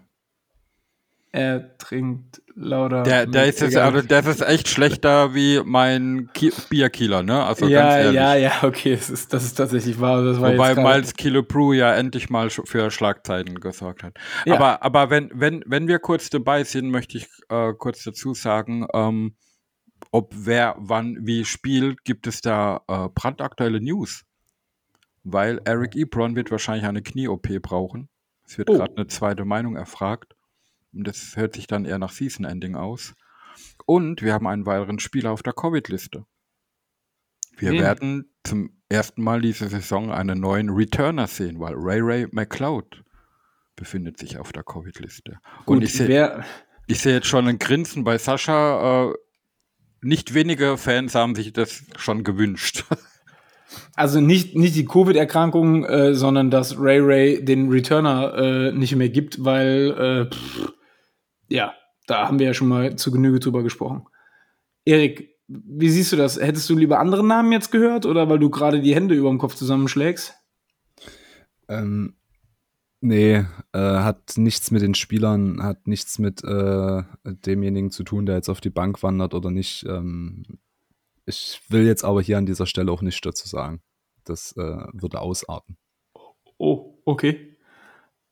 Er 1.31 1.77
trinkt 1.77 2.41
lauter. 2.55 3.03
Der, 3.03 3.25
der 3.25 3.45
ist 3.47 3.61
jetzt, 3.61 3.75
also 3.77 4.01
das 4.01 4.25
ist 4.25 4.41
echt 4.41 4.67
schlechter 4.67 5.35
wie 5.35 5.61
mein 5.63 6.29
Ki 6.33 6.51
Bierkieler, 6.69 7.21
ne? 7.21 7.43
Also 7.43 7.67
ja, 7.67 8.09
ja, 8.11 8.35
ja, 8.35 8.63
okay, 8.63 8.95
das 8.95 9.09
ist, 9.09 9.33
das 9.33 9.43
ist 9.43 9.55
tatsächlich 9.55 9.99
wahr. 9.99 10.23
Das 10.23 10.39
war 10.39 10.53
Wobei 10.53 10.75
Miles 10.75 11.13
Kilo 11.13 11.43
Brew 11.43 11.73
ja 11.73 11.93
endlich 11.93 12.29
mal 12.29 12.49
für 12.49 12.89
Schlagzeiten 12.91 13.59
gesorgt 13.59 14.03
hat. 14.03 14.13
Ja. 14.45 14.55
Aber, 14.55 14.83
aber 14.83 15.09
wenn, 15.09 15.29
wenn, 15.33 15.63
wenn 15.67 15.87
wir 15.87 15.99
kurz 15.99 16.29
dabei 16.29 16.63
sind, 16.63 16.89
möchte 16.89 17.17
ich 17.17 17.27
äh, 17.49 17.73
kurz 17.73 18.03
dazu 18.03 18.33
sagen, 18.33 18.87
ähm, 18.93 19.35
ob 20.11 20.33
wer 20.35 20.75
wann 20.79 21.17
wie 21.21 21.45
spielt, 21.45 22.03
gibt 22.05 22.27
es 22.27 22.41
da 22.41 22.81
äh, 22.87 23.09
brandaktuelle 23.13 23.81
News. 23.81 24.23
Weil 25.23 25.59
Eric 25.65 25.95
Ebron 25.95 26.35
wird 26.35 26.51
wahrscheinlich 26.51 26.85
eine 26.85 27.01
Knie-OP 27.01 27.61
brauchen. 27.61 28.07
Es 28.45 28.57
wird 28.57 28.69
oh. 28.69 28.77
gerade 28.77 28.95
eine 28.95 29.07
zweite 29.07 29.43
Meinung 29.43 29.75
erfragt. 29.75 30.36
Das 30.91 31.35
hört 31.35 31.55
sich 31.55 31.67
dann 31.67 31.85
eher 31.85 31.99
nach 31.99 32.11
Season-Ending 32.11 32.75
aus. 32.75 33.13
Und 33.85 34.21
wir 34.21 34.33
haben 34.33 34.47
einen 34.47 34.65
weiteren 34.65 34.99
Spieler 34.99 35.31
auf 35.31 35.43
der 35.43 35.53
Covid-Liste. 35.53 36.25
Wir 37.57 37.71
Wen? 37.71 37.81
werden 37.81 38.35
zum 38.43 38.69
ersten 38.89 39.23
Mal 39.23 39.41
diese 39.41 39.67
Saison 39.67 40.11
einen 40.11 40.39
neuen 40.39 40.69
Returner 40.69 41.27
sehen, 41.27 41.59
weil 41.59 41.73
Ray 41.75 41.99
Ray 42.01 42.27
McLeod 42.31 43.03
befindet 43.75 44.17
sich 44.17 44.37
auf 44.37 44.51
der 44.51 44.63
Covid-Liste. 44.63 45.39
Und 45.65 45.83
ich 45.83 45.93
sehe 45.93 46.43
seh 46.89 47.11
jetzt 47.11 47.27
schon 47.27 47.47
ein 47.47 47.59
Grinsen 47.59 48.03
bei 48.03 48.17
Sascha. 48.17 49.09
Äh, 49.09 49.13
nicht 50.01 50.33
wenige 50.33 50.77
Fans 50.77 51.15
haben 51.15 51.35
sich 51.35 51.53
das 51.53 51.83
schon 51.97 52.23
gewünscht. 52.23 52.85
Also 53.95 54.21
nicht, 54.21 54.55
nicht 54.55 54.75
die 54.75 54.85
Covid-Erkrankung, 54.85 55.83
äh, 55.83 56.13
sondern 56.13 56.49
dass 56.49 56.79
Ray 56.79 56.99
Ray 56.99 57.43
den 57.43 57.69
Returner 57.69 58.33
äh, 58.37 58.71
nicht 58.71 58.95
mehr 58.95 59.09
gibt, 59.09 59.43
weil, 59.43 60.29
äh, 60.31 60.33
pff, 60.33 60.73
ja, 61.49 61.73
da 62.07 62.27
haben 62.27 62.39
wir 62.39 62.47
ja 62.47 62.53
schon 62.53 62.67
mal 62.67 62.95
zu 62.95 63.11
Genüge 63.11 63.39
drüber 63.39 63.63
gesprochen. 63.63 64.05
Erik, 64.85 65.35
wie 65.47 65.89
siehst 65.89 66.11
du 66.11 66.15
das? 66.15 66.39
Hättest 66.39 66.69
du 66.69 66.75
lieber 66.75 66.99
andere 66.99 67.25
Namen 67.25 67.51
jetzt 67.51 67.71
gehört 67.71 68.05
oder 68.05 68.29
weil 68.29 68.39
du 68.39 68.49
gerade 68.49 68.81
die 68.81 68.95
Hände 68.95 69.15
über 69.15 69.29
dem 69.29 69.37
Kopf 69.37 69.55
zusammenschlägst? 69.55 70.33
Ähm, 71.69 72.17
Nee, 72.99 73.45
äh, 73.73 73.79
hat 73.79 74.33
nichts 74.37 74.71
mit 74.71 74.81
den 74.81 74.95
Spielern, 74.95 75.61
hat 75.61 75.87
nichts 75.87 76.17
mit 76.17 76.43
äh, 76.43 77.03
demjenigen 77.23 77.91
zu 77.91 78.03
tun, 78.03 78.25
der 78.25 78.35
jetzt 78.35 78.49
auf 78.49 78.59
die 78.59 78.71
Bank 78.71 79.03
wandert 79.03 79.35
oder 79.35 79.51
nicht. 79.51 79.85
Ähm, 79.87 80.59
ich 81.25 81.61
will 81.69 81.85
jetzt 81.85 82.03
aber 82.03 82.21
hier 82.23 82.39
an 82.39 82.47
dieser 82.47 82.65
Stelle 82.65 82.91
auch 82.91 83.03
nichts 83.03 83.21
dazu 83.21 83.47
sagen. 83.47 83.81
Das 84.23 84.53
äh, 84.57 84.85
würde 84.93 85.21
ausarten. 85.21 85.77
Oh, 86.57 86.99
okay. 87.05 87.46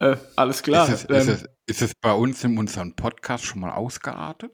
Äh, 0.06 0.18
alles 0.36 0.62
klar. 0.62 0.88
Ist 0.88 1.10
es, 1.10 1.10
ähm, 1.10 1.16
ist, 1.16 1.28
es, 1.28 1.50
ist 1.66 1.82
es 1.82 1.96
bei 1.96 2.14
uns 2.14 2.44
in 2.44 2.58
unserem 2.58 2.96
Podcast 2.96 3.46
schon 3.46 3.62
mal 3.62 3.72
ausgeartet? 3.72 4.52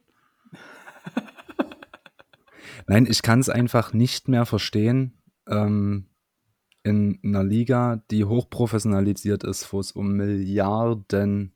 Nein, 2.86 3.06
ich 3.08 3.22
kann 3.22 3.40
es 3.40 3.48
einfach 3.48 3.92
nicht 3.92 4.28
mehr 4.28 4.46
verstehen. 4.46 5.22
Ähm, 5.46 6.08
in 6.84 7.20
einer 7.22 7.44
Liga, 7.44 8.02
die 8.10 8.24
hochprofessionalisiert 8.24 9.44
ist, 9.44 9.72
wo 9.72 9.80
es 9.80 9.92
um 9.92 10.14
Milliarden 10.14 11.54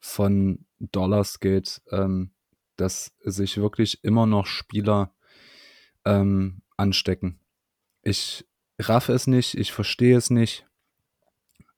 von 0.00 0.64
Dollars 0.78 1.40
geht, 1.40 1.82
ähm, 1.92 2.32
dass 2.76 3.12
sich 3.22 3.58
wirklich 3.58 4.02
immer 4.02 4.26
noch 4.26 4.46
Spieler 4.46 5.14
ähm, 6.04 6.62
anstecken. 6.76 7.38
Ich 8.02 8.46
raffe 8.78 9.12
es 9.12 9.26
nicht, 9.26 9.54
ich 9.54 9.72
verstehe 9.72 10.16
es 10.16 10.30
nicht. 10.30 10.66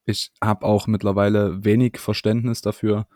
Ich 0.05 0.33
habe 0.43 0.67
auch 0.67 0.87
mittlerweile 0.87 1.65
wenig 1.65 1.99
Verständnis 1.99 2.61
dafür. 2.61 3.07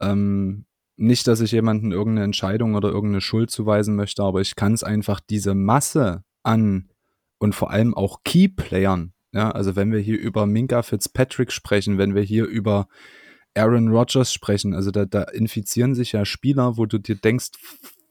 Ähm, 0.00 0.64
nicht, 0.96 1.26
dass 1.28 1.40
ich 1.40 1.52
jemanden 1.52 1.92
irgendeine 1.92 2.24
Entscheidung 2.24 2.74
oder 2.74 2.88
irgendeine 2.88 3.20
Schuld 3.20 3.50
zuweisen 3.50 3.94
möchte, 3.94 4.22
aber 4.22 4.40
ich 4.40 4.56
kann 4.56 4.72
es 4.72 4.82
einfach 4.82 5.20
diese 5.20 5.54
Masse 5.54 6.24
an 6.42 6.88
und 7.38 7.54
vor 7.54 7.70
allem 7.70 7.94
auch 7.94 8.22
Key-Playern. 8.24 9.12
Ja, 9.32 9.50
also 9.50 9.76
wenn 9.76 9.92
wir 9.92 10.00
hier 10.00 10.18
über 10.18 10.46
Minka 10.46 10.82
Fitzpatrick 10.82 11.52
sprechen, 11.52 11.98
wenn 11.98 12.14
wir 12.14 12.22
hier 12.22 12.46
über 12.46 12.88
Aaron 13.54 13.88
Rodgers 13.88 14.32
sprechen, 14.32 14.74
also 14.74 14.90
da, 14.90 15.04
da 15.04 15.22
infizieren 15.22 15.94
sich 15.94 16.12
ja 16.12 16.24
Spieler, 16.24 16.76
wo 16.76 16.86
du 16.86 16.98
dir 16.98 17.16
denkst, 17.16 17.50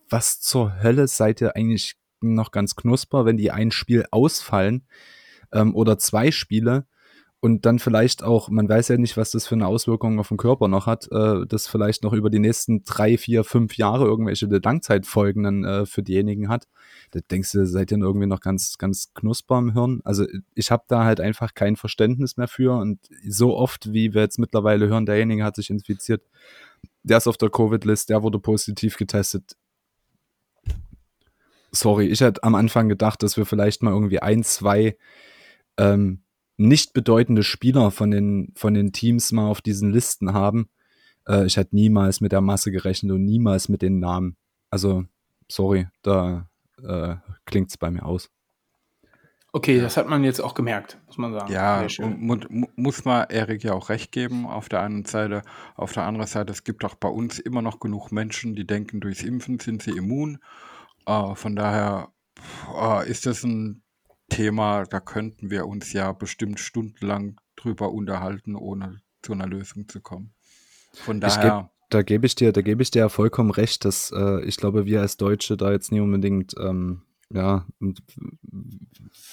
was 0.10 0.40
zur 0.40 0.82
Hölle 0.82 1.08
seid 1.08 1.42
ihr 1.42 1.56
eigentlich 1.56 1.96
noch 2.22 2.52
ganz 2.52 2.76
knusper, 2.76 3.26
wenn 3.26 3.38
die 3.38 3.52
ein 3.52 3.72
Spiel 3.72 4.06
ausfallen 4.12 4.88
ähm, 5.52 5.76
oder 5.76 5.98
zwei 5.98 6.32
Spiele 6.32 6.86
und 7.40 7.68
dann 7.68 7.78
vielleicht 7.78 8.24
auch, 8.24 8.50
man 8.50 8.68
weiß 8.68 8.88
ja 8.88 8.98
nicht, 8.98 9.16
was 9.16 9.32
das 9.32 9.46
für 9.46 9.54
eine 9.54 9.68
Auswirkung 9.68 10.20
auf 10.20 10.30
den 10.30 10.38
Körper 10.38 10.68
noch 10.68 10.88
hat, 10.88 11.08
äh, 11.12 11.46
das 11.48 11.68
vielleicht 11.68 12.04
noch 12.04 12.14
über 12.14 12.32
die 12.32 12.40
nächsten 12.40 12.84
drei, 12.84 13.16
vier, 13.18 13.44
fünf 13.44 13.78
Jahre 13.78 14.06
irgendwelche 14.06 14.48
Langzeitfolgen 14.48 15.44
dann 15.44 15.64
äh, 15.64 15.86
für 15.86 16.02
diejenigen 16.02 16.50
hat. 16.50 16.68
Da 17.12 17.20
denkst 17.20 17.52
du, 17.52 17.68
seid 17.68 17.92
ihr 17.92 18.00
irgendwie 18.00 18.26
noch 18.26 18.40
ganz, 18.40 18.80
ganz 18.80 19.14
knusper 19.14 19.60
im 19.60 19.74
Hirn. 19.74 20.02
Also 20.04 20.26
ich 20.56 20.72
habe 20.72 20.86
da 20.88 21.04
halt 21.04 21.22
einfach 21.22 21.54
kein 21.54 21.76
Verständnis 21.76 22.38
mehr 22.38 22.48
für 22.48 22.76
und 22.76 23.00
so 23.28 23.56
oft, 23.56 23.94
wie 23.94 24.16
wir 24.16 24.22
jetzt 24.22 24.40
mittlerweile 24.40 24.88
hören, 24.88 25.06
derjenige 25.06 25.44
hat 25.44 25.58
sich 25.58 25.70
infiziert, 25.70 26.24
der 27.04 27.18
ist 27.18 27.28
auf 27.28 27.38
der 27.38 27.52
Covid-List, 27.52 28.10
der 28.10 28.24
wurde 28.24 28.40
positiv 28.40 28.98
getestet. 28.98 29.56
Sorry, 31.72 32.08
ich 32.08 32.22
hätte 32.22 32.44
am 32.44 32.56
Anfang 32.56 32.90
gedacht, 32.90 33.22
dass 33.22 33.38
wir 33.38 33.46
vielleicht 33.46 33.84
mal 33.84 33.92
irgendwie 33.92 34.20
ein, 34.22 34.44
zwei 34.44 34.98
ähm, 35.78 36.24
nicht 36.58 36.94
bedeutende 36.94 37.44
Spieler 37.44 37.92
von 37.92 38.12
den, 38.12 38.52
von 38.56 38.74
den 38.74 38.92
Teams 38.92 39.32
mal 39.32 39.48
auf 39.48 39.62
diesen 39.62 39.92
Listen 39.92 40.34
haben. 40.34 40.70
Äh, 41.28 41.46
ich 41.46 41.58
hätte 41.58 41.76
niemals 41.76 42.20
mit 42.20 42.32
der 42.32 42.42
Masse 42.42 42.72
gerechnet 42.72 43.12
und 43.12 43.24
niemals 43.24 43.70
mit 43.70 43.82
den 43.82 44.00
Namen. 44.00 44.36
Also, 44.70 45.06
sorry, 45.48 45.88
da 46.02 46.50
äh, 46.84 47.16
klingt 47.46 47.70
es 47.70 47.78
bei 47.78 47.92
mir 47.92 48.06
aus. 48.06 48.30
Okay, 49.54 49.80
das 49.80 49.98
hat 49.98 50.08
man 50.08 50.24
jetzt 50.24 50.42
auch 50.42 50.54
gemerkt, 50.54 51.00
muss 51.08 51.18
man 51.18 51.34
sagen. 51.34 51.52
Ja, 51.52 51.88
mu 52.00 52.38
muss 52.76 53.06
man 53.06 53.28
Erik 53.30 53.64
ja 53.64 53.74
auch 53.74 53.90
recht 53.90 54.12
geben 54.12 54.46
auf 54.46 54.70
der 54.70 54.82
einen 54.82 55.06
Seite. 55.06 55.42
Auf 55.76 55.94
der 55.94 56.04
anderen 56.04 56.28
Seite, 56.28 56.52
es 56.52 56.64
gibt 56.64 56.84
auch 56.84 56.96
bei 56.96 57.08
uns 57.08 57.40
immer 57.40 57.62
noch 57.62 57.80
genug 57.80 58.12
Menschen, 58.12 58.56
die 58.56 58.68
denken, 58.68 59.00
durchs 59.00 59.24
Impfen 59.24 59.60
sind 59.60 59.82
sie 59.82 59.92
immun. 59.92 60.40
Äh, 61.06 61.34
von 61.36 61.56
daher 61.56 62.12
äh, 62.80 63.10
ist 63.10 63.26
das 63.26 63.44
ein 63.44 63.82
Thema, 64.30 64.84
da 64.86 65.00
könnten 65.00 65.50
wir 65.50 65.68
uns 65.68 65.94
ja 65.94 66.12
bestimmt 66.12 66.60
stundenlang 66.60 67.40
drüber 67.56 67.92
unterhalten, 67.92 68.56
ohne 68.56 69.02
zu 69.22 69.34
einer 69.34 69.48
Lösung 69.48 69.88
zu 69.88 70.02
kommen. 70.02 70.34
Von 70.94 71.22
daher. 71.22 71.70
da 71.90 72.02
gebe 72.02 72.26
ich 72.26 72.36
dir, 72.36 72.52
da 72.52 72.62
gebe 72.62 72.82
ich 72.82 72.92
dir 72.92 73.00
ja 73.00 73.10
vollkommen 73.10 73.52
recht, 73.52 73.86
dass 73.86 74.12
äh, 74.12 74.44
ich 74.44 74.58
glaube, 74.58 74.86
wir 74.86 75.02
als 75.02 75.18
Deutsche 75.18 75.58
da 75.58 75.72
jetzt 75.72 75.92
nicht 75.92 76.02
unbedingt, 76.02 76.54
ähm, 76.60 77.04
ja, 77.30 77.66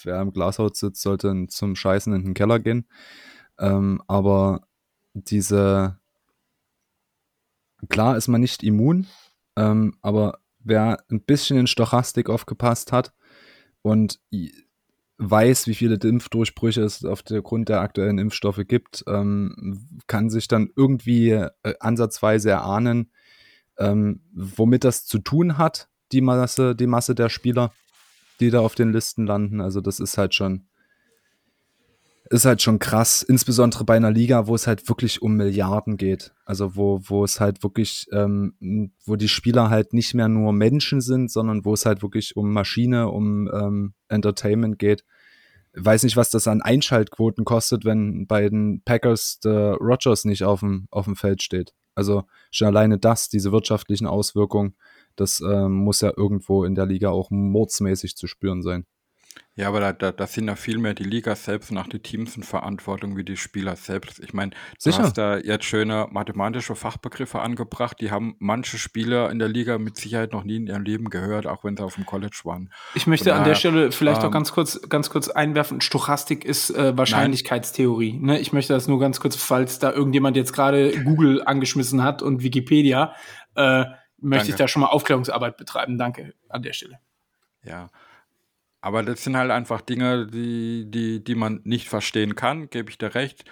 wer 0.03 0.21
im 0.21 0.33
Glashaus 0.33 0.79
sitzt, 0.79 1.03
sollte 1.03 1.47
zum 1.49 1.77
Scheißen 1.77 2.13
in 2.13 2.25
den 2.25 2.35
Keller 2.35 2.59
gehen. 2.59 2.89
Ähm, 3.59 4.03
aber 4.09 4.67
diese, 5.13 5.99
klar 7.89 8.17
ist 8.17 8.29
man 8.29 8.41
nicht 8.41 8.63
immun, 8.63 9.07
ähm, 9.57 9.97
aber 10.03 10.41
wer 10.59 11.05
ein 11.11 11.23
bisschen 11.23 11.59
in 11.59 11.67
Stochastik 11.67 12.29
aufgepasst 12.29 12.91
hat 12.91 13.15
und 13.83 14.21
weiß, 15.19 15.67
wie 15.69 15.75
viele 15.75 15.95
Impfdurchbrüche 15.97 16.83
es 16.83 17.05
aufgrund 17.05 17.69
der 17.69 17.81
aktuellen 17.81 18.19
Impfstoffe 18.19 18.63
gibt, 18.67 19.05
ähm, 19.07 20.01
kann 20.07 20.31
sich 20.31 20.49
dann 20.49 20.71
irgendwie 20.75 21.31
äh, 21.31 21.51
ansatzweise 21.81 22.51
erahnen, 22.51 23.11
ähm, 23.79 24.21
womit 24.35 24.85
das 24.85 25.07
zu 25.07 25.19
tun 25.19 25.59
hat, 25.59 25.89
die 26.13 26.21
Masse, 26.21 26.75
die 26.75 26.87
Masse 26.87 27.15
der 27.15 27.29
Spieler, 27.29 27.73
die 28.41 28.51
da 28.51 28.61
auf 28.61 28.75
den 28.75 28.93
Listen 28.93 29.27
landen. 29.27 29.61
Also 29.61 29.81
das 29.81 30.01
ist 30.01 30.19
halt 30.19 30.35
schon 30.35 30.67
ist 32.35 32.47
halt 32.47 32.61
schon 32.63 32.81
krass, 32.81 33.23
insbesondere 33.23 33.85
bei 33.85 33.97
einer 33.97 34.11
Liga, 34.11 34.49
wo 34.49 34.57
es 34.57 34.67
halt 34.67 34.89
wirklich 34.89 35.23
um 35.23 35.37
Milliarden 35.37 35.97
geht. 35.97 36.35
Also 36.45 36.75
wo, 36.75 37.01
wo 37.05 37.23
es 37.23 37.39
halt 37.39 37.63
wirklich, 37.63 38.09
ähm, 38.13 38.91
wo 39.05 39.15
die 39.15 39.29
Spieler 39.29 39.71
halt 39.71 39.93
nicht 39.93 40.15
mehr 40.15 40.27
nur 40.27 40.53
Menschen 40.53 41.01
sind, 41.01 41.31
sondern 41.31 41.65
wo 41.65 41.75
es 41.75 41.87
halt 41.87 42.03
wirklich 42.03 42.37
um 42.37 42.53
Maschine, 42.53 43.09
um 43.09 43.49
ähm, 43.55 43.95
Entertainment 44.09 44.81
geht. 44.81 45.05
Ich 45.75 45.85
weiß 45.85 46.03
nicht, 46.03 46.17
was 46.17 46.31
das 46.31 46.49
an 46.49 46.61
Einschaltquoten 46.61 47.45
kostet, 47.45 47.85
wenn 47.85 48.27
bei 48.27 48.49
den 48.49 48.83
Packers 48.85 49.39
der 49.39 49.75
Rogers 49.75 50.25
nicht 50.25 50.43
auf 50.43 50.59
dem, 50.59 50.89
auf 50.91 51.05
dem 51.05 51.15
Feld 51.15 51.41
steht. 51.41 51.73
Also 51.95 52.25
schon 52.51 52.67
alleine 52.67 52.99
das, 52.99 53.29
diese 53.29 53.53
wirtschaftlichen 53.53 54.09
Auswirkungen, 54.09 54.75
das 55.15 55.41
ähm, 55.41 55.73
muss 55.73 56.01
ja 56.01 56.13
irgendwo 56.17 56.65
in 56.65 56.75
der 56.75 56.87
Liga 56.87 57.11
auch 57.11 57.31
mordsmäßig 57.31 58.17
zu 58.17 58.27
spüren 58.27 58.63
sein. 58.63 58.87
Ja, 59.57 59.69
aber 59.69 59.79
da, 59.79 59.93
da, 59.93 60.11
das 60.11 60.33
sind 60.33 60.49
ja 60.49 60.57
viel 60.57 60.79
mehr 60.79 60.95
die 60.95 61.05
Liga 61.05 61.37
selbst 61.37 61.71
und 61.71 61.79
auch 61.79 61.87
die 61.87 62.01
Teams 62.01 62.37
in 62.37 62.43
Verantwortung 62.43 63.17
wie 63.17 63.23
die 63.23 63.37
Spieler 63.37 63.77
selbst. 63.77 64.19
Ich 64.19 64.35
meine, 64.35 64.51
du 64.51 64.57
Sicher. 64.79 65.05
hast 65.05 65.17
da 65.17 65.39
jetzt 65.39 65.65
schöne 65.65 66.09
mathematische 66.11 66.75
Fachbegriffe 66.75 67.41
angebracht, 67.41 68.01
die 68.01 68.11
haben 68.11 68.35
manche 68.41 68.79
Spieler 68.79 69.31
in 69.31 69.39
der 69.39 69.47
Liga 69.47 69.79
mit 69.79 69.97
Sicherheit 69.97 70.33
noch 70.33 70.43
nie 70.43 70.57
in 70.57 70.67
ihrem 70.67 70.83
Leben 70.83 71.09
gehört, 71.09 71.47
auch 71.47 71.63
wenn 71.63 71.77
sie 71.77 71.85
auf 71.85 71.95
dem 71.95 72.05
College 72.05 72.41
waren. 72.43 72.73
Ich 72.95 73.07
möchte 73.07 73.31
Von 73.31 73.39
an 73.39 73.45
der 73.45 73.53
daher, 73.53 73.55
Stelle 73.57 73.93
vielleicht 73.93 74.23
noch 74.23 74.27
ähm, 74.27 74.33
ganz 74.33 74.51
kurz, 74.51 74.81
ganz 74.89 75.09
kurz 75.09 75.29
einwerfen. 75.29 75.81
Stochastik 75.81 76.45
ist 76.45 76.71
äh, 76.71 76.97
Wahrscheinlichkeitstheorie. 76.99 78.19
Ne? 78.19 78.41
Ich 78.41 78.53
möchte 78.53 78.73
das 78.73 78.89
nur 78.89 78.99
ganz 78.99 79.21
kurz, 79.21 79.37
falls 79.37 79.79
da 79.79 79.93
irgendjemand 79.93 80.37
jetzt 80.37 80.53
gerade 80.53 81.01
Google 81.05 81.45
angeschmissen 81.45 82.03
hat 82.03 82.23
und 82.23 82.43
Wikipedia, 82.43 83.15
äh, 83.55 83.85
möchte 84.19 84.47
ich 84.47 84.55
Danke. 84.55 84.65
da 84.65 84.69
schon 84.69 84.81
mal 84.81 84.89
Aufklärungsarbeit 84.89 85.57
betreiben. 85.57 85.97
Danke 85.97 86.35
an 86.49 86.63
der 86.63 86.73
Stelle. 86.73 86.99
Ja. 87.63 87.91
Aber 88.85 89.03
das 89.03 89.25
sind 89.25 89.35
halt 89.35 89.51
einfach 89.51 89.81
Dinge, 89.81 90.27
die, 90.27 90.85
die, 90.91 91.25
die 91.25 91.35
man 91.35 91.63
nicht 91.65 91.89
verstehen 91.89 92.35
kann, 92.35 92.69
gebe 92.69 92.91
ich 92.91 92.99
dir 92.99 93.15
recht. 93.15 93.47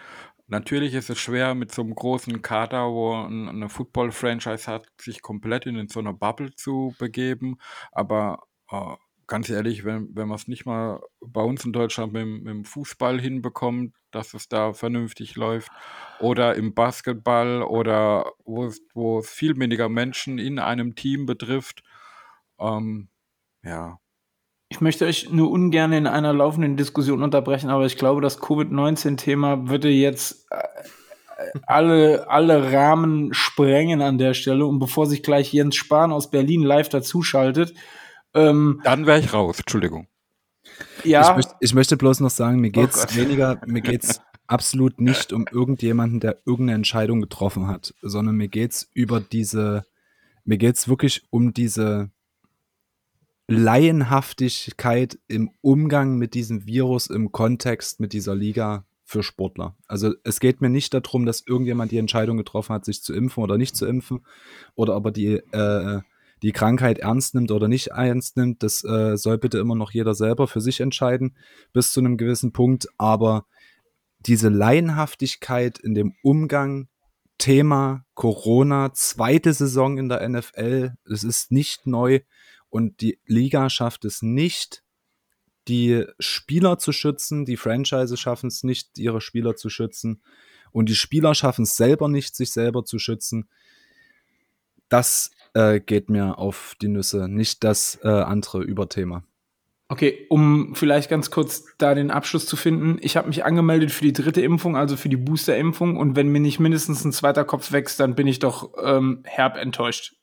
Natürlich 0.46 0.92
ist 0.92 1.08
es 1.08 1.18
schwer, 1.18 1.54
mit 1.54 1.72
so 1.72 1.80
einem 1.80 1.94
großen 1.94 2.42
Kader, 2.42 2.90
wo 2.90 3.14
ein, 3.14 3.48
eine 3.48 3.70
Football-Franchise 3.70 4.70
hat, 4.70 4.86
sich 5.00 5.22
komplett 5.22 5.64
in 5.64 5.88
so 5.88 6.00
eine 6.00 6.12
Bubble 6.12 6.54
zu 6.54 6.94
begeben. 6.98 7.56
Aber 7.92 8.42
äh, 8.70 8.94
ganz 9.26 9.48
ehrlich, 9.48 9.86
wenn, 9.86 10.14
wenn 10.14 10.28
man 10.28 10.36
es 10.36 10.48
nicht 10.48 10.66
mal 10.66 11.00
bei 11.22 11.40
uns 11.40 11.64
in 11.64 11.72
Deutschland 11.72 12.12
mit, 12.12 12.26
mit 12.26 12.48
dem 12.48 12.64
Fußball 12.66 13.18
hinbekommt, 13.18 13.94
dass 14.10 14.34
es 14.34 14.50
da 14.50 14.74
vernünftig 14.74 15.36
läuft, 15.36 15.72
oder 16.20 16.56
im 16.56 16.74
Basketball 16.74 17.62
oder 17.62 18.30
wo 18.44 18.66
es, 18.66 18.82
wo 18.92 19.20
es 19.20 19.30
viel 19.30 19.58
weniger 19.58 19.88
Menschen 19.88 20.38
in 20.38 20.58
einem 20.58 20.94
Team 20.94 21.24
betrifft, 21.24 21.82
ähm, 22.58 23.08
ja, 23.64 23.98
Ich 24.72 24.80
möchte 24.80 25.04
euch 25.04 25.30
nur 25.30 25.50
ungern 25.50 25.92
in 25.92 26.06
einer 26.06 26.32
laufenden 26.32 26.78
Diskussion 26.78 27.22
unterbrechen, 27.22 27.68
aber 27.68 27.84
ich 27.84 27.98
glaube, 27.98 28.22
das 28.22 28.40
Covid-19-Thema 28.40 29.68
würde 29.68 29.90
jetzt 29.90 30.46
äh, 30.50 30.56
alle, 31.66 32.30
alle 32.30 32.72
Rahmen 32.72 33.34
sprengen 33.34 34.00
an 34.00 34.16
der 34.16 34.32
Stelle. 34.32 34.64
Und 34.64 34.78
bevor 34.78 35.06
sich 35.06 35.22
gleich 35.22 35.52
Jens 35.52 35.76
Spahn 35.76 36.10
aus 36.10 36.30
Berlin 36.30 36.62
live 36.62 36.88
dazuschaltet, 36.88 37.74
ähm, 38.32 38.80
Dann 38.82 39.04
wäre 39.04 39.18
ich 39.20 39.34
raus, 39.34 39.58
Entschuldigung. 39.58 40.06
ja, 41.04 41.28
Ich, 41.28 41.36
möchte, 41.36 41.54
ich 41.60 41.74
möchte 41.74 41.98
bloß 41.98 42.20
noch 42.20 42.30
sagen, 42.30 42.58
mir 42.58 42.70
geht's 42.70 43.08
Gott. 43.08 43.14
weniger, 43.14 43.60
mir 43.66 43.82
geht's 43.82 44.22
absolut 44.46 45.02
nicht 45.02 45.34
um 45.34 45.44
irgendjemanden, 45.52 46.18
der 46.18 46.38
irgendeine 46.46 46.76
Entscheidung 46.76 47.20
getroffen 47.20 47.66
hat, 47.66 47.92
sondern 48.00 48.36
mir 48.36 48.48
geht's 48.48 48.88
über 48.94 49.20
diese, 49.20 49.84
mir 50.46 50.56
geht's 50.56 50.88
wirklich 50.88 51.24
um 51.28 51.52
diese 51.52 52.10
Laienhaftigkeit 53.48 55.18
im 55.28 55.50
Umgang 55.60 56.16
mit 56.16 56.34
diesem 56.34 56.66
Virus 56.66 57.08
im 57.08 57.32
Kontext 57.32 58.00
mit 58.00 58.12
dieser 58.12 58.34
Liga 58.34 58.86
für 59.04 59.22
Sportler. 59.22 59.76
Also 59.86 60.14
es 60.24 60.40
geht 60.40 60.60
mir 60.60 60.70
nicht 60.70 60.94
darum, 60.94 61.26
dass 61.26 61.46
irgendjemand 61.46 61.92
die 61.92 61.98
Entscheidung 61.98 62.38
getroffen 62.38 62.74
hat, 62.74 62.84
sich 62.84 63.02
zu 63.02 63.12
impfen 63.12 63.42
oder 63.42 63.58
nicht 63.58 63.76
zu 63.76 63.86
impfen 63.86 64.24
oder 64.74 64.96
ob 64.96 65.06
er 65.06 65.12
die, 65.12 65.34
äh, 65.34 66.00
die 66.42 66.52
Krankheit 66.52 66.98
ernst 66.98 67.34
nimmt 67.34 67.50
oder 67.50 67.68
nicht 67.68 67.88
ernst 67.88 68.36
nimmt. 68.36 68.62
Das 68.62 68.82
äh, 68.84 69.16
soll 69.16 69.38
bitte 69.38 69.58
immer 69.58 69.74
noch 69.74 69.90
jeder 69.90 70.14
selber 70.14 70.48
für 70.48 70.60
sich 70.60 70.80
entscheiden 70.80 71.36
bis 71.72 71.92
zu 71.92 72.00
einem 72.00 72.16
gewissen 72.16 72.52
Punkt. 72.52 72.88
Aber 72.96 73.44
diese 74.20 74.48
Laienhaftigkeit 74.48 75.78
in 75.78 75.94
dem 75.94 76.14
Umgang, 76.22 76.88
Thema 77.38 78.04
Corona, 78.14 78.92
zweite 78.94 79.52
Saison 79.52 79.98
in 79.98 80.08
der 80.08 80.26
NFL, 80.26 80.94
es 81.04 81.24
ist 81.24 81.50
nicht 81.50 81.86
neu 81.86 82.20
und 82.72 83.02
die 83.02 83.18
Liga 83.26 83.68
schafft 83.68 84.06
es 84.06 84.22
nicht, 84.22 84.82
die 85.68 86.06
Spieler 86.18 86.78
zu 86.78 86.90
schützen, 86.90 87.44
die 87.44 87.58
Franchise 87.58 88.16
schaffen 88.16 88.46
es 88.46 88.64
nicht, 88.64 88.98
ihre 88.98 89.20
Spieler 89.20 89.56
zu 89.56 89.68
schützen 89.68 90.22
und 90.72 90.88
die 90.88 90.94
Spieler 90.94 91.34
schaffen 91.34 91.64
es 91.64 91.76
selber 91.76 92.08
nicht, 92.08 92.34
sich 92.34 92.50
selber 92.50 92.82
zu 92.86 92.98
schützen. 92.98 93.46
Das 94.88 95.32
äh, 95.52 95.80
geht 95.80 96.08
mir 96.08 96.38
auf 96.38 96.74
die 96.80 96.88
Nüsse, 96.88 97.28
nicht 97.28 97.62
das 97.62 97.98
äh, 98.04 98.08
andere 98.08 98.62
Überthema. 98.62 99.22
Okay, 99.88 100.24
um 100.30 100.74
vielleicht 100.74 101.10
ganz 101.10 101.30
kurz 101.30 101.66
da 101.76 101.94
den 101.94 102.10
Abschluss 102.10 102.46
zu 102.46 102.56
finden. 102.56 102.96
Ich 103.02 103.18
habe 103.18 103.28
mich 103.28 103.44
angemeldet 103.44 103.90
für 103.90 104.04
die 104.04 104.14
dritte 104.14 104.40
Impfung, 104.40 104.78
also 104.78 104.96
für 104.96 105.10
die 105.10 105.18
Booster-Impfung. 105.18 105.98
Und 105.98 106.16
wenn 106.16 106.28
mir 106.28 106.40
nicht 106.40 106.58
mindestens 106.58 107.04
ein 107.04 107.12
zweiter 107.12 107.44
Kopf 107.44 107.70
wächst, 107.72 108.00
dann 108.00 108.14
bin 108.14 108.26
ich 108.26 108.38
doch 108.38 108.72
ähm, 108.82 109.20
herb 109.24 109.58
enttäuscht. 109.58 110.14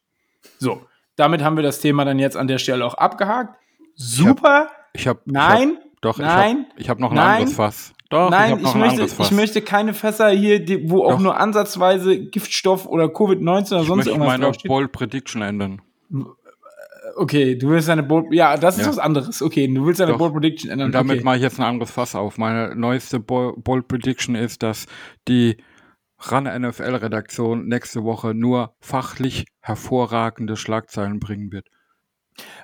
So, 0.57 0.87
damit 1.19 1.43
haben 1.43 1.55
wir 1.55 1.63
das 1.63 1.79
Thema 1.81 2.05
dann 2.05 2.19
jetzt 2.19 2.37
an 2.37 2.47
der 2.47 2.57
Stelle 2.57 2.85
auch 2.85 2.93
abgehakt. 2.95 3.55
Super. 3.95 4.69
Ich 4.93 5.07
habe 5.07 5.19
Nein. 5.25 5.77
doch 6.01 6.17
Nein. 6.17 6.65
ich 6.69 6.71
habe 6.71 6.81
ich 6.81 6.89
hab 6.89 6.99
noch 6.99 7.11
ein 7.11 7.15
Nein. 7.17 7.37
anderes 7.39 7.53
Fass. 7.55 7.93
Doch, 8.09 8.25
ich 8.25 8.31
Nein, 8.31 8.59
ich, 8.63 8.73
ein 8.73 8.79
möchte, 8.79 9.03
ich 9.21 9.31
möchte 9.31 9.61
keine 9.61 9.93
Fässer 9.93 10.29
hier, 10.29 10.63
die, 10.65 10.89
wo 10.89 11.03
auch 11.03 11.11
Doch. 11.11 11.19
nur 11.19 11.37
ansatzweise 11.37 12.17
Giftstoff 12.19 12.87
oder 12.87 13.05
Covid-19 13.05 13.47
oder 13.47 13.59
ich 13.59 13.69
sonst 13.69 13.89
möchte 13.89 14.09
irgendwas 14.11 14.27
meine 14.27 14.43
draufsteht. 14.45 14.67
Bold 14.69 14.91
Prediction 14.91 15.41
ändern. 15.43 15.81
Okay, 17.15 17.55
du 17.55 17.69
willst 17.69 17.87
deine 17.89 18.03
Bold, 18.03 18.27
ja, 18.31 18.55
das 18.57 18.77
ist 18.77 18.85
Ja. 18.85 18.91
was 18.91 18.99
anderes. 18.99 19.41
Okay, 19.41 19.67
du 19.67 19.85
willst 19.85 19.99
deine 19.99 20.13
Doch. 20.13 20.17
Bold 20.19 20.33
Prediction 20.33 20.71
ändern. 20.71 20.87
Und 20.87 20.91
damit 20.95 21.17
okay. 21.17 21.23
mache 21.25 21.35
ich 21.37 21.41
jetzt 21.41 21.59
ein 21.59 21.65
anderes 21.65 21.91
Fass 21.91 22.15
auf. 22.15 22.37
Meine 22.37 22.75
neueste 22.75 23.19
Bo- 23.19 23.53
Bold 23.57 23.87
Prediction 23.87 24.35
ist, 24.35 24.63
dass 24.63 24.85
die 25.27 25.57
RAN 26.19 26.43
NFL-Redaktion 26.43 27.67
nächste 27.67 28.03
Woche 28.03 28.33
nur 28.33 28.75
fachlich 28.79 29.45
hervorragende 29.61 30.57
Schlagzeilen 30.57 31.19
bringen 31.19 31.51
wird. 31.51 31.67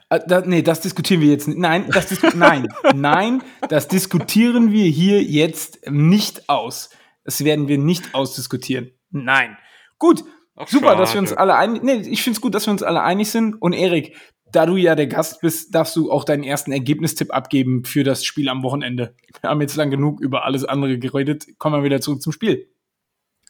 Äh, 0.10 0.20
da, 0.28 0.42
nee, 0.42 0.62
das 0.62 0.82
diskutieren 0.82 1.22
wir 1.22 1.30
jetzt 1.30 1.48
nicht. 1.48 1.58
Nein, 1.58 1.86
das 1.90 2.08
dis 2.08 2.22
nein, 2.36 2.68
nein, 2.94 3.44
das 3.70 3.88
diskutieren 3.88 4.72
wir 4.72 4.86
hier 4.86 5.22
jetzt 5.24 5.90
nicht 5.90 6.50
aus. 6.50 6.90
Das 7.24 7.44
werden 7.44 7.68
wir 7.68 7.78
nicht 7.78 8.14
ausdiskutieren. 8.14 8.92
Nein. 9.10 9.58
Gut, 9.98 10.24
Ach, 10.56 10.68
super, 10.68 10.96
dass 10.96 11.14
wir 11.14 11.20
uns 11.22 11.30
schade. 11.30 11.42
alle 11.42 11.56
einig 11.56 11.84
Nee, 11.84 12.04
ich 12.10 12.24
finde 12.24 12.38
es 12.38 12.42
gut, 12.42 12.56
dass 12.56 12.68
wir 12.68 12.72
uns 12.72 12.84
alle 12.84 13.02
einig 13.02 13.30
sind. 13.30 13.56
Und 13.62 13.74
Erik, 13.74 14.16
da 14.52 14.66
du 14.66 14.76
ja 14.76 14.96
der 14.96 15.08
Gast 15.08 15.42
bist, 15.42 15.74
darfst 15.74 15.96
du 15.96 16.12
auch 16.12 16.24
deinen 16.24 16.44
ersten 16.44 16.72
Ergebnistipp 16.72 17.34
abgeben 17.34 17.84
für 17.84 18.04
das 18.04 18.24
Spiel 18.24 18.48
am 18.48 18.64
Wochenende. 18.64 19.16
Wir 19.42 19.50
haben 19.50 19.62
jetzt 19.62 19.76
lang 19.76 19.90
genug 19.90 20.22
über 20.22 20.46
alles 20.46 20.64
andere 20.64 21.00
geredet. 21.00 21.46
Kommen 21.58 21.82
wir 21.82 21.84
wieder 21.84 22.00
zurück 22.00 22.22
zum 22.22 22.32
Spiel. 22.32 22.70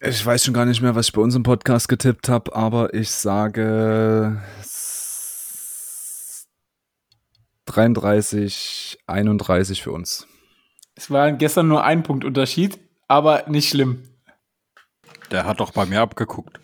Ich 0.02 0.26
weiß 0.26 0.44
schon 0.44 0.54
gar 0.54 0.66
nicht 0.66 0.82
mehr, 0.82 0.94
was 0.94 1.08
ich 1.08 1.14
bei 1.14 1.22
uns 1.22 1.36
im 1.36 1.44
Podcast 1.44 1.88
getippt 1.88 2.28
habe, 2.28 2.54
aber 2.54 2.94
ich 2.94 3.12
sage 3.12 4.42
33, 7.66 9.00
31 9.08 9.82
für 9.82 9.92
uns. 9.92 10.28
Es 10.96 11.10
war 11.10 11.32
gestern 11.32 11.68
nur 11.68 11.84
ein 11.84 12.04
Punkt 12.04 12.26
Unterschied, 12.26 12.78
aber 13.08 13.46
nicht 13.48 13.70
schlimm. 13.70 14.04
Der 15.32 15.46
hat 15.46 15.60
doch 15.60 15.72
bei 15.72 15.86
mir 15.86 16.02
abgeguckt. 16.02 16.60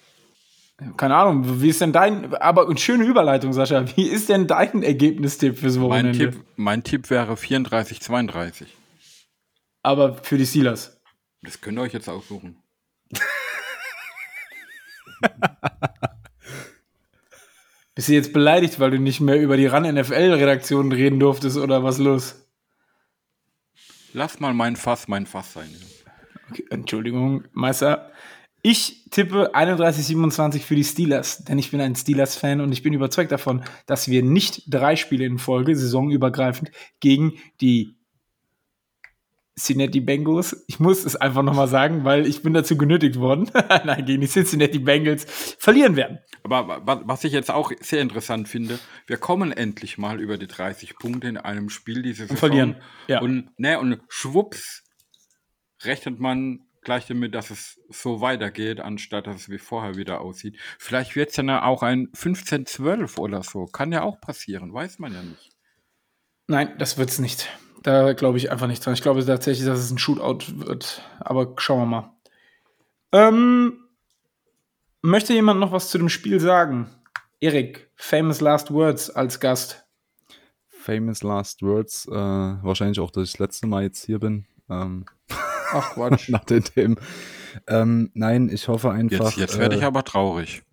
Keine 0.97 1.15
Ahnung, 1.15 1.61
wie 1.61 1.69
ist 1.69 1.79
denn 1.79 1.93
dein, 1.93 2.33
aber 2.35 2.67
eine 2.67 2.77
schöne 2.77 3.03
Überleitung, 3.05 3.53
Sascha. 3.53 3.85
Wie 3.95 4.07
ist 4.07 4.29
denn 4.29 4.47
dein 4.47 4.83
Ergebnistipp 4.83 5.59
fürs 5.59 5.75
Mein 5.75 5.83
Wochenende? 5.83 6.31
Tipp, 6.31 6.43
mein 6.55 6.83
Tipp 6.83 7.09
wäre 7.09 7.37
34, 7.37 8.01
32. 8.01 8.67
Aber 9.83 10.15
für 10.15 10.37
die 10.37 10.45
Steelers. 10.45 10.99
Das 11.43 11.61
könnt 11.61 11.77
ihr 11.77 11.81
euch 11.81 11.93
jetzt 11.93 12.09
aussuchen. 12.09 12.60
Bist 17.95 18.07
du 18.07 18.14
jetzt 18.14 18.34
beleidigt, 18.34 18.80
weil 18.80 18.91
du 18.91 18.99
nicht 18.99 19.19
mehr 19.19 19.39
über 19.39 19.57
die 19.57 19.65
RAN-NFL-Redaktion 19.65 20.91
reden 20.91 21.19
durftest 21.19 21.57
oder 21.57 21.84
was 21.84 21.98
los? 21.98 22.48
Lass 24.14 24.39
mal 24.39 24.53
mein 24.53 24.76
Fass 24.76 25.07
mein 25.07 25.26
Fass 25.26 25.53
sein. 25.53 25.69
Okay, 26.49 26.65
Entschuldigung, 26.69 27.45
Meister. 27.52 28.11
Ich 28.64 29.10
tippe 29.10 29.56
31-27 29.56 30.60
für 30.60 30.76
die 30.76 30.84
Steelers, 30.84 31.43
denn 31.43 31.57
ich 31.57 31.72
bin 31.72 31.81
ein 31.81 31.95
Steelers-Fan 31.95 32.61
und 32.61 32.72
ich 32.72 32.84
bin 32.84 32.93
überzeugt 32.93 33.31
davon, 33.31 33.64
dass 33.88 34.07
wir 34.07 34.22
nicht 34.22 34.64
drei 34.68 34.95
Spiele 34.95 35.26
in 35.26 35.39
Folge, 35.39 35.76
saisonübergreifend, 35.76 36.72
gegen 36.99 37.39
die 37.60 37.95
Cincinnati 39.63 39.99
Bengals, 40.01 40.63
ich 40.67 40.79
muss 40.79 41.05
es 41.05 41.15
einfach 41.15 41.43
nochmal 41.43 41.67
sagen, 41.67 42.03
weil 42.03 42.25
ich 42.25 42.41
bin 42.43 42.53
dazu 42.53 42.77
genötigt 42.77 43.17
worden, 43.19 43.49
nein, 43.85 44.05
gegen 44.05 44.21
die 44.21 44.27
Cincinnati 44.27 44.79
Bengals 44.79 45.25
verlieren 45.59 45.95
werden. 45.95 46.19
Aber 46.43 46.67
wa- 46.67 46.81
wa- 46.85 47.01
was 47.05 47.23
ich 47.23 47.33
jetzt 47.33 47.51
auch 47.51 47.71
sehr 47.79 48.01
interessant 48.01 48.47
finde, 48.49 48.79
wir 49.07 49.17
kommen 49.17 49.51
endlich 49.51 49.97
mal 49.97 50.19
über 50.19 50.38
die 50.38 50.47
30 50.47 50.95
Punkte 50.95 51.27
in 51.27 51.38
einem 51.38 51.69
Spiel 51.69 52.01
diese 52.01 52.23
Saison. 52.23 52.38
verlieren, 52.38 52.75
ja. 53.07 53.21
Und, 53.21 53.49
ne, 53.59 53.79
und 53.79 54.01
schwupps 54.09 54.83
rechnet 55.83 56.19
man 56.19 56.61
gleich 56.83 57.05
damit, 57.05 57.35
dass 57.35 57.51
es 57.51 57.79
so 57.89 58.21
weitergeht, 58.21 58.79
anstatt 58.79 59.27
dass 59.27 59.35
es 59.41 59.49
wie 59.49 59.59
vorher 59.59 59.95
wieder 59.97 60.21
aussieht. 60.21 60.57
Vielleicht 60.79 61.15
wird 61.15 61.29
es 61.29 61.35
dann 61.35 61.49
auch 61.51 61.83
ein 61.83 62.07
15-12 62.13 63.19
oder 63.19 63.43
so. 63.43 63.65
Kann 63.65 63.91
ja 63.91 64.01
auch 64.01 64.19
passieren, 64.19 64.73
weiß 64.73 64.97
man 64.97 65.13
ja 65.13 65.21
nicht. 65.21 65.51
Nein, 66.47 66.73
das 66.79 66.97
wird 66.97 67.09
es 67.11 67.19
nicht. 67.19 67.49
Da 67.83 68.13
glaube 68.13 68.37
ich 68.37 68.51
einfach 68.51 68.67
nicht 68.67 68.85
dran. 68.85 68.93
Ich 68.93 69.01
glaube 69.01 69.25
tatsächlich, 69.25 69.65
dass 69.65 69.79
es 69.79 69.91
ein 69.91 69.97
Shootout 69.97 70.39
wird. 70.67 71.01
Aber 71.19 71.53
schauen 71.57 71.79
wir 71.79 71.85
mal. 71.85 72.13
Ähm, 73.11 73.73
möchte 75.01 75.33
jemand 75.33 75.59
noch 75.59 75.71
was 75.71 75.89
zu 75.89 75.97
dem 75.97 76.09
Spiel 76.09 76.39
sagen? 76.39 76.89
Erik, 77.39 77.89
famous 77.95 78.39
last 78.39 78.71
words 78.71 79.09
als 79.09 79.39
Gast. 79.39 79.83
Famous 80.67 81.23
last 81.23 81.61
words. 81.63 82.07
Äh, 82.07 82.13
wahrscheinlich 82.13 82.99
auch, 82.99 83.11
dass 83.11 83.23
ich 83.23 83.31
das 83.33 83.39
letzte 83.39 83.67
Mal 83.67 83.83
jetzt 83.83 84.05
hier 84.05 84.19
bin. 84.19 84.45
Ähm, 84.69 85.05
Ach 85.71 85.91
Quatsch. 85.93 86.29
nach 86.29 86.45
den 86.45 86.63
Themen. 86.63 86.97
Ähm, 87.67 88.11
nein, 88.13 88.49
ich 88.49 88.67
hoffe 88.67 88.91
einfach. 88.91 89.25
Jetzt, 89.25 89.37
jetzt 89.37 89.59
werde 89.59 89.75
äh, 89.75 89.79
ich 89.79 89.83
aber 89.83 90.03
traurig. 90.03 90.63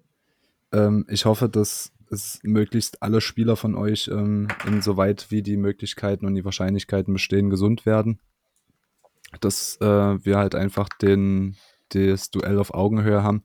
Ähm, 0.73 1.07
ich 1.09 1.25
hoffe, 1.25 1.49
dass 1.49 1.93
es 2.11 2.41
möglichst 2.43 3.03
alle 3.03 3.21
Spieler 3.21 3.57
von 3.57 3.75
euch, 3.75 4.09
ähm, 4.09 4.49
insoweit 4.67 5.31
wie 5.31 5.43
die 5.43 5.57
Möglichkeiten 5.57 6.27
und 6.27 6.35
die 6.35 6.45
Wahrscheinlichkeiten 6.45 7.13
bestehen, 7.13 7.51
gesund 7.51 7.87
werden. 7.87 8.19
Dass 9.41 9.77
äh, 9.81 9.85
wir 10.25 10.39
halt 10.39 10.55
einfach 10.55 10.89
den, 10.89 11.57
das 11.91 12.31
Duell 12.31 12.59
auf 12.59 12.73
Augenhöhe 12.73 13.23
haben. 13.23 13.43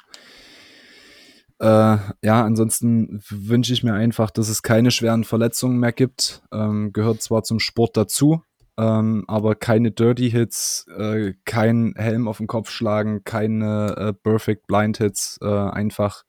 Äh, 1.60 1.98
ja, 2.22 2.44
ansonsten 2.44 3.22
wünsche 3.30 3.74
ich 3.74 3.84
mir 3.84 3.94
einfach, 3.94 4.32
dass 4.32 4.50
es 4.50 4.64
keine 4.64 4.92
schweren 4.92 5.24
Verletzungen 5.24 5.80
mehr 5.80 5.94
gibt. 5.94 6.44
Ähm, 6.52 6.92
gehört 6.92 7.22
zwar 7.22 7.44
zum 7.44 7.60
Sport 7.60 7.96
dazu, 7.96 8.42
ähm, 8.78 9.24
aber 9.28 9.56
keine 9.56 9.92
Dirty 9.92 10.30
Hits, 10.32 10.86
äh, 10.98 11.34
kein 11.46 11.94
Helm 11.96 12.28
auf 12.28 12.38
den 12.38 12.48
Kopf 12.48 12.70
schlagen, 12.70 13.24
keine 13.24 13.96
äh, 13.98 14.14
Perfect 14.14 14.68
Blind 14.68 14.98
Hits, 14.98 15.38
äh, 15.42 15.48
einfach 15.48 16.24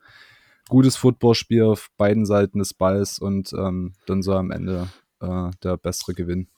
gutes 0.69 0.97
Footballspiel 0.97 1.63
auf 1.65 1.89
beiden 1.97 2.27
Seiten 2.27 2.59
des 2.59 2.75
Balls 2.75 3.19
und 3.19 3.53
ähm, 3.53 3.95
dann 4.07 4.23
so 4.23 4.33
am 4.35 4.51
Ende 4.51 4.89
äh, 5.21 5.51
der 5.63 5.77
bessere 5.77 6.15
Gewinn. 6.15 6.49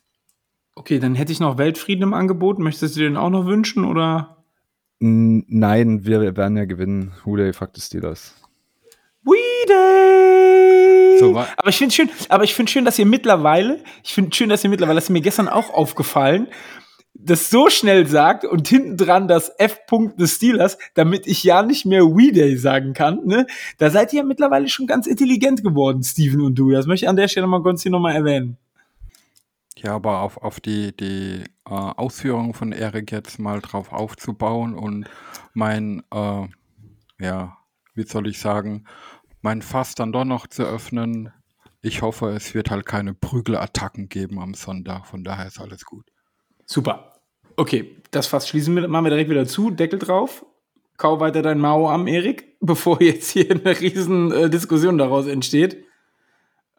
Okay, 0.75 0.99
dann 0.99 1.15
hätte 1.15 1.33
ich 1.33 1.41
noch 1.41 1.59
Weltfrieden 1.59 2.03
im 2.03 2.15
Angebot. 2.15 2.59
Möchtest 2.59 2.97
du 2.97 3.01
den 3.01 3.17
auch 3.17 3.31
noch 3.31 3.47
wünschen 3.47 3.85
oder? 3.85 4.45
Nein, 4.99 6.05
wir 6.07 6.37
werden 6.37 6.57
ja 6.57 6.65
gewinnen. 6.65 7.13
Houday, 7.25 7.53
fuck 7.53 7.71
the 7.75 7.81
Steelers. 7.81 8.35
We 9.23 9.67
Day! 9.69 11.19
So, 11.19 11.37
aber 11.37 11.69
ich 11.69 11.77
finde 11.77 11.95
schön, 11.95 12.11
aber 12.29 12.45
ich 12.45 12.55
finde 12.55 12.71
schön, 12.71 12.85
dass 12.85 12.99
ihr 12.99 13.07
mittlerweile, 13.07 13.83
ich 14.05 14.15
finde 14.15 14.35
schön, 14.35 14.49
dass 14.49 14.63
ihr 14.63 14.71
mittlerweile, 14.71 14.97
das 14.97 15.05
ist 15.05 15.11
mir 15.11 15.21
gestern 15.21 15.49
auch 15.49 15.71
aufgefallen, 15.71 16.49
das 17.19 17.51
so 17.51 17.69
schnell 17.69 18.07
sagt 18.07 18.45
und 18.45 18.69
hinten 18.69 18.97
dran 18.97 19.29
das 19.29 19.53
F-Punkt 19.59 20.21
des 20.21 20.37
Steelers, 20.37 20.79
damit 20.95 21.27
ich 21.27 21.43
ja 21.45 21.63
nicht 21.63 21.87
mehr 21.87 22.03
We 22.03 22.33
Day 22.33 22.57
sagen 22.57 22.93
kann, 22.93 23.25
ne? 23.25 23.47
Da 23.79 23.91
seid 23.91 24.13
ihr 24.13 24.21
ja 24.21 24.25
mittlerweile 24.25 24.69
schon 24.69 24.87
ganz 24.87 25.07
intelligent 25.07 25.63
geworden, 25.63 26.03
Steven 26.03 26.41
und 26.43 26.55
du. 26.57 26.71
Das 26.71 26.87
möchte 26.87 27.07
ich 27.07 27.09
an 27.09 27.17
der 27.17 27.29
Stelle 27.29 27.47
mal 27.47 27.63
ganz 27.63 27.83
hier 27.83 27.93
nochmal 27.93 28.15
erwähnen. 28.15 28.59
Ja, 29.77 29.95
aber 29.95 30.21
auf, 30.21 30.39
auf 30.39 30.61
die, 30.61 30.97
die 30.97 31.45
äh, 31.67 31.71
Ausführungen 31.71 32.55
von 32.55 32.73
Erik 32.73 33.13
jetzt 33.13 33.39
mal 33.39 33.61
drauf 33.61 33.93
aufzubauen 33.93 34.75
und 34.75 35.07
mein, 35.53 36.03
äh, 36.13 36.47
ja, 37.19 37.59
wie 37.95 38.07
soll 38.07 38.27
ich 38.29 38.39
sagen, 38.39 38.85
mein 39.43 39.63
Fass 39.63 39.95
dann 39.95 40.13
doch 40.13 40.25
noch 40.25 40.47
zu 40.47 40.65
öffnen. 40.65 41.33
Ich 41.83 42.03
hoffe, 42.03 42.31
es 42.31 42.55
wird 42.55 42.71
halt 42.71 42.87
keine 42.87 43.15
Prügelattacken 43.15 44.09
geben 44.09 44.41
am 44.41 44.55
Sonntag, 44.55 45.07
von 45.07 45.25
daher 45.25 45.47
ist 45.47 45.61
alles 45.61 45.85
gut. 45.85 46.07
Super. 46.67 47.15
Okay, 47.57 47.97
das 48.11 48.27
Fass 48.27 48.49
schließen 48.49 48.75
wir, 48.77 48.87
machen 48.89 49.07
wir 49.07 49.11
direkt 49.11 49.31
wieder 49.31 49.47
zu. 49.47 49.71
Deckel 49.71 49.99
drauf. 49.99 50.45
Kau 50.99 51.21
weiter 51.21 51.43
dein 51.43 51.59
Mao 51.59 51.89
am 51.89 52.07
Erik, 52.07 52.57
bevor 52.61 53.01
jetzt 53.01 53.31
hier 53.31 53.51
eine 53.51 53.81
riesen 53.81 54.33
äh, 54.33 54.51
Diskussion 54.51 54.99
daraus 54.99 55.27
entsteht. 55.27 55.85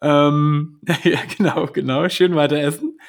Ähm, 0.02 0.80
ja, 1.04 1.20
genau, 1.36 1.68
genau. 1.68 2.08
Schön 2.10 2.36
weiter 2.36 2.58
essen. 2.58 3.00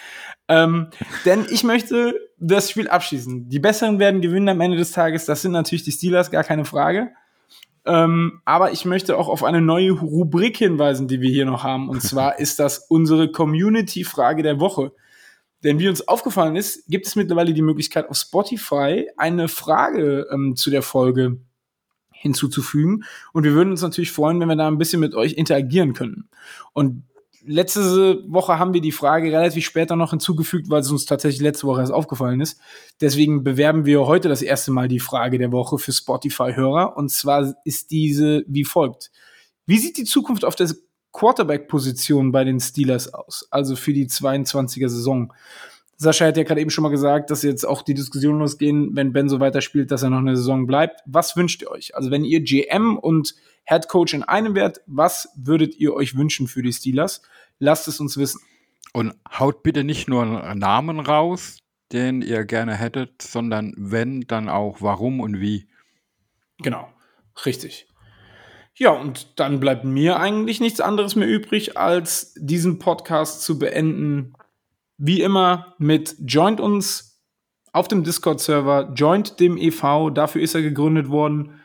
Ähm, 0.51 0.89
denn 1.27 1.47
ich 1.51 1.63
möchte 1.63 2.15
das 2.39 2.71
Spiel 2.71 2.89
abschließen. 2.89 3.51
Die 3.51 3.59
Besseren 3.59 3.99
werden 3.99 4.23
gewinnen 4.23 4.49
am 4.49 4.61
Ende 4.63 4.79
des 4.79 4.93
Tages. 4.93 5.27
Das 5.27 5.43
sind 5.43 5.53
natürlich 5.53 5.83
die 5.83 5.93
Steelers, 5.93 6.31
gar 6.31 6.45
keine 6.45 6.65
Frage. 6.65 7.11
Ähm, 7.85 8.41
aber 8.45 8.73
ich 8.73 8.85
möchte 8.85 9.17
auch 9.17 9.29
auf 9.29 9.45
eine 9.45 9.61
neue 9.61 9.93
Rubrik 9.93 10.57
hinweisen, 10.57 11.09
die 11.09 11.21
wir 11.21 11.31
hier 11.31 11.45
noch 11.45 11.65
haben. 11.65 11.89
Und 11.89 12.03
zwar 12.03 12.39
ist 12.39 12.59
das 12.59 12.79
unsere 12.79 13.31
Community-Frage 13.31 14.43
der 14.43 14.59
Woche. 14.61 14.93
Denn 15.65 15.79
wie 15.79 15.89
uns 15.89 16.07
aufgefallen 16.07 16.57
ist, 16.57 16.87
gibt 16.89 17.07
es 17.07 17.17
mittlerweile 17.17 17.53
die 17.53 17.63
Möglichkeit 17.63 18.09
auf 18.09 18.17
Spotify 18.17 19.09
eine 19.17 19.49
Frage 19.49 20.29
ähm, 20.33 20.55
zu 20.57 20.71
der 20.71 20.83
Folge 20.83 21.39
hinzuzufügen. 22.11 23.05
Und 23.33 23.45
wir 23.45 23.55
würden 23.55 23.71
uns 23.71 23.83
natürlich 23.83 24.13
freuen, 24.13 24.41
wenn 24.41 24.49
wir 24.49 24.57
da 24.57 24.69
ein 24.69 24.79
bisschen 24.79 25.01
mit 25.01 25.15
euch 25.15 25.35
interagieren 25.35 25.95
können. 25.95 26.29
Und 26.73 27.05
letzte 27.45 28.25
Woche 28.29 28.59
haben 28.59 28.75
wir 28.75 28.81
die 28.81 28.93
Frage 28.93 29.33
relativ 29.33 29.65
später 29.65 29.97
noch 29.97 30.11
hinzugefügt, 30.11 30.69
weil 30.71 30.81
es 30.81 30.91
uns 30.91 31.07
tatsächlich 31.07 31.41
letzte 31.41 31.67
Woche 31.67 31.81
erst 31.81 31.93
aufgefallen 31.93 32.41
ist. 32.41 32.61
Deswegen 33.01 33.43
bewerben 33.43 33.85
wir 33.85 34.07
heute 34.07 34.29
das 34.29 34.43
erste 34.43 34.71
Mal 34.71 34.89
die 34.89 35.01
Frage 35.01 35.39
der 35.39 35.53
Woche 35.53 35.79
für 35.79 35.93
Spotify-Hörer. 35.93 36.97
Und 36.97 37.11
zwar 37.11 37.55
ist 37.65 37.91
diese 37.91 38.45
wie 38.47 38.65
folgt. 38.65 39.11
Wie 39.67 39.79
sieht 39.79 39.97
die 39.97 40.05
Zukunft 40.05 40.45
auf 40.45 40.57
der 40.57 40.69
Quarterback-Position 41.13 42.33
bei 42.33 42.45
den 42.45 42.61
Steelers 42.61 43.13
aus? 43.13 43.47
Also 43.51 43.77
für 43.77 43.93
die 43.93 44.07
22er 44.07 44.89
Saison. 44.89 45.33
Sascha 45.97 46.27
hat 46.27 46.37
ja 46.37 46.45
gerade 46.45 46.61
eben 46.61 46.71
schon 46.71 46.83
mal 46.83 46.91
gesagt, 46.91 47.31
dass 47.31 47.43
jetzt 47.43 47.67
auch 47.67 47.83
die 47.83 47.95
Diskussion 47.95 48.39
losgehen, 48.39 48.95
wenn 48.95 49.13
Ben 49.13 49.29
so 49.29 49.41
weiterspielt, 49.41 49.91
dass 49.91 50.05
er 50.05 50.11
noch 50.11 50.19
eine 50.19 50.37
Saison 50.37 50.67
bleibt. 50.67 51.01
Was 51.07 51.37
wünscht 51.37 51.63
ihr 51.63 51.71
euch? 51.71 51.97
Also 51.97 52.11
wenn 52.11 52.25
ihr 52.25 52.41
GM 52.41 52.97
und 52.97 53.35
Head 53.65 53.89
Coach 53.89 54.15
in 54.15 54.23
einem 54.23 54.55
wärt, 54.55 54.81
was 54.87 55.29
würdet 55.37 55.77
ihr 55.77 55.95
euch 55.95 56.17
wünschen 56.17 56.47
für 56.47 56.63
die 56.63 56.73
Steelers? 56.73 57.23
Lasst 57.59 57.89
es 57.89 57.99
uns 57.99 58.17
wissen. 58.17 58.41
Und 58.93 59.15
haut 59.29 59.63
bitte 59.63 59.85
nicht 59.85 60.09
nur 60.09 60.23
einen 60.23 60.59
Namen 60.59 61.01
raus, 61.01 61.59
den 61.93 62.23
ihr 62.23 62.45
gerne 62.45 62.77
hättet, 62.77 63.21
sondern 63.21 63.75
wenn, 63.77 64.23
dann 64.23 64.49
auch 64.49 64.81
warum 64.81 65.21
und 65.21 65.41
wie. 65.41 65.69
Genau, 66.59 66.89
richtig. 67.45 67.89
Ja, 68.79 68.93
und 68.93 69.41
dann 69.41 69.59
bleibt 69.59 69.85
mir 69.85 70.21
eigentlich 70.21 70.61
nichts 70.61 70.81
anderes 70.81 71.17
mehr 71.17 71.27
übrig, 71.27 71.77
als 71.77 72.33
diesen 72.37 72.79
Podcast 72.79 73.43
zu 73.43 73.59
beenden. 73.59 74.35
Wie 74.99 75.21
immer 75.21 75.75
mit 75.79 76.15
Joint 76.25 76.61
uns 76.61 77.21
auf 77.73 77.89
dem 77.89 78.05
Discord-Server, 78.05 78.93
Joint 78.95 79.41
dem 79.41 79.57
e.V., 79.57 80.11
dafür 80.11 80.43
ist 80.43 80.55
er 80.55 80.63
gegründet 80.63 81.09
worden. 81.09 81.59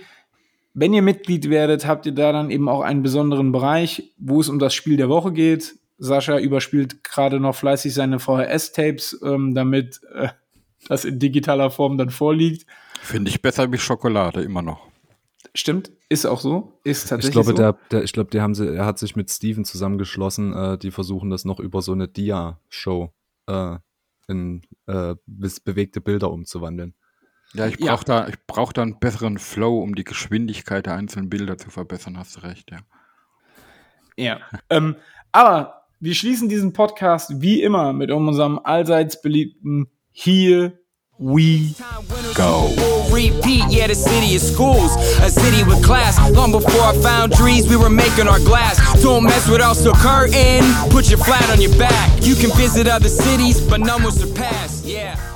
Wenn 0.75 0.93
ihr 0.93 1.03
Mitglied 1.03 1.49
werdet, 1.49 1.87
habt 1.87 2.05
ihr 2.05 2.13
da 2.13 2.33
dann 2.33 2.51
eben 2.51 2.69
auch 2.69 2.83
einen 2.83 3.03
besonderen 3.03 3.51
Bereich, 3.51 4.13
wo 4.19 4.41
es 4.41 4.51
um 4.51 4.59
das 4.59 4.75
Spiel 4.75 4.99
der 4.99 5.09
Woche 5.09 5.33
geht. 5.33 5.77
Sascha 5.99 6.39
überspielt 6.39 7.05
gerade 7.05 7.39
noch 7.41 7.55
fleißig 7.55 7.95
seine 7.95 8.19
VHS-Tapes, 8.19 9.21
ähm, 9.23 9.55
damit 9.55 10.01
äh, 10.15 10.29
das 10.89 11.05
in 11.05 11.19
digitaler 11.19 11.71
Form 11.71 11.97
dann 11.99 12.11
vorliegt. 12.11 12.67
Finde 13.01 13.31
ich 13.31 13.43
besser 13.43 13.71
wie 13.73 13.79
Schokolade, 13.79 14.43
immer 14.43 14.63
noch. 14.63 14.89
Stimmt, 15.55 15.93
ist 16.09 16.25
auch 16.25 16.41
so. 16.41 16.81
Ist 16.83 17.09
tatsächlich 17.09 17.29
Ich 17.29 17.33
glaube, 17.33 17.51
so. 17.51 17.57
der, 17.57 17.77
der, 17.91 18.03
ich 18.05 18.13
glaube, 18.13 18.31
die 18.31 18.41
haben 18.41 18.55
sie, 18.55 18.75
er 18.75 18.87
hat 18.87 18.99
sich 18.99 19.17
mit 19.17 19.31
Steven 19.31 19.65
zusammengeschlossen. 19.65 20.55
Äh, 20.55 20.79
die 20.79 20.91
versuchen 20.91 21.31
das 21.31 21.45
noch 21.45 21.61
über 21.61 21.83
so 21.83 21.93
eine 21.93 22.09
Dia-Show 22.09 23.13
äh, 23.49 23.77
in 24.29 24.63
äh, 24.87 25.15
bis 25.27 25.61
bewegte 25.61 26.01
Bilder 26.01 26.31
umzuwandeln. 26.31 26.95
Ja, 27.53 27.67
ich 27.67 27.79
Ja. 27.81 27.93
brauche 27.95 28.05
da, 28.07 28.29
ich 28.29 28.37
brauch 28.47 28.73
da 28.73 28.81
einen 28.83 28.99
besseren 28.99 29.37
Flow, 29.39 29.81
um 29.83 29.95
die 29.95 30.05
Geschwindigkeit 30.05 30.87
der 30.87 30.95
einzelnen 30.95 31.29
Bilder 31.29 31.59
zu 31.59 31.69
verbessern, 31.71 32.17
hast 32.19 32.37
du 32.37 32.41
recht, 32.41 32.71
ja. 32.71 32.79
Ja. 34.17 34.41
ähm, 34.71 34.97
aber 35.33 35.82
wir 36.03 36.15
schließen 36.15 36.49
diesen 36.49 36.73
Podcast 36.73 37.41
wie 37.41 37.63
immer 37.63 37.93
mit 37.93 38.11
unserem 38.11 38.59
allseits 38.65 39.23
beliebten 39.23 39.87
Here 40.11 40.73
We 41.17 41.77
Go. 42.35 42.71
Repeat, 43.13 43.71
yeah, 43.71 43.87
the 43.87 43.95
city 43.95 44.35
is 44.35 44.43
schools, 44.43 44.97
a 45.23 45.31
city 45.31 45.63
with 45.63 45.81
class. 45.85 46.19
Long 46.33 46.51
before 46.51 46.93
we 47.69 47.77
were 47.77 47.89
making 47.89 48.27
our 48.27 48.41
glass. 48.41 48.81
Don't 49.01 49.23
mess 49.23 49.49
with 49.49 49.61
us, 49.61 49.85
curtain. 50.03 50.65
Put 50.91 51.09
your 51.09 51.19
flat 51.19 51.49
on 51.51 51.61
your 51.61 51.77
back. 51.79 52.11
You 52.21 52.35
can 52.35 52.51
visit 52.57 52.89
other 52.89 53.09
cities, 53.09 53.61
but 53.61 53.79
none 53.79 54.03
will 54.03 54.11
surpass. 54.11 54.85
Yeah. 54.85 55.32